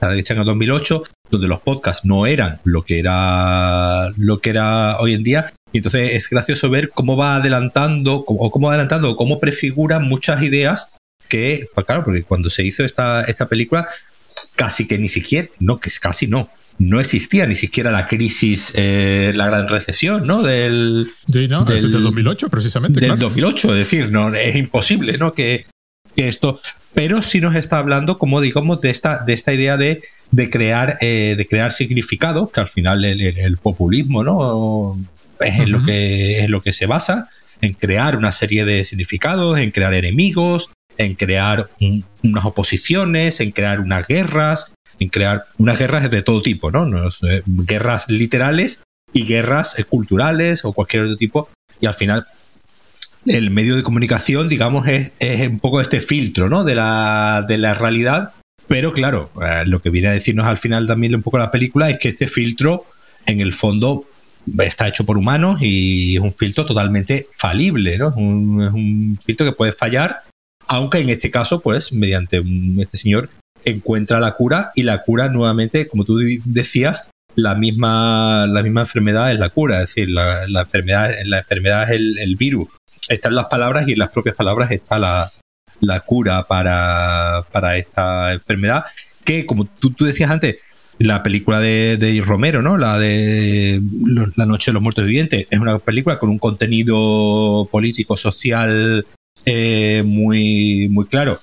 La 0.00 0.12
en 0.12 0.38
el 0.38 0.44
2008, 0.44 1.02
donde 1.28 1.48
los 1.48 1.60
podcasts 1.60 2.04
no 2.04 2.24
eran 2.26 2.60
lo 2.62 2.84
que 2.84 3.00
era 3.00 4.12
lo 4.16 4.38
que 4.38 4.50
era 4.50 4.98
hoy 5.00 5.14
en 5.14 5.24
día. 5.24 5.52
Y 5.72 5.78
entonces 5.78 6.14
es 6.14 6.28
gracioso 6.28 6.70
ver 6.70 6.90
cómo 6.90 7.16
va 7.16 7.36
adelantando, 7.36 8.24
o 8.26 8.50
cómo 8.50 8.70
adelantando, 8.70 9.10
o 9.10 9.16
cómo 9.16 9.38
prefigura 9.38 9.98
muchas 9.98 10.42
ideas 10.42 10.92
que, 11.28 11.68
pues 11.74 11.86
claro, 11.86 12.04
porque 12.04 12.22
cuando 12.22 12.50
se 12.50 12.64
hizo 12.64 12.84
esta, 12.84 13.22
esta 13.22 13.46
película, 13.46 13.86
casi 14.56 14.86
que 14.86 14.98
ni 14.98 15.08
siquiera, 15.08 15.48
no, 15.60 15.78
que 15.78 15.90
casi 16.00 16.26
no, 16.26 16.50
no 16.78 17.00
existía 17.00 17.46
ni 17.46 17.54
siquiera 17.54 17.90
la 17.90 18.06
crisis, 18.06 18.72
eh, 18.74 19.32
la 19.34 19.46
gran 19.46 19.68
recesión, 19.68 20.26
¿no? 20.26 20.42
Del, 20.42 21.10
del, 21.26 21.48
2008, 21.48 22.48
precisamente. 22.48 23.00
Del 23.00 23.18
2008, 23.18 23.72
es 23.72 23.78
decir, 23.78 24.10
no, 24.10 24.34
es 24.34 24.56
imposible, 24.56 25.18
¿no? 25.18 25.34
Que, 25.34 25.66
esto, 26.16 26.60
pero 26.94 27.22
sí 27.22 27.40
nos 27.40 27.54
está 27.54 27.78
hablando, 27.78 28.18
como 28.18 28.40
digamos, 28.40 28.80
de 28.80 28.90
esta, 28.90 29.22
de 29.24 29.34
esta 29.34 29.54
idea 29.54 29.76
de, 29.76 30.02
de 30.32 30.50
crear, 30.50 30.98
eh, 31.00 31.34
de 31.36 31.46
crear 31.46 31.72
significado, 31.72 32.48
que 32.48 32.60
al 32.60 32.68
final 32.68 33.04
el, 33.04 33.56
populismo, 33.58 34.24
¿no? 34.24 34.98
Es 35.40 35.58
en 35.60 35.72
lo 35.72 35.84
que 35.84 36.40
es 36.40 36.48
lo 36.48 36.62
que 36.62 36.72
se 36.72 36.86
basa, 36.86 37.28
en 37.60 37.74
crear 37.74 38.16
una 38.16 38.32
serie 38.32 38.64
de 38.64 38.84
significados, 38.84 39.58
en 39.58 39.70
crear 39.70 39.94
enemigos, 39.94 40.70
en 40.96 41.14
crear 41.14 41.70
unas 42.24 42.44
oposiciones, 42.44 43.40
en 43.40 43.52
crear 43.52 43.80
unas 43.80 44.06
guerras, 44.06 44.72
en 44.98 45.08
crear 45.08 45.44
unas 45.58 45.78
guerras 45.78 46.10
de 46.10 46.22
todo 46.22 46.42
tipo, 46.42 46.70
¿no? 46.70 47.10
guerras 47.46 48.06
literales 48.08 48.80
y 49.12 49.24
guerras 49.24 49.78
eh, 49.78 49.84
culturales 49.84 50.64
o 50.64 50.72
cualquier 50.72 51.04
otro 51.04 51.16
tipo. 51.16 51.48
Y 51.80 51.86
al 51.86 51.94
final, 51.94 52.26
el 53.26 53.50
medio 53.50 53.76
de 53.76 53.82
comunicación, 53.82 54.48
digamos, 54.48 54.86
es, 54.88 55.12
un 55.48 55.60
poco 55.60 55.80
este 55.80 56.00
filtro, 56.00 56.48
¿no? 56.48 56.64
De 56.64 56.74
la, 56.74 57.44
de 57.46 57.58
la 57.58 57.74
realidad. 57.74 58.32
Pero 58.66 58.92
claro, 58.92 59.30
eh, 59.42 59.62
lo 59.66 59.80
que 59.80 59.90
viene 59.90 60.08
a 60.08 60.12
decirnos 60.12 60.46
al 60.46 60.58
final 60.58 60.86
también 60.86 61.14
un 61.14 61.22
poco 61.22 61.38
la 61.38 61.50
película 61.50 61.88
es 61.88 61.98
que 61.98 62.10
este 62.10 62.26
filtro, 62.26 62.86
en 63.24 63.40
el 63.40 63.52
fondo, 63.52 64.06
está 64.60 64.88
hecho 64.88 65.04
por 65.04 65.18
humanos 65.18 65.58
y 65.60 66.16
es 66.16 66.22
un 66.22 66.32
filtro 66.32 66.66
totalmente 66.66 67.28
falible, 67.36 67.98
¿no? 67.98 68.08
es 68.08 68.16
un 68.72 69.18
filtro 69.24 69.46
que 69.46 69.52
puede 69.52 69.72
fallar 69.72 70.22
aunque 70.68 70.98
en 70.98 71.08
este 71.08 71.30
caso, 71.30 71.60
pues, 71.60 71.92
mediante 71.92 72.42
este 72.78 72.98
señor 72.98 73.30
encuentra 73.64 74.20
la 74.20 74.32
cura 74.32 74.70
y 74.74 74.82
la 74.82 75.02
cura 75.02 75.28
nuevamente, 75.28 75.88
como 75.88 76.04
tú 76.04 76.18
decías, 76.44 77.08
la 77.34 77.54
misma, 77.54 78.46
la 78.46 78.62
misma 78.62 78.82
enfermedad 78.82 79.32
es 79.32 79.38
la 79.38 79.48
cura, 79.48 79.76
es 79.76 79.94
decir, 79.94 80.10
la, 80.10 80.44
enfermedad, 80.44 81.12
la 81.24 81.38
enfermedad 81.38 81.84
es 81.84 81.90
el, 81.90 82.36
virus. 82.36 82.68
Están 83.08 83.34
las 83.34 83.46
palabras 83.46 83.88
y 83.88 83.92
en 83.92 83.98
las 83.98 84.10
propias 84.10 84.36
palabras 84.36 84.70
está 84.70 84.98
la, 84.98 86.00
cura 86.00 86.46
para, 86.46 87.76
esta 87.76 88.32
enfermedad, 88.32 88.84
que 89.24 89.46
como 89.46 89.64
tú, 89.64 89.90
tú 89.90 90.04
decías 90.04 90.30
antes, 90.30 90.56
la 90.98 91.22
película 91.22 91.60
de, 91.60 91.96
de, 91.96 92.20
Romero, 92.22 92.62
¿no? 92.62 92.76
La 92.76 92.98
de 92.98 93.80
La 94.36 94.46
Noche 94.46 94.70
de 94.70 94.74
los 94.74 94.82
Muertos 94.82 95.06
Vivientes, 95.06 95.46
es 95.48 95.60
una 95.60 95.78
película 95.78 96.18
con 96.18 96.28
un 96.28 96.38
contenido 96.38 97.68
político, 97.70 98.16
social 98.16 99.06
eh, 99.44 100.02
muy, 100.04 100.88
muy 100.90 101.06
claro, 101.06 101.40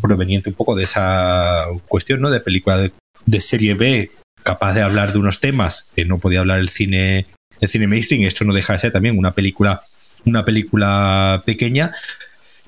proveniente 0.00 0.48
un 0.50 0.54
poco 0.54 0.74
de 0.74 0.84
esa 0.84 1.66
cuestión, 1.88 2.20
¿no? 2.20 2.30
De 2.30 2.40
película 2.40 2.78
de, 2.78 3.40
serie 3.40 3.74
B, 3.74 4.10
capaz 4.42 4.74
de 4.74 4.82
hablar 4.82 5.12
de 5.12 5.18
unos 5.18 5.40
temas 5.40 5.90
que 5.94 6.04
no 6.04 6.18
podía 6.18 6.40
hablar 6.40 6.60
el 6.60 6.68
cine, 6.68 7.26
el 7.60 7.68
cine 7.68 7.86
mainstream. 7.86 8.22
Esto 8.22 8.44
no 8.44 8.54
deja 8.54 8.74
de 8.74 8.78
ser 8.78 8.92
también 8.92 9.18
una 9.18 9.32
película, 9.32 9.82
una 10.24 10.44
película 10.44 11.42
pequeña, 11.44 11.92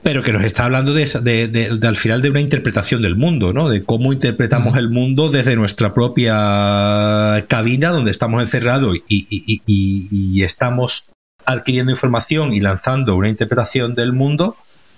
pero 0.06 0.22
que 0.22 0.32
nos 0.32 0.44
está 0.44 0.66
hablando 0.66 0.94
de, 0.94 1.04
de, 1.48 1.80
al 1.82 1.96
final 1.96 2.22
de 2.22 2.30
una 2.30 2.40
interpretación 2.40 3.02
del 3.02 3.16
mundo, 3.16 3.52
¿no? 3.52 3.68
De 3.68 3.82
cómo 3.82 4.12
interpretamos 4.12 4.78
el 4.78 4.88
mundo 4.88 5.30
desde 5.30 5.56
nuestra 5.56 5.94
propia 5.94 7.44
cabina, 7.48 7.90
donde 7.90 8.12
estamos 8.12 8.40
encerrados 8.40 8.98
y, 9.08 9.26
y, 9.28 9.62
y 9.66 10.42
estamos 10.44 11.06
adquiriendo 11.44 11.90
información 11.90 12.54
y 12.54 12.60
lanzando 12.60 13.16
una 13.16 13.28
interpretación 13.28 13.96
del 13.96 14.12
mundo 14.12 14.56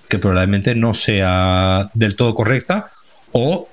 que 0.08 0.18
probablemente 0.18 0.74
no 0.74 0.92
sea 0.92 1.90
del 1.94 2.14
todo 2.14 2.34
correcta 2.34 2.90
o 3.32 3.70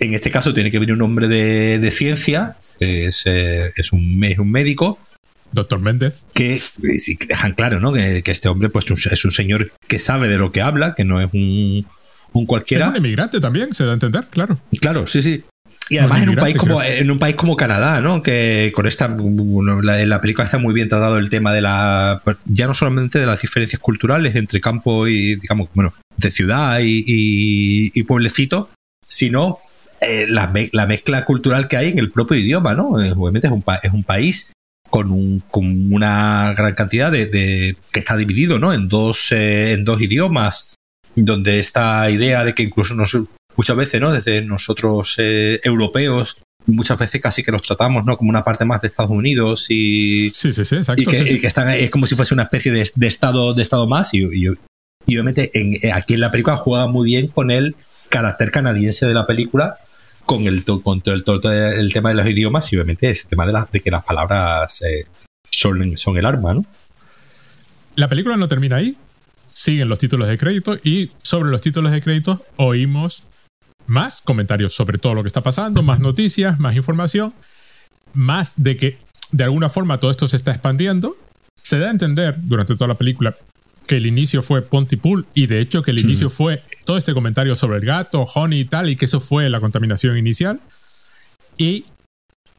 en 0.00 0.12
este 0.12 0.30
caso 0.30 0.52
tiene 0.52 0.70
que 0.70 0.80
venir 0.80 0.92
un 0.92 1.00
hombre 1.00 1.28
de, 1.28 1.90
ciencia, 1.92 2.58
que 2.78 3.06
es, 3.06 3.22
eh, 3.24 3.72
es, 3.74 3.90
un, 3.90 4.22
un 4.38 4.50
médico. 4.50 4.98
Doctor 5.52 5.80
Méndez. 5.80 6.24
Que 6.34 6.56
eh, 6.56 6.98
sí, 6.98 7.18
dejan 7.26 7.54
claro, 7.54 7.80
¿no? 7.80 7.92
Que, 7.92 8.22
este 8.24 8.48
hombre 8.48 8.68
pues, 8.68 8.86
es 8.90 9.24
un 9.24 9.32
señor 9.32 9.72
que 9.86 9.98
sabe 9.98 10.28
de 10.28 10.38
lo 10.38 10.52
que 10.52 10.62
habla, 10.62 10.94
que 10.94 11.04
no 11.04 11.20
es 11.20 11.28
un, 11.32 11.86
un 12.32 12.46
cualquiera. 12.46 12.86
Es 12.86 12.90
un 12.92 12.96
inmigrante 12.98 13.40
también, 13.40 13.74
se 13.74 13.84
da 13.84 13.90
a 13.90 13.94
entender, 13.94 14.26
claro. 14.30 14.60
Claro, 14.80 15.06
sí, 15.06 15.22
sí. 15.22 15.44
Y 15.90 15.96
además 15.96 16.22
en 16.22 16.28
un 16.30 16.36
país 16.36 16.56
como 16.56 16.82
en 16.82 17.10
un 17.10 17.18
país 17.18 17.34
como 17.34 17.56
Canadá, 17.56 18.00
¿no? 18.00 18.22
Que 18.22 18.72
con 18.74 18.86
esta 18.86 19.08
la, 19.08 20.04
la, 20.04 20.20
película 20.20 20.44
está 20.44 20.58
muy 20.58 20.74
bien 20.74 20.88
tratado 20.88 21.16
el 21.16 21.30
tema 21.30 21.52
de 21.52 21.62
la 21.62 22.22
ya 22.44 22.66
no 22.66 22.74
solamente 22.74 23.18
de 23.18 23.26
las 23.26 23.40
diferencias 23.40 23.80
culturales 23.80 24.34
entre 24.36 24.60
campo 24.60 25.08
y 25.08 25.36
digamos 25.36 25.70
bueno 25.72 25.94
de 26.18 26.30
ciudad 26.30 26.80
y, 26.82 28.02
pueblecito, 28.02 28.70
sino 29.06 29.60
eh, 30.00 30.26
la, 30.28 30.46
mezcla 30.48 31.24
cultural 31.24 31.68
que 31.68 31.76
hay 31.76 31.88
en 31.88 31.98
el 31.98 32.10
propio 32.10 32.36
idioma, 32.36 32.74
¿no? 32.74 33.00
Eh, 33.00 33.12
obviamente 33.16 33.46
es 33.46 33.52
un, 33.52 33.64
es 33.82 33.92
un 33.92 34.04
país 34.04 34.50
con, 34.90 35.10
un, 35.10 35.40
con 35.50 35.92
una 35.92 36.54
gran 36.56 36.74
cantidad 36.74 37.10
de, 37.12 37.76
que 37.92 38.00
está 38.00 38.16
dividido, 38.16 38.58
¿no? 38.58 38.72
En 38.72 38.88
dos 38.88 39.32
eh, 39.32 39.72
en 39.72 39.84
dos 39.84 40.00
idiomas 40.00 40.72
donde 41.14 41.58
esta 41.58 42.10
idea 42.10 42.44
de 42.44 42.54
que 42.54 42.62
incluso 42.62 42.94
no 42.94 43.04
muchas 43.56 43.76
veces, 43.76 44.00
¿no? 44.00 44.12
Desde 44.12 44.42
nosotros 44.42 45.14
eh, 45.18 45.60
europeos, 45.64 46.38
muchas 46.66 46.98
veces 46.98 47.20
casi 47.20 47.42
que 47.42 47.52
los 47.52 47.62
tratamos, 47.62 48.04
¿no? 48.04 48.16
Como 48.16 48.30
una 48.30 48.44
parte 48.44 48.64
más 48.64 48.80
de 48.80 48.88
Estados 48.88 49.10
Unidos 49.10 49.66
y. 49.68 50.30
Sí, 50.34 50.52
sí, 50.52 50.64
sí, 50.64 50.76
exacto. 50.76 51.02
Y 51.02 51.40
que, 51.40 51.46
están, 51.46 51.70
es 51.70 51.90
como 51.90 52.06
si 52.06 52.14
fuese 52.14 52.34
una 52.34 52.44
especie 52.44 52.72
de, 52.72 53.06
estado, 53.06 53.54
de 53.54 53.62
estado 53.62 53.86
más. 53.86 54.14
Y, 54.14 54.24
obviamente 55.06 55.50
en, 55.54 55.92
aquí 55.92 56.14
en 56.14 56.20
la 56.20 56.30
película 56.30 56.56
juega 56.56 56.86
muy 56.86 57.06
bien 57.06 57.28
con 57.28 57.50
el 57.50 57.76
carácter 58.08 58.50
canadiense 58.50 59.06
de 59.06 59.14
la 59.14 59.26
película, 59.26 59.78
con 60.28 60.46
el, 60.46 60.62
con 60.62 61.00
todo, 61.00 61.14
el, 61.14 61.90
tema 61.90 62.10
de 62.10 62.14
los 62.14 62.28
idiomas 62.28 62.70
y 62.70 62.76
obviamente 62.76 63.08
ese 63.08 63.26
tema 63.28 63.46
de, 63.46 63.64
de 63.72 63.80
que 63.80 63.90
las 63.90 64.04
palabras 64.04 64.82
eh, 64.82 65.06
son, 65.48 65.96
son 65.96 66.18
el 66.18 66.26
arma, 66.26 66.52
¿no? 66.52 66.66
La 67.96 68.10
película 68.10 68.36
no 68.36 68.46
termina 68.46 68.76
ahí. 68.76 68.94
Siguen 69.54 69.88
los 69.88 69.98
títulos 69.98 70.28
de 70.28 70.36
crédito 70.36 70.78
y 70.84 71.10
sobre 71.22 71.50
los 71.50 71.62
títulos 71.62 71.92
de 71.92 72.02
crédito 72.02 72.44
oímos 72.56 73.22
más 73.86 74.20
comentarios 74.20 74.74
sobre 74.74 74.98
todo 74.98 75.14
lo 75.14 75.22
que 75.22 75.28
está 75.28 75.42
pasando, 75.42 75.82
más 75.82 75.98
noticias, 75.98 76.60
más 76.60 76.76
información, 76.76 77.32
más 78.12 78.62
de 78.62 78.76
que 78.76 78.98
de 79.32 79.44
alguna 79.44 79.70
forma 79.70 79.98
todo 79.98 80.10
esto 80.10 80.28
se 80.28 80.36
está 80.36 80.50
expandiendo. 80.50 81.16
Se 81.62 81.78
da 81.78 81.86
a 81.88 81.90
entender 81.90 82.36
durante 82.38 82.74
toda 82.74 82.88
la 82.88 82.98
película 82.98 83.34
que 83.86 83.96
el 83.96 84.04
inicio 84.04 84.42
fue 84.42 84.60
Pontypool 84.60 85.26
y 85.32 85.46
de 85.46 85.60
hecho 85.60 85.82
que 85.82 85.92
el 85.92 86.00
inicio 86.00 86.28
fue 86.28 86.62
todo 86.88 86.96
este 86.96 87.12
comentario 87.12 87.54
sobre 87.54 87.76
el 87.76 87.84
gato, 87.84 88.22
Honey 88.22 88.60
y 88.60 88.64
tal, 88.64 88.88
y 88.88 88.96
que 88.96 89.04
eso 89.04 89.20
fue 89.20 89.50
la 89.50 89.60
contaminación 89.60 90.16
inicial. 90.16 90.58
Y 91.58 91.84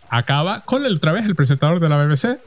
acaba 0.08 0.64
con 0.66 0.86
el, 0.86 0.98
otra 0.98 1.14
vez 1.14 1.26
el 1.26 1.36
presentador 1.36 1.80
de 1.80 1.90
la 1.90 2.06
BBC 2.06 2.40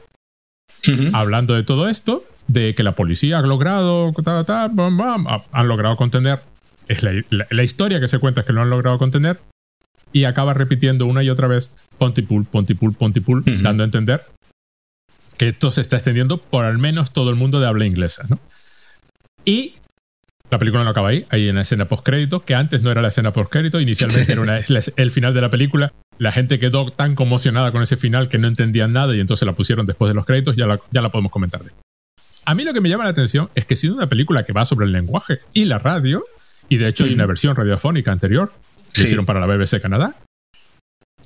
hablando 1.11 1.55
de 1.55 1.63
todo 1.63 1.89
esto, 1.89 2.23
de 2.47 2.73
que 2.73 2.83
la 2.83 2.93
policía 2.93 3.39
ha 3.39 3.41
logrado, 3.41 4.13
han 4.15 5.67
logrado 5.67 5.97
contener 5.97 6.39
es 6.87 7.03
la, 7.03 7.63
historia 7.63 7.99
que 7.99 8.07
se 8.07 8.19
cuenta 8.19 8.41
es 8.41 8.47
que 8.47 8.53
lo 8.53 8.61
han 8.61 8.69
logrado 8.69 8.97
contener 8.97 9.41
y 10.13 10.23
acaba 10.23 10.53
repitiendo 10.53 11.05
una 11.05 11.21
y 11.21 11.29
otra 11.29 11.49
vez 11.49 11.75
Pontypool, 11.97 12.45
Pontypool, 12.45 12.93
Pontypool, 12.93 13.43
dando 13.61 13.83
a 13.83 13.85
entender 13.85 14.25
que 15.37 15.49
esto 15.49 15.69
se 15.69 15.81
está 15.81 15.97
extendiendo 15.97 16.37
por 16.37 16.63
al 16.63 16.77
menos 16.77 17.11
todo 17.11 17.29
el 17.29 17.35
mundo 17.35 17.59
de 17.59 17.67
habla 17.67 17.85
inglesa. 17.85 18.23
¿no? 18.29 18.39
Y 19.43 19.75
la 20.49 20.59
película 20.59 20.83
no 20.83 20.89
acaba 20.89 21.09
ahí, 21.09 21.25
hay 21.29 21.49
una 21.49 21.61
escena 21.61 21.85
post-crédito, 21.85 22.45
que 22.45 22.55
antes 22.55 22.81
no 22.81 22.91
era 22.91 23.01
la 23.01 23.07
escena 23.07 23.33
post-crédito, 23.33 23.79
inicialmente 23.79 24.31
era 24.33 24.59
el 24.95 25.11
final 25.11 25.33
de 25.33 25.41
la 25.41 25.49
película. 25.49 25.93
La 26.19 26.31
gente 26.31 26.59
quedó 26.59 26.91
tan 26.91 27.15
conmocionada 27.15 27.71
con 27.71 27.81
ese 27.81 27.97
final 27.97 28.29
que 28.29 28.37
no 28.37 28.47
entendían 28.47 28.93
nada 28.93 29.15
y 29.15 29.19
entonces 29.19 29.45
la 29.45 29.53
pusieron 29.53 29.85
después 29.85 30.09
de 30.09 30.13
los 30.13 30.25
créditos, 30.25 30.55
ya 30.55 30.67
la, 30.67 30.79
ya 30.91 31.01
la 31.01 31.09
podemos 31.09 31.31
comentar. 31.31 31.61
A 32.45 32.55
mí 32.55 32.63
lo 32.63 32.73
que 32.73 32.81
me 32.81 32.89
llama 32.89 33.05
la 33.05 33.09
atención 33.09 33.49
es 33.55 33.65
que 33.65 33.75
siendo 33.75 33.97
una 33.97 34.07
película 34.07 34.43
que 34.43 34.53
va 34.53 34.65
sobre 34.65 34.85
el 34.85 34.91
lenguaje 34.91 35.39
y 35.53 35.65
la 35.65 35.79
radio, 35.79 36.23
Y 36.69 36.77
de 36.77 36.87
hecho 36.87 37.03
hay 37.03 37.13
una 37.13 37.25
versión 37.25 37.55
radiofónica 37.55 38.11
anterior 38.11 38.53
que 38.93 39.03
hicieron 39.03 39.25
para 39.25 39.39
la 39.39 39.47
BBC 39.47 39.81
Canadá. 39.81 40.15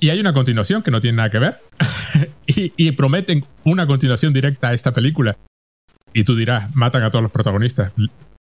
Y 0.00 0.10
hay 0.10 0.20
una 0.20 0.32
continuación 0.32 0.82
que 0.82 0.90
no 0.90 1.00
tiene 1.00 1.16
nada 1.16 1.30
que 1.30 1.38
ver. 1.38 1.60
y, 2.46 2.92
prometen 2.92 3.44
una 3.64 3.86
continuación 3.86 4.32
directa 4.32 4.68
a 4.68 4.74
esta 4.74 4.92
película. 4.92 5.36
Y 6.12 6.24
tú 6.24 6.34
dirás, 6.36 6.74
matan 6.74 7.02
a 7.02 7.10
todos 7.10 7.22
los 7.22 7.32
protagonistas. 7.32 7.92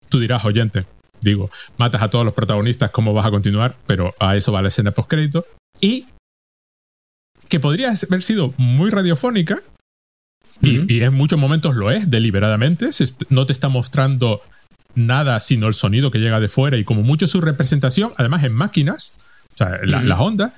Tú 0.09 0.19
dirás, 0.19 0.45
oyente, 0.45 0.85
digo, 1.21 1.49
matas 1.77 2.01
a 2.01 2.09
todos 2.09 2.25
los 2.25 2.33
protagonistas, 2.33 2.91
¿cómo 2.91 3.13
vas 3.13 3.25
a 3.25 3.31
continuar? 3.31 3.75
Pero 3.85 4.15
a 4.19 4.35
eso 4.35 4.51
va 4.51 4.61
la 4.61 4.69
escena 4.69 4.91
post-crédito. 4.91 5.45
Y 5.81 6.05
que 7.49 7.59
podría 7.59 7.89
haber 7.89 8.21
sido 8.21 8.53
muy 8.57 8.89
radiofónica, 8.89 9.61
y, 10.61 11.03
en 11.03 11.13
muchos 11.13 11.37
momentos 11.37 11.75
lo 11.75 11.91
es 11.91 12.09
deliberadamente, 12.09 12.89
no 13.29 13.45
te 13.45 13.53
está 13.53 13.69
mostrando 13.69 14.41
nada 14.95 15.39
sino 15.39 15.67
el 15.67 15.75
sonido 15.75 16.09
que 16.09 16.17
llega 16.17 16.39
de 16.39 16.47
fuera 16.47 16.77
y 16.77 16.83
como 16.83 17.03
mucho 17.03 17.27
su 17.27 17.41
representación, 17.41 18.11
además 18.17 18.43
en 18.43 18.53
máquinas, 18.53 19.13
o 19.53 19.57
sea, 19.57 19.79
la, 19.83 20.19
onda. 20.19 20.55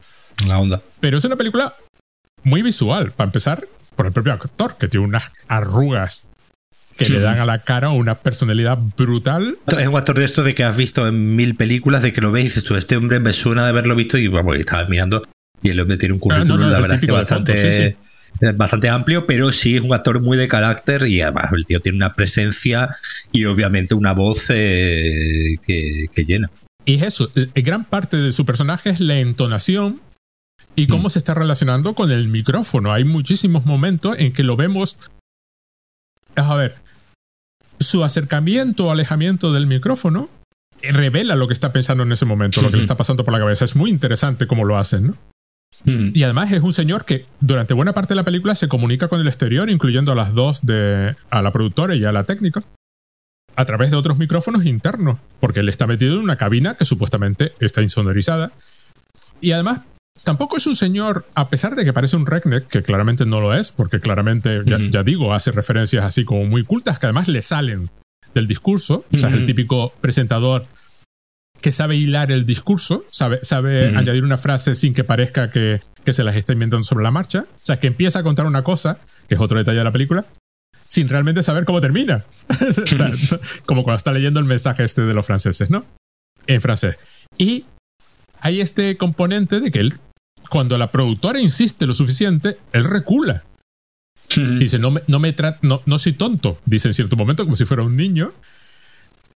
La 0.47 0.59
onda. 0.59 0.81
Pero 1.01 1.17
es 1.17 1.25
una 1.25 1.35
película 1.35 1.75
muy 2.43 2.61
visual, 2.61 3.11
para 3.11 3.27
empezar, 3.27 3.67
por 3.95 4.05
el 4.05 4.13
propio 4.13 4.31
actor, 4.31 4.77
que 4.77 4.87
tiene 4.87 5.05
unas 5.05 5.31
arrugas 5.49 6.28
que 7.05 7.13
le 7.13 7.19
dan 7.19 7.39
a 7.39 7.45
la 7.45 7.59
cara 7.59 7.89
una 7.89 8.15
personalidad 8.15 8.77
brutal. 8.97 9.57
Es 9.67 9.87
un 9.87 9.95
actor 9.95 10.19
de 10.19 10.25
esto 10.25 10.43
de 10.43 10.53
que 10.53 10.63
has 10.63 10.75
visto 10.75 11.07
en 11.07 11.35
mil 11.35 11.55
películas, 11.55 12.03
de 12.03 12.11
que 12.11 12.21
lo 12.21 12.31
ves 12.31 12.41
y 12.41 12.45
dices 12.45 12.63
tú, 12.63 12.75
este 12.75 12.97
hombre 12.97 13.19
me 13.19 13.33
suena 13.33 13.63
de 13.63 13.69
haberlo 13.69 13.95
visto 13.95 14.17
y 14.17 14.27
vamos, 14.27 14.57
estabas 14.57 14.89
mirando 14.89 15.23
y 15.61 15.69
el 15.69 15.79
hombre 15.79 15.97
tiene 15.97 16.13
un 16.13 16.19
currículum, 16.19 16.69
la 16.69 16.79
verdad 16.79 16.95
es 16.95 17.01
que 17.01 17.11
bastante, 17.11 17.97
bastante 18.55 18.89
amplio, 18.89 19.25
pero 19.25 19.51
sí 19.51 19.75
es 19.75 19.81
un 19.81 19.93
actor 19.93 20.21
muy 20.21 20.37
de 20.37 20.47
carácter 20.47 21.07
y 21.07 21.21
además 21.21 21.51
el 21.53 21.65
tío 21.65 21.79
tiene 21.79 21.97
una 21.97 22.15
presencia 22.15 22.95
y 23.31 23.45
obviamente 23.45 23.95
una 23.95 24.13
voz 24.13 24.45
eh, 24.49 25.55
que, 25.65 26.25
llena. 26.25 26.49
Y 26.85 26.95
es 26.95 27.03
eso, 27.03 27.29
eh, 27.35 27.61
gran 27.61 27.85
parte 27.85 28.17
de 28.17 28.31
su 28.31 28.45
personaje 28.45 28.89
es 28.89 28.99
la 28.99 29.19
entonación 29.19 30.01
y 30.75 30.87
cómo 30.87 31.07
mm. 31.07 31.11
se 31.11 31.19
está 31.19 31.33
relacionando 31.33 31.93
con 31.93 32.11
el 32.11 32.27
micrófono. 32.27 32.93
Hay 32.93 33.03
muchísimos 33.03 33.65
momentos 33.65 34.17
en 34.19 34.33
que 34.33 34.43
lo 34.43 34.55
vemos. 34.55 34.97
A 36.35 36.55
ver, 36.55 36.75
su 37.79 38.03
acercamiento 38.03 38.87
o 38.87 38.91
alejamiento 38.91 39.53
del 39.53 39.67
micrófono 39.67 40.29
revela 40.81 41.35
lo 41.35 41.47
que 41.47 41.53
está 41.53 41.71
pensando 41.71 42.03
en 42.03 42.11
ese 42.11 42.25
momento, 42.25 42.61
lo 42.61 42.69
que 42.69 42.77
le 42.77 42.81
está 42.81 42.97
pasando 42.97 43.23
por 43.23 43.33
la 43.33 43.39
cabeza. 43.39 43.65
Es 43.65 43.75
muy 43.75 43.89
interesante 43.89 44.47
cómo 44.47 44.65
lo 44.65 44.77
hacen, 44.77 45.07
¿no? 45.07 45.17
Hmm. 45.85 46.11
Y 46.13 46.23
además 46.23 46.51
es 46.51 46.61
un 46.61 46.73
señor 46.73 47.05
que 47.05 47.25
durante 47.39 47.73
buena 47.73 47.93
parte 47.93 48.09
de 48.09 48.15
la 48.15 48.25
película 48.25 48.55
se 48.55 48.67
comunica 48.67 49.07
con 49.07 49.21
el 49.21 49.27
exterior, 49.27 49.69
incluyendo 49.69 50.11
a 50.11 50.15
las 50.15 50.33
dos 50.33 50.65
de. 50.65 51.15
a 51.29 51.41
la 51.41 51.51
productora 51.51 51.95
y 51.95 52.03
a 52.03 52.11
la 52.11 52.25
técnica, 52.25 52.63
a 53.55 53.65
través 53.65 53.91
de 53.91 53.97
otros 53.97 54.17
micrófonos 54.17 54.65
internos, 54.65 55.19
porque 55.39 55.61
él 55.61 55.69
está 55.69 55.87
metido 55.87 56.15
en 56.15 56.21
una 56.21 56.35
cabina 56.35 56.75
que 56.75 56.85
supuestamente 56.85 57.53
está 57.59 57.81
insonorizada. 57.81 58.51
Y 59.41 59.51
además, 59.51 59.81
tampoco 60.23 60.57
es 60.57 60.67
un 60.67 60.75
señor, 60.75 61.25
a 61.35 61.49
pesar 61.49 61.75
de 61.75 61.85
que 61.85 61.93
parece 61.93 62.15
un 62.15 62.25
redneck, 62.25 62.67
que 62.67 62.83
claramente 62.83 63.25
no 63.25 63.41
lo 63.41 63.53
es, 63.53 63.71
porque 63.71 63.99
claramente, 63.99 64.61
ya, 64.65 65.03
digo, 65.03 65.33
hace 65.33 65.51
referencias 65.51 66.03
así 66.03 66.25
como 66.25 66.45
muy 66.45 66.63
cultas 66.63 66.99
que 66.99 67.05
además 67.05 67.27
le 67.27 67.41
salen 67.41 67.89
del 68.33 68.47
discurso. 68.47 69.05
O 69.13 69.17
sea, 69.17 69.29
es 69.29 69.35
el 69.35 69.45
típico 69.45 69.93
presentador 70.01 70.67
que 71.61 71.71
sabe 71.71 71.97
hilar 71.97 72.31
el 72.31 72.45
discurso, 72.45 73.05
sabe, 73.09 73.39
sabe 73.43 73.95
añadir 73.95 74.23
una 74.23 74.37
frase 74.37 74.75
sin 74.75 74.93
que 74.93 75.03
parezca 75.03 75.51
que, 75.51 75.81
se 76.05 76.23
las 76.23 76.35
está 76.35 76.53
inventando 76.53 76.83
sobre 76.83 77.03
la 77.03 77.11
marcha. 77.11 77.45
O 77.53 77.65
sea, 77.65 77.79
que 77.79 77.85
empieza 77.85 78.19
a 78.19 78.23
contar 78.23 78.47
una 78.47 78.63
cosa, 78.63 78.99
que 79.27 79.35
es 79.35 79.41
otro 79.41 79.59
detalle 79.59 79.77
de 79.77 79.83
la 79.83 79.91
película, 79.91 80.25
sin 80.87 81.07
realmente 81.07 81.43
saber 81.43 81.65
cómo 81.65 81.81
termina. 81.81 82.25
como 83.67 83.83
cuando 83.83 83.97
está 83.97 84.11
leyendo 84.11 84.39
el 84.39 84.47
mensaje 84.47 84.83
este 84.83 85.03
de 85.03 85.13
los 85.13 85.27
franceses, 85.27 85.69
¿no? 85.69 85.85
En 86.47 86.61
francés. 86.61 86.97
Y 87.37 87.65
hay 88.39 88.61
este 88.61 88.97
componente 88.97 89.59
de 89.59 89.69
que 89.69 89.81
él, 89.81 89.93
cuando 90.49 90.77
la 90.77 90.91
productora 90.91 91.39
insiste 91.39 91.85
lo 91.85 91.93
suficiente, 91.93 92.57
él 92.73 92.83
recula. 92.83 93.43
Dice, 94.59 94.77
no 94.77 94.91
me, 94.91 95.01
no, 95.07 95.19
me 95.19 95.35
no, 95.63 95.81
no 95.85 95.97
soy 95.97 96.13
tonto, 96.13 96.59
dice 96.65 96.87
en 96.87 96.93
cierto 96.93 97.15
momento, 97.15 97.43
como 97.43 97.55
si 97.55 97.65
fuera 97.65 97.81
un 97.81 97.95
niño, 97.95 98.31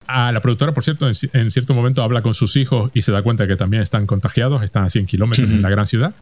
a 0.06 0.32
la 0.32 0.40
productora, 0.40 0.72
por 0.72 0.84
cierto, 0.84 1.08
en, 1.08 1.50
cierto 1.50 1.74
momento 1.74 2.02
habla 2.02 2.20
con 2.20 2.34
sus 2.34 2.56
hijos 2.56 2.90
y 2.92 3.02
se 3.02 3.12
da 3.12 3.22
cuenta 3.22 3.46
que 3.46 3.56
también 3.56 3.82
están 3.82 4.06
contagiados, 4.06 4.62
están 4.62 4.84
a 4.84 4.90
100 4.90 5.06
kilómetros 5.06 5.48
en 5.48 5.62
la 5.62 5.70
gran 5.70 5.86
ciudad. 5.86 6.14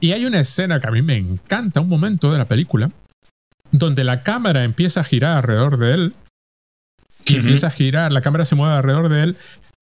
Y 0.00 0.12
hay 0.12 0.26
una 0.26 0.40
escena 0.40 0.78
que 0.78 0.88
a 0.88 0.90
mí 0.90 1.00
me 1.00 1.16
encanta, 1.16 1.80
un 1.80 1.88
momento 1.88 2.30
de 2.30 2.38
la 2.38 2.44
película, 2.44 2.90
donde 3.72 4.04
la 4.04 4.22
cámara 4.22 4.64
empieza 4.64 5.00
a 5.00 5.04
girar 5.04 5.38
alrededor 5.38 5.78
de 5.78 5.94
él. 5.94 6.14
Y 7.24 7.36
empieza 7.36 7.68
a 7.68 7.70
girar, 7.70 8.12
la 8.12 8.20
cámara 8.20 8.44
se 8.44 8.54
mueve 8.54 8.76
alrededor 8.76 9.08
de 9.08 9.22
él 9.22 9.36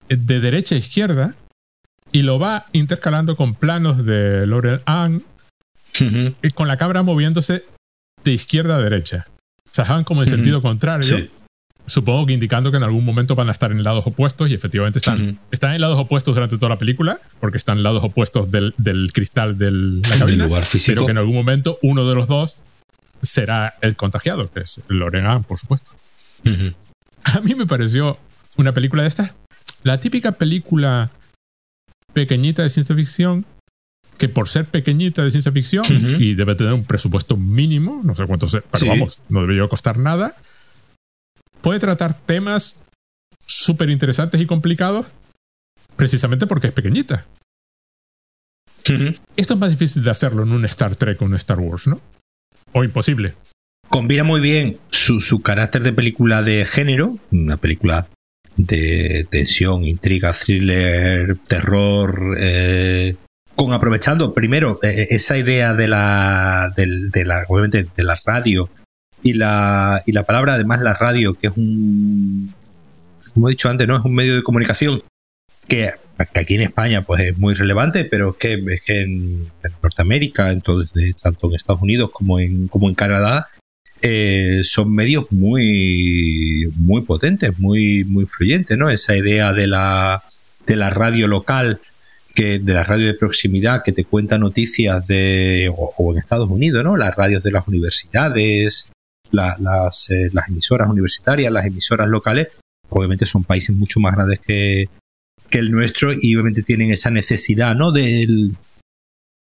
eh, 0.08 0.16
de 0.16 0.40
derecha 0.40 0.76
a 0.76 0.78
izquierda 0.78 1.34
y 2.14 2.22
lo 2.22 2.38
va 2.38 2.66
intercalando 2.70 3.34
con 3.36 3.56
planos 3.56 4.06
de 4.06 4.46
Laurel 4.46 4.80
Ann, 4.86 5.24
y 6.00 6.50
con 6.50 6.68
la 6.68 6.76
cámara 6.76 7.02
moviéndose 7.02 7.64
de 8.22 8.32
izquierda 8.32 8.76
a 8.76 8.80
derecha. 8.80 9.26
O 9.64 9.70
sea, 9.72 9.84
van 9.84 10.04
como 10.04 10.22
en 10.22 10.28
sentido 10.28 10.62
contrario. 10.62 11.28
Supongo 11.86 12.26
que 12.26 12.32
indicando 12.32 12.70
que 12.70 12.76
en 12.76 12.84
algún 12.84 13.04
momento 13.04 13.34
van 13.34 13.48
a 13.48 13.52
estar 13.52 13.72
en 13.72 13.82
lados 13.82 14.06
opuestos 14.06 14.48
y 14.48 14.54
efectivamente 14.54 15.00
están, 15.00 15.40
están 15.50 15.74
en 15.74 15.80
lados 15.80 15.98
opuestos 15.98 16.36
durante 16.36 16.56
toda 16.56 16.68
la 16.70 16.78
película, 16.78 17.20
porque 17.40 17.58
están 17.58 17.78
en 17.78 17.82
lados 17.82 18.04
opuestos 18.04 18.48
del, 18.48 18.74
cristal 19.12 19.58
de 19.58 19.72
la 19.72 20.16
cabina, 20.16 20.44
lugar 20.44 20.66
físico. 20.66 20.94
pero 20.94 21.06
que 21.06 21.12
en 21.12 21.18
algún 21.18 21.34
momento 21.34 21.78
uno 21.82 22.08
de 22.08 22.14
los 22.14 22.28
dos 22.28 22.60
será 23.22 23.74
el 23.80 23.96
contagiado, 23.96 24.52
que 24.52 24.60
es 24.60 24.82
Lorena, 24.86 25.40
por 25.40 25.58
supuesto. 25.58 25.90
A 27.24 27.40
mí 27.40 27.56
me 27.56 27.66
pareció 27.66 28.20
una 28.56 28.72
película 28.72 29.02
de 29.02 29.08
estas, 29.08 29.32
la 29.82 29.98
típica 29.98 30.30
película 30.30 31.10
pequeñita 32.14 32.62
de 32.62 32.70
ciencia 32.70 32.96
ficción, 32.96 33.44
que 34.16 34.28
por 34.28 34.48
ser 34.48 34.64
pequeñita 34.64 35.22
de 35.22 35.30
ciencia 35.30 35.52
ficción 35.52 35.84
y 36.18 36.34
debe 36.34 36.54
tener 36.54 36.72
un 36.72 36.84
presupuesto 36.84 37.36
mínimo, 37.36 38.00
no 38.02 38.14
sé 38.14 38.24
cuánto, 38.26 38.46
pero 38.70 38.86
vamos, 38.86 39.20
no 39.28 39.42
debería 39.42 39.68
costar 39.68 39.98
nada 39.98 40.36
puede 41.64 41.80
tratar 41.80 42.12
temas 42.14 42.78
súper 43.46 43.88
interesantes 43.88 44.38
y 44.38 44.46
complicados 44.46 45.06
precisamente 45.96 46.46
porque 46.46 46.66
es 46.68 46.72
pequeñita. 46.74 47.26
Esto 49.36 49.54
es 49.54 49.60
más 49.60 49.70
difícil 49.70 50.04
de 50.04 50.10
hacerlo 50.10 50.42
en 50.42 50.52
un 50.52 50.66
Star 50.66 50.94
Trek 50.94 51.22
o 51.22 51.24
un 51.24 51.34
Star 51.36 51.58
Wars, 51.58 51.86
¿no? 51.86 52.02
O 52.72 52.84
imposible. 52.84 53.34
Combina 53.88 54.24
muy 54.24 54.42
bien 54.42 54.78
su, 54.90 55.40
carácter 55.40 55.82
de 55.82 55.94
película 55.94 56.42
de 56.42 56.66
género, 56.66 57.18
una 57.30 57.56
película 57.56 58.08
de 58.56 59.26
tensión, 59.30 59.84
intriga, 59.84 60.32
thriller, 60.32 61.36
terror, 61.46 62.36
eh, 62.38 63.16
con 63.54 63.72
aprovechando 63.72 64.34
primero 64.34 64.80
eh, 64.82 65.08
esa 65.10 65.36
idea 65.36 65.74
de 65.74 65.88
la, 65.88 66.72
de 66.76 67.24
la, 67.24 67.44
obviamente, 67.48 67.86
de 67.96 68.02
la 68.02 68.18
radio 68.24 68.68
y 69.22 69.34
la, 69.34 70.02
y 70.06 70.12
la 70.12 70.24
palabra, 70.24 70.54
además 70.54 70.80
la 70.82 70.94
radio, 70.94 71.34
que 71.34 71.48
es 71.48 71.52
un, 71.56 72.52
como 73.32 73.48
he 73.48 73.52
dicho 73.52 73.68
antes, 73.68 73.88
¿no? 73.88 73.98
Es 73.98 74.04
un 74.04 74.14
medio 74.14 74.36
de 74.36 74.42
comunicación 74.42 75.02
que, 75.66 75.92
aquí 76.18 76.54
en 76.54 76.62
España 76.62 77.02
pues 77.02 77.20
es 77.22 77.38
muy 77.38 77.54
relevante, 77.54 78.04
pero 78.04 78.30
es 78.30 78.36
que, 78.36 78.74
es 78.74 78.82
que 78.82 79.00
en, 79.02 79.50
Norteamérica, 79.82 80.52
entonces, 80.52 81.16
tanto 81.16 81.48
en 81.48 81.54
Estados 81.54 81.82
Unidos 81.82 82.10
como 82.12 82.38
en, 82.38 82.68
como 82.68 82.88
en 82.88 82.94
Canadá, 82.94 83.48
eh, 84.06 84.60
son 84.64 84.94
medios 84.94 85.32
muy, 85.32 86.70
muy 86.76 87.00
potentes, 87.00 87.58
muy, 87.58 88.04
muy 88.04 88.26
fluyentes, 88.26 88.76
¿no? 88.76 88.90
Esa 88.90 89.16
idea 89.16 89.54
de 89.54 89.66
la, 89.66 90.22
de 90.66 90.76
la 90.76 90.90
radio 90.90 91.26
local, 91.26 91.80
que, 92.34 92.58
de 92.58 92.74
la 92.74 92.84
radio 92.84 93.06
de 93.06 93.14
proximidad 93.14 93.82
que 93.82 93.92
te 93.92 94.04
cuenta 94.04 94.36
noticias 94.36 95.06
de, 95.06 95.72
o, 95.74 96.12
en 96.12 96.18
Estados 96.18 96.50
Unidos, 96.50 96.84
¿no? 96.84 96.98
Las 96.98 97.16
radios 97.16 97.42
de 97.42 97.52
las 97.52 97.66
universidades, 97.66 98.90
las, 99.30 100.10
eh, 100.10 100.28
las 100.34 100.48
emisoras 100.48 100.90
universitarias, 100.90 101.50
las 101.50 101.64
emisoras 101.64 102.06
locales, 102.06 102.48
obviamente 102.90 103.24
son 103.24 103.44
países 103.44 103.74
mucho 103.74 104.00
más 104.00 104.14
grandes 104.14 104.38
que, 104.40 104.90
que 105.48 105.58
el 105.60 105.70
nuestro 105.70 106.12
y 106.12 106.34
obviamente 106.34 106.62
tienen 106.62 106.90
esa 106.90 107.10
necesidad 107.10 107.74
¿no? 107.74 107.90
de, 107.90 108.50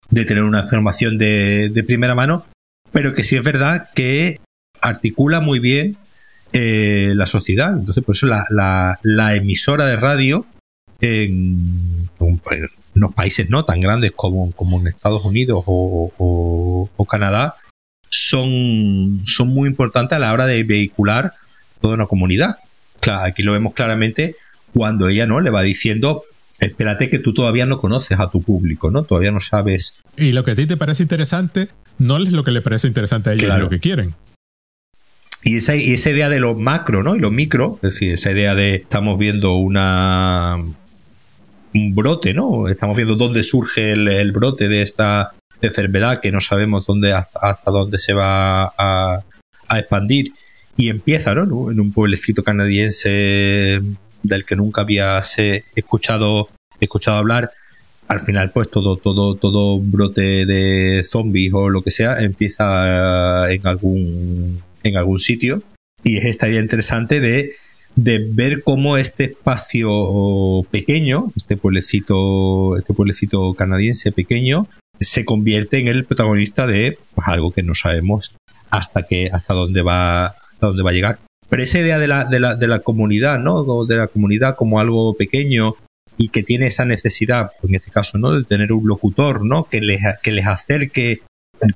de 0.10 0.26
tener 0.26 0.44
una 0.44 0.60
información 0.60 1.18
de, 1.18 1.70
de, 1.70 1.84
primera 1.84 2.16
mano, 2.16 2.46
pero 2.92 3.14
que 3.14 3.24
sí 3.24 3.36
es 3.36 3.44
verdad 3.44 3.90
que 3.94 4.40
articula 4.82 5.40
muy 5.40 5.60
bien 5.60 5.98
eh, 6.54 7.14
la 7.16 7.26
sociedad. 7.26 7.74
Entonces, 7.78 8.04
por 8.04 8.16
eso 8.16 8.28
la, 8.28 9.36
emisora 9.36 9.86
de 9.86 9.96
radio 9.96 10.46
en, 11.00 12.10
en, 12.20 12.42
unos 12.96 13.14
países 13.14 13.50
no 13.50 13.64
tan 13.66 13.80
grandes 13.80 14.12
como, 14.12 14.52
como 14.52 14.80
en 14.80 14.88
Estados 14.88 15.24
Unidos 15.24 15.64
o, 15.66 16.12
o, 16.18 16.90
o 16.96 17.06
Canadá, 17.06 17.56
son, 18.10 19.24
son 19.26 19.48
muy 19.48 19.70
importantes 19.70 20.18
a 20.18 20.20
la 20.20 20.34
hora 20.34 20.46
de 20.46 20.64
vehicular 20.64 21.34
toda 21.80 21.96
una 21.96 22.08
comunidad. 22.08 22.58
Claro, 23.00 23.22
aquí 23.22 23.44
lo 23.44 23.54
vemos 23.54 23.74
claramente 23.74 24.36
cuando 24.74 25.08
ella 25.08 25.26
no 25.26 25.40
le 25.40 25.50
va 25.50 25.62
diciendo 25.64 26.24
espérate 26.62 27.10
que 27.10 27.20
tú 27.20 27.34
todavía 27.34 27.66
no 27.66 27.80
conoces 27.80 28.20
a 28.20 28.30
tu 28.30 28.42
público, 28.42 28.92
¿no? 28.92 29.04
Todavía 29.04 29.32
no 29.32 29.40
sabes. 29.40 29.96
Y 30.16 30.32
lo 30.32 30.44
que 30.44 30.52
a 30.52 30.56
ti 30.56 30.68
te 30.68 30.78
parece 30.78 31.04
interesante 31.04 31.70
no 31.98 32.18
es 32.18 32.32
lo 32.32 32.44
que 32.44 32.52
le 32.52 32.62
parece 32.62 32.88
interesante 32.88 33.30
a 33.30 33.34
ella 33.34 33.58
lo 33.58 33.70
que 33.70 33.80
quieren. 33.80 34.16
y 35.44 35.58
esa, 35.58 35.76
y 35.76 35.94
esa 35.94 36.10
idea 36.10 36.30
de 36.30 36.40
lo 36.40 36.56
macro, 36.56 37.04
¿no? 37.04 37.16
Y 37.16 37.20
lo 37.20 37.32
micro, 37.32 37.80
es 37.82 37.94
decir, 37.94 38.14
esa 38.14 38.32
idea 38.32 38.56
de 38.56 38.76
estamos 38.76 39.18
viendo 39.18 39.56
una 39.56 40.58
un 41.74 41.96
brote, 41.96 42.34
¿no? 42.34 42.68
Estamos 42.68 42.96
viendo 42.96 43.16
dónde 43.16 43.44
surge 43.44 43.94
el, 43.94 44.32
brote 44.32 44.68
de 44.68 44.82
esta 44.82 45.34
enfermedad 45.62 46.20
que 46.20 46.32
no 46.32 46.42
sabemos 46.42 46.86
dónde 46.86 47.14
hasta, 47.14 47.72
dónde 47.72 47.98
se 47.98 48.14
va 48.14 48.74
a, 48.78 49.24
expandir 49.74 50.34
y 50.76 50.90
empieza, 50.90 51.34
¿no? 51.34 51.72
En 51.72 51.80
un 51.80 51.94
pueblecito 51.94 52.44
canadiense 52.44 53.82
del 54.24 54.46
que 54.46 54.56
nunca 54.56 54.82
había 54.82 55.20
escuchado 55.76 56.50
escuchado 56.80 57.18
hablar 57.18 57.52
al 58.12 58.20
final 58.20 58.52
pues 58.52 58.70
todo 58.70 58.98
todo 58.98 59.36
todo 59.36 59.80
brote 59.80 60.46
de 60.46 61.02
zombies 61.04 61.54
o 61.54 61.70
lo 61.70 61.82
que 61.82 61.92
sea 61.92 62.20
empieza 62.22 63.52
en 63.52 63.66
algún 63.66 64.62
en 64.84 64.98
algún 64.98 65.18
sitio 65.18 65.64
y 66.04 66.18
es 66.18 66.26
esta 66.26 66.50
idea 66.50 66.62
interesante 66.62 67.20
de, 67.20 67.54
de 67.96 68.26
ver 68.32 68.64
cómo 68.64 68.98
este 68.98 69.26
espacio 69.26 70.64
pequeño, 70.72 71.28
este 71.36 71.58
pueblecito, 71.58 72.78
este 72.78 72.94
pueblecito 72.94 73.54
canadiense 73.54 74.12
pequeño, 74.12 74.68
se 75.00 75.26
convierte 75.26 75.80
en 75.80 75.88
el 75.88 76.06
protagonista 76.06 76.68
de 76.68 76.98
pues, 77.16 77.28
algo 77.28 77.52
que 77.52 77.64
no 77.64 77.76
sabemos 77.76 78.36
hasta 78.70 79.04
que, 79.04 79.30
hasta 79.32 79.54
dónde 79.54 79.82
va, 79.82 80.26
hasta 80.28 80.68
dónde 80.68 80.84
va 80.84 80.90
a 80.90 80.94
llegar. 80.94 81.20
Pero 81.50 81.64
esa 81.64 81.80
idea 81.80 82.00
de 82.00 82.08
la, 82.08 82.26
de 82.26 82.40
la, 82.40 82.56
de 82.56 82.68
la 82.68 82.80
comunidad, 82.80 83.38
¿no? 83.40 83.86
De 83.86 83.98
la 83.98 84.08
comunidad 84.08 84.56
como 84.56 84.80
algo 84.80 85.16
pequeño 85.16 85.76
y 86.22 86.30
que 86.30 86.44
tiene 86.44 86.68
esa 86.68 86.86
necesidad, 86.86 87.50
en 87.64 87.74
este 87.74 87.90
caso, 87.90 88.20
¿no? 88.20 88.32
De 88.32 88.44
tener 88.44 88.72
un 88.72 88.88
locutor, 88.88 89.44
¿no? 89.44 89.64
Que 89.64 89.82
les, 89.82 90.02
que 90.22 90.32
les 90.32 90.46
acerque 90.46 91.22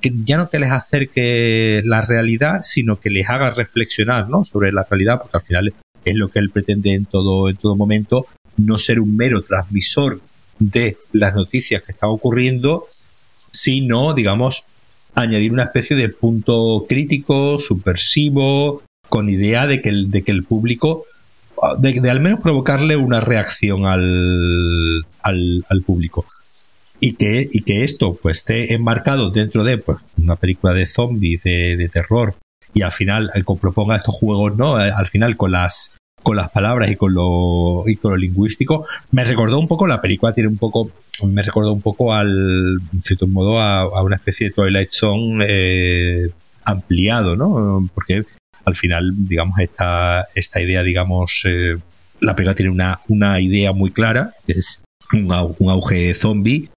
que 0.02 0.12
ya 0.24 0.38
no 0.38 0.50
que 0.50 0.60
les 0.60 0.72
acerque 0.72 1.82
la 1.84 2.02
realidad, 2.02 2.60
sino 2.64 3.00
que 3.00 3.10
les 3.10 3.30
haga 3.30 3.52
reflexionar 3.52 4.30
¿no? 4.30 4.44
sobre 4.44 4.72
la 4.72 4.84
realidad, 4.84 5.20
porque 5.22 5.38
al 5.38 5.44
final 5.44 5.74
es 6.04 6.16
lo 6.16 6.30
que 6.30 6.40
él 6.40 6.50
pretende 6.50 6.94
en 6.94 7.06
todo, 7.06 7.50
en 7.50 7.56
todo 7.56 7.76
momento, 7.76 8.26
no 8.58 8.78
ser 8.78 9.00
un 9.00 9.16
mero 9.16 9.44
transmisor 9.44 10.22
de 10.58 10.98
las 11.12 11.36
noticias 11.36 11.84
que 11.84 11.92
están 11.92 12.10
ocurriendo, 12.10 12.88
sino, 13.52 14.14
digamos, 14.14 14.64
añadir 15.14 15.52
una 15.52 15.64
especie 15.64 15.96
de 15.96 16.10
punto 16.10 16.86
crítico, 16.90 17.60
subversivo, 17.60 18.82
con 19.08 19.30
idea 19.30 19.68
de 19.68 19.82
que 19.82 19.92
de 19.92 20.24
que 20.24 20.32
el 20.32 20.44
público, 20.44 21.06
de, 21.78 22.00
de 22.00 22.10
al 22.10 22.20
menos 22.20 22.42
provocarle 22.42 22.98
una 22.98 23.22
reacción 23.22 23.86
al, 23.86 25.06
al, 25.22 25.66
al 25.70 25.82
público 25.82 26.26
y 27.00 27.14
que, 27.14 27.48
y 27.52 27.62
que 27.62 27.84
esto 27.84 28.18
pues 28.22 28.38
esté 28.38 28.74
enmarcado 28.74 29.30
dentro 29.30 29.64
de 29.64 29.78
pues, 29.78 29.98
una 30.18 30.36
película 30.36 30.74
de 30.74 30.88
zombies, 30.88 31.44
de, 31.44 31.90
terror, 31.92 32.36
y 32.74 32.82
al 32.82 32.92
final 32.92 33.32
que 33.34 33.44
proponga 33.60 33.96
estos 33.96 34.16
juegos, 34.16 34.56
¿no? 34.58 34.84
Eh, 34.84 34.92
al 34.96 35.08
final 35.08 35.38
con 35.38 35.52
las 35.52 35.96
con 36.24 36.38
las 36.38 36.50
palabras 36.50 36.90
y 36.90 36.96
con 36.96 37.14
lo 37.14 37.84
y 37.88 37.98
con 37.98 38.12
lo 38.12 38.18
lingüístico, 38.18 38.88
me 39.12 39.24
recordó 39.24 39.60
un 39.60 39.68
poco, 39.68 39.86
la 39.86 40.02
película 40.02 40.34
tiene 40.34 40.50
un 40.50 40.58
poco, 40.58 40.90
me 41.28 41.44
recordó 41.44 41.72
un 41.72 41.82
poco 41.82 42.14
al, 42.14 42.80
en 42.92 43.02
cierto 43.02 43.28
modo, 43.28 43.60
a, 43.60 44.02
una 44.02 44.16
especie 44.16 44.48
de 44.48 44.54
Twilight 44.54 44.90
Zone 44.92 45.46
eh, 45.48 46.30
ampliado, 46.64 47.36
¿no? 47.36 47.88
Porque 47.94 48.24
al 48.66 48.76
final, 48.76 49.14
digamos, 49.16 49.60
esta, 49.60 50.28
esta 50.36 50.62
idea, 50.62 50.84
digamos, 50.84 51.44
eh, 51.46 51.78
la 52.20 52.36
película 52.36 52.56
tiene 52.56 52.72
una, 52.72 53.02
una 53.08 53.40
idea 53.40 53.72
muy 53.72 53.92
clara, 53.92 54.34
que 54.46 54.54
es 54.54 54.82
un, 55.14 55.32
un 55.60 55.70
auge 55.70 56.14
zombie, 56.14 56.70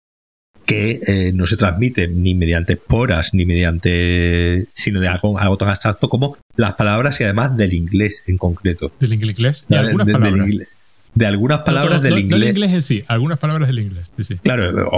que 0.69 1.01
eh, 1.07 1.33
no 1.33 1.47
se 1.47 1.57
transmite 1.57 2.09
ni 2.09 2.35
mediante 2.35 2.75
esporas, 2.75 3.33
ni 3.33 3.47
mediante, 3.47 4.67
sino 4.75 5.01
de 5.01 5.09
algo, 5.09 5.39
algo, 5.39 5.57
tan 5.57 5.71
abstracto 5.71 6.11
como 6.11 6.37
las 6.57 6.75
palabras 6.75 7.19
y 7.21 7.25
además 7.25 7.57
del 7.57 7.73
inglés 7.73 8.25
en 8.27 8.37
concreto. 8.37 8.93
¿Del 9.01 9.15
inglés? 9.15 9.65
De, 9.67 9.79
algunas 9.79 10.07
palabras. 10.07 10.47
de 11.15 11.27
algunas 11.27 11.61
palabras 11.61 12.03
del 12.03 12.19
inglés. 12.19 12.41
del 12.41 12.49
inglés 12.51 12.73
en 12.75 12.83
sí, 12.83 13.03
algunas 13.09 13.39
palabras 13.39 13.69
del 13.69 13.79
inglés. 13.79 14.11
Claro, 14.43 14.91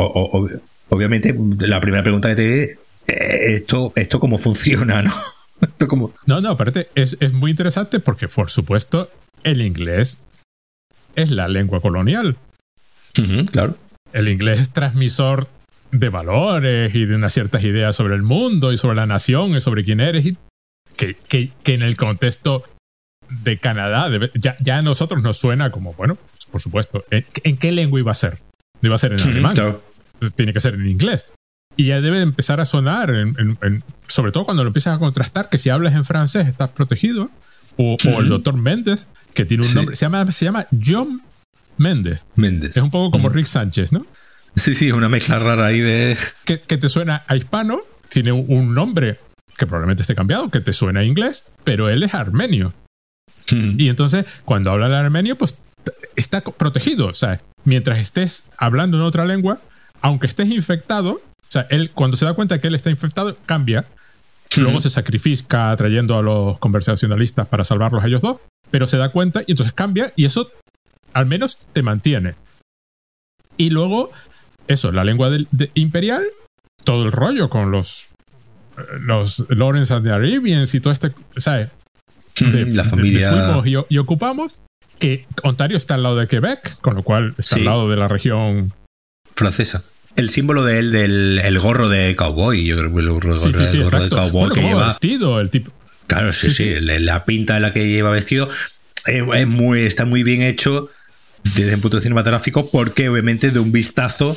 obviamente 0.89 1.37
la 1.61 1.81
primera 1.81 2.03
pregunta 2.03 2.29
que 2.31 2.35
te 2.35 2.79
eh, 3.07 3.55
esto, 3.55 3.93
esto 3.95 4.19
cómo 4.19 4.39
funciona, 4.39 5.03
¿no? 5.03 5.13
esto 5.67 5.89
como... 5.89 6.15
No, 6.27 6.41
no, 6.41 6.51
aparte 6.51 6.91
es, 6.95 7.17
es 7.21 7.33
muy 7.33 7.51
interesante 7.51 8.01
porque, 8.01 8.29
por 8.29 8.51
supuesto, 8.51 9.11
el 9.43 9.61
inglés 9.63 10.21
es 11.17 11.31
la 11.31 11.49
lengua 11.49 11.81
colonial. 11.81 12.37
claro. 13.51 13.77
El 14.13 14.29
inglés 14.29 14.61
es 14.61 14.71
transmisor 14.71 15.49
de 15.93 16.09
valores 16.09 16.95
y 16.95 17.05
de 17.05 17.15
unas 17.15 17.33
ciertas 17.33 17.63
ideas 17.65 17.95
sobre 17.97 18.15
el 18.15 18.23
mundo 18.23 18.73
y 18.73 18.77
sobre 18.77 18.97
la 18.97 19.07
nación 19.07 19.57
y 19.57 19.61
sobre 19.61 19.85
quién 19.85 20.01
eres, 20.01 20.27
y 20.27 20.37
que, 20.97 21.15
que, 21.15 21.51
que 21.63 21.75
en 21.75 21.83
el 21.83 21.97
contexto 21.97 22.65
de 23.29 23.59
Canadá 23.59 24.11
ya, 24.35 24.57
ya, 24.61 24.79
a 24.79 24.83
nosotros 24.83 25.23
nos 25.23 25.37
suena 25.37 25.71
como, 25.71 25.95
bueno, 25.95 26.19
por 26.51 26.61
supuesto, 26.61 27.05
¿en, 27.11 27.57
qué 27.57 27.73
lengua 27.73 28.01
iba 28.01 28.13
a 28.13 28.17
ser? 28.17 28.39
No 28.81 28.89
iba 28.89 28.97
a 28.97 28.99
ser 28.99 29.13
en 29.13 29.21
alemán, 29.21 29.57
tiene 30.35 30.53
que 30.53 30.61
ser 30.61 30.75
en 30.75 30.89
inglés. 30.89 31.33
Y 31.81 31.87
ya 31.87 32.03
debe 32.03 32.21
empezar 32.21 32.61
a 32.61 32.67
sonar, 32.67 33.09
en, 33.09 33.83
sobre 34.07 34.33
todo 34.33 34.45
cuando 34.45 34.63
lo 34.65 34.69
empiezas 34.69 34.97
a 34.97 34.99
contrastar, 34.99 35.49
que 35.49 35.57
si 35.57 35.71
hablas 35.71 35.95
en 35.95 36.05
francés 36.05 36.47
estás 36.47 36.69
protegido, 36.69 37.31
o, 37.79 37.97
el 38.05 38.29
doctor 38.29 38.55
Méndez, 38.55 39.09
que 39.33 39.47
tiene 39.47 39.67
un 39.67 39.73
nombre, 39.73 39.97
se 39.97 40.05
llama, 40.05 40.31
se 40.31 40.45
llama 40.45 40.67
John 40.85 41.23
Méndez. 41.79 42.21
Méndez. 42.35 42.77
Es 42.77 42.83
un 42.83 42.91
poco 42.91 43.11
como 43.11 43.31
Rick 43.31 43.47
Sánchez, 43.47 43.93
¿no? 43.93 44.05
Sí, 44.57 44.75
sí, 44.75 44.93
una 44.93 45.09
mezcla 45.09 45.39
rara 45.39 45.65
ahí 45.65 45.81
de. 45.81 46.19
Que, 46.45 46.59
te 46.59 46.91
suena 46.91 47.23
a 47.27 47.35
hispano, 47.35 47.81
tiene 48.11 48.33
un 48.33 48.75
nombre 48.75 49.19
que 49.57 49.67
probablemente 49.67 50.03
esté 50.03 50.15
cambiado, 50.15 50.51
que 50.51 50.61
te 50.61 50.75
suena 50.75 51.01
a 51.01 51.05
inglés, 51.05 51.47
pero 51.65 51.89
él 51.89 52.03
es 52.03 52.13
armenio. 52.13 52.75
Y 53.51 53.89
entonces, 53.89 54.27
cuando 54.45 54.71
habla 54.71 54.89
el 54.89 54.95
armenio, 54.97 55.35
pues 55.35 55.63
está 56.15 56.43
protegido. 56.43 57.07
O 57.07 57.15
sea, 57.15 57.41
mientras 57.65 58.01
estés 58.01 58.45
hablando 58.59 58.99
en 58.99 59.03
otra 59.05 59.25
lengua, 59.25 59.63
aunque 60.03 60.27
estés 60.27 60.51
infectado, 60.51 61.23
o 61.51 61.53
sea, 61.53 61.67
él 61.69 61.91
cuando 61.91 62.17
se 62.17 62.25
da 62.25 62.35
cuenta 62.35 62.61
que 62.61 62.69
él 62.69 62.77
está 62.77 62.91
infectado, 62.91 63.37
cambia. 63.45 63.85
Luego 64.57 64.81
se 64.81 64.89
sacrifica 64.89 65.75
trayendo 65.77 66.17
a 66.17 66.23
los 66.23 66.61
conversacionalistas 66.61 67.49
para 67.49 67.65
salvarlos 67.65 68.05
a 68.05 68.07
ellos 68.07 68.23
dos, 68.23 68.37
pero 68.71 68.87
se 68.87 68.99
da 68.99 69.09
cuenta 69.09 69.43
y 69.45 69.53
entonces 69.53 69.73
cambia 69.73 70.13
y 70.15 70.27
eso 70.27 70.49
al 71.13 71.27
menos 71.27 71.59
te 71.73 71.83
mantiene. 71.83 72.37
Y 73.57 73.71
luego 73.71 74.13
eso, 74.69 74.93
la 74.93 75.03
lengua 75.03 75.29
imperial, 75.75 76.23
todo 76.85 77.05
el 77.05 77.11
rollo 77.11 77.51
con 77.51 77.73
los, 77.73 78.11
los 79.01 79.45
Lawrence 79.49 79.93
and 79.93 80.07
the 80.07 80.13
Arabians 80.13 80.73
y 80.73 80.81
todo 80.81 80.93
este, 80.93 81.13
¿sabes? 81.37 81.69
la 82.41 82.85
familia. 82.85 83.31
fuimos 83.31 83.87
y, 83.89 83.99
ocupamos, 83.99 84.61
que 85.01 85.27
Ontario 85.43 85.77
está 85.77 85.95
al 85.95 86.05
lado 86.05 86.17
de 86.17 86.29
Quebec, 86.29 86.81
con 86.81 86.95
lo 86.95 87.03
cual 87.03 87.35
está 87.39 87.57
al 87.57 87.65
lado 87.65 87.91
de 87.91 87.97
la 87.97 88.07
región 88.07 88.73
francesa. 89.35 89.83
El 90.21 90.29
símbolo 90.29 90.65
de 90.65 90.79
él 90.79 90.93
del 90.93 91.41
el 91.43 91.59
gorro 91.59 91.89
de 91.89 92.15
cowboy, 92.15 92.63
yo 92.65 92.77
creo 92.77 92.95
que 92.95 93.01
el 93.01 93.09
gorro, 93.09 93.35
de 93.35 94.09
cowboy 94.11 94.51
que 94.53 94.61
lleva. 94.61 94.87
vestido, 94.87 95.41
el 95.41 95.49
tipo. 95.49 95.73
Claro, 96.07 96.33
sí, 96.33 96.53
sí, 96.53 96.75
la 96.79 97.25
pinta 97.25 97.57
en 97.57 97.63
la 97.63 97.73
que 97.73 97.89
lleva 97.89 98.11
vestido 98.11 98.51
eh, 99.07 99.25
es 99.35 99.49
muy, 99.49 99.81
está 99.81 100.05
muy 100.05 100.23
bien 100.23 100.43
hecho 100.43 100.91
desde 101.55 101.75
un 101.75 101.81
punto 101.81 102.01
cinematográfico 102.01 102.71
porque 102.71 103.09
obviamente 103.09 103.51
de 103.51 103.61
un 103.61 103.73
vistazo 103.73 104.37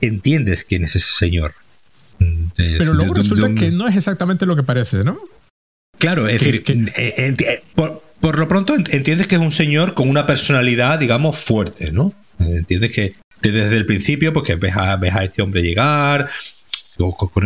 entiendes 0.00 0.64
quién 0.64 0.84
es 0.84 0.96
ese 0.96 1.12
señor. 1.12 1.54
Pero 2.56 2.94
luego 2.94 3.12
resulta 3.12 3.54
que 3.54 3.70
no 3.70 3.86
es 3.86 3.96
exactamente 3.96 4.46
lo 4.46 4.56
que 4.56 4.62
parece, 4.62 5.04
¿no? 5.04 5.18
Claro, 5.98 6.28
es 6.28 6.40
decir, 6.40 6.62
eh, 6.96 7.34
eh, 7.38 7.62
por, 7.74 8.38
lo 8.38 8.48
pronto 8.48 8.74
entiendes 8.74 9.26
que 9.26 9.34
es 9.34 9.40
un 9.40 9.52
señor 9.52 9.94
con 9.94 10.08
una 10.08 10.26
personalidad, 10.26 10.98
digamos, 10.98 11.38
fuerte, 11.38 11.92
¿no? 11.92 12.14
Entiendes 12.38 12.92
que 12.92 13.14
desde 13.50 13.76
el 13.76 13.86
principio, 13.86 14.32
pues 14.32 14.46
que 14.46 14.54
ves 14.54 14.76
a, 14.76 14.96
ves 14.96 15.14
a 15.14 15.24
este 15.24 15.42
hombre 15.42 15.62
llegar, 15.62 16.30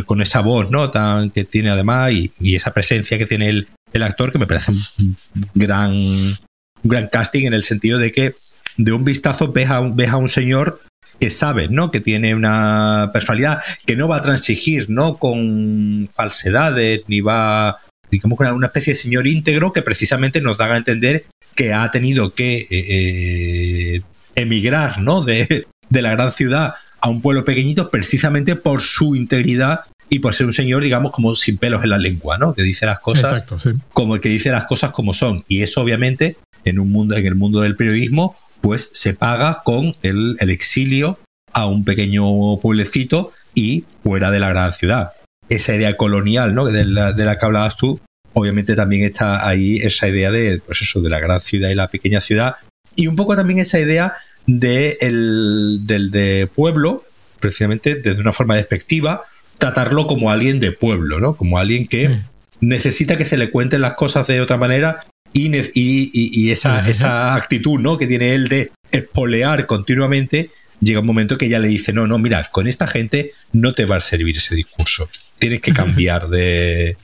con, 0.06 0.22
esa 0.22 0.40
voz, 0.40 0.70
¿no? 0.70 0.90
Tan 0.90 1.30
que 1.30 1.44
tiene 1.44 1.70
además 1.70 2.12
y, 2.12 2.54
esa 2.54 2.72
presencia 2.72 3.18
que 3.18 3.26
tiene 3.26 3.48
el, 3.48 3.68
el, 3.92 4.02
actor, 4.02 4.30
que 4.32 4.38
me 4.38 4.46
parece 4.46 4.72
un 4.72 5.16
gran, 5.54 6.38
gran 6.82 7.08
casting 7.08 7.46
en 7.46 7.54
el 7.54 7.64
sentido 7.64 7.98
de 7.98 8.12
que 8.12 8.34
de 8.76 8.92
un 8.92 9.04
vistazo 9.04 9.52
ves 9.52 9.70
a, 9.70 9.76
a 9.76 10.16
un 10.16 10.28
señor 10.28 10.82
que 11.18 11.30
sabe, 11.30 11.68
¿no? 11.68 11.90
Que 11.90 12.00
tiene 12.00 12.34
una 12.34 13.10
personalidad 13.12 13.60
que 13.86 13.96
no 13.96 14.08
va 14.08 14.18
a 14.18 14.22
transigir, 14.22 14.88
¿no? 14.88 15.18
Con 15.18 16.08
falsedades, 16.14 17.02
ni 17.08 17.20
va, 17.20 17.78
digamos, 18.10 18.38
con 18.38 18.46
una 18.48 18.68
especie 18.68 18.92
de 18.92 19.00
señor 19.00 19.26
íntegro 19.26 19.72
que 19.72 19.82
precisamente 19.82 20.40
nos 20.40 20.58
da 20.58 20.66
a 20.72 20.76
entender 20.76 21.24
que 21.56 21.72
ha 21.72 21.90
tenido 21.90 22.34
que 22.34 22.58
eh, 22.58 22.66
eh, 22.70 24.02
emigrar, 24.36 25.00
¿no? 25.00 25.22
De, 25.24 25.66
de 25.90 26.02
la 26.02 26.10
gran 26.10 26.32
ciudad 26.32 26.74
a 27.00 27.08
un 27.08 27.20
pueblo 27.20 27.44
pequeñito 27.44 27.90
precisamente 27.90 28.56
por 28.56 28.82
su 28.82 29.14
integridad 29.14 29.80
y 30.10 30.20
por 30.20 30.34
ser 30.34 30.46
un 30.46 30.52
señor, 30.52 30.82
digamos, 30.82 31.12
como 31.12 31.36
sin 31.36 31.58
pelos 31.58 31.84
en 31.84 31.90
la 31.90 31.98
lengua, 31.98 32.38
¿no? 32.38 32.54
Que 32.54 32.62
dice 32.62 32.86
las 32.86 33.00
cosas 33.00 33.44
como 33.92 34.14
el 34.14 34.20
que 34.20 34.28
dice 34.28 34.50
las 34.50 34.64
cosas 34.64 34.90
como 34.90 35.12
son. 35.12 35.44
Y 35.48 35.62
eso, 35.62 35.82
obviamente, 35.82 36.36
en 36.64 36.78
un 36.78 36.90
mundo, 36.90 37.16
en 37.16 37.26
el 37.26 37.34
mundo 37.34 37.60
del 37.60 37.76
periodismo, 37.76 38.36
pues 38.60 38.90
se 38.92 39.14
paga 39.14 39.62
con 39.64 39.94
el, 40.02 40.36
exilio 40.40 41.18
a 41.52 41.66
un 41.66 41.84
pequeño 41.84 42.56
pueblecito 42.58 43.32
y 43.54 43.84
fuera 44.02 44.30
de 44.30 44.40
la 44.40 44.48
gran 44.48 44.72
ciudad. 44.72 45.12
Esa 45.48 45.74
idea 45.74 45.96
colonial, 45.96 46.54
¿no? 46.54 46.66
De 46.66 46.84
la, 46.84 47.12
de 47.12 47.24
la 47.24 47.38
que 47.38 47.46
hablabas 47.46 47.76
tú, 47.76 48.00
obviamente 48.32 48.76
también 48.76 49.04
está 49.04 49.46
ahí 49.46 49.76
esa 49.76 50.08
idea 50.08 50.30
de, 50.30 50.60
pues 50.64 50.82
eso, 50.82 51.00
de 51.00 51.10
la 51.10 51.20
gran 51.20 51.40
ciudad 51.40 51.68
y 51.70 51.74
la 51.74 51.88
pequeña 51.88 52.20
ciudad. 52.20 52.56
Y 52.96 53.06
un 53.06 53.16
poco 53.16 53.36
también 53.36 53.58
esa 53.58 53.78
idea 53.78 54.14
de 54.48 54.96
el, 55.02 55.80
del 55.82 56.10
de 56.10 56.48
pueblo, 56.52 57.04
precisamente 57.38 57.94
desde 57.96 58.20
una 58.20 58.32
forma 58.32 58.56
despectiva, 58.56 59.22
tratarlo 59.58 60.06
como 60.06 60.30
alguien 60.30 60.58
de 60.58 60.72
pueblo, 60.72 61.20
¿no? 61.20 61.36
Como 61.36 61.58
alguien 61.58 61.86
que 61.86 62.08
mm. 62.08 62.24
necesita 62.60 63.18
que 63.18 63.26
se 63.26 63.36
le 63.36 63.50
cuenten 63.50 63.82
las 63.82 63.94
cosas 63.94 64.26
de 64.26 64.40
otra 64.40 64.56
manera 64.56 65.04
y, 65.34 65.50
y, 65.74 66.50
esa, 66.50 66.88
esa 66.88 67.34
actitud, 67.34 67.78
¿no? 67.78 67.98
Que 67.98 68.06
tiene 68.06 68.34
él 68.34 68.48
de 68.48 68.72
espolear 68.90 69.66
continuamente, 69.66 70.50
llega 70.80 71.00
un 71.00 71.06
momento 71.06 71.36
que 71.36 71.46
ella 71.46 71.58
le 71.58 71.68
dice, 71.68 71.92
no, 71.92 72.06
no, 72.06 72.18
mira, 72.18 72.48
con 72.50 72.66
esta 72.66 72.86
gente 72.86 73.32
no 73.52 73.74
te 73.74 73.84
va 73.84 73.96
a 73.96 74.00
servir 74.00 74.38
ese 74.38 74.54
discurso, 74.54 75.10
tienes 75.38 75.60
que 75.60 75.74
cambiar 75.74 76.28
de, 76.28 76.96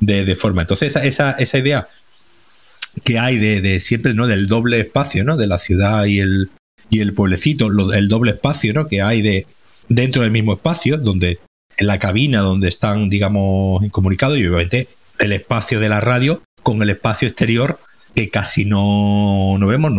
de, 0.00 0.36
forma. 0.36 0.62
Entonces, 0.62 0.96
esa, 0.96 1.32
esa, 1.32 1.58
idea 1.58 1.88
que 3.04 3.18
hay 3.18 3.36
de, 3.36 3.60
de, 3.60 3.80
siempre, 3.80 4.14
¿no? 4.14 4.26
Del 4.26 4.46
doble 4.46 4.80
espacio, 4.80 5.22
¿no? 5.24 5.36
De 5.36 5.46
la 5.46 5.58
ciudad 5.58 6.06
y 6.06 6.20
el, 6.20 6.50
y 6.90 7.00
el 7.00 7.12
pueblecito, 7.12 7.68
el 7.92 8.08
doble 8.08 8.32
espacio, 8.32 8.72
¿no? 8.72 8.86
Que 8.86 9.02
hay 9.02 9.22
de 9.22 9.46
dentro 9.88 10.22
del 10.22 10.30
mismo 10.30 10.54
espacio, 10.54 10.98
donde 10.98 11.38
en 11.76 11.86
la 11.86 11.98
cabina 11.98 12.40
donde 12.40 12.68
están, 12.68 13.08
digamos, 13.08 13.84
incomunicados 13.84 14.38
y 14.38 14.46
obviamente 14.46 14.88
el 15.18 15.32
espacio 15.32 15.80
de 15.80 15.88
la 15.88 16.00
radio 16.00 16.42
con 16.62 16.82
el 16.82 16.90
espacio 16.90 17.28
exterior 17.28 17.78
que 18.14 18.30
casi 18.30 18.64
no, 18.64 19.56
no 19.58 19.66
vemos 19.66 19.92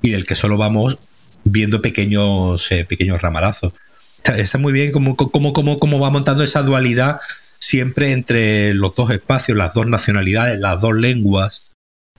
y 0.00 0.10
del 0.10 0.26
que 0.26 0.34
solo 0.34 0.56
vamos 0.56 0.98
viendo 1.44 1.82
pequeños, 1.82 2.70
eh, 2.70 2.84
pequeños 2.84 3.20
ramalazos. 3.20 3.72
Está, 4.24 4.58
muy 4.58 4.72
bien 4.72 4.92
cómo, 4.92 5.16
cómo, 5.16 5.52
cómo, 5.52 5.78
cómo 5.78 5.98
va 5.98 6.10
montando 6.10 6.44
esa 6.44 6.62
dualidad 6.62 7.20
siempre 7.58 8.12
entre 8.12 8.74
los 8.74 8.94
dos 8.94 9.10
espacios, 9.10 9.58
las 9.58 9.74
dos 9.74 9.86
nacionalidades, 9.86 10.60
las 10.60 10.80
dos 10.80 10.94
lenguas. 10.94 11.72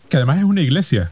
Que 0.10 0.18
además 0.18 0.38
es 0.40 0.44
una 0.44 0.62
iglesia. 0.62 1.12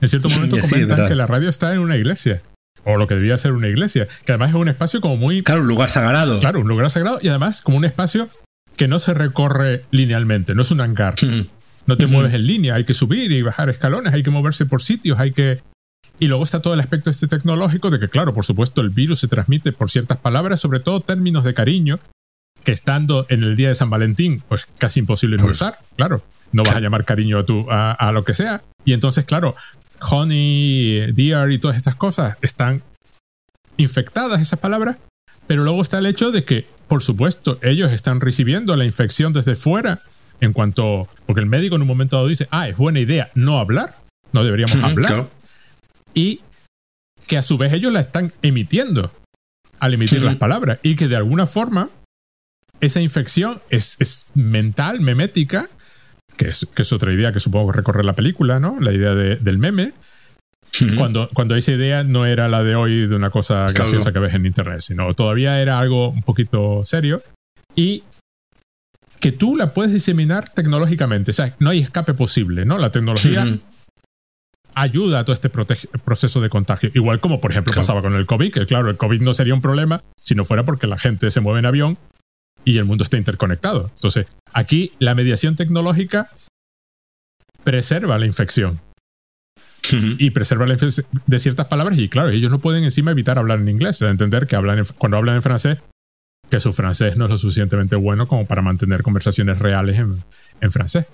En 0.00 0.08
cierto 0.08 0.28
momento 0.28 0.58
comentan 0.60 1.08
que 1.08 1.14
la 1.14 1.26
radio 1.26 1.48
está 1.48 1.72
en 1.72 1.80
una 1.80 1.96
iglesia. 1.96 2.42
O 2.84 2.96
lo 2.96 3.06
que 3.06 3.14
debía 3.14 3.36
ser 3.36 3.52
una 3.52 3.68
iglesia. 3.68 4.08
Que 4.24 4.32
además 4.32 4.50
es 4.50 4.56
un 4.56 4.68
espacio 4.68 5.00
como 5.00 5.16
muy. 5.16 5.42
Claro, 5.42 5.60
un 5.60 5.68
lugar 5.68 5.90
sagrado. 5.90 6.38
Claro, 6.40 6.60
un 6.60 6.68
lugar 6.68 6.90
sagrado. 6.90 7.18
Y 7.22 7.28
además 7.28 7.60
como 7.60 7.76
un 7.76 7.84
espacio 7.84 8.30
que 8.76 8.88
no 8.88 8.98
se 8.98 9.12
recorre 9.12 9.84
linealmente. 9.90 10.54
No 10.54 10.62
es 10.62 10.70
un 10.70 10.80
hangar. 10.80 11.14
No 11.86 11.96
te 11.96 12.06
mueves 12.06 12.32
en 12.34 12.46
línea. 12.46 12.74
Hay 12.74 12.84
que 12.84 12.94
subir 12.94 13.30
y 13.32 13.42
bajar 13.42 13.68
escalones. 13.68 14.14
Hay 14.14 14.22
que 14.22 14.30
moverse 14.30 14.64
por 14.64 14.82
sitios. 14.82 15.18
Hay 15.18 15.32
que. 15.32 15.62
Y 16.18 16.26
luego 16.26 16.42
está 16.42 16.62
todo 16.62 16.74
el 16.74 16.80
aspecto 16.80 17.10
este 17.10 17.28
tecnológico 17.28 17.90
de 17.90 17.98
que, 17.98 18.08
claro, 18.08 18.34
por 18.34 18.44
supuesto, 18.44 18.80
el 18.80 18.90
virus 18.90 19.20
se 19.20 19.28
transmite 19.28 19.72
por 19.72 19.90
ciertas 19.90 20.18
palabras, 20.18 20.60
sobre 20.60 20.80
todo 20.80 21.00
términos 21.00 21.44
de 21.44 21.54
cariño, 21.54 21.98
que 22.62 22.72
estando 22.72 23.26
en 23.30 23.42
el 23.42 23.56
día 23.56 23.68
de 23.68 23.74
San 23.74 23.88
Valentín, 23.88 24.42
pues 24.46 24.66
casi 24.78 25.00
imposible 25.00 25.38
no 25.38 25.46
usar. 25.46 25.78
Claro, 25.96 26.22
no 26.52 26.62
vas 26.62 26.76
a 26.76 26.80
llamar 26.80 27.06
cariño 27.06 27.38
a, 27.38 27.46
tu, 27.46 27.66
a 27.70 28.12
lo 28.12 28.24
que 28.24 28.34
sea. 28.34 28.62
Y 28.84 28.92
entonces, 28.92 29.24
claro, 29.24 29.56
honey, 30.00 31.12
dear 31.12 31.50
y 31.52 31.58
todas 31.58 31.76
estas 31.76 31.94
cosas 31.94 32.36
están 32.42 32.82
infectadas, 33.76 34.40
esas 34.40 34.58
palabras, 34.58 34.98
pero 35.46 35.64
luego 35.64 35.82
está 35.82 35.98
el 35.98 36.06
hecho 36.06 36.30
de 36.30 36.44
que, 36.44 36.66
por 36.88 37.02
supuesto, 37.02 37.58
ellos 37.62 37.92
están 37.92 38.20
recibiendo 38.20 38.76
la 38.76 38.84
infección 38.84 39.32
desde 39.32 39.56
fuera, 39.56 40.02
en 40.40 40.52
cuanto, 40.52 41.08
porque 41.26 41.40
el 41.40 41.46
médico 41.46 41.76
en 41.76 41.82
un 41.82 41.88
momento 41.88 42.16
dado 42.16 42.28
dice, 42.28 42.48
ah, 42.50 42.68
es 42.68 42.76
buena 42.76 43.00
idea 43.00 43.30
no 43.34 43.58
hablar, 43.58 43.98
no 44.32 44.44
deberíamos 44.44 44.82
hablar, 44.82 45.28
y 46.14 46.40
que 47.26 47.38
a 47.38 47.42
su 47.42 47.58
vez 47.58 47.72
ellos 47.72 47.92
la 47.92 48.00
están 48.00 48.32
emitiendo 48.42 49.12
al 49.78 49.94
emitir 49.94 50.22
las 50.22 50.36
palabras, 50.36 50.78
y 50.82 50.96
que 50.96 51.08
de 51.08 51.16
alguna 51.16 51.46
forma 51.46 51.90
esa 52.80 53.00
infección 53.00 53.60
es, 53.70 53.96
es 53.98 54.26
mental, 54.34 55.00
memética, 55.00 55.68
que 56.40 56.82
es, 56.82 56.92
otra 56.94 57.12
idea 57.12 57.32
que 57.32 57.40
supongo 57.40 57.70
que 57.70 57.76
recorre 57.76 58.02
la 58.02 58.14
película, 58.14 58.58
¿no? 58.58 58.80
La 58.80 58.92
idea 58.92 59.14
del 59.14 59.58
meme. 59.58 59.92
cuando, 60.96 61.28
cuando 61.34 61.54
esa 61.54 61.72
idea 61.72 62.02
no 62.02 62.24
era 62.24 62.48
la 62.48 62.62
de 62.64 62.76
hoy 62.76 63.06
de 63.06 63.14
una 63.14 63.28
cosa 63.28 63.66
graciosa 63.66 64.10
que 64.10 64.20
ves 64.20 64.34
en 64.34 64.46
internet, 64.46 64.80
sino 64.80 65.12
todavía 65.12 65.60
era 65.60 65.78
algo 65.78 66.08
un 66.08 66.22
poquito 66.22 66.82
serio. 66.82 67.22
Y 67.76 68.04
que 69.20 69.32
tú 69.32 69.54
la 69.54 69.74
puedes 69.74 69.92
diseminar 69.92 70.48
tecnológicamente. 70.48 71.32
O 71.32 71.34
sea, 71.34 71.54
no 71.58 71.68
hay 71.68 71.80
escape 71.80 72.14
posible, 72.14 72.64
¿no? 72.64 72.78
La 72.78 72.90
tecnología 72.90 73.46
ayuda 74.74 75.18
a 75.18 75.24
todo 75.24 75.34
este 75.34 75.50
proceso 75.50 76.40
de 76.40 76.48
contagio. 76.48 76.90
Igual 76.94 77.20
como, 77.20 77.42
por 77.42 77.50
ejemplo, 77.50 77.74
pasaba 77.74 78.00
con 78.00 78.14
el 78.14 78.24
COVID, 78.24 78.50
que 78.50 78.64
claro, 78.64 78.88
el 78.88 78.96
COVID 78.96 79.20
no 79.20 79.34
sería 79.34 79.52
un 79.52 79.60
problema 79.60 80.02
si 80.24 80.34
no 80.34 80.46
fuera 80.46 80.64
porque 80.64 80.86
la 80.86 80.98
gente 80.98 81.30
se 81.30 81.40
mueve 81.40 81.58
en 81.58 81.66
avión 81.66 81.98
y 82.64 82.78
el 82.78 82.84
mundo 82.84 83.04
está 83.04 83.16
interconectado. 83.16 83.90
Entonces, 83.94 84.26
aquí 84.52 84.92
la 84.98 85.14
mediación 85.14 85.56
tecnológica 85.56 86.30
preserva 87.64 88.18
la 88.18 88.26
infección. 88.26 88.80
Y 89.92 90.30
preserva 90.30 90.66
la 90.66 90.74
infección 90.74 91.04
de 91.26 91.40
ciertas 91.40 91.66
palabras. 91.66 91.98
Y 91.98 92.08
claro, 92.08 92.28
ellos 92.28 92.50
no 92.50 92.60
pueden 92.60 92.84
encima 92.84 93.10
evitar 93.10 93.38
hablar 93.38 93.58
en 93.58 93.68
inglés, 93.68 93.98
de 93.98 94.08
entender 94.08 94.46
que 94.46 94.54
hablan 94.54 94.84
cuando 94.98 95.16
hablan 95.16 95.36
en 95.36 95.42
francés, 95.42 95.78
que 96.48 96.60
su 96.60 96.72
francés 96.72 97.16
no 97.16 97.24
es 97.24 97.30
lo 97.30 97.38
suficientemente 97.38 97.96
bueno 97.96 98.28
como 98.28 98.46
para 98.46 98.62
mantener 98.62 99.02
conversaciones 99.02 99.58
reales 99.58 99.98
en, 99.98 100.22
en 100.60 100.70
francés. 100.70 101.06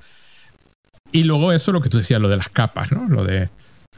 Y 1.10 1.22
luego 1.22 1.52
eso, 1.52 1.72
lo 1.72 1.80
que 1.80 1.88
tú 1.88 1.96
decías, 1.96 2.20
lo 2.20 2.28
de 2.28 2.36
las 2.36 2.50
capas, 2.50 2.92
¿no? 2.92 3.08
Lo 3.08 3.24
de, 3.24 3.48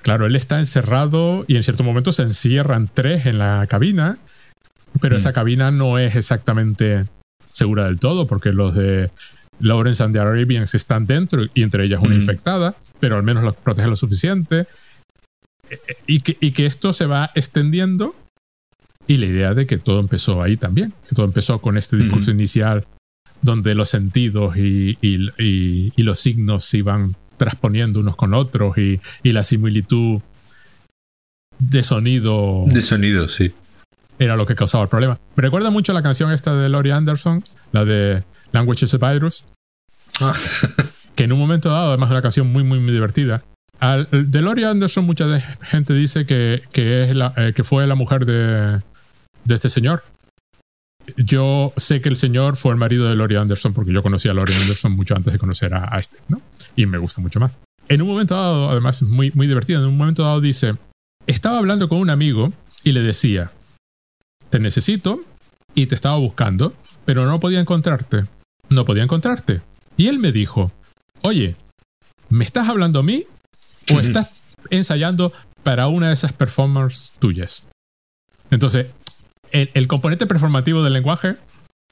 claro, 0.03 0.27
él 0.27 0.37
está 0.37 0.61
encerrado 0.61 1.45
y 1.49 1.57
en 1.57 1.65
cierto 1.65 1.83
momento 1.83 2.13
se 2.13 2.23
encierran 2.23 2.89
tres 2.93 3.27
en 3.27 3.39
la 3.39 3.67
cabina, 3.67 4.19
pero 5.01 5.17
esa 5.17 5.33
cabina 5.33 5.73
no 5.73 5.99
es 5.99 6.15
exactamente 6.15 7.07
segura 7.53 7.85
del 7.85 7.99
todo, 7.99 8.27
porque 8.27 8.53
los 8.53 8.75
de 8.75 9.11
Lawrence 9.61 10.03
and 10.03 10.15
the 10.15 10.21
Arabians 10.21 10.75
están 10.75 11.07
dentro 11.07 11.45
y 11.55 11.63
entre 11.63 11.85
ellas 11.85 12.01
una 12.03 12.15
infectada, 12.15 12.77
pero 13.01 13.17
al 13.17 13.23
menos 13.23 13.45
los 13.45 13.57
protege 13.57 13.89
lo 13.89 13.97
suficiente. 13.97 14.67
E, 15.71 15.75
e, 15.75 15.97
y 16.07 16.21
que, 16.21 16.37
y 16.41 16.53
que 16.53 16.67
esto 16.67 16.93
se 16.93 17.07
va 17.07 17.31
extendiendo 17.35 18.15
y 19.07 19.17
la 19.17 19.27
idea 19.27 19.55
de 19.55 19.67
que 19.67 19.79
todo 19.79 20.01
empezó 20.01 20.43
ahí 20.43 20.57
también, 20.57 20.93
que 21.09 21.15
todo 21.15 21.27
empezó 21.27 21.61
con 21.61 21.77
este 21.79 21.97
discurso 21.97 22.31
inicial 22.31 22.87
donde 23.41 23.75
los 23.75 23.89
sentidos 23.89 24.57
y, 24.57 24.99
y, 25.01 26.03
los 26.03 26.19
signos 26.19 26.65
se 26.65 26.79
iban 26.79 27.17
transponiendo 27.37 28.01
unos 28.01 28.17
con 28.17 28.35
otros 28.35 28.77
y, 28.77 29.01
la 29.23 29.43
similitud 29.43 30.21
de 31.59 31.83
sonido. 31.83 32.65
De 32.67 32.83
sonido, 32.83 33.29
sí 33.29 33.53
era 34.19 34.37
lo 34.37 34.47
que 34.47 34.55
causaba 34.55 34.85
el 34.85 34.91
problema. 34.91 35.19
Me 35.37 35.43
recuerda 35.43 35.71
mucho 35.71 35.93
la 35.93 36.03
canción 36.03 36.33
esta 36.33 36.55
de 36.55 36.69
Laurie 36.69 36.93
Anderson, 36.93 37.45
la 37.73 37.85
de 37.85 38.25
Language 38.53 38.85
is 38.85 38.95
a 38.95 39.13
Virus, 39.13 39.45
ah. 40.21 40.35
que 41.15 41.25
en 41.25 41.33
un 41.33 41.39
momento 41.39 41.69
dado, 41.71 41.89
además 41.89 42.09
de 42.09 42.15
una 42.17 42.23
canción 42.23 42.53
muy, 42.53 42.65
muy, 42.65 42.81
muy 42.81 42.93
divertida. 42.93 43.45
Al, 43.81 44.09
de 44.11 44.43
Laurie 44.43 44.67
Anderson 44.67 45.05
mucha 45.05 45.41
gente 45.63 45.95
dice 45.95 46.27
que, 46.27 46.63
que, 46.73 47.05
es 47.05 47.15
la, 47.15 47.33
eh, 47.37 47.53
que 47.55 47.63
fue 47.63 47.87
la 47.87 47.95
mujer 47.95 48.27
de, 48.27 48.81
de 49.45 49.55
este 49.55 49.71
señor. 49.71 50.03
Yo 51.17 51.73
sé 51.77 52.01
que 52.01 52.09
el 52.09 52.17
señor 52.17 52.57
fue 52.57 52.73
el 52.73 52.77
marido 52.77 53.09
de 53.09 53.17
Laurie 53.17 53.39
Anderson 53.39 53.73
porque 53.73 53.93
yo 53.93 54.03
conocí 54.03 54.29
a 54.29 54.35
Laurie 54.35 54.57
Anderson 54.57 54.93
mucho 54.93 55.15
antes 55.17 55.33
de 55.33 55.39
conocer 55.39 55.75
a, 55.75 55.95
a 55.95 55.99
este, 56.01 56.19
¿no? 56.29 56.43
Y 56.77 56.87
me 56.87 56.99
gusta 56.99 57.21
mucho 57.21 57.41
más. 57.41 57.57
En 57.89 58.03
un 58.03 58.09
momento 58.09 58.35
dado, 58.35 58.71
además 58.71 59.03
muy, 59.03 59.31
muy 59.35 59.47
divertido, 59.47 59.81
en 59.81 59.89
un 59.89 59.97
momento 59.97 60.23
dado 60.23 60.41
dice, 60.41 60.75
estaba 61.27 61.59
hablando 61.59 61.89
con 61.89 61.99
un 61.99 62.11
amigo 62.11 62.53
y 62.85 62.93
le 62.93 63.01
decía, 63.01 63.51
te 64.51 64.59
necesito 64.59 65.23
y 65.75 65.87
te 65.87 65.95
estaba 65.95 66.17
buscando, 66.17 66.75
pero 67.05 67.27
no 67.27 67.41
podía 67.41 67.61
encontrarte. 67.61 68.27
No 68.69 68.85
podía 68.85 69.03
encontrarte. 69.03 69.63
Y 69.97 70.09
él 70.09 70.19
me 70.19 70.33
dijo, 70.33 70.73
oye, 71.23 71.57
¿me 72.29 72.45
estás 72.45 72.69
hablando 72.69 73.01
a 73.01 73.03
mí 73.03 73.27
o 73.95 74.01
estás 74.01 74.33
ensayando 74.71 75.33
para 75.63 75.89
una 75.89 76.09
de 76.09 76.15
esas 76.15 76.33
performances 76.33 77.13
tuyas? 77.19 77.67
Entonces, 78.51 78.87
el, 79.53 79.87
componente 79.89 80.27
performativo 80.27 80.83
del 80.83 80.93
lenguaje... 80.93 81.37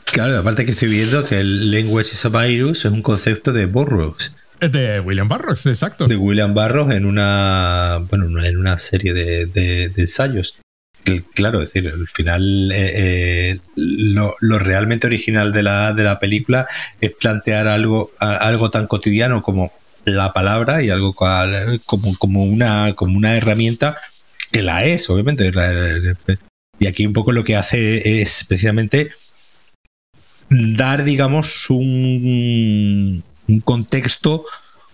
Claro, 0.05 0.39
aparte 0.39 0.65
que 0.65 0.71
estoy 0.71 0.89
viendo 0.89 1.25
que 1.27 1.41
el 1.41 1.71
language 1.71 2.11
is 2.13 2.25
a 2.25 2.29
virus 2.29 2.85
es 2.85 2.93
un 2.93 3.03
concepto 3.03 3.53
de 3.53 3.67
Burroughs. 3.67 4.33
De 4.61 5.01
William 5.01 5.29
Burroughs, 5.29 5.67
exacto. 5.67 6.07
De 6.07 6.17
William 6.17 6.55
Burroughs 6.55 6.95
en 6.95 7.05
una, 7.05 8.03
bueno, 8.09 8.43
en 8.43 8.57
una 8.57 8.79
serie 8.79 9.13
de, 9.13 9.47
de 9.47 9.93
ensayos 9.97 10.57
claro, 11.35 11.63
es 11.63 11.73
decir, 11.73 11.93
al 11.93 12.09
final 12.09 12.71
eh, 12.73 12.93
eh, 12.95 13.59
lo, 13.77 14.59
realmente 14.59 15.07
original 15.07 15.53
de 15.53 15.63
la, 15.63 15.93
de 15.93 16.05
la 16.05 16.19
película 16.19 16.67
es 17.01 17.13
plantear 17.13 17.69
algo, 17.69 18.13
algo 18.19 18.71
tan 18.71 18.87
cotidiano 18.87 19.43
como 19.43 19.73
la 20.05 20.33
palabra 20.33 20.83
y 20.83 20.91
algo 20.91 21.15
como, 21.15 22.17
como, 22.19 22.45
una, 22.45 22.95
como 22.95 23.17
una 23.17 23.37
herramienta 23.37 23.97
que 24.51 24.63
la 24.63 24.85
es, 24.85 25.09
obviamente. 25.11 25.53
Y 26.79 26.87
aquí 26.87 27.07
un 27.07 27.13
poco 27.13 27.33
lo 27.33 27.45
que 27.45 27.57
hace 27.57 28.21
es 28.21 28.41
especialmente 28.41 29.11
dar, 30.49 31.05
digamos, 31.05 31.69
un, 31.71 33.25
contexto 33.65 34.45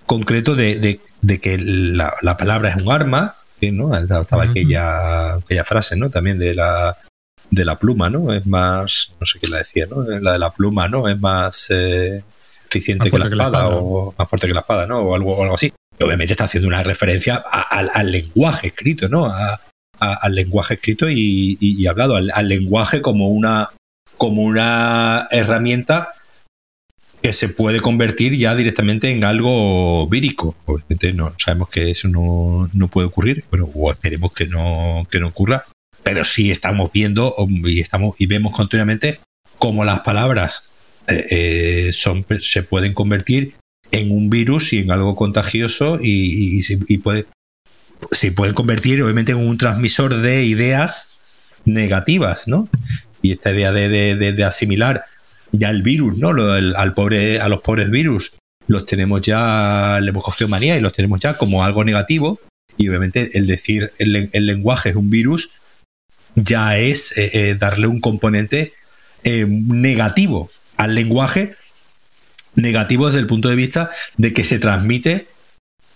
concreto 0.07 0.55
de, 0.55 1.01
que 1.41 1.59
la, 1.59 2.15
la 2.23 2.37
palabra 2.37 2.71
es 2.71 2.77
un 2.77 2.91
arma, 2.91 3.37
¿no? 3.71 3.97
Estaba 3.97 4.45
aquella, 4.45 5.35
aquella 5.35 5.65
frase, 5.65 5.97
¿no? 5.97 6.11
También 6.11 6.39
de 6.39 6.55
la, 6.55 6.99
de 7.51 7.65
la 7.65 7.79
pluma, 7.79 8.11
¿no? 8.11 8.33
Es 8.33 8.47
más, 8.47 9.13
no 9.21 9.27
sé 9.27 9.39
qué 9.39 9.47
la 9.47 9.59
decía, 9.59 9.87
¿no? 9.87 10.03
La 10.03 10.33
de 10.33 10.39
la 10.39 10.51
pluma, 10.51 10.89
¿no? 10.89 11.09
Es 11.09 11.21
más, 11.21 11.69
eh, 11.71 12.25
eficiente 12.69 13.11
que 13.11 13.19
la, 13.19 13.27
espada, 13.27 13.69
o 13.69 14.15
más 14.19 14.29
fuerte 14.29 14.47
que 14.47 14.55
la 14.55 14.61
espada, 14.61 14.87
¿no? 14.87 15.01
O 15.01 15.15
algo, 15.15 15.43
algo 15.43 15.55
así. 15.55 15.73
obviamente 16.01 16.33
está 16.33 16.45
haciendo 16.45 16.69
una 16.69 16.83
referencia 16.83 17.37
al 17.37 18.11
lenguaje 18.11 18.69
escrito, 18.69 19.09
¿no? 19.09 19.33
al 20.03 20.35
lenguaje 20.35 20.75
escrito 20.75 21.07
y, 21.09 21.87
hablado, 21.87 22.17
al, 22.17 22.49
lenguaje 22.49 23.01
como 23.01 23.29
una, 23.29 23.71
como 24.17 24.43
una 24.43 25.29
herramienta 25.31 26.15
que 27.23 27.33
se 27.33 27.49
puede 27.49 27.81
convertir 27.81 28.35
ya 28.35 28.57
directamente 28.57 29.11
en 29.11 29.23
algo 29.23 30.09
vírico. 30.09 30.57
Obviamente 30.67 31.13
no 31.13 31.33
sabemos 31.39 31.69
que 31.69 31.93
eso 31.93 32.09
no, 32.09 32.69
puede 32.89 33.07
ocurrir, 33.07 33.45
bueno, 33.49 33.71
o 33.73 33.91
esperemos 33.93 34.33
que 34.33 34.47
no, 34.47 35.07
que 35.09 35.21
no 35.21 35.29
ocurra, 35.29 35.65
pero 36.03 36.25
sí 36.25 36.51
estamos 36.51 36.91
viendo 36.93 37.33
y 37.65 37.81
estamos 37.81 38.17
y 38.19 38.27
vemos 38.27 38.53
continuamente 38.53 39.21
cómo 39.59 39.85
las 39.85 40.01
palabras 40.01 40.65
eh, 41.07 41.27
eh, 41.31 41.93
son, 41.93 42.27
se 42.41 42.65
pueden 42.65 42.93
convertir 42.93 43.55
en 43.93 44.11
un 44.11 44.29
virus 44.29 44.73
y 44.73 44.79
en 44.79 44.91
algo 44.91 45.15
contagioso 45.15 45.99
y, 46.03 46.61
y, 46.89 46.99
puede, 46.99 47.27
se 48.11 48.33
pueden 48.33 48.55
convertir 48.55 49.01
obviamente 49.01 49.31
en 49.31 49.39
un 49.39 49.59
transmisor 49.59 50.23
de 50.23 50.45
ideas 50.45 51.11
negativas, 51.65 52.49
¿no? 52.49 52.69
Y 53.21 53.31
esta 53.31 53.53
idea 53.53 53.71
de, 53.71 54.17
de 54.17 54.45
asimilar 54.45 55.05
ya 55.53 55.71
el 55.71 55.83
virus, 55.83 56.19
¿no? 56.19 56.31
al 56.31 56.95
pobre, 56.95 57.41
a 57.41 57.49
los 57.49 57.61
pobres 57.61 57.91
virus 57.91 58.33
los 58.67 58.87
tenemos 58.87 59.21
ya, 59.23 59.99
le 60.01 60.11
hemos 60.11 60.25
cogido 60.25 60.49
manía 60.49 60.77
y 60.77 60.81
los 60.81 60.93
tenemos 60.93 61.21
ya 61.21 61.35
como 61.35 61.65
algo 61.65 61.85
negativo. 61.85 62.41
Y 62.77 62.89
obviamente 62.89 63.37
el 63.37 63.47
decir 63.47 63.93
el, 63.99 64.31
lenguaje 64.33 64.91
es 64.91 64.97
un 64.97 65.11
virus 65.11 65.51
ya 66.35 66.79
es 66.79 67.17
eh, 67.19 67.31
eh, 67.35 67.57
darle 67.59 67.87
un 67.87 68.01
componente 68.01 68.73
eh, 69.25 69.47
negativo 69.47 70.51
al 70.79 70.95
lenguaje, 70.95 71.57
negativo 72.55 73.07
desde 73.07 73.19
el 73.19 73.27
punto 73.27 73.51
de 73.51 73.57
vista 73.57 73.91
de 74.17 74.33
que 74.33 74.43
se 74.43 74.59
transmite 74.59 75.29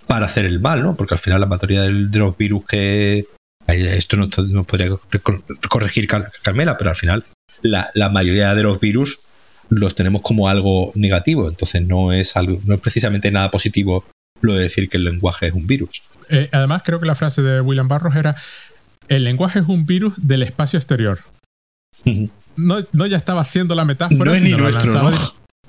para 0.07 0.27
hacer 0.27 0.45
el 0.45 0.61
mal, 0.61 0.83
¿no? 0.83 0.95
Porque 0.95 1.15
al 1.15 1.21
final 1.21 1.41
la 1.41 1.47
mayoría 1.47 1.83
de 1.83 2.19
los 2.19 2.37
virus 2.37 2.65
que... 2.67 3.27
Esto 3.67 4.17
no, 4.17 4.29
podría 4.65 4.91
corregir 5.69 6.07
Carmela, 6.07 6.79
pero 6.79 6.91
al 6.91 6.97
final 6.97 7.25
la, 7.63 7.91
la 7.95 8.11
mayoría 8.11 8.55
de 8.55 8.63
los 8.63 8.79
virus 8.79 9.19
los 9.69 9.95
tenemos 9.95 10.23
como 10.23 10.49
algo 10.49 10.93
negativo. 10.95 11.49
Entonces 11.49 11.87
no 11.87 12.13
es 12.13 12.37
algo, 12.37 12.61
no 12.65 12.75
es 12.75 12.81
precisamente 12.81 13.31
nada 13.31 13.51
positivo 13.51 14.05
lo 14.41 14.55
de 14.55 14.65
decir 14.65 14.89
que 14.89 14.99
el 14.99 15.05
lenguaje 15.05 15.47
es 15.47 15.55
un 15.55 15.67
virus. 15.67 16.03
Eh, 16.29 16.49
además, 16.53 16.83
creo 16.85 17.01
que 17.01 17.07
la 17.07 17.15
frase 17.15 17.43
de 17.43 17.61
William 17.61 17.89
Barros 17.89 18.17
era 18.17 18.37
el 19.09 19.25
lenguaje 19.25 19.61
es 19.61 19.67
un 19.67 19.87
virus 19.87 20.15
del 20.17 20.43
espacio 20.43 20.79
exterior. 20.79 21.21
no, 22.57 22.79
no, 22.93 23.07
ya 23.07 23.17
estaba 23.17 23.43
haciendo 23.43 23.75
la 23.75 23.85
metáfora, 23.85 24.33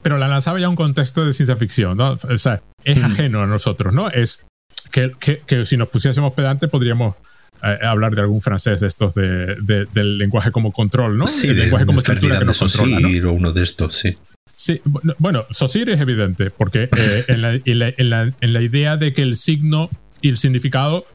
pero 0.02 0.18
la 0.18 0.28
lanzaba 0.28 0.60
ya 0.60 0.68
a 0.68 0.70
un 0.70 0.76
contexto 0.76 1.26
de 1.26 1.34
ciencia 1.34 1.56
ficción, 1.56 1.98
¿no? 1.98 2.18
O 2.30 2.38
sea, 2.38 2.62
es 2.84 3.04
ajeno 3.04 3.42
a 3.42 3.48
nosotros, 3.48 3.94
¿no? 3.94 4.10
Es 4.10 4.46
que, 4.92 5.12
que, 5.20 5.42
que 5.46 5.66
si 5.66 5.76
nos 5.78 5.90
pusiésemos 5.90 6.34
pedante 6.34 6.68
podríamos 6.68 7.16
hablar 7.62 8.16
de 8.16 8.22
algún 8.22 8.42
francés 8.42 8.80
de 8.80 8.88
estos 8.88 9.14
de, 9.16 9.56
del 9.94 10.18
lenguaje 10.18 10.52
como 10.52 10.72
control, 10.72 11.18
¿no? 11.18 11.28
Sí, 11.28 11.48
el 11.48 11.58
lenguaje 11.58 11.86
como 11.86 12.00
estructura 12.00 12.40
que 12.40 12.46
no 12.46 12.54
controla, 12.54 13.00
¿no? 13.00 13.30
o 13.30 13.34
uno 13.34 13.52
de 13.52 13.64
estos, 13.64 13.96
sí. 13.96 14.18
Sí, 14.56 14.82
bueno, 15.20 15.46
Saussure 15.52 15.94
es 15.94 16.02
evidente, 16.02 16.50
porque 16.50 16.90
eh, 16.98 17.26
en, 17.28 17.42
la, 17.42 17.54
en, 17.54 17.80
la, 18.10 18.34
en, 18.42 18.54
la, 18.54 18.62
idea 18.62 18.98
de 18.98 19.14
que 19.14 19.22
el 19.22 19.36
signo 19.36 19.90
y 20.20 20.30
el 20.30 20.38
significado, 20.38 21.06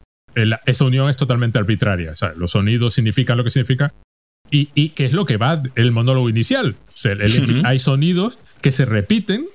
esa 0.65 0.85
unión 0.85 1.09
es 1.09 1.17
totalmente 1.17 1.59
arbitraria. 1.59 2.11
O 2.11 2.15
sea, 2.15 2.33
los 2.37 2.51
sonidos 2.51 2.93
significan 2.93 3.37
lo 3.37 3.43
que 3.43 3.49
significa. 3.49 3.93
Y, 4.49 4.69
y 4.75 4.89
que 4.89 5.05
es 5.05 5.13
lo 5.13 5.25
que 5.25 5.37
va 5.37 5.61
el 5.75 5.91
monólogo 5.91 6.29
inicial. 6.29 6.75
O 6.87 6.95
sea, 6.95 7.17
hay 7.65 7.79
sonidos 7.79 8.39
que 8.61 8.71
se 8.71 8.85
repiten 8.85 9.47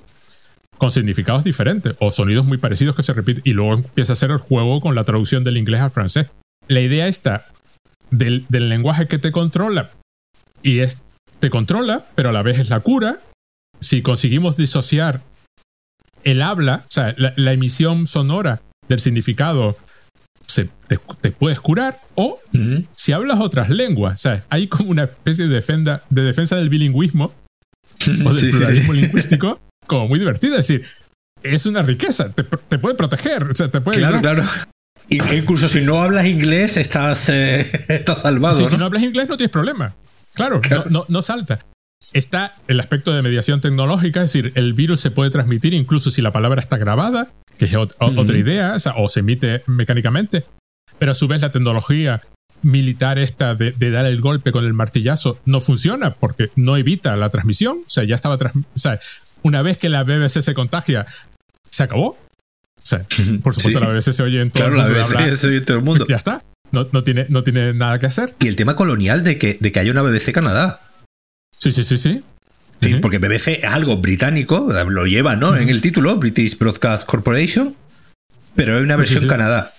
con 0.77 0.91
significados 0.91 1.43
diferentes, 1.43 1.95
o 1.99 2.11
sonidos 2.11 2.45
muy 2.47 2.59
parecidos 2.59 2.95
que 2.95 3.03
se 3.03 3.13
repiten, 3.13 3.43
y 3.45 3.53
luego 3.53 3.75
empieza 3.75 4.13
a 4.13 4.15
hacer 4.15 4.31
el 4.31 4.39
juego 4.39 4.81
con 4.81 4.95
la 4.95 5.05
traducción 5.05 5.45
del 5.45 5.57
inglés 5.57 5.81
al 5.81 5.91
francés 5.91 6.27
la 6.69 6.81
idea 6.81 7.09
está 7.09 7.47
del, 8.11 8.47
lenguaje 8.51 9.07
que 9.09 9.19
te 9.19 9.33
controla 9.33 9.91
y 10.63 10.81
es, 10.81 11.01
te 11.41 11.51
controla, 11.51 12.07
pero 12.15 12.29
a 12.29 12.33
la 12.33 12.43
vez 12.43 12.59
es 12.59 12.69
la 12.69 12.81
cura. 12.81 13.21
Si 13.81 14.03
conseguimos 14.03 14.57
disociar 14.57 15.23
el 16.25 16.43
habla, 16.43 16.85
o 16.89 16.91
sea, 16.91 17.15
la, 17.17 17.53
emisión 17.53 18.07
sonora 18.07 18.61
del 18.89 19.01
significado, 19.01 19.77
se, 20.47 20.69
te, 20.89 21.31
puedes 21.31 21.61
curar. 21.61 22.01
O 22.17 22.41
si 22.95 23.13
hablas 23.13 23.39
otras 23.41 23.71
lenguas, 23.71 24.15
o 24.15 24.23
sea, 24.23 24.45
hay 24.49 24.67
como 24.67 24.91
una 24.91 25.05
especie 25.05 25.47
de, 25.47 25.55
defensa, 25.55 26.03
de 26.11 26.23
defensa 26.23 26.57
del 26.57 26.69
bilingüismo 26.69 27.33
o 28.27 28.35
del 28.35 28.51
pluralismo 28.51 28.93
lingüístico, 28.93 29.61
como 29.87 30.09
muy 30.09 30.19
divertida. 30.19 30.59
Es 30.59 30.67
decir, 30.67 30.87
es 31.43 31.67
una 31.67 31.83
riqueza, 31.83 32.33
te, 32.33 32.43
puede 32.45 32.97
proteger, 32.97 33.45
o 33.45 33.53
sea, 33.53 33.71
te 33.71 33.81
puede. 33.81 33.99
Claro, 33.99 34.21
claro. 34.21 34.43
Incluso 35.09 35.69
si 35.69 35.81
no 35.81 36.01
hablas 36.01 36.27
inglés, 36.27 36.77
estás, 36.77 37.29
eh, 37.29 37.67
estás 37.89 38.23
salvado. 38.23 38.67
Si 38.67 38.77
no 38.77 38.85
hablas 38.85 39.03
inglés, 39.03 39.29
no 39.29 39.37
tienes 39.37 39.53
problema. 39.53 39.95
Claro, 40.35 40.61
No, 40.91 41.05
no, 41.09 41.23
salta. 41.23 41.61
Está 42.13 42.57
el 42.69 42.81
aspecto 42.81 43.13
de 43.13 43.23
mediación 43.23 43.61
tecnológica, 43.61 44.21
es 44.21 44.33
decir, 44.33 44.53
el 44.55 44.73
virus 44.73 45.01
se 45.01 45.11
puede 45.11 45.31
transmitir 45.31 45.75
incluso 45.75 46.11
si 46.11 46.23
la 46.23 46.33
palabra 46.33 46.61
está 46.61 46.79
grabada, 46.79 47.33
que 47.59 47.67
es 47.67 47.75
otra 47.75 48.39
idea, 48.39 48.77
o, 48.97 49.09
se 49.09 49.21
emite 49.21 49.63
mecánicamente. 49.67 50.45
Pero 50.99 51.13
a 51.13 51.15
su 51.15 51.29
vez 51.29 51.41
la 51.41 51.53
tecnología 51.53 52.23
militar 52.63 53.19
esta 53.19 53.55
de, 53.55 53.73
dar 53.73 54.07
el 54.07 54.21
golpe 54.21 54.53
con 54.53 54.65
el 54.65 54.73
martillazo 54.73 55.39
no 55.45 55.61
funciona 55.61 56.15
porque 56.15 56.51
no 56.57 56.77
evita 56.77 57.15
la 57.17 57.29
transmisión. 57.31 57.79
O 57.87 57.91
sea, 57.91 58.05
ya 58.05 58.15
estaba... 58.15 58.37
O 58.37 58.79
sea, 58.79 59.01
una 59.43 59.63
vez 59.63 59.77
que 59.77 59.89
la 59.89 60.05
BBC 60.05 60.43
se 60.43 60.55
contagia, 60.55 61.07
se 61.71 61.83
acabó 61.83 62.17
por 63.43 63.55
supuesto, 63.55 63.81
la 63.81 63.89
BBC 63.89 64.13
se 64.13 64.23
oye 64.23 64.41
en 64.41 64.51
todo 64.51 64.67
el 64.67 64.73
mundo. 64.73 64.85
Claro, 64.87 65.11
la 65.11 65.27
BBC 65.27 65.37
se 65.37 65.47
oye 65.49 65.57
en 65.59 65.65
todo 65.65 65.77
el 65.79 65.85
mundo. 65.85 66.07
Ya 66.09 66.17
está. 66.17 66.43
No, 66.71 66.87
tiene, 67.03 67.27
no 67.29 67.43
tiene 67.43 67.73
nada 67.73 67.99
que 67.99 68.07
hacer. 68.07 68.35
Y 68.41 68.49
el 68.49 68.57
tema 68.57 68.77
colonial 68.77 69.25
de 69.25 69.39
que, 69.39 69.57
de 69.59 69.73
que 69.73 69.81
haya 69.81 69.91
una 69.91 70.03
BBC 70.03 70.33
Canadá. 70.33 70.81
Sí, 71.57 71.73
sí, 71.73 71.83
sí, 71.83 71.97
sí. 71.97 72.23
Sí, 72.81 72.95
porque 73.03 73.19
BBC 73.19 73.49
es 73.49 73.65
algo 73.65 73.97
británico, 73.97 74.69
lo 74.89 75.07
lleva, 75.07 75.35
¿no? 75.35 75.57
En 75.57 75.69
el 75.69 75.81
título, 75.81 76.17
British 76.17 76.57
Broadcast 76.57 77.07
Corporation, 77.07 77.75
pero 78.55 78.77
hay 78.77 78.85
una 78.85 78.95
versión 78.97 79.27
Canadá. 79.27 79.75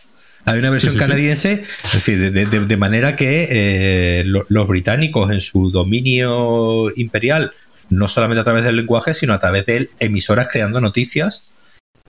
Hay 0.45 0.59
una 0.59 0.69
versión 0.69 0.95
canadiense, 0.95 1.63
es 1.83 1.93
decir, 1.93 2.31
de, 2.31 2.77
manera 2.77 3.15
que 3.15 3.47
eh, 3.49 4.23
los 4.25 4.67
británicos 4.67 5.31
en 5.31 5.39
su 5.41 5.69
dominio 5.69 6.87
imperial, 6.95 7.53
no 7.89 8.07
solamente 8.07 8.41
a 8.41 8.43
través 8.43 8.63
del 8.63 8.75
lenguaje, 8.75 9.13
sino 9.13 9.33
a 9.33 9.39
través 9.39 9.65
de 9.65 9.89
emisoras 9.99 10.47
creando 10.51 10.81
noticias. 10.81 11.49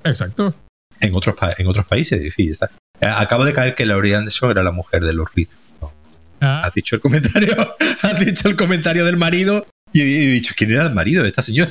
Exacto 0.05 0.55
en 1.01 1.14
otros, 1.14 1.34
en 1.59 1.66
otros 1.66 1.86
países. 1.86 2.34
está. 2.38 2.70
Acabo 3.01 3.44
de 3.44 3.53
caer 3.53 3.74
que 3.74 3.86
Laurie 3.86 4.14
Anderson 4.14 4.51
era 4.51 4.62
la 4.62 4.72
mujer 4.72 5.03
de 5.05 5.14
Lord 5.14 5.30
Reed. 5.34 5.48
Ah. 6.40 6.62
Has 6.64 6.74
dicho 6.74 6.96
el 6.96 7.03
comentario, 7.03 7.55
has 8.03 8.20
dicho 8.20 8.48
el 8.48 8.57
comentario 8.57 9.05
del 9.05 9.16
marido 9.16 9.66
y 9.92 10.01
he 10.01 10.05
dicho, 10.05 10.55
¿quién 10.57 10.70
era 10.70 10.86
el 10.86 10.94
marido 10.94 11.22
de 11.22 11.28
esta 11.28 11.42
señora? 11.42 11.70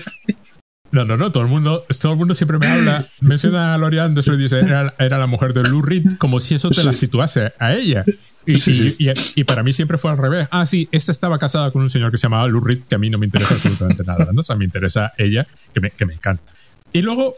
No, 0.91 1.05
no, 1.05 1.17
no, 1.17 1.31
todo 1.31 1.43
el 1.43 1.49
mundo, 1.49 1.85
todo 2.01 2.13
el 2.13 2.17
mundo 2.17 2.33
siempre 2.33 2.57
me 2.57 2.67
habla, 2.67 3.07
menciona 3.21 3.73
a 3.73 3.77
Laurie 3.77 3.99
Anderson 3.99 4.35
y 4.35 4.43
dice, 4.43 4.59
era, 4.59 5.17
la 5.17 5.27
mujer 5.27 5.53
de 5.53 5.63
Lou 5.63 5.81
Reed, 5.81 6.17
como 6.17 6.39
si 6.39 6.55
eso 6.55 6.69
te 6.69 6.83
la 6.83 6.93
situase 6.93 7.53
a 7.59 7.73
ella. 7.73 8.05
Y, 8.45 9.43
para 9.43 9.61
mí 9.61 9.73
siempre 9.73 9.99
fue 9.99 10.09
al 10.09 10.17
revés. 10.17 10.47
Ah, 10.49 10.65
sí, 10.65 10.89
esta 10.91 11.11
estaba 11.11 11.37
casada 11.37 11.69
con 11.69 11.83
un 11.83 11.89
señor 11.89 12.09
que 12.09 12.17
se 12.17 12.23
llamaba 12.23 12.47
Lou 12.47 12.61
Reed, 12.61 12.81
que 12.87 12.95
a 12.95 12.97
mí 12.97 13.09
no 13.09 13.19
me 13.19 13.27
interesa 13.27 13.53
absolutamente 13.53 14.03
nada. 14.03 14.29
¿no? 14.33 14.41
O 14.41 14.43
sea, 14.43 14.55
me 14.55 14.65
interesa 14.65 15.13
ella, 15.17 15.45
que 15.73 15.79
me, 15.79 15.91
que 15.91 16.05
me 16.07 16.15
encanta. 16.15 16.51
Y 16.91 17.03
luego, 17.03 17.35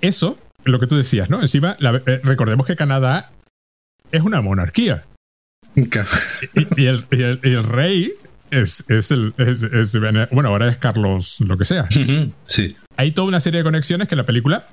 eso 0.00 0.36
lo 0.64 0.80
que 0.80 0.86
tú 0.86 0.96
decías, 0.96 1.30
¿no? 1.30 1.40
Encima, 1.40 1.76
eh, 1.80 2.20
recordemos 2.22 2.66
que 2.66 2.76
Canadá 2.76 3.32
es 4.10 4.22
una 4.22 4.40
monarquía. 4.40 5.04
Y, 5.74 6.84
el, 6.84 7.64
rey 7.64 8.12
es, 8.50 8.84
el. 9.10 9.34
bueno, 10.30 10.48
ahora 10.50 10.68
es 10.68 10.76
Carlos, 10.76 11.36
lo 11.40 11.56
que 11.56 11.64
sea. 11.64 11.88
Sí. 12.46 12.76
Hay 12.96 13.12
toda 13.12 13.28
una 13.28 13.40
serie 13.40 13.58
de 13.58 13.64
conexiones 13.64 14.08
que 14.08 14.16
la 14.16 14.24
película. 14.24 14.68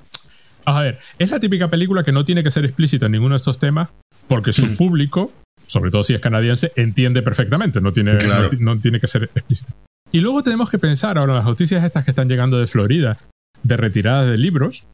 A 0.66 0.82
ver, 0.82 0.98
es 1.18 1.30
la 1.30 1.40
típica 1.40 1.68
película 1.68 2.02
que 2.02 2.12
no 2.12 2.24
tiene 2.24 2.44
que 2.44 2.50
ser 2.50 2.66
explícita 2.66 3.06
en 3.06 3.12
ninguno 3.12 3.34
de 3.34 3.38
estos 3.38 3.58
temas, 3.58 3.88
porque 4.28 4.52
su 4.52 4.66
mm. 4.66 4.76
público, 4.76 5.32
sobre 5.66 5.90
todo 5.90 6.04
si 6.04 6.12
es 6.12 6.20
canadiense, 6.20 6.70
entiende 6.76 7.22
perfectamente, 7.22 7.80
no 7.80 7.94
tiene, 7.94 8.18
no, 8.58 8.78
tiene 8.78 9.00
que 9.00 9.06
ser 9.06 9.30
explícita. 9.34 9.72
Y 10.12 10.20
luego 10.20 10.42
tenemos 10.42 10.68
que 10.68 10.78
pensar 10.78 11.16
ahora 11.16 11.34
las 11.34 11.44
noticias 11.44 11.82
estas 11.82 12.04
que 12.04 12.10
están 12.10 12.28
llegando 12.28 12.58
de 12.58 12.66
Florida, 12.66 13.18
de 13.62 13.76
retiradas 13.78 14.28
de 14.28 14.36
libros, 14.36 14.84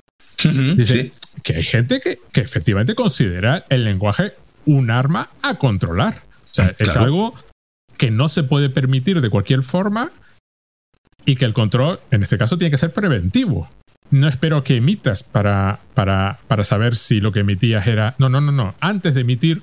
Dice 0.76 1.12
que 1.42 1.57
hay 1.57 1.62
gente 1.62 2.01
que, 2.01 2.40
efectivamente 2.40 2.94
considera 2.94 3.64
el 3.68 3.84
lenguaje 3.84 4.34
un 4.64 4.90
arma 4.90 5.30
a 5.42 5.57
controlar. 5.57 6.22
O 6.44 6.55
sea, 6.57 6.74
es 6.78 6.97
algo 6.97 7.34
que 7.97 8.11
no 8.11 8.28
se 8.28 8.42
puede 8.42 8.68
permitir 8.70 9.20
de 9.20 9.30
cualquier 9.30 9.62
forma 9.62 10.12
y 11.24 11.36
que 11.36 11.44
el 11.44 11.55
control, 11.55 12.01
en 12.11 12.22
este 12.22 12.38
caso, 12.38 12.57
tiene 12.59 12.70
que 12.70 12.78
ser 12.78 12.92
preventivo. 12.92 13.70
No 14.11 14.28
espero 14.28 14.62
que 14.62 14.76
emitas 14.76 15.22
para, 15.24 15.80
para, 15.94 16.38
para 16.47 16.64
saber 16.64 16.94
si 16.94 17.20
lo 17.20 17.32
que 17.32 17.40
emitías 17.40 17.86
era. 17.86 18.14
No, 18.18 18.28
no, 18.28 18.40
no, 18.40 18.53
no. 18.53 18.74
Antes 18.80 19.14
de 19.14 19.22
emitir, 19.22 19.62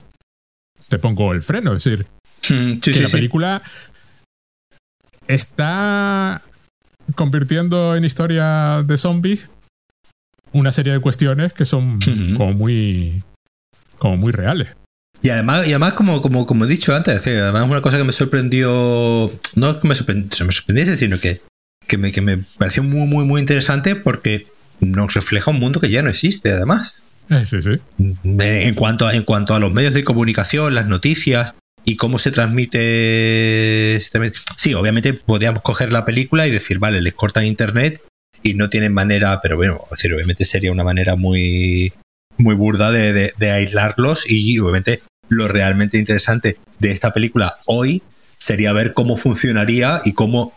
te 0.90 1.00
pongo 1.00 1.32
el 1.32 1.42
freno. 1.42 1.74
Es 1.74 1.84
decir, 1.84 2.06
que 2.82 3.02
la 3.02 3.10
película 3.10 3.62
está 5.28 6.42
convirtiendo 7.16 7.96
en 7.96 8.04
historia 8.04 8.84
de 8.86 8.98
zombies 8.98 9.50
una 10.54 10.72
serie 10.72 10.93
de 10.93 10.99
cuestiones 10.99 11.54
que 11.54 11.66
son 11.66 11.99
como 12.38 12.54
muy 12.54 13.24
como 13.97 14.18
muy 14.18 14.32
reales. 14.32 14.70
Y 15.22 15.30
además, 15.30 15.66
y 15.66 15.70
además 15.70 15.93
como, 15.93 16.22
como, 16.22 16.45
como 16.45 16.66
he 16.66 16.68
dicho 16.68 16.93
antes, 16.93 17.26
además 17.26 17.66
una 17.70 17.82
cosa 17.82 17.97
que 17.97 18.04
me 18.04 18.12
sorprendió, 18.12 19.32
no 19.56 19.70
es 19.70 19.78
que 19.78 19.88
me, 19.88 19.95
sorprendiese, 19.95 20.43
me 20.43 20.51
sorprendiese, 20.51 20.97
sino 20.97 21.20
que, 21.20 21.41
que, 21.88 21.97
me, 21.97 22.12
que 22.12 22.20
me 22.20 22.39
pareció 22.58 22.84
muy, 22.84 23.08
muy, 23.08 23.24
muy 23.24 23.39
interesante 23.39 23.95
porque 23.95 24.47
nos 24.82 25.14
refleja 25.14 25.51
un 25.51 25.62
mundo 25.62 25.80
que 25.80 25.89
ya 25.89 26.01
no 26.01 26.10
existe, 26.10 26.51
además. 26.51 26.95
Eh, 27.30 27.45
sí, 27.45 27.62
sí. 27.62 27.80
En 28.24 28.76
cuanto, 28.76 29.08
a, 29.08 29.14
en 29.14 29.24
cuanto 29.24 29.56
a 29.56 29.60
los 29.60 29.72
medios 29.72 29.93
de 29.93 30.04
comunicación, 30.04 30.76
las 30.76 30.88
noticias 30.88 31.54
y 31.86 31.95
cómo 31.95 32.20
se 32.20 32.32
transmite. 32.32 33.99
Sí, 34.58 34.74
obviamente 34.74 35.14
podríamos 35.14 35.64
coger 35.64 35.93
la 35.93 36.04
película 36.04 36.47
y 36.47 36.51
decir, 36.51 36.80
vale, 36.80 37.01
les 37.01 37.14
cortan 37.14 37.45
internet 37.45 38.01
y 38.44 38.54
no 38.54 38.70
tienen 38.70 38.94
manera, 38.94 39.39
pero 39.41 39.56
bueno, 39.56 39.86
decir, 39.89 40.14
obviamente 40.14 40.46
sería 40.46 40.72
una 40.72 40.84
manera 40.84 41.16
muy, 41.16 41.94
muy 42.38 42.56
burda 42.56 42.91
de, 42.91 43.52
aislarlos 43.52 44.30
y 44.30 44.60
obviamente 44.60 45.02
lo 45.30 45.48
realmente 45.48 45.98
interesante 45.98 46.58
de 46.80 46.91
esta 46.91 47.14
película 47.14 47.58
hoy 47.66 48.04
sería 48.38 48.74
ver 48.74 48.94
cómo 48.94 49.18
funcionaría 49.18 50.02
y 50.04 50.12
cómo 50.12 50.54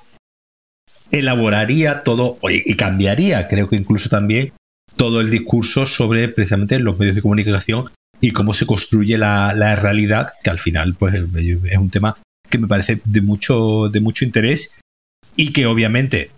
elaboraría 1.12 2.02
todo 2.02 2.38
y 2.42 2.74
cambiaría, 2.74 3.46
creo 3.46 3.68
que 3.68 3.76
incluso 3.76 4.08
también 4.08 4.52
todo 4.96 5.20
el 5.20 5.30
discurso 5.30 5.86
sobre 5.86 6.28
precisamente 6.28 6.80
los 6.80 6.98
medios 6.98 7.14
de 7.14 7.22
comunicación 7.22 7.90
y 8.20 8.32
cómo 8.32 8.54
se 8.54 8.66
construye 8.66 9.16
la, 9.18 9.76
realidad, 9.76 10.32
que 10.42 10.50
al 10.50 10.58
final 10.58 10.94
pues 10.94 11.14
es 11.14 11.78
un 11.78 11.90
tema 11.90 12.18
que 12.50 12.58
me 12.58 12.66
parece 12.66 13.00
de 13.04 13.20
mucho, 13.20 13.88
de 13.88 14.00
mucho 14.00 14.24
interés 14.24 14.72
y 15.36 15.52
que 15.52 15.66
obviamente 15.66 16.30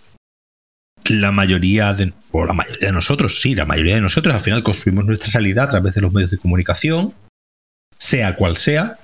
la 1.08 1.32
mayoría 1.32 1.94
de, 1.94 2.12
o 2.30 2.44
la 2.44 2.52
mayoría 2.52 2.88
de 2.88 2.92
nosotros, 2.92 3.40
sí, 3.40 3.54
la 3.54 3.64
mayoría 3.64 3.96
de 3.96 4.00
nosotros 4.00 4.34
al 4.34 4.40
final 4.40 4.62
construimos 4.62 5.04
nuestra 5.04 5.30
realidad 5.32 5.64
a 5.64 5.70
través 5.70 5.94
de 5.94 6.00
los 6.00 6.12
medios 6.12 6.30
de 6.30 6.38
comunicación, 6.38 7.14
sea 7.96 8.36
cual 8.36 8.56
sea, 8.56 8.98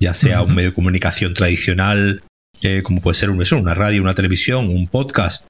ya 0.00 0.14
sea 0.14 0.42
un 0.42 0.54
medio 0.54 0.70
de 0.70 0.74
comunicación 0.74 1.34
tradicional, 1.34 2.22
eh, 2.62 2.82
como 2.82 3.00
puede 3.00 3.18
ser 3.18 3.30
una 3.30 3.74
radio, 3.74 4.02
una 4.02 4.14
televisión, 4.14 4.68
un 4.68 4.88
podcast, 4.88 5.44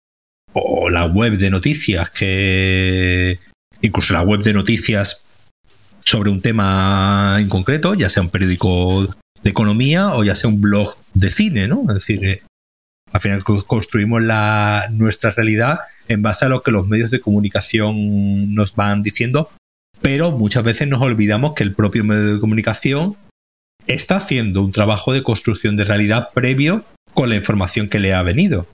o 0.52 0.90
la 0.90 1.06
web 1.06 1.36
de 1.36 1.50
noticias, 1.50 2.10
que 2.10 3.38
incluso 3.80 4.14
la 4.14 4.22
web 4.22 4.42
de 4.42 4.52
noticias 4.52 5.24
sobre 6.04 6.30
un 6.30 6.40
tema 6.40 7.36
en 7.38 7.48
concreto, 7.48 7.94
ya 7.94 8.08
sea 8.08 8.22
un 8.22 8.30
periódico 8.30 9.14
de 9.42 9.50
economía 9.50 10.14
o 10.14 10.24
ya 10.24 10.34
sea 10.34 10.48
un 10.48 10.60
blog 10.60 10.96
de 11.14 11.30
cine, 11.30 11.68
¿no? 11.68 11.84
Es 11.88 11.94
decir, 11.94 12.24
eh, 12.24 12.42
al 13.12 13.20
final 13.20 13.44
construimos 13.44 14.22
nuestra 14.90 15.30
realidad 15.30 15.80
en 16.08 16.22
base 16.22 16.44
a 16.44 16.48
lo 16.48 16.62
que 16.62 16.70
los 16.70 16.86
medios 16.86 17.10
de 17.10 17.20
comunicación 17.20 18.54
nos 18.54 18.74
van 18.74 19.02
diciendo, 19.02 19.50
pero 20.00 20.32
muchas 20.32 20.64
veces 20.64 20.88
nos 20.88 21.02
olvidamos 21.02 21.54
que 21.54 21.64
el 21.64 21.74
propio 21.74 22.04
medio 22.04 22.34
de 22.34 22.40
comunicación 22.40 23.16
está 23.86 24.16
haciendo 24.16 24.62
un 24.62 24.72
trabajo 24.72 25.12
de 25.12 25.22
construcción 25.22 25.76
de 25.76 25.84
realidad 25.84 26.28
previo 26.34 26.84
con 27.14 27.30
la 27.30 27.36
información 27.36 27.88
que 27.88 27.98
le 27.98 28.14
ha 28.14 28.22
venido. 28.22 28.66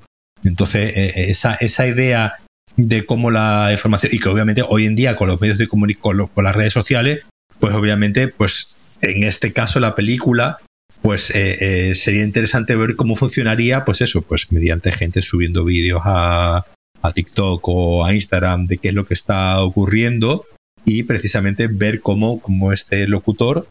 Entonces, 0.42 0.96
eh, 0.96 1.30
esa, 1.30 1.54
esa 1.54 1.86
idea 1.86 2.34
de 2.76 3.06
cómo 3.06 3.30
la 3.30 3.68
información, 3.72 4.12
y 4.14 4.18
que 4.18 4.28
obviamente 4.28 4.62
hoy 4.66 4.86
en 4.86 4.96
día 4.96 5.16
con 5.16 5.28
los 5.28 5.40
medios 5.40 5.58
de 5.58 5.68
comunicación, 5.68 6.28
con, 6.28 6.44
las 6.44 6.56
redes 6.56 6.72
sociales, 6.72 7.20
pues 7.60 7.74
obviamente, 7.74 8.28
pues 8.28 8.74
en 9.00 9.24
este 9.24 9.52
caso 9.52 9.80
la 9.80 9.94
película, 9.94 10.58
pues 11.04 11.30
eh, 11.34 11.94
sería 11.94 12.24
interesante 12.24 12.74
ver 12.76 12.96
cómo 12.96 13.14
funcionaría, 13.14 13.84
pues 13.84 14.00
eso, 14.00 14.22
pues 14.22 14.50
mediante 14.50 14.90
gente 14.90 15.20
subiendo 15.20 15.62
vídeos 15.62 16.00
a, 16.02 16.64
a 17.02 17.12
TikTok 17.12 17.60
o 17.68 18.06
a 18.06 18.14
Instagram 18.14 18.64
de 18.64 18.78
qué 18.78 18.88
es 18.88 18.94
lo 18.94 19.04
que 19.04 19.12
está 19.12 19.60
ocurriendo 19.60 20.46
y 20.86 21.02
precisamente 21.02 21.66
ver 21.66 22.00
cómo, 22.00 22.40
cómo 22.40 22.72
este 22.72 23.06
locutor 23.06 23.68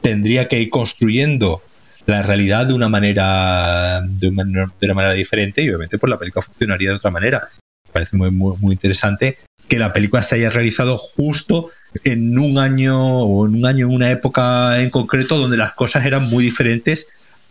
tendría 0.00 0.46
que 0.46 0.60
ir 0.60 0.70
construyendo 0.70 1.60
la 2.06 2.22
realidad 2.22 2.66
de 2.66 2.74
una 2.74 2.88
manera 2.88 4.00
de 4.02 4.28
una, 4.28 4.94
manera 4.94 5.12
diferente 5.12 5.62
y 5.62 5.68
obviamente 5.68 5.98
pues 5.98 6.08
la 6.08 6.18
película 6.18 6.42
funcionaría 6.42 6.90
de 6.90 6.96
otra 6.96 7.10
manera. 7.10 7.48
Me 7.88 7.92
parece 7.92 8.16
muy, 8.16 8.30
muy, 8.30 8.56
muy 8.58 8.74
interesante 8.74 9.38
que 9.66 9.80
la 9.80 9.92
película 9.92 10.22
se 10.22 10.36
haya 10.36 10.50
realizado 10.50 10.98
justo 10.98 11.70
en 12.04 12.38
un 12.38 12.58
año 12.58 12.98
o 12.98 13.46
en 13.46 13.54
un 13.54 13.66
año, 13.66 13.86
en 13.86 13.94
una 13.94 14.10
época 14.10 14.80
en 14.80 14.90
concreto 14.90 15.38
donde 15.38 15.56
las 15.56 15.72
cosas 15.72 16.04
eran 16.04 16.24
muy 16.28 16.44
diferentes 16.44 17.06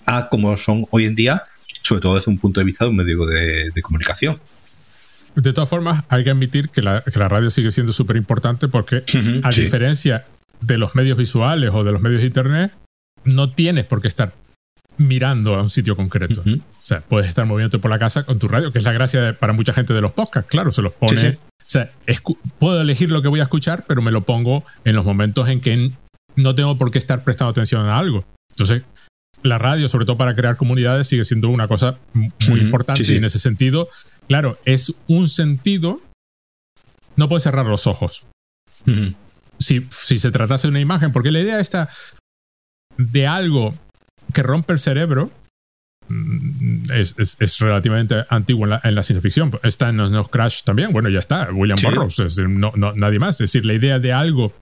a 0.06 0.28
como 0.30 0.56
son 0.58 0.86
hoy 0.92 1.06
en 1.06 1.16
día, 1.16 1.44
sobre 1.82 2.02
todo 2.02 2.16
desde 2.16 2.32
un 2.32 2.38
punto 2.38 2.60
de 2.60 2.66
vista 2.66 2.86
de 2.86 2.92
un 2.92 2.98
medio 2.98 3.26
de, 3.26 3.72
de 3.72 3.82
comunicación. 3.82 4.40
De 5.36 5.52
todas 5.52 5.70
formas, 5.70 6.06
hay 6.08 6.24
que 6.24 6.30
admitir 6.30 6.70
que 6.70 6.82
la, 6.82 7.02
radio 7.06 7.50
sigue 7.50 7.70
siendo 7.70 7.92
súper 7.92 8.16
importante 8.16 8.70
porque, 8.70 9.04
a 9.44 9.50
diferencia 9.50 10.26
de 10.62 10.78
los 10.78 10.96
medios 10.96 11.18
visuales 11.18 11.72
o 11.74 11.84
de 11.84 11.92
los 11.92 12.02
medios 12.02 12.22
de 12.22 12.28
Internet, 12.28 12.72
no 13.26 13.52
tienes 13.52 13.86
por 13.86 14.02
qué 14.02 14.08
estar 14.08 14.34
mirando 14.98 15.56
a 15.56 15.62
un 15.62 15.70
sitio 15.70 15.98
concreto. 15.98 16.42
O 16.42 16.75
sea, 16.88 17.02
puedes 17.02 17.28
estar 17.28 17.48
moviéndote 17.48 17.80
por 17.80 17.90
la 17.90 17.98
casa 17.98 18.24
con 18.24 18.38
tu 18.38 18.48
radio, 18.48 18.72
que 18.72 18.78
es 18.78 18.84
la 18.84 18.92
gracia 18.92 19.36
para 19.40 19.54
mucha 19.54 19.74
gente 19.74 19.94
de 19.96 20.02
los 20.02 20.12
podcasts. 20.12 20.50
Claro, 20.50 20.72
se 20.72 20.84
los 20.84 20.94
pone. 20.94 21.30
O 21.32 21.64
sea, 21.66 21.92
puedo 22.60 22.80
elegir 22.80 23.10
lo 23.10 23.24
que 23.24 23.28
voy 23.28 23.40
a 23.40 23.44
escuchar, 23.44 23.86
pero 23.88 24.04
me 24.04 24.12
lo 24.12 24.22
pongo 24.22 24.62
en 24.84 24.96
los 24.96 25.04
momentos 25.04 25.50
en 25.50 25.62
que 25.62 25.92
no 26.36 26.54
tengo 26.54 26.78
por 26.78 26.92
qué 26.92 27.00
estar 27.00 27.24
prestando 27.24 27.50
atención 27.50 27.88
a 27.88 27.98
algo. 27.98 28.24
Entonces, 28.52 28.84
la 29.42 29.58
radio, 29.58 29.90
sobre 29.90 30.06
todo 30.06 30.16
para 30.16 30.36
crear 30.36 30.58
comunidades, 30.58 31.08
sigue 31.08 31.26
siendo 31.26 31.50
una 31.50 31.68
cosa 31.68 31.98
muy 32.48 32.60
importante 32.60 33.02
y 33.02 33.16
en 33.16 33.26
ese 33.26 33.40
sentido, 33.40 33.90
claro, 34.28 34.60
es 34.66 34.94
un 35.08 35.28
sentido, 35.28 36.02
no 37.16 37.28
puedes 37.28 37.44
cerrar 37.44 37.66
los 37.66 37.88
ojos. 37.88 38.28
si, 39.58 39.88
si, 39.90 40.20
se 40.20 40.30
tratase 40.30 40.68
de 40.68 40.72
una 40.72 40.82
imagen, 40.82 41.12
porque 41.12 41.32
la 41.32 41.40
idea 41.40 41.60
está 41.60 41.90
de 42.98 43.26
algo 43.26 43.74
que 44.34 44.44
rompe 44.44 44.74
el 44.74 44.80
cerebro 44.80 45.32
mm, 46.08 46.92
es, 46.92 47.16
es, 47.18 47.60
relativamente 47.60 48.26
antiguo 48.30 48.66
en 48.66 48.72
la, 48.72 48.82
en 48.84 48.96
la, 48.96 49.04
ciencia 49.04 49.22
ficción. 49.22 49.52
Está 49.64 49.90
en 49.90 49.98
los 49.98 50.30
Crash 50.30 50.64
también. 50.64 50.92
Bueno, 50.92 51.10
ya 51.10 51.20
está. 51.20 51.50
William 51.52 51.78
Burroughs, 51.82 52.38
no, 52.40 52.72
no, 52.76 52.94
nadie 52.94 53.20
más. 53.20 53.36
Es 53.36 53.52
decir, 53.52 53.66
la 53.66 53.74
idea 53.74 54.00
de 54.00 54.14
algo 54.14 54.54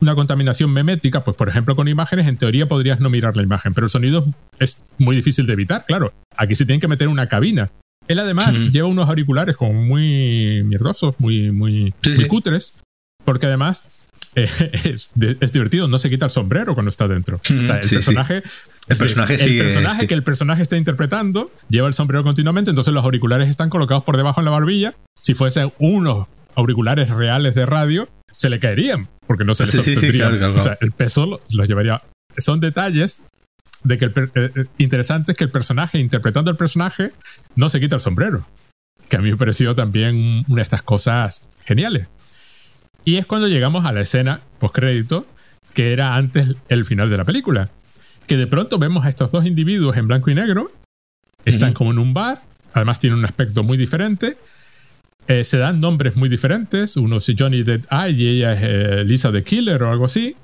una 0.00 0.14
contaminación 0.14 0.72
memética, 0.72 1.24
pues 1.24 1.36
por 1.36 1.48
ejemplo 1.48 1.76
con 1.76 1.88
imágenes, 1.88 2.26
en 2.26 2.36
teoría 2.36 2.68
podrías 2.68 3.00
no 3.00 3.10
mirar 3.10 3.36
la 3.36 3.42
imagen, 3.42 3.74
pero 3.74 3.86
el 3.86 3.90
sonido 3.90 4.24
es 4.58 4.82
muy 4.98 5.16
difícil 5.16 5.46
de 5.46 5.54
evitar, 5.54 5.84
claro. 5.86 6.12
Aquí 6.36 6.54
se 6.54 6.64
tienen 6.64 6.80
que 6.80 6.88
meter 6.88 7.08
una 7.08 7.28
cabina. 7.28 7.70
Él 8.08 8.18
además 8.18 8.56
lleva 8.72 8.88
unos 8.88 9.08
auriculares 9.08 9.56
como 9.56 9.72
muy 9.72 10.62
mierdosos, 10.64 11.14
muy, 11.18 11.50
muy, 11.50 11.94
cutres, 12.28 12.80
porque 13.24 13.46
además 13.46 13.84
eh, 14.34 14.48
es, 14.84 15.10
divertido, 15.52 15.88
no 15.88 15.98
se 15.98 16.10
quita 16.10 16.26
el 16.26 16.30
sombrero 16.30 16.74
cuando 16.74 16.88
está 16.88 17.08
dentro. 17.08 17.36
o 17.36 17.66
sea, 17.66 17.80
el 17.80 17.88
personaje... 17.88 18.42
El 18.90 18.98
personaje, 18.98 19.34
el 19.36 19.58
personaje 19.58 20.06
que 20.06 20.14
el 20.14 20.22
personaje 20.24 20.62
está 20.62 20.76
interpretando 20.76 21.52
lleva 21.68 21.86
el 21.86 21.94
sombrero 21.94 22.24
continuamente, 22.24 22.70
entonces 22.70 22.92
los 22.92 23.04
auriculares 23.04 23.48
están 23.48 23.70
colocados 23.70 24.02
por 24.02 24.16
debajo 24.16 24.40
en 24.40 24.46
la 24.46 24.50
barbilla. 24.50 24.94
Si 25.20 25.34
fuesen 25.34 25.72
unos 25.78 26.26
auriculares 26.56 27.08
reales 27.10 27.54
de 27.54 27.66
radio, 27.66 28.08
se 28.36 28.50
le 28.50 28.58
caerían, 28.58 29.08
porque 29.26 29.44
no 29.44 29.54
se 29.54 29.66
le 29.66 29.72
sostendría. 29.72 30.28
O 30.28 30.58
sea, 30.58 30.76
el 30.80 30.92
peso 30.92 31.40
los 31.50 31.68
llevaría. 31.68 32.02
Son 32.36 32.58
detalles 32.58 33.22
de 33.84 33.98
que 33.98 34.06
el 34.06 34.12
eh, 34.16 34.30
eh, 34.34 34.64
interesante 34.78 35.32
es 35.32 35.38
que 35.38 35.44
el 35.44 35.50
personaje, 35.50 35.98
interpretando 35.98 36.50
el 36.50 36.56
personaje, 36.56 37.12
no 37.54 37.68
se 37.68 37.80
quita 37.80 37.94
el 37.94 38.00
sombrero. 38.00 38.46
Que 39.08 39.16
a 39.16 39.20
mí 39.20 39.30
me 39.30 39.36
pareció 39.36 39.74
también 39.74 40.44
una 40.48 40.56
de 40.56 40.62
estas 40.62 40.82
cosas 40.82 41.46
geniales. 41.64 42.08
Y 43.04 43.16
es 43.16 43.26
cuando 43.26 43.48
llegamos 43.48 43.86
a 43.86 43.92
la 43.92 44.00
escena 44.00 44.40
postcrédito, 44.58 45.26
que 45.74 45.92
era 45.92 46.16
antes 46.16 46.48
el 46.68 46.84
final 46.84 47.10
de 47.10 47.16
la 47.16 47.24
película. 47.24 47.70
Que 48.30 48.36
de 48.36 48.46
pronto 48.46 48.78
vemos 48.78 49.04
a 49.04 49.08
estos 49.08 49.32
dos 49.32 49.44
individuos 49.44 49.96
en 49.96 50.06
blanco 50.06 50.30
y 50.30 50.36
negro, 50.36 50.70
están 51.44 51.74
como 51.74 51.90
en 51.90 51.98
un 51.98 52.14
bar, 52.14 52.40
además 52.72 53.00
tienen 53.00 53.18
un 53.18 53.24
aspecto 53.24 53.64
muy 53.64 53.76
diferente, 53.76 54.36
eh, 55.26 55.42
se 55.42 55.58
dan 55.58 55.80
nombres 55.80 56.14
muy 56.14 56.28
diferentes. 56.28 56.96
Uno 56.96 57.16
es 57.16 57.26
Johnny 57.36 57.64
Dead 57.64 57.80
Eye 57.90 58.12
y 58.12 58.28
ella 58.28 58.52
es 58.52 58.60
eh, 58.62 59.04
Lisa 59.04 59.32
the 59.32 59.42
Killer 59.42 59.82
o 59.82 59.90
algo 59.90 60.04
así. 60.04 60.36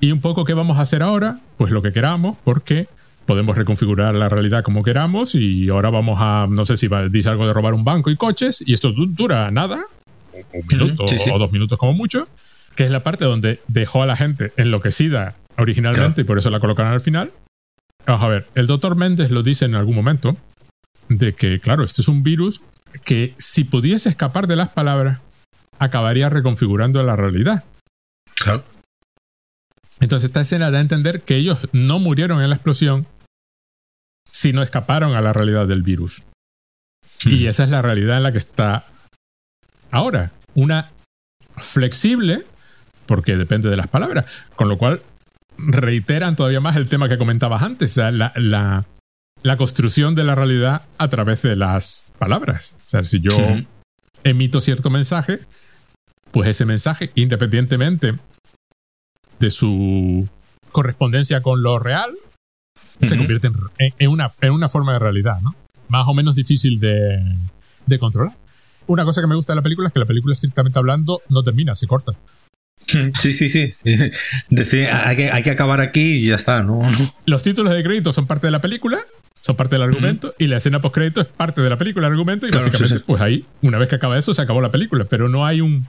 Y 0.00 0.10
un 0.10 0.22
poco 0.22 0.46
qué 0.46 0.54
vamos 0.54 0.78
a 0.78 0.80
hacer 0.80 1.02
ahora, 1.02 1.40
pues 1.58 1.70
lo 1.70 1.82
que 1.82 1.92
queramos, 1.92 2.38
porque 2.44 2.88
podemos 3.26 3.58
reconfigurar 3.58 4.14
la 4.14 4.30
realidad 4.30 4.64
como 4.64 4.82
queramos 4.82 5.34
y 5.34 5.68
ahora 5.68 5.90
vamos 5.90 6.16
a, 6.18 6.46
no 6.48 6.64
sé 6.64 6.78
si 6.78 6.88
dice 7.10 7.28
algo 7.28 7.46
de 7.46 7.52
robar 7.52 7.74
un 7.74 7.84
banco 7.84 8.10
y 8.10 8.16
coches 8.16 8.64
y 8.66 8.72
esto 8.72 8.90
dura 8.90 9.50
nada, 9.50 9.84
un 10.54 10.66
minuto 10.66 11.04
o 11.30 11.38
dos 11.38 11.52
minutos 11.52 11.78
como 11.78 11.92
mucho, 11.92 12.26
que 12.74 12.84
es 12.84 12.90
la 12.90 13.02
parte 13.02 13.26
donde 13.26 13.60
dejó 13.68 14.02
a 14.02 14.06
la 14.06 14.16
gente 14.16 14.54
enloquecida 14.56 15.36
originalmente 15.58 16.22
y 16.22 16.24
por 16.24 16.38
eso 16.38 16.50
la 16.50 16.60
colocaron 16.60 16.92
al 16.92 17.00
final. 17.00 17.32
Vamos 18.06 18.22
a 18.22 18.28
ver, 18.28 18.48
el 18.54 18.66
doctor 18.66 18.96
Méndez 18.96 19.30
lo 19.30 19.42
dice 19.42 19.64
en 19.64 19.74
algún 19.74 19.94
momento, 19.94 20.36
de 21.08 21.34
que, 21.34 21.60
claro, 21.60 21.84
este 21.84 22.02
es 22.02 22.08
un 22.08 22.22
virus 22.22 22.62
que 23.04 23.34
si 23.38 23.64
pudiese 23.64 24.08
escapar 24.08 24.46
de 24.46 24.56
las 24.56 24.68
palabras, 24.68 25.20
acabaría 25.78 26.28
reconfigurando 26.28 27.02
la 27.02 27.16
realidad. 27.16 27.64
Claro. 28.34 28.64
Entonces 30.00 30.28
esta 30.28 30.40
escena 30.40 30.70
da 30.70 30.78
a 30.78 30.82
entender 30.82 31.22
que 31.22 31.36
ellos 31.36 31.68
no 31.72 31.98
murieron 31.98 32.42
en 32.42 32.50
la 32.50 32.56
explosión, 32.56 33.06
sino 34.30 34.62
escaparon 34.62 35.14
a 35.14 35.20
la 35.20 35.32
realidad 35.32 35.66
del 35.66 35.82
virus. 35.82 36.22
Y 37.24 37.46
esa 37.46 37.64
es 37.64 37.70
la 37.70 37.82
realidad 37.82 38.16
en 38.16 38.24
la 38.24 38.32
que 38.32 38.38
está 38.38 38.86
ahora. 39.92 40.32
Una 40.54 40.90
flexible, 41.56 42.44
porque 43.06 43.36
depende 43.36 43.70
de 43.70 43.76
las 43.76 43.86
palabras, 43.86 44.24
con 44.56 44.68
lo 44.68 44.76
cual 44.76 45.02
reiteran 45.58 46.36
todavía 46.36 46.60
más 46.60 46.76
el 46.76 46.88
tema 46.88 47.08
que 47.08 47.18
comentabas 47.18 47.62
antes, 47.62 47.92
o 47.92 47.94
sea, 47.94 48.10
la, 48.10 48.32
la, 48.36 48.86
la 49.42 49.56
construcción 49.56 50.14
de 50.14 50.24
la 50.24 50.34
realidad 50.34 50.82
a 50.98 51.08
través 51.08 51.42
de 51.42 51.56
las 51.56 52.12
palabras. 52.18 52.76
O 52.86 52.88
sea, 52.88 53.04
si 53.04 53.20
yo 53.20 53.36
emito 54.24 54.60
cierto 54.60 54.90
mensaje, 54.90 55.40
pues 56.30 56.48
ese 56.48 56.64
mensaje, 56.64 57.10
independientemente 57.14 58.14
de 59.38 59.50
su 59.50 60.28
correspondencia 60.70 61.42
con 61.42 61.62
lo 61.62 61.78
real, 61.78 62.12
se 63.00 63.16
convierte 63.16 63.50
en, 63.98 64.08
una, 64.08 64.30
en 64.40 64.52
una 64.52 64.68
forma 64.68 64.92
de 64.92 65.00
realidad, 65.00 65.40
¿no? 65.40 65.54
Más 65.88 66.06
o 66.06 66.14
menos 66.14 66.36
difícil 66.36 66.78
de, 66.78 67.20
de 67.86 67.98
controlar. 67.98 68.36
Una 68.86 69.04
cosa 69.04 69.20
que 69.20 69.26
me 69.26 69.34
gusta 69.34 69.52
de 69.52 69.56
la 69.56 69.62
película 69.62 69.88
es 69.88 69.94
que 69.94 70.00
la 70.00 70.06
película, 70.06 70.34
estrictamente 70.34 70.78
hablando, 70.78 71.20
no 71.28 71.42
termina, 71.42 71.74
se 71.74 71.86
corta. 71.86 72.12
Sí, 73.14 73.32
sí, 73.32 73.50
sí. 73.50 73.72
Decir, 74.50 74.88
hay 74.88 75.16
que, 75.16 75.30
hay 75.30 75.42
que 75.42 75.50
acabar 75.50 75.80
aquí 75.80 76.00
y 76.00 76.26
ya 76.26 76.36
está, 76.36 76.62
¿no? 76.62 76.82
Los 77.26 77.42
títulos 77.42 77.72
de 77.72 77.82
crédito 77.82 78.12
son 78.12 78.26
parte 78.26 78.46
de 78.46 78.50
la 78.50 78.60
película, 78.60 78.98
son 79.40 79.56
parte 79.56 79.74
del 79.74 79.82
argumento, 79.82 80.34
y 80.38 80.46
la 80.46 80.58
escena 80.58 80.80
post 80.80 80.94
crédito 80.94 81.20
es 81.20 81.26
parte 81.26 81.60
de 81.60 81.70
la 81.70 81.78
película, 81.78 82.06
el 82.06 82.12
argumento, 82.12 82.46
y 82.46 82.50
básicamente, 82.50 83.00
pues 83.00 83.20
ahí, 83.20 83.44
una 83.62 83.78
vez 83.78 83.88
que 83.88 83.96
acaba 83.96 84.18
eso, 84.18 84.34
se 84.34 84.42
acabó 84.42 84.60
la 84.60 84.70
película, 84.70 85.04
pero 85.04 85.28
no 85.28 85.44
hay 85.46 85.60
un, 85.60 85.86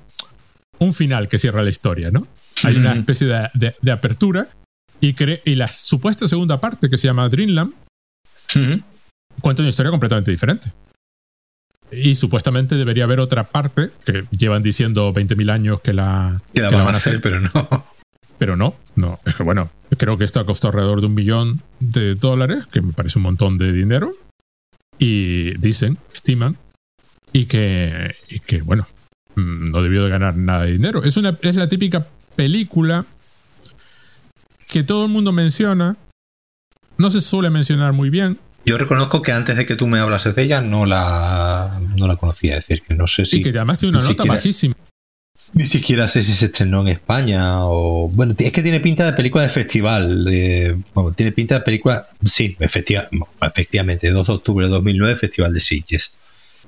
un 0.79 0.93
final 0.93 1.27
que 1.27 1.37
cierra 1.37 1.61
la 1.61 1.69
historia, 1.69 2.09
¿no? 2.11 2.27
Hay 2.63 2.77
una 2.77 2.93
especie 2.93 3.27
de, 3.27 3.91
apertura 3.91 4.47
y, 5.01 5.15
y 5.45 5.55
la 5.55 5.67
supuesta 5.67 6.27
segunda 6.27 6.59
parte, 6.59 6.89
que 6.89 6.97
se 6.97 7.07
llama 7.07 7.29
Dreamland, 7.29 7.73
cuenta 9.41 9.61
una 9.61 9.69
historia 9.69 9.91
completamente 9.91 10.31
diferente. 10.31 10.71
Y 11.95 12.15
supuestamente 12.15 12.75
debería 12.75 13.03
haber 13.03 13.19
otra 13.19 13.45
parte, 13.45 13.91
que 14.05 14.25
llevan 14.31 14.63
diciendo 14.63 15.13
20.000 15.13 15.51
años 15.51 15.81
que 15.81 15.93
la, 15.93 16.41
que 16.53 16.61
la, 16.61 16.69
van, 16.69 16.93
a 16.93 16.97
hacer, 16.97 17.21
pero 17.21 17.39
no. 17.39 17.49
Pero 18.37 18.57
no, 18.57 18.75
no. 18.95 19.19
Es 19.25 19.35
que 19.35 19.43
bueno, 19.43 19.69
creo 19.97 20.17
que 20.17 20.25
esto 20.25 20.39
ha 20.39 20.45
costado 20.45 20.73
alrededor 20.73 21.01
de 21.01 21.07
un 21.07 21.13
millón 21.13 21.61
de 21.79 22.15
dólares, 22.15 22.65
que 22.71 22.81
me 22.81 22.93
parece 22.93 23.19
un 23.19 23.23
montón 23.23 23.57
de 23.57 23.71
dinero. 23.71 24.13
Y 24.99 25.57
dicen, 25.57 25.97
estiman, 26.13 26.57
y 27.31 27.45
que, 27.45 28.15
y 28.29 28.39
que 28.39 28.61
bueno, 28.61 28.87
mm, 29.35 29.71
no 29.71 29.81
debió 29.81 30.03
de 30.03 30.09
ganar 30.09 30.35
nada 30.35 30.63
de 30.63 30.73
dinero. 30.73 31.03
Es, 31.03 31.17
una, 31.17 31.37
es 31.41 31.55
la 31.55 31.67
típica 31.67 32.07
película 32.35 33.05
que 34.67 34.83
todo 34.83 35.05
el 35.05 35.11
mundo 35.11 35.31
menciona, 35.31 35.97
no 36.97 37.09
se 37.09 37.21
suele 37.21 37.49
mencionar 37.49 37.93
muy 37.93 38.09
bien, 38.09 38.39
yo 38.65 38.77
reconozco 38.77 39.21
que 39.21 39.31
antes 39.31 39.57
de 39.57 39.65
que 39.65 39.75
tú 39.75 39.87
me 39.87 39.99
hablases 39.99 40.35
de 40.35 40.43
ella 40.43 40.61
no 40.61 40.85
la, 40.85 41.81
no 41.95 42.07
la 42.07 42.15
conocía, 42.15 42.57
es 42.57 42.67
decir, 42.67 42.83
que 42.87 42.95
no 42.95 43.07
sé 43.07 43.25
si... 43.25 43.37
Y 43.37 43.43
que 43.43 43.49
además 43.49 43.77
tiene 43.77 43.97
una 43.97 44.07
nota 44.07 44.23
bajísima. 44.23 44.75
Ni 45.53 45.65
siquiera 45.65 46.07
sé 46.07 46.23
si 46.23 46.33
se 46.33 46.45
estrenó 46.45 46.81
en 46.81 46.87
España 46.87 47.65
o... 47.65 48.09
Bueno, 48.09 48.33
es 48.37 48.51
que 48.51 48.63
tiene 48.63 48.79
pinta 48.79 49.05
de 49.05 49.13
película 49.13 49.43
de 49.43 49.49
festival. 49.49 50.25
Bueno, 50.95 51.11
tiene 51.11 51.31
pinta 51.31 51.55
de 51.55 51.61
película... 51.61 52.07
Sí, 52.25 52.55
efectiva, 52.59 53.07
efectivamente, 53.41 54.09
2 54.09 54.27
de 54.27 54.33
octubre 54.33 54.65
de 54.65 54.71
2009, 54.71 55.15
Festival 55.15 55.53
de 55.53 55.59
Sitges. 55.59 56.13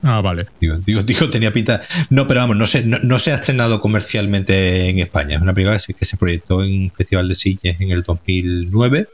Ah, 0.03 0.21
vale. 0.21 0.45
Digo, 0.59 0.77
digo, 0.77 1.29
tenía 1.29 1.51
pinta... 1.51 1.81
No, 2.11 2.27
pero 2.27 2.41
vamos, 2.41 2.57
no 2.57 2.67
se, 2.67 2.83
no, 2.83 3.17
se 3.17 3.31
ha 3.31 3.35
estrenado 3.35 3.81
comercialmente 3.81 4.89
en 4.89 4.99
España. 4.99 5.37
Es 5.37 5.41
una 5.41 5.53
película 5.53 5.77
que 5.77 5.79
se, 5.79 5.93
que 5.95 6.05
se 6.05 6.17
proyectó 6.17 6.63
en 6.63 6.91
Festival 6.91 7.27
de 7.27 7.35
Sitges 7.35 7.81
en 7.81 7.89
el 7.89 8.03
2009 8.03 9.07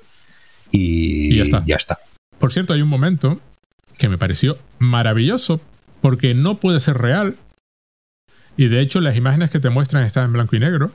y, 0.71 1.35
ya 1.35 1.43
está. 1.43 1.63
Ya 1.65 1.75
está. 1.75 1.99
Por 2.41 2.51
cierto, 2.51 2.73
hay 2.73 2.81
un 2.81 2.89
momento 2.89 3.39
que 3.99 4.09
me 4.09 4.17
pareció 4.17 4.57
maravilloso 4.79 5.61
porque 6.01 6.33
no 6.33 6.57
puede 6.57 6.79
ser 6.79 6.97
real. 6.97 7.37
Y 8.57 8.67
de 8.67 8.81
hecho 8.81 8.99
las 8.99 9.15
imágenes 9.15 9.51
que 9.51 9.59
te 9.59 9.69
muestran 9.69 10.03
están 10.03 10.25
en 10.25 10.33
blanco 10.33 10.55
y 10.55 10.59
negro. 10.59 10.91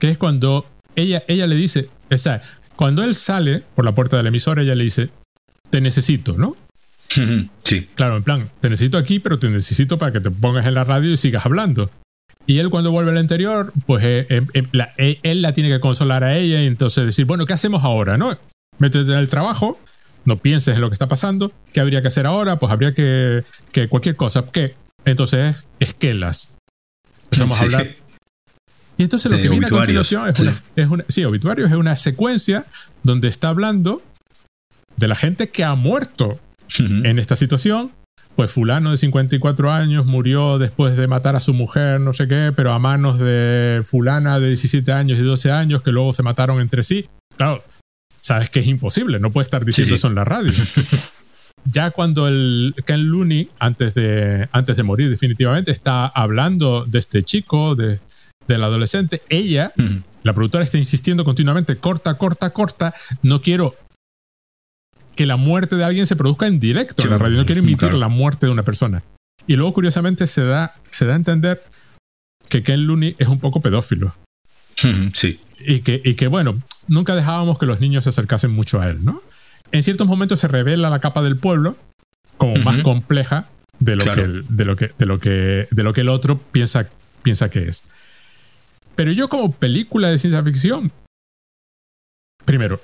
Que 0.00 0.10
es 0.10 0.18
cuando 0.18 0.66
ella, 0.96 1.22
ella 1.28 1.46
le 1.46 1.54
dice, 1.54 1.88
o 2.10 2.18
sea, 2.18 2.42
cuando 2.74 3.04
él 3.04 3.14
sale 3.14 3.62
por 3.76 3.84
la 3.84 3.94
puerta 3.94 4.16
del 4.16 4.26
emisor, 4.26 4.58
ella 4.58 4.74
le 4.74 4.82
dice, 4.82 5.10
te 5.70 5.80
necesito, 5.80 6.36
¿no? 6.36 6.56
Sí. 7.62 7.88
Claro, 7.94 8.16
en 8.16 8.24
plan, 8.24 8.50
te 8.60 8.68
necesito 8.68 8.98
aquí, 8.98 9.20
pero 9.20 9.38
te 9.38 9.48
necesito 9.48 9.96
para 9.96 10.10
que 10.10 10.20
te 10.20 10.30
pongas 10.30 10.66
en 10.66 10.74
la 10.74 10.82
radio 10.82 11.12
y 11.12 11.16
sigas 11.16 11.46
hablando. 11.46 11.90
Y 12.46 12.58
él 12.58 12.68
cuando 12.68 12.90
vuelve 12.90 13.12
al 13.12 13.18
interior, 13.18 13.72
pues 13.86 14.04
eh, 14.04 14.26
eh, 14.28 14.66
eh, 14.98 15.20
él 15.22 15.42
la 15.42 15.52
tiene 15.52 15.70
que 15.70 15.80
consolar 15.80 16.24
a 16.24 16.36
ella 16.36 16.62
y 16.62 16.66
entonces 16.66 17.06
decir, 17.06 17.26
bueno, 17.26 17.46
¿qué 17.46 17.52
hacemos 17.52 17.84
ahora? 17.84 18.18
¿No? 18.18 18.36
Métete 18.78 19.12
en 19.12 19.18
el 19.18 19.28
trabajo 19.28 19.80
no 20.26 20.36
pienses 20.36 20.74
en 20.74 20.82
lo 20.82 20.90
que 20.90 20.94
está 20.94 21.08
pasando. 21.08 21.52
¿Qué 21.72 21.80
habría 21.80 22.02
que 22.02 22.08
hacer 22.08 22.26
ahora? 22.26 22.58
Pues 22.58 22.70
habría 22.70 22.92
que, 22.92 23.44
que 23.72 23.88
cualquier 23.88 24.16
cosa. 24.16 24.44
¿Qué? 24.52 24.74
Entonces, 25.06 25.64
esquelas. 25.80 26.52
Empezamos 27.24 27.58
a 27.58 27.62
hablar. 27.62 27.94
Y 28.98 29.02
entonces 29.02 29.30
lo 29.30 29.38
que 29.38 29.48
viene 29.48 29.66
a 29.66 29.70
continuación 29.70 30.28
es, 30.28 30.40
una, 30.40 30.54
es 30.74 30.88
una, 30.88 31.04
Sí, 31.08 31.24
obituario 31.24 31.66
es 31.66 31.72
una 31.72 31.96
secuencia 31.96 32.66
donde 33.02 33.28
está 33.28 33.48
hablando 33.48 34.02
de 34.96 35.08
la 35.08 35.16
gente 35.16 35.48
que 35.48 35.64
ha 35.64 35.74
muerto 35.74 36.40
en 36.78 37.18
esta 37.18 37.36
situación. 37.36 37.92
Pues 38.36 38.50
fulano 38.50 38.90
de 38.90 38.98
54 38.98 39.72
años 39.72 40.04
murió 40.04 40.58
después 40.58 40.96
de 40.96 41.06
matar 41.06 41.36
a 41.36 41.40
su 41.40 41.54
mujer, 41.54 42.00
no 42.00 42.12
sé 42.12 42.28
qué, 42.28 42.52
pero 42.54 42.72
a 42.72 42.78
manos 42.78 43.18
de 43.18 43.82
fulana 43.84 44.38
de 44.38 44.48
17 44.48 44.92
años 44.92 45.18
y 45.18 45.22
12 45.22 45.52
años 45.52 45.82
que 45.82 45.92
luego 45.92 46.12
se 46.12 46.22
mataron 46.22 46.60
entre 46.60 46.82
sí. 46.82 47.08
Claro, 47.36 47.64
sabes 48.26 48.50
que 48.50 48.58
es 48.58 48.66
imposible, 48.66 49.20
no 49.20 49.30
puede 49.30 49.44
estar 49.44 49.64
diciendo 49.64 49.94
eso 49.94 50.08
en 50.08 50.16
la 50.16 50.24
radio. 50.24 50.52
ya 51.64 51.92
cuando 51.92 52.26
el 52.26 52.74
Ken 52.84 53.08
Looney, 53.08 53.50
antes 53.60 53.94
de, 53.94 54.48
antes 54.50 54.76
de 54.76 54.82
morir 54.82 55.10
definitivamente, 55.10 55.70
está 55.70 56.06
hablando 56.08 56.84
de 56.86 56.98
este 56.98 57.22
chico, 57.22 57.76
de, 57.76 58.00
del 58.48 58.64
adolescente, 58.64 59.22
ella, 59.28 59.72
la 60.24 60.32
productora 60.34 60.64
está 60.64 60.76
insistiendo 60.76 61.24
continuamente, 61.24 61.76
corta, 61.76 62.14
corta, 62.14 62.50
corta, 62.50 62.94
no 63.22 63.42
quiero 63.42 63.76
que 65.14 65.24
la 65.24 65.36
muerte 65.36 65.76
de 65.76 65.84
alguien 65.84 66.08
se 66.08 66.16
produzca 66.16 66.48
en 66.48 66.58
directo 66.58 67.04
en 67.04 67.10
la 67.10 67.18
radio, 67.18 67.36
no 67.36 67.46
quiero 67.46 67.60
emitir 67.60 67.94
la 67.94 68.08
muerte 68.08 68.46
de 68.46 68.52
una 68.52 68.64
persona. 68.64 69.04
Y 69.46 69.54
luego, 69.54 69.72
curiosamente, 69.72 70.26
se 70.26 70.44
da, 70.44 70.74
se 70.90 71.06
da 71.06 71.12
a 71.12 71.16
entender 71.16 71.62
que 72.48 72.64
Ken 72.64 72.88
Looney 72.88 73.14
es 73.18 73.28
un 73.28 73.38
poco 73.38 73.60
pedófilo. 73.60 74.16
Sí. 75.14 75.38
Y 75.58 75.80
que, 75.80 76.00
y 76.04 76.14
que, 76.14 76.28
bueno, 76.28 76.60
nunca 76.86 77.14
dejábamos 77.14 77.58
que 77.58 77.66
los 77.66 77.80
niños 77.80 78.04
se 78.04 78.10
acercasen 78.10 78.52
mucho 78.52 78.80
a 78.80 78.88
él, 78.88 79.04
¿no? 79.04 79.22
En 79.72 79.82
ciertos 79.82 80.06
momentos 80.06 80.38
se 80.38 80.48
revela 80.48 80.90
la 80.90 81.00
capa 81.00 81.22
del 81.22 81.36
pueblo 81.36 81.76
como 82.36 82.56
más 82.56 82.82
compleja 82.82 83.48
de 83.78 83.96
lo, 83.96 84.04
que, 84.04 84.26
de, 84.48 84.64
lo 84.64 84.76
que, 84.76 84.92
de, 84.96 85.06
lo 85.06 85.18
que, 85.18 85.68
de 85.70 85.82
lo 85.82 85.92
que 85.92 86.00
el 86.02 86.08
otro 86.08 86.38
piensa, 86.38 86.88
piensa 87.22 87.50
que 87.50 87.68
es. 87.68 87.84
Pero 88.94 89.12
yo 89.12 89.28
como 89.28 89.52
película 89.52 90.08
de 90.08 90.18
ciencia 90.18 90.42
ficción, 90.42 90.92
primero, 92.44 92.80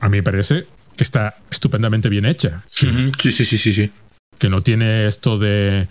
a 0.00 0.08
mí 0.08 0.18
me 0.18 0.22
parece 0.22 0.66
que 0.96 1.04
está 1.04 1.36
estupendamente 1.50 2.08
bien 2.08 2.26
hecha. 2.26 2.62
Sí, 2.70 3.12
sí, 3.20 3.32
sí, 3.32 3.44
sí, 3.44 3.72
sí. 3.72 3.90
Que 4.38 4.48
no 4.48 4.62
tiene 4.62 5.06
esto 5.06 5.38
de 5.38 5.88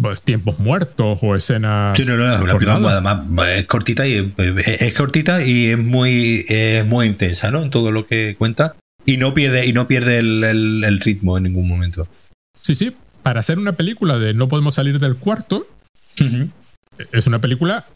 pues, 0.00 0.22
tiempos 0.22 0.58
muertos 0.58 1.18
o 1.22 1.36
escenas. 1.36 1.96
Sí, 1.96 2.04
no, 2.04 2.16
no, 2.16 2.88
además 2.88 3.48
es 3.48 3.66
cortita 3.66 4.06
y 4.06 4.32
es, 4.36 4.94
cortita 4.94 5.44
y 5.44 5.66
es 5.66 5.78
muy, 5.78 6.46
muy 6.86 7.06
intensa, 7.06 7.50
¿no? 7.50 7.62
En 7.62 7.70
todo 7.70 7.90
lo 7.90 8.06
que 8.06 8.36
cuenta. 8.38 8.76
Y 9.04 9.16
no 9.16 9.32
pierde, 9.32 9.66
y 9.66 9.72
no 9.72 9.88
pierde 9.88 10.18
el, 10.18 11.00
ritmo 11.00 11.38
en 11.38 11.44
ningún 11.44 11.68
momento. 11.68 12.08
Sí, 12.60 12.74
sí. 12.74 12.94
Para 13.22 13.40
hacer 13.40 13.58
una 13.58 13.72
película 13.72 14.18
de 14.18 14.34
no 14.34 14.48
podemos 14.48 14.74
salir 14.74 14.98
del 14.98 15.16
cuarto, 15.16 15.66
es 17.12 17.26
una 17.26 17.40
película 17.40 17.86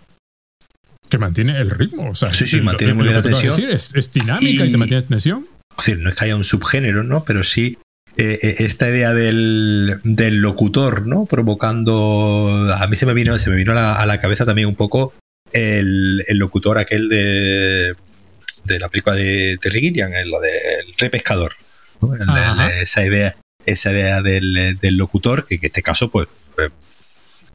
que 1.08 1.18
mantiene 1.18 1.60
el 1.60 1.70
ritmo. 1.70 2.10
O 2.10 2.14
sea, 2.14 2.32
sí, 2.32 2.46
sí, 2.46 2.60
mantiene 2.60 2.94
muy 2.94 3.04
bien 3.04 3.16
la 3.16 3.22
tensión. 3.22 3.60
es, 3.68 4.12
dinámica 4.12 4.64
y, 4.64 4.68
y 4.68 4.72
te 4.72 4.78
mantiene 4.78 5.02
tensión. 5.02 5.46
Es 5.78 5.86
decir, 5.86 5.98
no 6.02 6.10
es 6.10 6.16
que 6.16 6.24
haya 6.24 6.36
un 6.36 6.44
subgénero, 6.44 7.02
¿no? 7.02 7.24
Pero 7.24 7.42
sí 7.44 7.78
eh, 8.16 8.38
eh, 8.42 8.56
esta 8.58 8.88
idea 8.88 9.14
del, 9.14 10.00
del, 10.04 10.36
locutor, 10.36 11.06
¿no? 11.06 11.26
Provocando. 11.26 12.68
A 12.76 12.86
mí 12.86 12.96
se 12.96 13.06
me 13.06 13.14
vino, 13.14 13.38
se 13.38 13.48
me 13.48 13.56
vino 13.56 13.72
a 13.72 14.06
la, 14.06 14.20
cabeza 14.20 14.44
también 14.44 14.68
un 14.68 14.76
poco 14.76 15.14
el, 15.52 16.24
el 16.28 16.38
locutor 16.38 16.78
aquel 16.78 17.08
de, 17.08 17.94
de 18.64 18.78
la 18.78 18.88
película 18.88 19.16
de 19.16 19.58
Terry 19.60 19.80
Gilliam, 19.80 20.10
la 20.12 20.40
del 20.40 20.94
Rey 20.98 21.10
Pescador. 21.10 21.54
esa 22.80 23.04
idea, 23.04 23.36
esa 23.64 23.92
idea 23.92 24.22
del, 24.22 24.78
del, 24.80 24.96
locutor, 24.96 25.46
que 25.46 25.56
en 25.56 25.64
este 25.64 25.82
caso, 25.82 26.10
pues, 26.10 26.28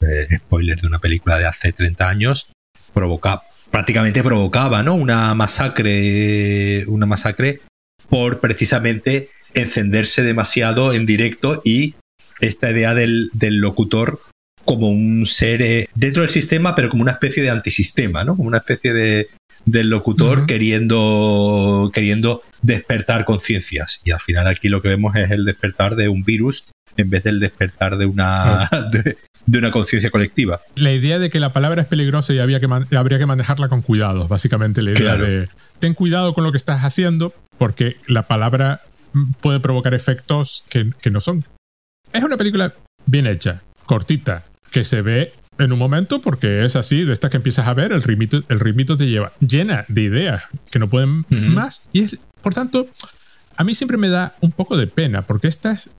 eh, 0.01 0.38
spoiler 0.38 0.80
de 0.80 0.88
una 0.88 0.99
película 0.99 1.38
de 1.38 1.45
hace 1.45 1.72
30 1.72 2.10
años, 2.10 2.47
provoca, 2.93 3.43
prácticamente 3.72 4.24
provocaba, 4.24 4.84
¿no? 4.84 4.95
Una 4.95 5.34
masacre, 5.36 6.86
una 6.88 7.05
masacre 7.05 7.62
por 8.10 8.39
precisamente 8.39 9.30
encenderse 9.58 10.24
demasiado 10.24 10.93
en 10.93 11.05
directo 11.05 11.62
y 11.66 11.95
esta 12.39 12.72
idea 12.72 12.93
del, 12.93 13.32
locutor 13.39 14.22
como 14.64 14.89
un 14.89 15.26
ser 15.26 15.62
eh, 15.62 15.88
dentro 15.95 16.22
del 16.22 16.30
sistema, 16.30 16.76
pero 16.76 16.89
como 16.89 17.01
una 17.01 17.14
especie 17.14 17.41
de 17.41 17.49
antisistema, 17.49 18.24
¿no? 18.24 18.36
Como 18.36 18.47
una 18.47 18.58
especie 18.58 18.93
de, 18.93 19.30
del 19.66 19.89
locutor 19.89 20.45
queriendo, 20.45 21.89
queriendo 21.93 22.43
despertar 22.62 23.26
conciencias. 23.26 24.01
Y 24.03 24.12
al 24.12 24.20
final 24.20 24.47
aquí 24.47 24.70
lo 24.70 24.82
que 24.82 24.89
vemos 24.89 25.16
es 25.16 25.32
el 25.32 25.45
despertar 25.45 25.95
de 25.95 26.10
un 26.10 26.24
virus 26.24 26.66
en 26.97 27.10
vez 27.10 27.24
del 27.24 27.39
despertar 27.39 27.97
de 27.97 28.05
una, 28.05 28.70
de, 28.91 29.58
una 29.58 29.72
conciencia 29.72 30.10
colectiva. 30.10 30.62
La 30.76 30.91
idea 30.91 31.20
de 31.20 31.30
que 31.30 31.39
la 31.39 31.53
palabra 31.53 31.84
es 31.84 31.88
peligrosa 31.88 32.34
y 32.34 32.39
había 32.39 32.60
que 32.60 32.68
habría 32.95 33.20
que 33.20 33.26
manejarla 33.26 33.70
con 33.70 33.82
cuidado, 33.82 34.28
básicamente 34.28 34.82
la 34.82 34.91
idea 34.91 35.16
de 35.16 35.49
ten 35.80 35.93
cuidado 35.93 36.34
con 36.34 36.43
lo 36.43 36.51
que 36.51 36.58
estás 36.58 36.84
haciendo 36.84 37.34
porque 37.58 37.97
la 38.08 38.28
palabra 38.28 38.82
puede 39.41 39.59
provocar 39.59 39.93
efectos 39.93 40.63
que, 40.70 40.91
que 41.01 41.11
no 41.11 41.22
son. 41.22 41.45
Es 42.13 42.24
una 42.24 42.38
película 42.38 42.74
bien 43.05 43.28
hecha, 43.28 43.63
cortita, 43.86 44.45
que 44.72 44.84
se 44.84 45.01
ve 45.01 45.34
en 45.59 45.72
un 45.72 45.80
momento 45.80 46.22
porque 46.22 46.65
es 46.65 46.76
así, 46.76 47.03
de 47.03 47.13
estas 47.13 47.32
que 47.32 47.38
empiezas 47.38 47.68
a 47.68 47.74
ver, 47.74 47.91
el 47.91 48.03
ritmito, 48.03 48.43
el 48.47 48.59
ritmito 48.59 48.97
te 48.97 49.07
lleva 49.07 49.34
llena 49.39 49.86
de 49.88 50.03
ideas 50.03 50.43
que 50.70 50.80
no 50.80 50.88
pueden 50.88 51.26
más 51.30 51.89
y 51.93 52.03
es, 52.03 52.18
por 52.41 52.53
tanto, 52.53 52.88
a 53.55 53.63
mí 53.63 53.74
siempre 53.76 53.97
me 53.97 54.09
da 54.09 54.36
un 54.41 54.51
poco 54.51 54.78
de 54.78 54.88
pena 54.88 55.24
porque 55.24 55.47
esta 55.47 55.72
es 55.72 55.89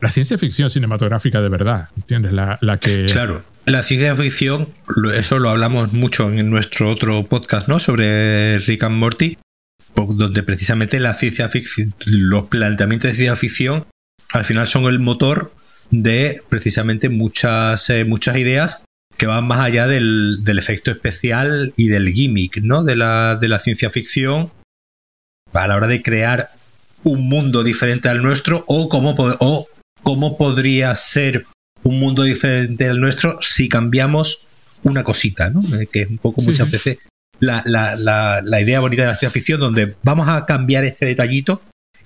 la 0.00 0.10
ciencia 0.10 0.38
ficción 0.38 0.70
cinematográfica 0.70 1.40
de 1.40 1.48
verdad, 1.48 1.88
¿entiendes? 1.96 2.32
La, 2.32 2.58
la 2.60 2.78
que... 2.78 3.06
Claro, 3.06 3.44
la 3.66 3.82
ciencia 3.82 4.14
ficción, 4.16 4.68
eso 5.14 5.38
lo 5.38 5.50
hablamos 5.50 5.92
mucho 5.92 6.30
en 6.32 6.50
nuestro 6.50 6.90
otro 6.90 7.24
podcast, 7.26 7.68
¿no? 7.68 7.80
Sobre 7.80 8.58
Rick 8.60 8.84
and 8.84 8.96
Morty, 8.96 9.38
donde 10.06 10.42
precisamente 10.42 11.00
la 11.00 11.14
ciencia 11.14 11.48
ficción, 11.48 11.94
los 12.06 12.46
planteamientos 12.46 13.10
de 13.10 13.16
ciencia 13.16 13.36
ficción 13.36 13.86
al 14.32 14.44
final 14.44 14.68
son 14.68 14.84
el 14.86 14.98
motor 14.98 15.54
de 15.90 16.42
precisamente 16.48 17.08
muchas, 17.08 17.88
eh, 17.90 18.04
muchas 18.04 18.36
ideas 18.36 18.82
que 19.16 19.26
van 19.26 19.46
más 19.46 19.60
allá 19.60 19.86
del, 19.86 20.44
del, 20.44 20.58
efecto 20.58 20.90
especial 20.90 21.72
y 21.76 21.88
del 21.88 22.12
gimmick, 22.12 22.58
¿no? 22.62 22.84
De 22.84 22.94
la, 22.94 23.36
de 23.36 23.48
la 23.48 23.58
ciencia 23.58 23.90
ficción 23.90 24.52
a 25.52 25.66
la 25.66 25.76
hora 25.76 25.88
de 25.88 26.02
crear 26.02 26.52
un 27.02 27.28
mundo 27.28 27.64
diferente 27.64 28.08
al 28.08 28.22
nuestro 28.22 28.64
o 28.68 28.88
cómo, 28.88 29.16
o 29.18 29.66
cómo 30.02 30.36
podría 30.36 30.94
ser 30.94 31.46
un 31.82 31.98
mundo 31.98 32.22
diferente 32.22 32.88
al 32.88 33.00
nuestro 33.00 33.38
si 33.40 33.68
cambiamos 33.68 34.46
una 34.82 35.02
cosita, 35.02 35.50
¿no? 35.50 35.62
Eh, 35.76 35.88
que 35.90 36.02
es 36.02 36.10
un 36.10 36.18
poco 36.18 36.42
muchas 36.42 36.70
veces 36.70 36.98
la, 37.40 37.62
la, 37.64 37.96
la, 37.96 38.40
la, 38.42 38.60
idea 38.60 38.80
bonita 38.80 39.02
de 39.02 39.08
la 39.08 39.14
ciencia 39.14 39.30
ficción, 39.30 39.60
donde 39.60 39.96
vamos 40.02 40.28
a 40.28 40.44
cambiar 40.46 40.84
este 40.84 41.06
detallito 41.06 41.62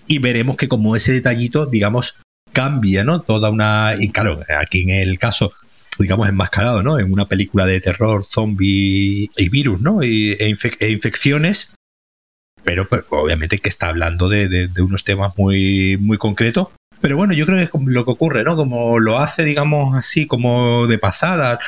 y 0.07 0.18
veremos 0.18 0.57
que 0.57 0.68
como 0.68 0.97
ese 0.97 1.12
detallito, 1.12 1.66
digamos, 1.66 2.16
cambia, 2.53 3.05
¿no? 3.05 3.20
Toda 3.20 3.51
una... 3.51 3.95
Y 3.99 4.11
claro, 4.11 4.41
aquí 4.61 4.83
en 4.83 4.91
el 4.91 5.18
caso, 5.18 5.53
digamos, 5.99 6.28
enmascarado, 6.28 6.83
¿no? 6.83 6.99
En 6.99 7.12
una 7.12 7.26
película 7.26 7.66
de 7.66 7.80
terror, 7.80 8.26
zombie 8.28 9.30
y 9.37 9.49
virus, 9.49 9.80
¿no? 9.80 10.03
E, 10.03 10.33
e 10.33 10.91
infecciones, 10.91 11.72
pero, 12.64 12.87
obviamente 13.11 13.59
que 13.59 13.68
está 13.68 13.89
hablando 13.89 14.28
de, 14.28 14.49
de, 14.49 14.83
unos 14.83 15.05
temas 15.05 15.37
muy, 15.37 15.97
muy 16.01 16.18
concretos. 16.18 16.68
Pero 17.01 17.16
bueno, 17.16 17.35
yo 17.35 17.47
creo 17.47 17.59
que 17.59 17.64
es 17.64 17.70
lo 17.72 18.05
que 18.05 18.11
ocurre, 18.12 18.45
¿no? 18.45 18.57
Como 18.57 19.01
lo 19.01 19.18
hace, 19.18 19.45
digamos, 19.45 19.97
así, 19.97 20.26
como 20.26 20.87
de 20.87 20.99
pasada. 20.99 21.59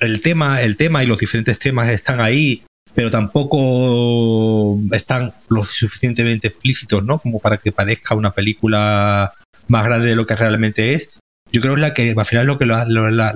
El 0.00 0.22
tema, 0.22 0.62
el 0.62 0.76
tema 0.76 1.04
y 1.04 1.06
los 1.06 1.18
diferentes 1.18 1.58
temas 1.58 1.90
están 1.90 2.20
ahí, 2.20 2.62
pero 2.94 3.10
tampoco 3.10 4.80
están 4.92 5.32
lo 5.48 5.62
suficientemente 5.62 6.48
explícitos, 6.48 7.04
¿no? 7.04 7.18
Como 7.18 7.38
para 7.38 7.58
que 7.58 7.70
parezca 7.70 8.14
una 8.14 8.32
película 8.32 9.34
más 9.68 9.84
grande 9.84 10.08
de 10.08 10.16
lo 10.16 10.26
que 10.26 10.36
realmente 10.36 10.94
es. 10.94 11.10
Yo 11.52 11.60
creo 11.60 11.74
que 11.74 11.80
es 11.80 11.88
la 11.88 11.94
que 11.94 12.14
al 12.16 12.26
final 12.26 12.46
lo 12.46 12.58
que 12.58 12.66
la, 12.66 12.82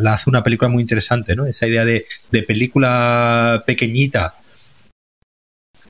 hace 0.06 0.30
una 0.30 0.42
película 0.42 0.70
muy 0.70 0.80
interesante, 0.80 1.36
¿no? 1.36 1.46
Esa 1.46 1.66
idea 1.66 1.84
de, 1.84 2.06
película 2.46 3.64
pequeñita 3.66 4.34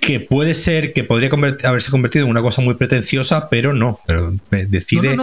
que 0.01 0.21
puede 0.21 0.55
ser 0.55 0.93
que 0.93 1.05
podría 1.05 1.31
haberse 1.65 1.91
convertido 1.91 2.27
en 2.27 2.31
una 2.31 2.43
cosa 2.43 2.61
muy 2.61 2.75
pretenciosa, 2.75 3.49
pero 3.49 3.73
no, 3.73 4.01
pero 4.07 4.35
decide, 4.51 5.17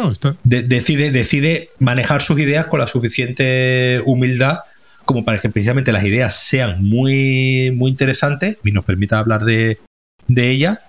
decide, 0.43 1.11
decide 1.11 1.69
manejar 1.77 2.23
sus 2.23 2.39
ideas 2.39 2.65
con 2.65 2.79
la 2.79 2.87
suficiente 2.87 4.01
humildad 4.05 4.61
como 5.05 5.25
para 5.25 5.39
que 5.39 5.49
precisamente 5.49 5.91
las 5.91 6.05
ideas 6.05 6.35
sean 6.35 6.83
muy, 6.83 7.71
muy 7.75 7.91
interesantes 7.91 8.57
y 8.63 8.71
nos 8.71 8.85
permita 8.85 9.19
hablar 9.19 9.43
de, 9.43 9.79
de 10.27 10.49
ellas 10.49 10.79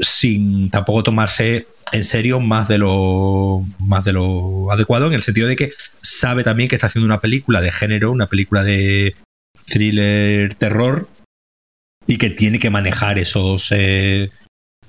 sin 0.00 0.70
tampoco 0.70 1.02
tomarse 1.02 1.66
en 1.92 2.04
serio 2.04 2.40
más 2.40 2.68
de 2.68 2.78
lo 2.78 3.64
más 3.78 4.04
de 4.04 4.12
lo 4.12 4.72
adecuado 4.72 5.06
en 5.06 5.14
el 5.14 5.22
sentido 5.22 5.46
de 5.46 5.56
que 5.56 5.72
sabe 6.00 6.42
también 6.42 6.68
que 6.68 6.76
está 6.76 6.86
haciendo 6.86 7.06
una 7.06 7.20
película 7.20 7.60
de 7.60 7.70
género, 7.70 8.10
una 8.10 8.26
película 8.26 8.64
de 8.64 9.14
thriller 9.66 10.54
terror 10.54 11.08
y 12.06 12.16
que 12.16 12.30
tiene 12.30 12.58
que 12.58 12.70
manejar 12.70 13.18
esos 13.18 13.68
eh, 13.70 14.30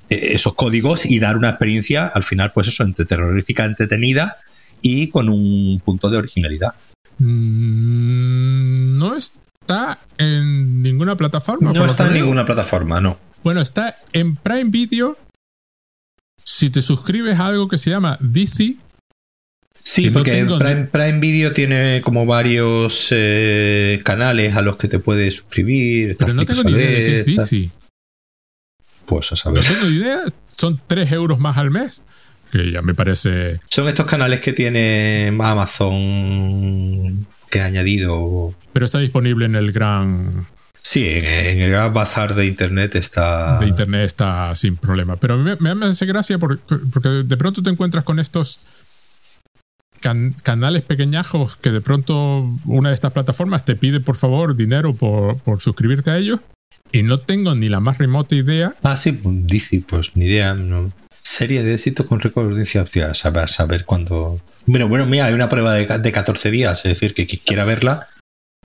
esos 0.10 0.56
códigos 0.56 1.06
y 1.06 1.20
dar 1.20 1.38
una 1.38 1.50
experiencia 1.50 2.08
al 2.08 2.24
final 2.24 2.52
pues 2.54 2.68
eso 2.68 2.84
entre 2.84 3.06
terrorífica 3.06 3.66
entretenida 3.66 4.38
y 4.82 5.10
con 5.10 5.30
un 5.30 5.82
punto 5.84 6.10
de 6.10 6.18
originalidad. 6.18 6.74
Mm, 7.20 8.98
no 8.98 9.16
está 9.16 10.00
en 10.18 10.82
ninguna 10.82 11.16
plataforma. 11.16 11.72
No 11.72 11.86
está 11.86 12.08
en 12.08 12.14
ninguna 12.14 12.46
plataforma, 12.46 13.02
no. 13.02 13.18
Bueno, 13.44 13.62
está 13.62 13.98
en 14.14 14.36
Prime 14.36 14.70
Video 14.70 15.18
si 16.44 16.70
te 16.70 16.82
suscribes 16.82 17.40
a 17.40 17.48
algo 17.48 17.68
que 17.68 17.78
se 17.78 17.90
llama 17.90 18.18
DC. 18.20 18.76
Sí, 19.84 20.10
porque 20.10 20.46
Prime, 20.92 21.20
Video 21.20 21.52
tiene 21.52 22.02
como 22.04 22.26
varios 22.26 23.10
eh, 23.12 24.02
canales 24.04 24.56
a 24.56 24.62
los 24.62 24.78
que 24.78 24.88
te 24.88 25.00
puedes 25.00 25.36
suscribir. 25.36 26.16
Pero 26.18 26.34
no 26.34 26.46
tengo 26.46 26.64
ni 26.64 26.72
idea 26.72 26.90
de 26.90 27.06
qué 27.06 27.20
es 27.20 27.26
DC. 27.26 27.70
Pues 29.06 29.32
a 29.34 29.36
saber. 29.36 29.64
No 29.64 29.70
tengo 29.70 29.86
ni 29.88 29.98
idea. 29.98 30.22
Son 30.56 30.80
3 30.88 31.12
euros 31.12 31.40
más 31.40 31.58
al 31.58 31.70
mes. 31.70 32.00
Que 32.54 32.72
ya 32.72 32.84
me 32.84 32.94
parece. 32.94 33.60
Son 33.68 33.88
estos 33.88 34.06
canales 34.06 34.40
que 34.42 34.54
tiene 34.54 35.36
Amazon 35.42 37.26
que 37.50 37.62
ha 37.62 37.66
añadido. 37.66 38.54
Pero 38.74 38.86
está 38.86 39.00
disponible 39.00 39.46
en 39.46 39.56
el 39.56 39.72
gran 39.72 40.46
Sí, 40.84 41.08
en, 41.08 41.60
el 41.62 41.72
gran 41.72 41.94
bazar 41.94 42.36
de 42.36 42.46
Internet 42.46 42.96
está... 42.96 43.58
De 43.58 43.66
Internet 43.68 44.06
está 44.06 44.54
sin 44.54 44.76
problema. 44.76 45.16
Pero 45.16 45.38
me, 45.38 45.56
me 45.56 45.86
hace 45.88 46.06
gracia 46.06 46.38
porque, 46.38 46.60
de 47.26 47.38
pronto 47.38 47.64
te 47.64 47.70
encuentras 47.70 48.04
con 48.04 48.20
estos 48.20 48.60
canales 50.44 50.84
pequeñajos 50.84 51.56
que 51.56 51.72
de 51.72 51.80
pronto 51.80 52.60
una 52.66 52.90
de 52.90 52.96
estas 52.96 53.14
plataformas 53.14 53.64
te 53.64 53.78
pide 53.78 54.02
por 54.02 54.18
favor 54.18 54.54
dinero 54.54 54.94
por, 54.94 55.40
suscribirte 55.62 56.12
a 56.12 56.18
ellos 56.18 56.42
y 56.92 57.04
no 57.04 57.18
tengo 57.18 57.56
ni 57.56 57.70
la 57.70 57.80
más 57.80 57.98
remota 57.98 58.36
idea. 58.36 58.76
Ah, 58.84 58.98
sí, 58.98 59.14
pues, 59.14 59.48
dice, 59.48 59.84
pues 59.88 60.16
ni 60.16 60.26
idea. 60.26 60.54
No. 60.54 60.92
Serie 61.24 61.64
de 61.64 61.74
éxito 61.74 62.06
con 62.06 62.20
récord 62.20 62.46
de 62.46 62.52
audiencia. 62.52 62.86
saber, 63.16 63.50
saber 63.50 63.86
cuándo... 63.86 64.42
Bueno, 64.66 64.88
bueno, 64.88 65.06
mira, 65.06 65.26
hay 65.26 65.34
una 65.34 65.50
prueba 65.50 65.74
de, 65.74 65.86
de 65.86 66.12
14 66.12 66.52
días, 66.52 66.80
es 66.80 66.94
decir, 66.94 67.14
que 67.14 67.28
quien 67.28 67.42
quiera 67.46 67.66
verla, 67.66 68.08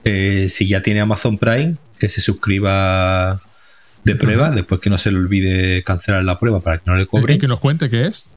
eh, 0.05 0.49
si 0.49 0.67
ya 0.67 0.83
tiene 0.83 1.01
Amazon 1.01 1.39
Prime, 1.39 1.77
que 1.99 2.09
se 2.09 2.21
suscriba 2.21 3.41
de 4.05 4.17
prueba, 4.17 4.51
después 4.51 4.81
que 4.81 4.91
no 4.91 4.99
se 4.99 5.11
le 5.11 5.19
olvide 5.19 5.83
cancelar 5.83 6.25
la 6.25 6.39
prueba 6.39 6.61
para 6.61 6.79
que 6.79 6.85
no 6.87 6.97
le 6.97 7.07
cobre. 7.07 7.35
Y 7.35 7.39
que 7.39 7.49
nos 7.49 7.61
cuente 7.61 7.91
qué 7.91 8.07
es. 8.07 8.31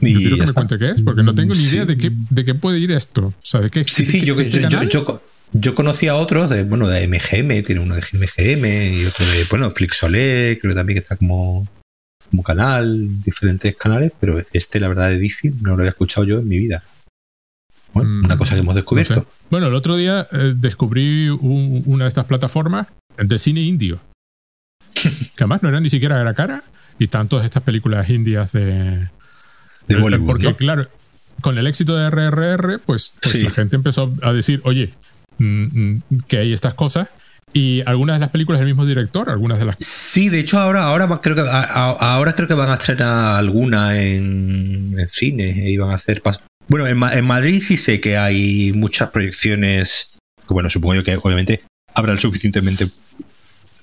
yo 0.00 0.18
quiero 0.18 0.36
que 0.36 0.46
me 0.46 0.52
cuente 0.52 0.78
qué 0.78 0.90
es, 0.90 1.02
porque 1.02 1.22
no 1.22 1.34
tengo 1.34 1.54
ni 1.54 1.62
idea 1.62 1.84
de, 1.84 1.96
qué, 1.96 2.10
de 2.12 2.44
qué 2.44 2.54
puede 2.54 2.78
ir 2.78 2.92
esto. 2.92 3.26
O 3.26 3.34
sea, 3.42 3.60
de 3.60 3.70
qué, 3.70 3.84
sí, 3.84 4.04
sí, 4.04 4.20
yo, 4.20 4.38
este 4.38 4.66
yo, 4.68 5.22
yo, 5.52 5.74
conocía 5.74 6.12
a 6.12 6.16
otros 6.16 6.50
de, 6.50 6.62
bueno, 6.62 6.88
de 6.88 7.06
MGM, 7.08 7.64
tiene 7.64 7.80
uno 7.80 7.94
de 7.94 8.02
MGM 8.02 9.00
y 9.00 9.04
otro 9.06 9.26
de, 9.26 9.44
bueno, 9.50 9.70
Flixolé, 9.70 10.58
creo 10.60 10.74
también 10.74 10.96
que 10.96 11.02
está 11.02 11.16
como, 11.16 11.66
como 12.30 12.42
canal, 12.42 13.20
diferentes 13.22 13.76
canales, 13.76 14.12
pero 14.18 14.42
este, 14.52 14.80
la 14.80 14.88
verdad, 14.88 15.08
de 15.08 15.18
DC 15.18 15.52
no 15.60 15.70
lo 15.70 15.82
había 15.82 15.90
escuchado 15.90 16.24
yo 16.24 16.38
en 16.38 16.48
mi 16.48 16.58
vida. 16.58 16.82
Bueno, 17.92 18.20
una 18.24 18.36
mm, 18.36 18.38
cosa 18.38 18.54
que 18.54 18.60
hemos 18.60 18.74
descubierto. 18.74 19.26
Bueno, 19.50 19.66
el 19.66 19.74
otro 19.74 19.96
día 19.96 20.28
eh, 20.30 20.54
descubrí 20.56 21.28
una 21.28 22.04
de 22.04 22.08
estas 22.08 22.26
plataformas 22.26 22.86
de 23.18 23.38
cine 23.38 23.62
indio. 23.62 24.00
que 25.02 25.44
además 25.44 25.62
no 25.62 25.68
era 25.68 25.80
ni 25.80 25.90
siquiera 25.90 26.22
la 26.22 26.34
cara. 26.34 26.64
Y 26.98 27.04
están 27.04 27.28
todas 27.28 27.44
estas 27.44 27.62
películas 27.62 28.08
indias 28.10 28.52
de. 28.52 29.08
De 29.88 29.96
Bollywood. 29.96 30.26
Porque, 30.26 30.54
claro, 30.54 30.86
con 31.40 31.58
el 31.58 31.66
éxito 31.66 31.96
de 31.96 32.10
RRR, 32.10 32.78
pues, 32.80 33.14
pues 33.20 33.42
la 33.42 33.50
gente 33.50 33.76
empezó 33.76 34.14
a 34.22 34.32
decir, 34.32 34.60
oye, 34.64 34.92
mm, 35.38 35.94
mm, 35.96 36.02
que 36.28 36.38
hay 36.38 36.52
estas 36.52 36.74
cosas. 36.74 37.08
Y 37.52 37.82
algunas 37.84 38.16
de 38.16 38.20
las 38.20 38.30
películas 38.30 38.60
del 38.60 38.68
mismo 38.68 38.86
director, 38.86 39.28
algunas 39.28 39.58
de 39.58 39.64
las. 39.64 39.76
Sí, 39.80 40.28
de 40.28 40.38
hecho, 40.38 40.58
ahora, 40.58 40.84
ahora 40.84 41.20
creo 41.20 41.34
que 41.34 41.42
ahora 41.42 42.34
creo 42.34 42.46
que 42.46 42.54
van 42.54 42.70
a 42.70 42.74
estrenar 42.74 43.36
alguna 43.36 44.00
en, 44.00 44.94
en 44.96 45.08
cine 45.08 45.70
y 45.70 45.76
van 45.76 45.90
a 45.90 45.94
hacer 45.94 46.22
bueno, 46.70 46.86
en, 46.86 47.24
Madrid 47.24 47.60
sí 47.66 47.76
sé 47.76 48.00
que 48.00 48.16
hay 48.16 48.72
muchas 48.72 49.10
proyecciones. 49.10 50.10
bueno, 50.48 50.70
supongo 50.70 50.94
yo 50.94 51.02
que 51.02 51.16
obviamente 51.16 51.64
habrá 51.96 52.16
suficientemente 52.16 52.88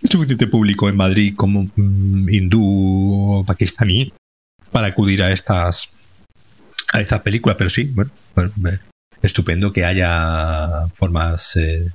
suficiente 0.09 0.47
público 0.47 0.87
en 0.87 0.95
Madrid 0.95 1.33
como 1.35 1.69
mm, 1.75 2.29
hindú 2.29 2.63
o 2.63 3.43
pakistaní 3.43 4.13
para 4.71 4.87
acudir 4.87 5.21
a 5.21 5.33
estas 5.33 5.89
a 6.93 7.01
estas 7.01 7.19
películas, 7.19 7.57
pero 7.57 7.69
sí, 7.69 7.91
bueno, 7.93 8.09
estupendo 9.21 9.73
que 9.73 9.83
haya 9.83 10.87
formas 10.95 11.57
eh, 11.57 11.91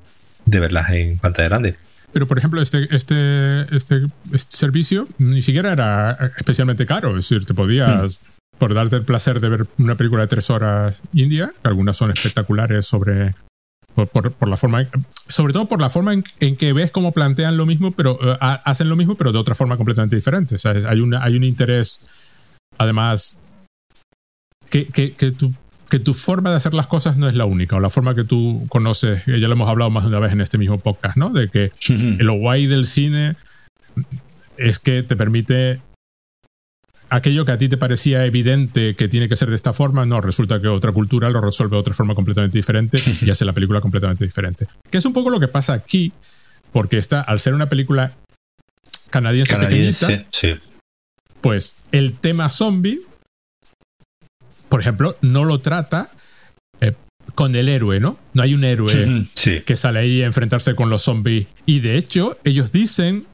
de 0.53 0.61
verlas 0.61 0.91
en 0.91 1.19
pantalla 1.19 1.49
grande. 1.49 1.77
pero 2.13 2.29
por 2.29 2.39
ejemplo, 2.39 2.61
este, 2.61 2.95
este, 2.95 3.75
este, 3.75 4.07
este 4.33 4.57
servicio 4.57 5.09
ni 5.19 5.43
siquiera 5.43 5.73
era 5.73 6.33
especialmente 6.39 6.87
caro. 6.87 7.11
Es 7.11 7.29
decir, 7.29 7.47
te 7.47 7.55
podías, 7.55 8.23
mm. 8.23 8.59
por 8.59 8.75
darte 8.75 8.97
el 8.97 9.05
placer 9.05 9.41
de 9.41 9.49
ver 9.49 9.67
una 9.79 9.97
película 9.97 10.23
de 10.23 10.29
tres 10.29 10.51
horas 10.51 11.01
india, 11.13 11.53
que 11.63 11.69
algunas 11.69 11.97
son 11.97 12.11
espectaculares 12.11 12.87
sobre. 12.87 13.35
Por, 13.95 14.49
la 14.49 14.57
forma, 14.57 14.89
sobre 15.29 15.53
todo 15.53 15.69
por 15.69 15.79
la 15.79 15.91
forma 15.91 16.15
en, 16.15 16.57
que 16.57 16.73
ves 16.73 16.91
cómo 16.91 17.13
plantean 17.13 17.59
lo 17.59 17.67
mismo, 17.67 17.93
pero 17.93 18.19
eh, 18.23 18.39
hacen 18.41 18.89
lo 18.89 18.97
mismo, 18.97 19.17
pero 19.17 19.33
de 19.33 19.39
otra 19.39 19.55
forma 19.55 19.77
completamente 19.77 20.17
diferente. 20.17 20.55
O 20.55 20.59
sea, 20.59 20.73
hay, 20.73 21.01
una, 21.01 21.23
hay 21.23 21.37
un 21.37 21.45
interés, 21.45 22.07
además, 22.79 23.37
que, 24.71 24.87
que, 24.87 25.13
que 25.13 25.33
tú 25.33 25.53
que 25.93 25.99
tu 25.99 26.15
forma 26.15 26.49
de 26.49 26.57
hacer 26.57 26.73
las 26.73 26.87
cosas 26.87 27.19
no 27.19 27.29
es 27.29 27.35
la 27.35 27.45
única, 27.45 27.77
o 27.77 27.81
la 27.81 27.91
forma 27.91 28.15
que 28.15 28.25
tú 28.25 28.65
conoces, 28.71 29.27
ya 29.27 29.47
lo 29.47 29.53
hemos 29.53 29.69
hablado 29.69 29.91
más 29.91 30.05
de 30.05 30.09
una 30.09 30.21
vez 30.21 30.33
en 30.33 30.41
este 30.41 30.57
mismo 30.57 30.79
podcast, 30.79 31.19
¿no? 31.19 31.29
De 31.29 31.51
que 31.51 31.71
lo 32.17 32.33
guay 32.33 32.67
del 32.67 32.87
cine 32.87 33.37
es 34.57 34.79
que 34.79 35.03
te 35.03 35.17
permite 35.17 35.83
aquello 37.11 37.45
que 37.45 37.53
a 37.53 37.59
ti 37.59 37.69
te 37.69 37.77
parecía 37.77 38.25
evidente 38.25 38.95
que 38.95 39.07
tiene 39.07 39.29
que 39.29 39.37
ser 39.37 39.51
de 39.51 39.55
esta 39.55 39.75
forma, 39.75 40.07
no, 40.07 40.23
resulta 40.23 40.63
que 40.63 40.69
otra 40.69 40.93
cultura 40.93 41.29
lo 41.29 41.43
resuelve 41.43 41.77
de 41.77 41.81
otra 41.81 41.93
forma 41.93 42.15
completamente 42.15 42.57
diferente 42.57 42.97
y 43.21 43.29
hace 43.29 43.45
la 43.45 43.53
película 43.53 43.83
completamente 43.83 44.25
diferente. 44.25 44.67
Que 44.91 44.97
es 44.97 45.05
un 45.05 45.13
poco 45.13 45.29
lo 45.29 45.41
que 45.41 45.49
pasa 45.49 45.75
aquí, 45.75 46.11
porque 46.73 46.97
está, 46.97 47.21
al 47.21 47.39
ser 47.39 47.53
una 47.53 47.69
película 47.69 48.15
canadiense, 49.11 49.59
pequeñita, 49.59 50.25
pues 51.43 51.77
el 51.93 52.15
tema 52.15 52.49
zombie 52.49 53.03
por 54.73 54.81
ejemplo, 54.81 55.19
no 55.21 55.45
lo 55.45 55.61
trata 55.61 56.13
eh, 56.81 56.95
con 57.35 57.55
el 57.57 57.69
héroe, 57.69 58.01
¿no? 58.01 58.19
No 58.33 58.41
hay 58.41 58.55
un 58.55 58.65
héroe 58.65 59.29
que 59.67 59.77
sale 59.77 59.99
ahí 59.99 60.23
a 60.23 60.25
enfrentarse 60.25 60.75
con 60.75 60.89
los 60.89 61.03
zombies. 61.03 61.47
Y 61.67 61.81
de 61.81 61.99
hecho, 61.99 62.39
ellos 62.43 62.73
dicen, 62.73 63.27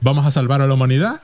vamos 0.00 0.26
a 0.26 0.32
salvar 0.32 0.62
a 0.62 0.66
la 0.66 0.74
humanidad. 0.74 1.22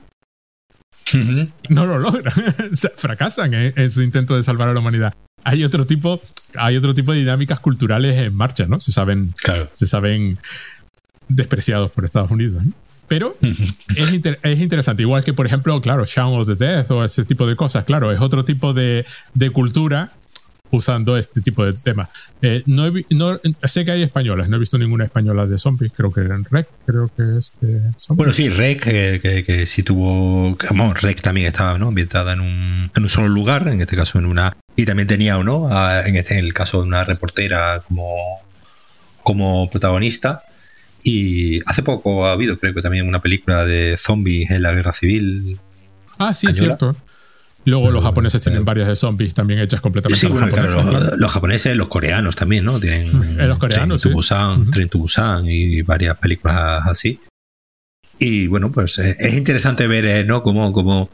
No 1.69 1.85
lo 1.85 1.99
logran. 1.99 2.33
fracasan 2.95 3.53
en, 3.53 3.91
su 3.91 4.03
intento 4.03 4.37
de 4.37 4.45
salvar 4.45 4.69
a 4.69 4.73
la 4.73 4.79
humanidad. 4.79 5.15
Hay 5.43 5.65
otro 5.65 5.85
tipo, 5.85 6.23
hay 6.55 6.77
otro 6.77 6.95
tipo 6.95 7.11
de 7.11 7.19
dinámicas 7.19 7.59
culturales 7.59 8.19
en 8.19 8.33
marcha, 8.33 8.67
¿no? 8.67 8.79
Se 8.79 8.93
saben, 8.93 9.35
se 9.75 9.87
saben 9.87 10.39
despreciados 11.27 11.91
por 11.91 12.05
Estados 12.05 12.31
Unidos. 12.31 12.65
¿no? 12.65 12.73
Pero 13.11 13.37
es, 13.43 14.61
interesante. 14.61 15.03
Igual 15.03 15.25
que, 15.25 15.35
por 15.35 15.45
ejemplo, 15.45 15.81
claro, 15.81 16.05
Shaun 16.05 16.41
of 16.41 16.47
the 16.47 16.55
Death 16.55 16.93
o 16.93 17.05
ese 17.05 17.25
tipo 17.25 17.45
de 17.45 17.57
cosas. 17.57 17.85
Claro, 17.85 18.13
es 18.13 18.21
otro 18.21 18.45
tipo 18.45 18.73
de, 18.73 19.05
cultura 19.53 20.13
usando 20.71 21.17
este 21.17 21.41
tipo 21.41 21.67
de 21.67 21.73
temas. 21.73 22.09
Eh, 22.41 22.63
no, 22.67 22.89
sé 23.65 23.85
que 23.85 23.91
hay 23.91 24.03
españolas, 24.05 24.49
no 24.49 24.55
he 24.55 24.61
visto 24.61 24.79
ninguna 24.79 25.07
española 25.07 25.45
de 25.47 25.59
zombies, 25.59 25.91
creo 25.93 26.13
que 26.13 26.21
en 26.21 26.45
Rec, 26.45 26.69
creo 26.87 27.11
que 27.17 27.39
es 27.39 27.55
de 27.61 27.81
Bueno, 28.11 28.33
sí, 28.33 28.49
Rec, 28.49 28.81
que, 28.81 29.43
que, 29.45 29.67
sí 29.67 29.83
tuvo, 29.83 30.57
Vamos, 30.69 31.03
Rec 31.03 31.21
también 31.21 31.49
estaba 31.49 31.77
¿no? 31.79 31.89
ambientada 31.89 32.35
en 32.35 32.41
un, 32.41 32.93
en 32.95 33.03
un 33.03 33.09
solo 33.09 33.27
lugar, 33.27 33.67
en 33.67 33.81
este 33.81 33.97
caso 33.97 34.21
en 34.21 34.27
una, 34.27 34.57
y 34.77 34.85
también 34.85 35.09
tenía, 35.09 35.37
¿no? 35.43 35.69
en, 36.07 36.15
este, 36.15 36.39
en 36.39 36.45
el 36.45 36.55
caso 36.55 36.81
de 36.81 36.87
una 36.87 37.03
reportera 37.03 37.83
como, 37.89 38.39
como 39.25 39.69
protagonista, 39.69 40.45
y 41.03 41.61
hace 41.67 41.83
poco 41.83 42.27
ha 42.27 42.33
habido, 42.33 42.59
creo 42.59 42.75
que 42.75 42.83
también 42.83 43.09
una 43.09 43.21
película 43.21 43.65
de 43.65 43.97
zombies 43.97 44.51
en 44.51 44.63
la 44.63 44.73
guerra 44.73 44.93
civil. 44.93 45.59
Ah, 46.19 46.35
sí, 46.35 46.47
es 46.49 46.57
cierto. 46.57 46.97
Luego 47.65 47.91
los 47.91 48.03
japoneses 48.03 48.41
tienen 48.41 48.65
varias 48.65 48.89
de 48.89 48.97
zombies 48.97 49.35
también 49.35 49.61
hechas 49.61 49.81
completamente. 49.81 50.27
Sí, 50.27 50.33
bueno, 50.33 50.49
claro, 50.49 51.17
los, 51.17 51.33
japoneses, 51.33 51.77
los 51.77 51.89
coreanos 51.89 52.35
también, 52.35 52.65
¿no? 52.65 52.81
Tienen 52.81 53.37
los 53.37 53.59
coreanos, 53.59 54.03
Train 54.03 54.89
to 54.89 54.99
Busan, 54.99 55.45
y 55.47 55.83
varias 55.83 56.17
películas 56.17 56.83
así. 56.87 57.21
Y 58.19 58.47
bueno, 58.47 58.71
pues 58.71 58.99
eh, 58.99 59.17
es 59.19 59.35
interesante 59.35 59.87
ver, 59.87 60.05
eh, 60.05 60.25
¿no? 60.25 60.43
Cómo, 60.43 60.73
cómo 60.73 61.11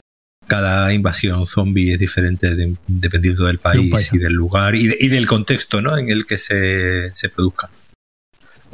cada 0.47 0.93
invasión 0.93 1.47
zombie 1.47 1.93
es 1.93 1.99
diferente 1.99 2.55
dependiendo 2.87 3.47
del 3.47 3.59
país, 3.59 4.11
y 4.13 4.19
del 4.19 4.33
lugar 4.33 4.75
y, 4.75 5.09
del 5.09 5.27
contexto, 5.27 5.81
¿no? 5.81 5.97
En 5.97 6.11
el 6.11 6.27
que 6.27 6.39
se, 6.39 7.11
se 7.15 7.29
produzca. 7.29 7.71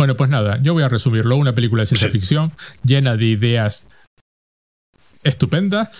Bueno, 0.02 0.16
pues 0.16 0.30
nada, 0.30 0.60
yo 0.60 0.72
voy 0.74 0.82
a 0.82 0.88
resumirlo. 0.88 1.36
Una 1.36 1.54
película 1.54 1.84
de 1.84 1.86
ciencia 1.86 2.10
ficción 2.10 2.50
llena 2.82 3.16
de 3.16 3.24
ideas 3.24 3.86
estupendas 5.22 5.90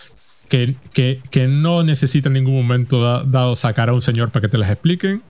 que, 0.49 0.74
que, 0.93 1.47
no 1.47 1.85
necesita 1.85 2.29
en 2.29 2.33
ningún 2.33 2.57
momento 2.57 3.23
dado 3.23 3.55
sacar 3.55 3.91
a 3.91 3.93
un 3.93 4.03
señor 4.03 4.33
para 4.33 4.41
que 4.41 4.49
te 4.49 4.59
las 4.59 4.70
expliquen. 4.70 5.23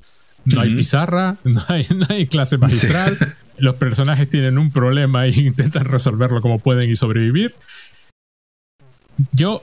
No 0.47 0.63
hay 0.63 0.75
pizarra, 0.75 1.37
no 1.45 1.63
hay, 1.69 1.87
no 1.95 2.07
hay 2.09 2.27
clase 2.29 2.57
magistral. 2.57 3.37
Los 3.59 3.75
personajes 3.75 4.31
tienen 4.31 4.57
un 4.57 4.73
problema 4.73 5.27
e 5.27 5.31
intentan 5.39 5.85
resolverlo 5.85 6.41
como 6.41 6.59
pueden 6.59 6.89
y 6.89 6.97
sobrevivir. 6.97 7.55
Yo, 9.33 9.63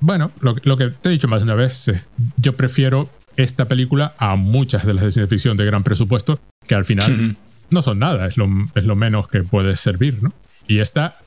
bueno, 0.00 0.32
lo, 0.40 0.56
lo 0.62 0.78
que 0.78 0.88
te 0.88 1.10
he 1.10 1.12
dicho 1.12 1.28
más 1.28 1.40
de 1.40 1.44
una 1.44 1.54
vez, 1.54 1.92
yo 2.38 2.56
prefiero 2.56 3.10
esta 3.36 3.68
película 3.68 4.14
a 4.16 4.36
muchas 4.36 4.86
de 4.86 4.94
las 4.94 5.04
de 5.04 5.12
ciencia 5.12 5.28
ficción 5.28 5.58
de 5.58 5.66
gran 5.66 5.84
presupuesto, 5.84 6.40
que 6.66 6.74
al 6.74 6.86
final 6.86 7.36
no 7.70 7.82
son 7.82 7.98
nada, 7.98 8.26
es 8.26 8.36
lo, 8.36 8.48
es 8.74 8.84
lo 8.84 8.96
menos 8.96 9.28
que 9.28 9.42
puede 9.42 9.76
servir, 9.76 10.22
¿no? 10.22 10.32
Y 10.66 10.78
esta 10.80 11.18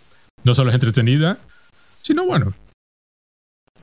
no 0.43 0.53
solo 0.53 0.69
es 0.69 0.75
entretenida, 0.75 1.37
sino 2.01 2.25
bueno. 2.25 2.53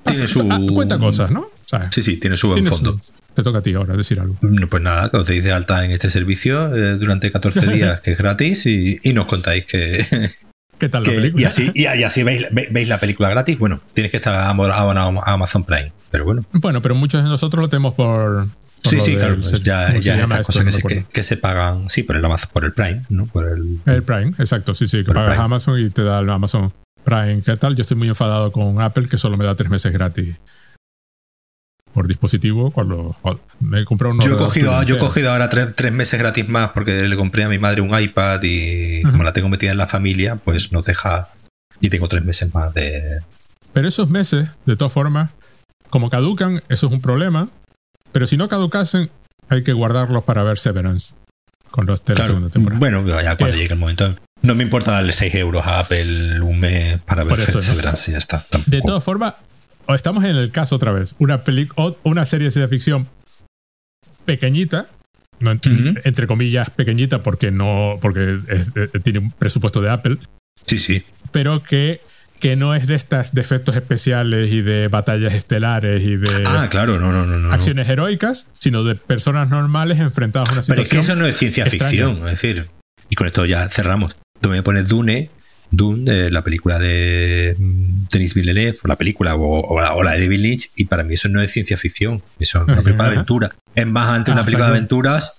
Tiene 0.05 0.27
su. 0.27 0.47
Cuenta 0.75 0.99
cosas, 0.99 1.31
¿no? 1.31 1.51
sí, 1.91 2.03
sí, 2.03 2.17
tiene 2.17 2.37
su 2.37 2.49
buen 2.49 2.67
fondo. 2.67 3.01
te 3.35 3.43
toca 3.43 3.59
a 3.59 3.63
ti 3.63 3.75
ahora 3.75 3.97
decir 3.97 4.21
algo. 4.21 4.39
Pues 4.71 4.83
nada, 4.83 5.11
que 5.11 5.17
os 5.19 5.27
deis 5.27 5.45
de 5.45 5.53
alta 5.53 5.85
en 5.85 5.91
este 5.91 6.11
servicio 6.11 6.75
eh, 6.75 6.97
durante 6.97 7.31
14 7.31 7.67
días, 7.73 8.01
que 8.01 8.13
es 8.13 8.19
gratis, 8.19 8.67
y, 8.67 9.01
nos 9.13 9.27
contáis 9.27 9.65
que. 9.67 10.31
¿Qué 10.79 10.89
tal 10.89 11.03
la 11.03 11.11
película? 11.11 11.43
Y 11.43 11.45
así, 11.45 11.71
y, 11.75 11.87
así 11.87 12.23
veis, 12.23 12.47
veis, 12.53 12.89
la 12.89 13.01
película 13.01 13.29
gratis. 13.29 13.59
Bueno, 13.59 13.81
tienes 13.95 14.11
que 14.13 14.19
estar 14.19 14.35
abonado 14.35 15.21
a 15.21 15.33
Amazon 15.33 15.65
Prime, 15.65 15.93
pero 16.11 16.25
bueno. 16.25 16.45
Bueno, 16.53 16.81
pero 16.81 16.95
muchos 16.95 17.23
de 17.25 17.29
nosotros 17.29 17.61
lo 17.61 17.69
tenemos 17.69 17.95
por, 17.95 18.47
Sí, 18.83 19.01
sí, 19.01 19.17
claro. 19.17 19.37
Pues 19.37 19.63
ya, 19.63 19.99
ya 19.99 20.23
estas 20.23 20.47
cosas 20.47 20.65
que, 21.13 21.23
se, 21.23 21.37
pagan, 21.37 21.89
sí, 21.91 22.03
por 22.03 22.17
el, 22.17 22.23
por 22.53 22.65
el 22.65 22.73
Prime, 22.73 23.03
¿no? 23.09 23.27
Por 23.27 23.47
el, 23.47 23.81
el 23.87 24.03
Prime, 24.03 24.35
exacto. 24.39 24.75
Sí, 24.75 24.89
sí, 24.89 25.05
que 25.05 25.13
pagas 25.13 25.39
Amazon 25.39 25.79
y 25.79 25.91
te 25.91 26.03
da 26.05 26.21
el 26.21 26.31
Amazon 26.31 26.73
Prime. 27.05 27.43
¿Qué 27.43 27.57
tal? 27.57 27.75
Yo 27.75 27.83
estoy 27.83 27.97
muy 27.97 28.09
enfadado 28.09 28.53
con 28.53 28.81
Apple 28.81 29.09
que 29.09 29.19
solo 29.19 29.37
me 29.37 29.45
da 29.45 29.55
tres 29.55 29.71
meses 29.71 29.93
gratis 29.93 30.37
por 31.93 32.07
dispositivo 32.07 32.71
cuando 32.71 33.17
me 33.61 33.85
compré 33.85 34.09
un 34.09 34.21
yo 34.21 34.35
he 34.35 34.39
cogido 34.39 34.83
yo 34.85 34.97
he 34.97 34.99
cogido 34.99 35.33
ahora 35.33 35.49
tres, 35.49 35.93
meses 35.93 36.19
gratis 36.19 36.49
más 36.49 36.71
porque 36.71 37.09
le 37.09 37.17
compré 37.17 37.45
a 37.45 37.49
mi 37.49 37.59
madre 37.59 37.81
un 37.81 37.99
iPad 37.99 38.41
y 38.43 39.03
como 39.03 39.25
la 39.25 39.33
tengo 39.33 39.49
metida 39.49 39.73
en 39.73 39.79
la 39.79 39.87
familia 39.87 40.37
pues 40.37 40.71
nos 40.71 40.85
deja 40.85 41.31
y 41.81 41.89
tengo 41.89 42.07
tres 42.09 42.25
meses 42.25 42.55
más 42.55 42.73
de 42.75 43.23
pero 43.73 43.89
esos 43.89 44.11
meses 44.11 44.49
de 44.67 44.77
todas 44.77 44.93
formas 44.93 45.31
como 45.91 46.11
caducan 46.11 46.63
eso 46.69 46.87
es 46.87 46.93
un 46.93 47.01
problema 47.01 47.49
pero 48.13 48.27
si 48.27 48.37
no 48.37 48.49
caducasen, 48.49 49.11
hay 49.49 49.63
que 49.63 49.73
guardarlos 49.73 50.25
para 50.25 50.43
ver 50.43 50.59
Severance 50.59 51.15
con 51.71 51.87
los 51.87 52.05
de 52.05 52.15
la 52.15 52.27
segunda 52.27 52.49
temporada. 52.51 52.79
Bueno, 52.79 53.07
ya 53.07 53.37
cuando 53.37 53.57
llegue 53.57 53.73
el 53.73 53.79
momento. 53.79 54.17
No 54.43 54.55
me 54.55 54.63
importa 54.63 54.93
darle 54.93 55.13
6 55.13 55.35
euros 55.35 55.67
a 55.67 55.81
Apple 55.81 56.41
un 56.41 56.61
mes 56.61 57.01
para 57.03 57.25
ver 57.25 57.41
Severance 57.41 58.11
y 58.11 58.13
ya 58.13 58.19
está. 58.19 58.47
De 58.67 58.81
todas 58.83 59.03
formas, 59.03 59.35
estamos 59.89 60.25
en 60.25 60.37
el 60.37 60.51
caso 60.51 60.77
otra 60.77 60.93
vez. 60.93 61.15
Una, 61.19 61.43
una 62.05 62.25
serie 62.25 62.47
de 62.47 62.51
ciencia 62.53 62.69
ficción 62.69 63.09
pequeñita, 64.25 64.89
entre 65.41 66.27
comillas 66.27 66.71
pequeñita 66.71 67.23
porque 67.23 67.51
no 67.51 67.99
porque 68.01 68.39
tiene 69.03 69.21
un 69.21 69.31
presupuesto 69.33 69.81
de 69.81 69.91
Apple. 69.91 70.19
Sí, 70.67 70.79
sí. 70.79 71.05
Pero 71.33 71.63
que 71.63 72.01
que 72.41 72.57
no 72.57 72.75
es 72.75 72.87
de 72.87 72.95
estas 72.95 73.35
de 73.35 73.41
efectos 73.41 73.77
especiales 73.77 74.53
y 74.53 74.63
de 74.63 74.89
batallas 74.89 75.35
estelares 75.35 76.03
y 76.03 76.17
de 76.17 76.45
ah, 76.47 76.69
claro, 76.71 76.99
no, 76.99 77.13
no, 77.13 77.27
no, 77.27 77.53
acciones 77.53 77.89
heroicas, 77.89 78.51
sino 78.59 78.85
de 78.85 78.95
personas 78.95 79.51
normales 79.51 79.99
enfrentadas 79.99 80.51
a 80.51 80.53
una 80.53 80.63
situación. 80.63 80.87
Pero 80.89 81.01
es 81.01 81.07
que 81.07 81.13
eso 81.13 81.21
no 81.21 81.27
es 81.27 81.37
ciencia 81.37 81.67
ficción, 81.67 82.19
es 82.19 82.33
decir, 82.33 82.69
y 83.09 83.15
con 83.17 83.27
esto 83.27 83.45
ya 83.45 83.69
cerramos. 83.69 84.17
Tú 84.41 84.51
me 84.51 84.63
pones 84.63 84.87
Dune, 84.87 85.31
Dune, 85.71 86.11
de 86.11 86.31
la 86.31 86.43
película 86.43 86.79
de 86.79 87.57
mm, 87.59 88.07
Denis 88.11 88.35
Villeneuve, 88.35 88.79
o 88.85 88.89
la 88.89 88.97
película, 88.97 89.35
o, 89.35 90.03
la, 90.03 90.13
de 90.13 90.21
David 90.21 90.41
Lynch, 90.41 90.71
y 90.77 90.85
para 90.85 91.03
mí 91.03 91.15
eso 91.15 91.29
no 91.29 91.41
es 91.41 91.51
ciencia 91.51 91.77
ficción, 91.77 92.23
eso 92.39 92.59
es 92.59 92.65
una 92.69 92.83
película 92.83 93.09
de 93.09 93.15
aventura. 93.15 93.55
Es 93.75 93.87
más 93.87 94.09
ante 94.11 94.31
una 94.31 94.43
ah, 94.43 94.45
película 94.45 94.67
de 94.67 94.73
aventuras 94.73 95.35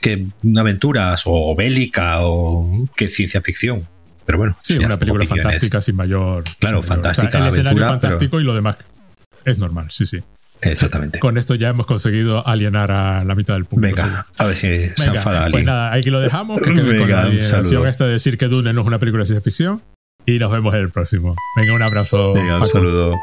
que 0.00 0.26
una 0.44 0.60
aventuras 0.60 1.22
o 1.24 1.54
bélica 1.56 2.18
o 2.20 2.88
que 2.96 3.08
ciencia 3.08 3.42
ficción. 3.42 3.86
Pero 4.28 4.36
bueno, 4.36 4.58
sí, 4.62 4.76
una 4.76 4.98
película 4.98 5.24
fantástica 5.24 5.80
sin 5.80 5.96
mayor. 5.96 6.44
Claro, 6.58 6.82
fantástica. 6.82 7.38
el 7.38 7.46
escenario 7.46 7.82
fantástico 7.82 8.38
y 8.38 8.44
lo 8.44 8.54
demás 8.54 8.76
es 9.46 9.56
normal, 9.58 9.86
sí, 9.88 10.04
sí. 10.04 10.22
Exactamente. 10.60 11.18
Con 11.18 11.38
esto 11.38 11.54
ya 11.54 11.70
hemos 11.70 11.86
conseguido 11.86 12.46
alienar 12.46 12.92
a 12.92 13.24
la 13.24 13.34
mitad 13.34 13.54
del 13.54 13.64
público. 13.64 13.96
Venga, 13.96 14.26
a 14.36 14.44
ver 14.44 14.54
si 14.54 14.88
se 14.96 15.06
enfada 15.06 15.46
alguien. 15.46 15.52
Pues 15.52 15.64
nada, 15.64 15.94
aquí 15.94 16.10
lo 16.10 16.20
dejamos. 16.20 16.60
Que 16.60 16.72
Venga, 16.72 17.22
con 17.22 17.82
la 17.82 17.88
esta 17.88 18.04
de 18.04 18.12
decir 18.12 18.36
que 18.36 18.48
Dune 18.48 18.74
no 18.74 18.82
es 18.82 18.86
una 18.86 18.98
película 18.98 19.22
de 19.22 19.28
ciencia 19.28 19.42
ficción. 19.42 19.82
Y 20.26 20.38
nos 20.38 20.52
vemos 20.52 20.74
en 20.74 20.80
el 20.80 20.90
próximo. 20.90 21.34
Venga, 21.56 21.72
un 21.72 21.82
abrazo. 21.82 22.34
Venga, 22.34 22.58
un 22.58 22.68
saludo. 22.68 23.16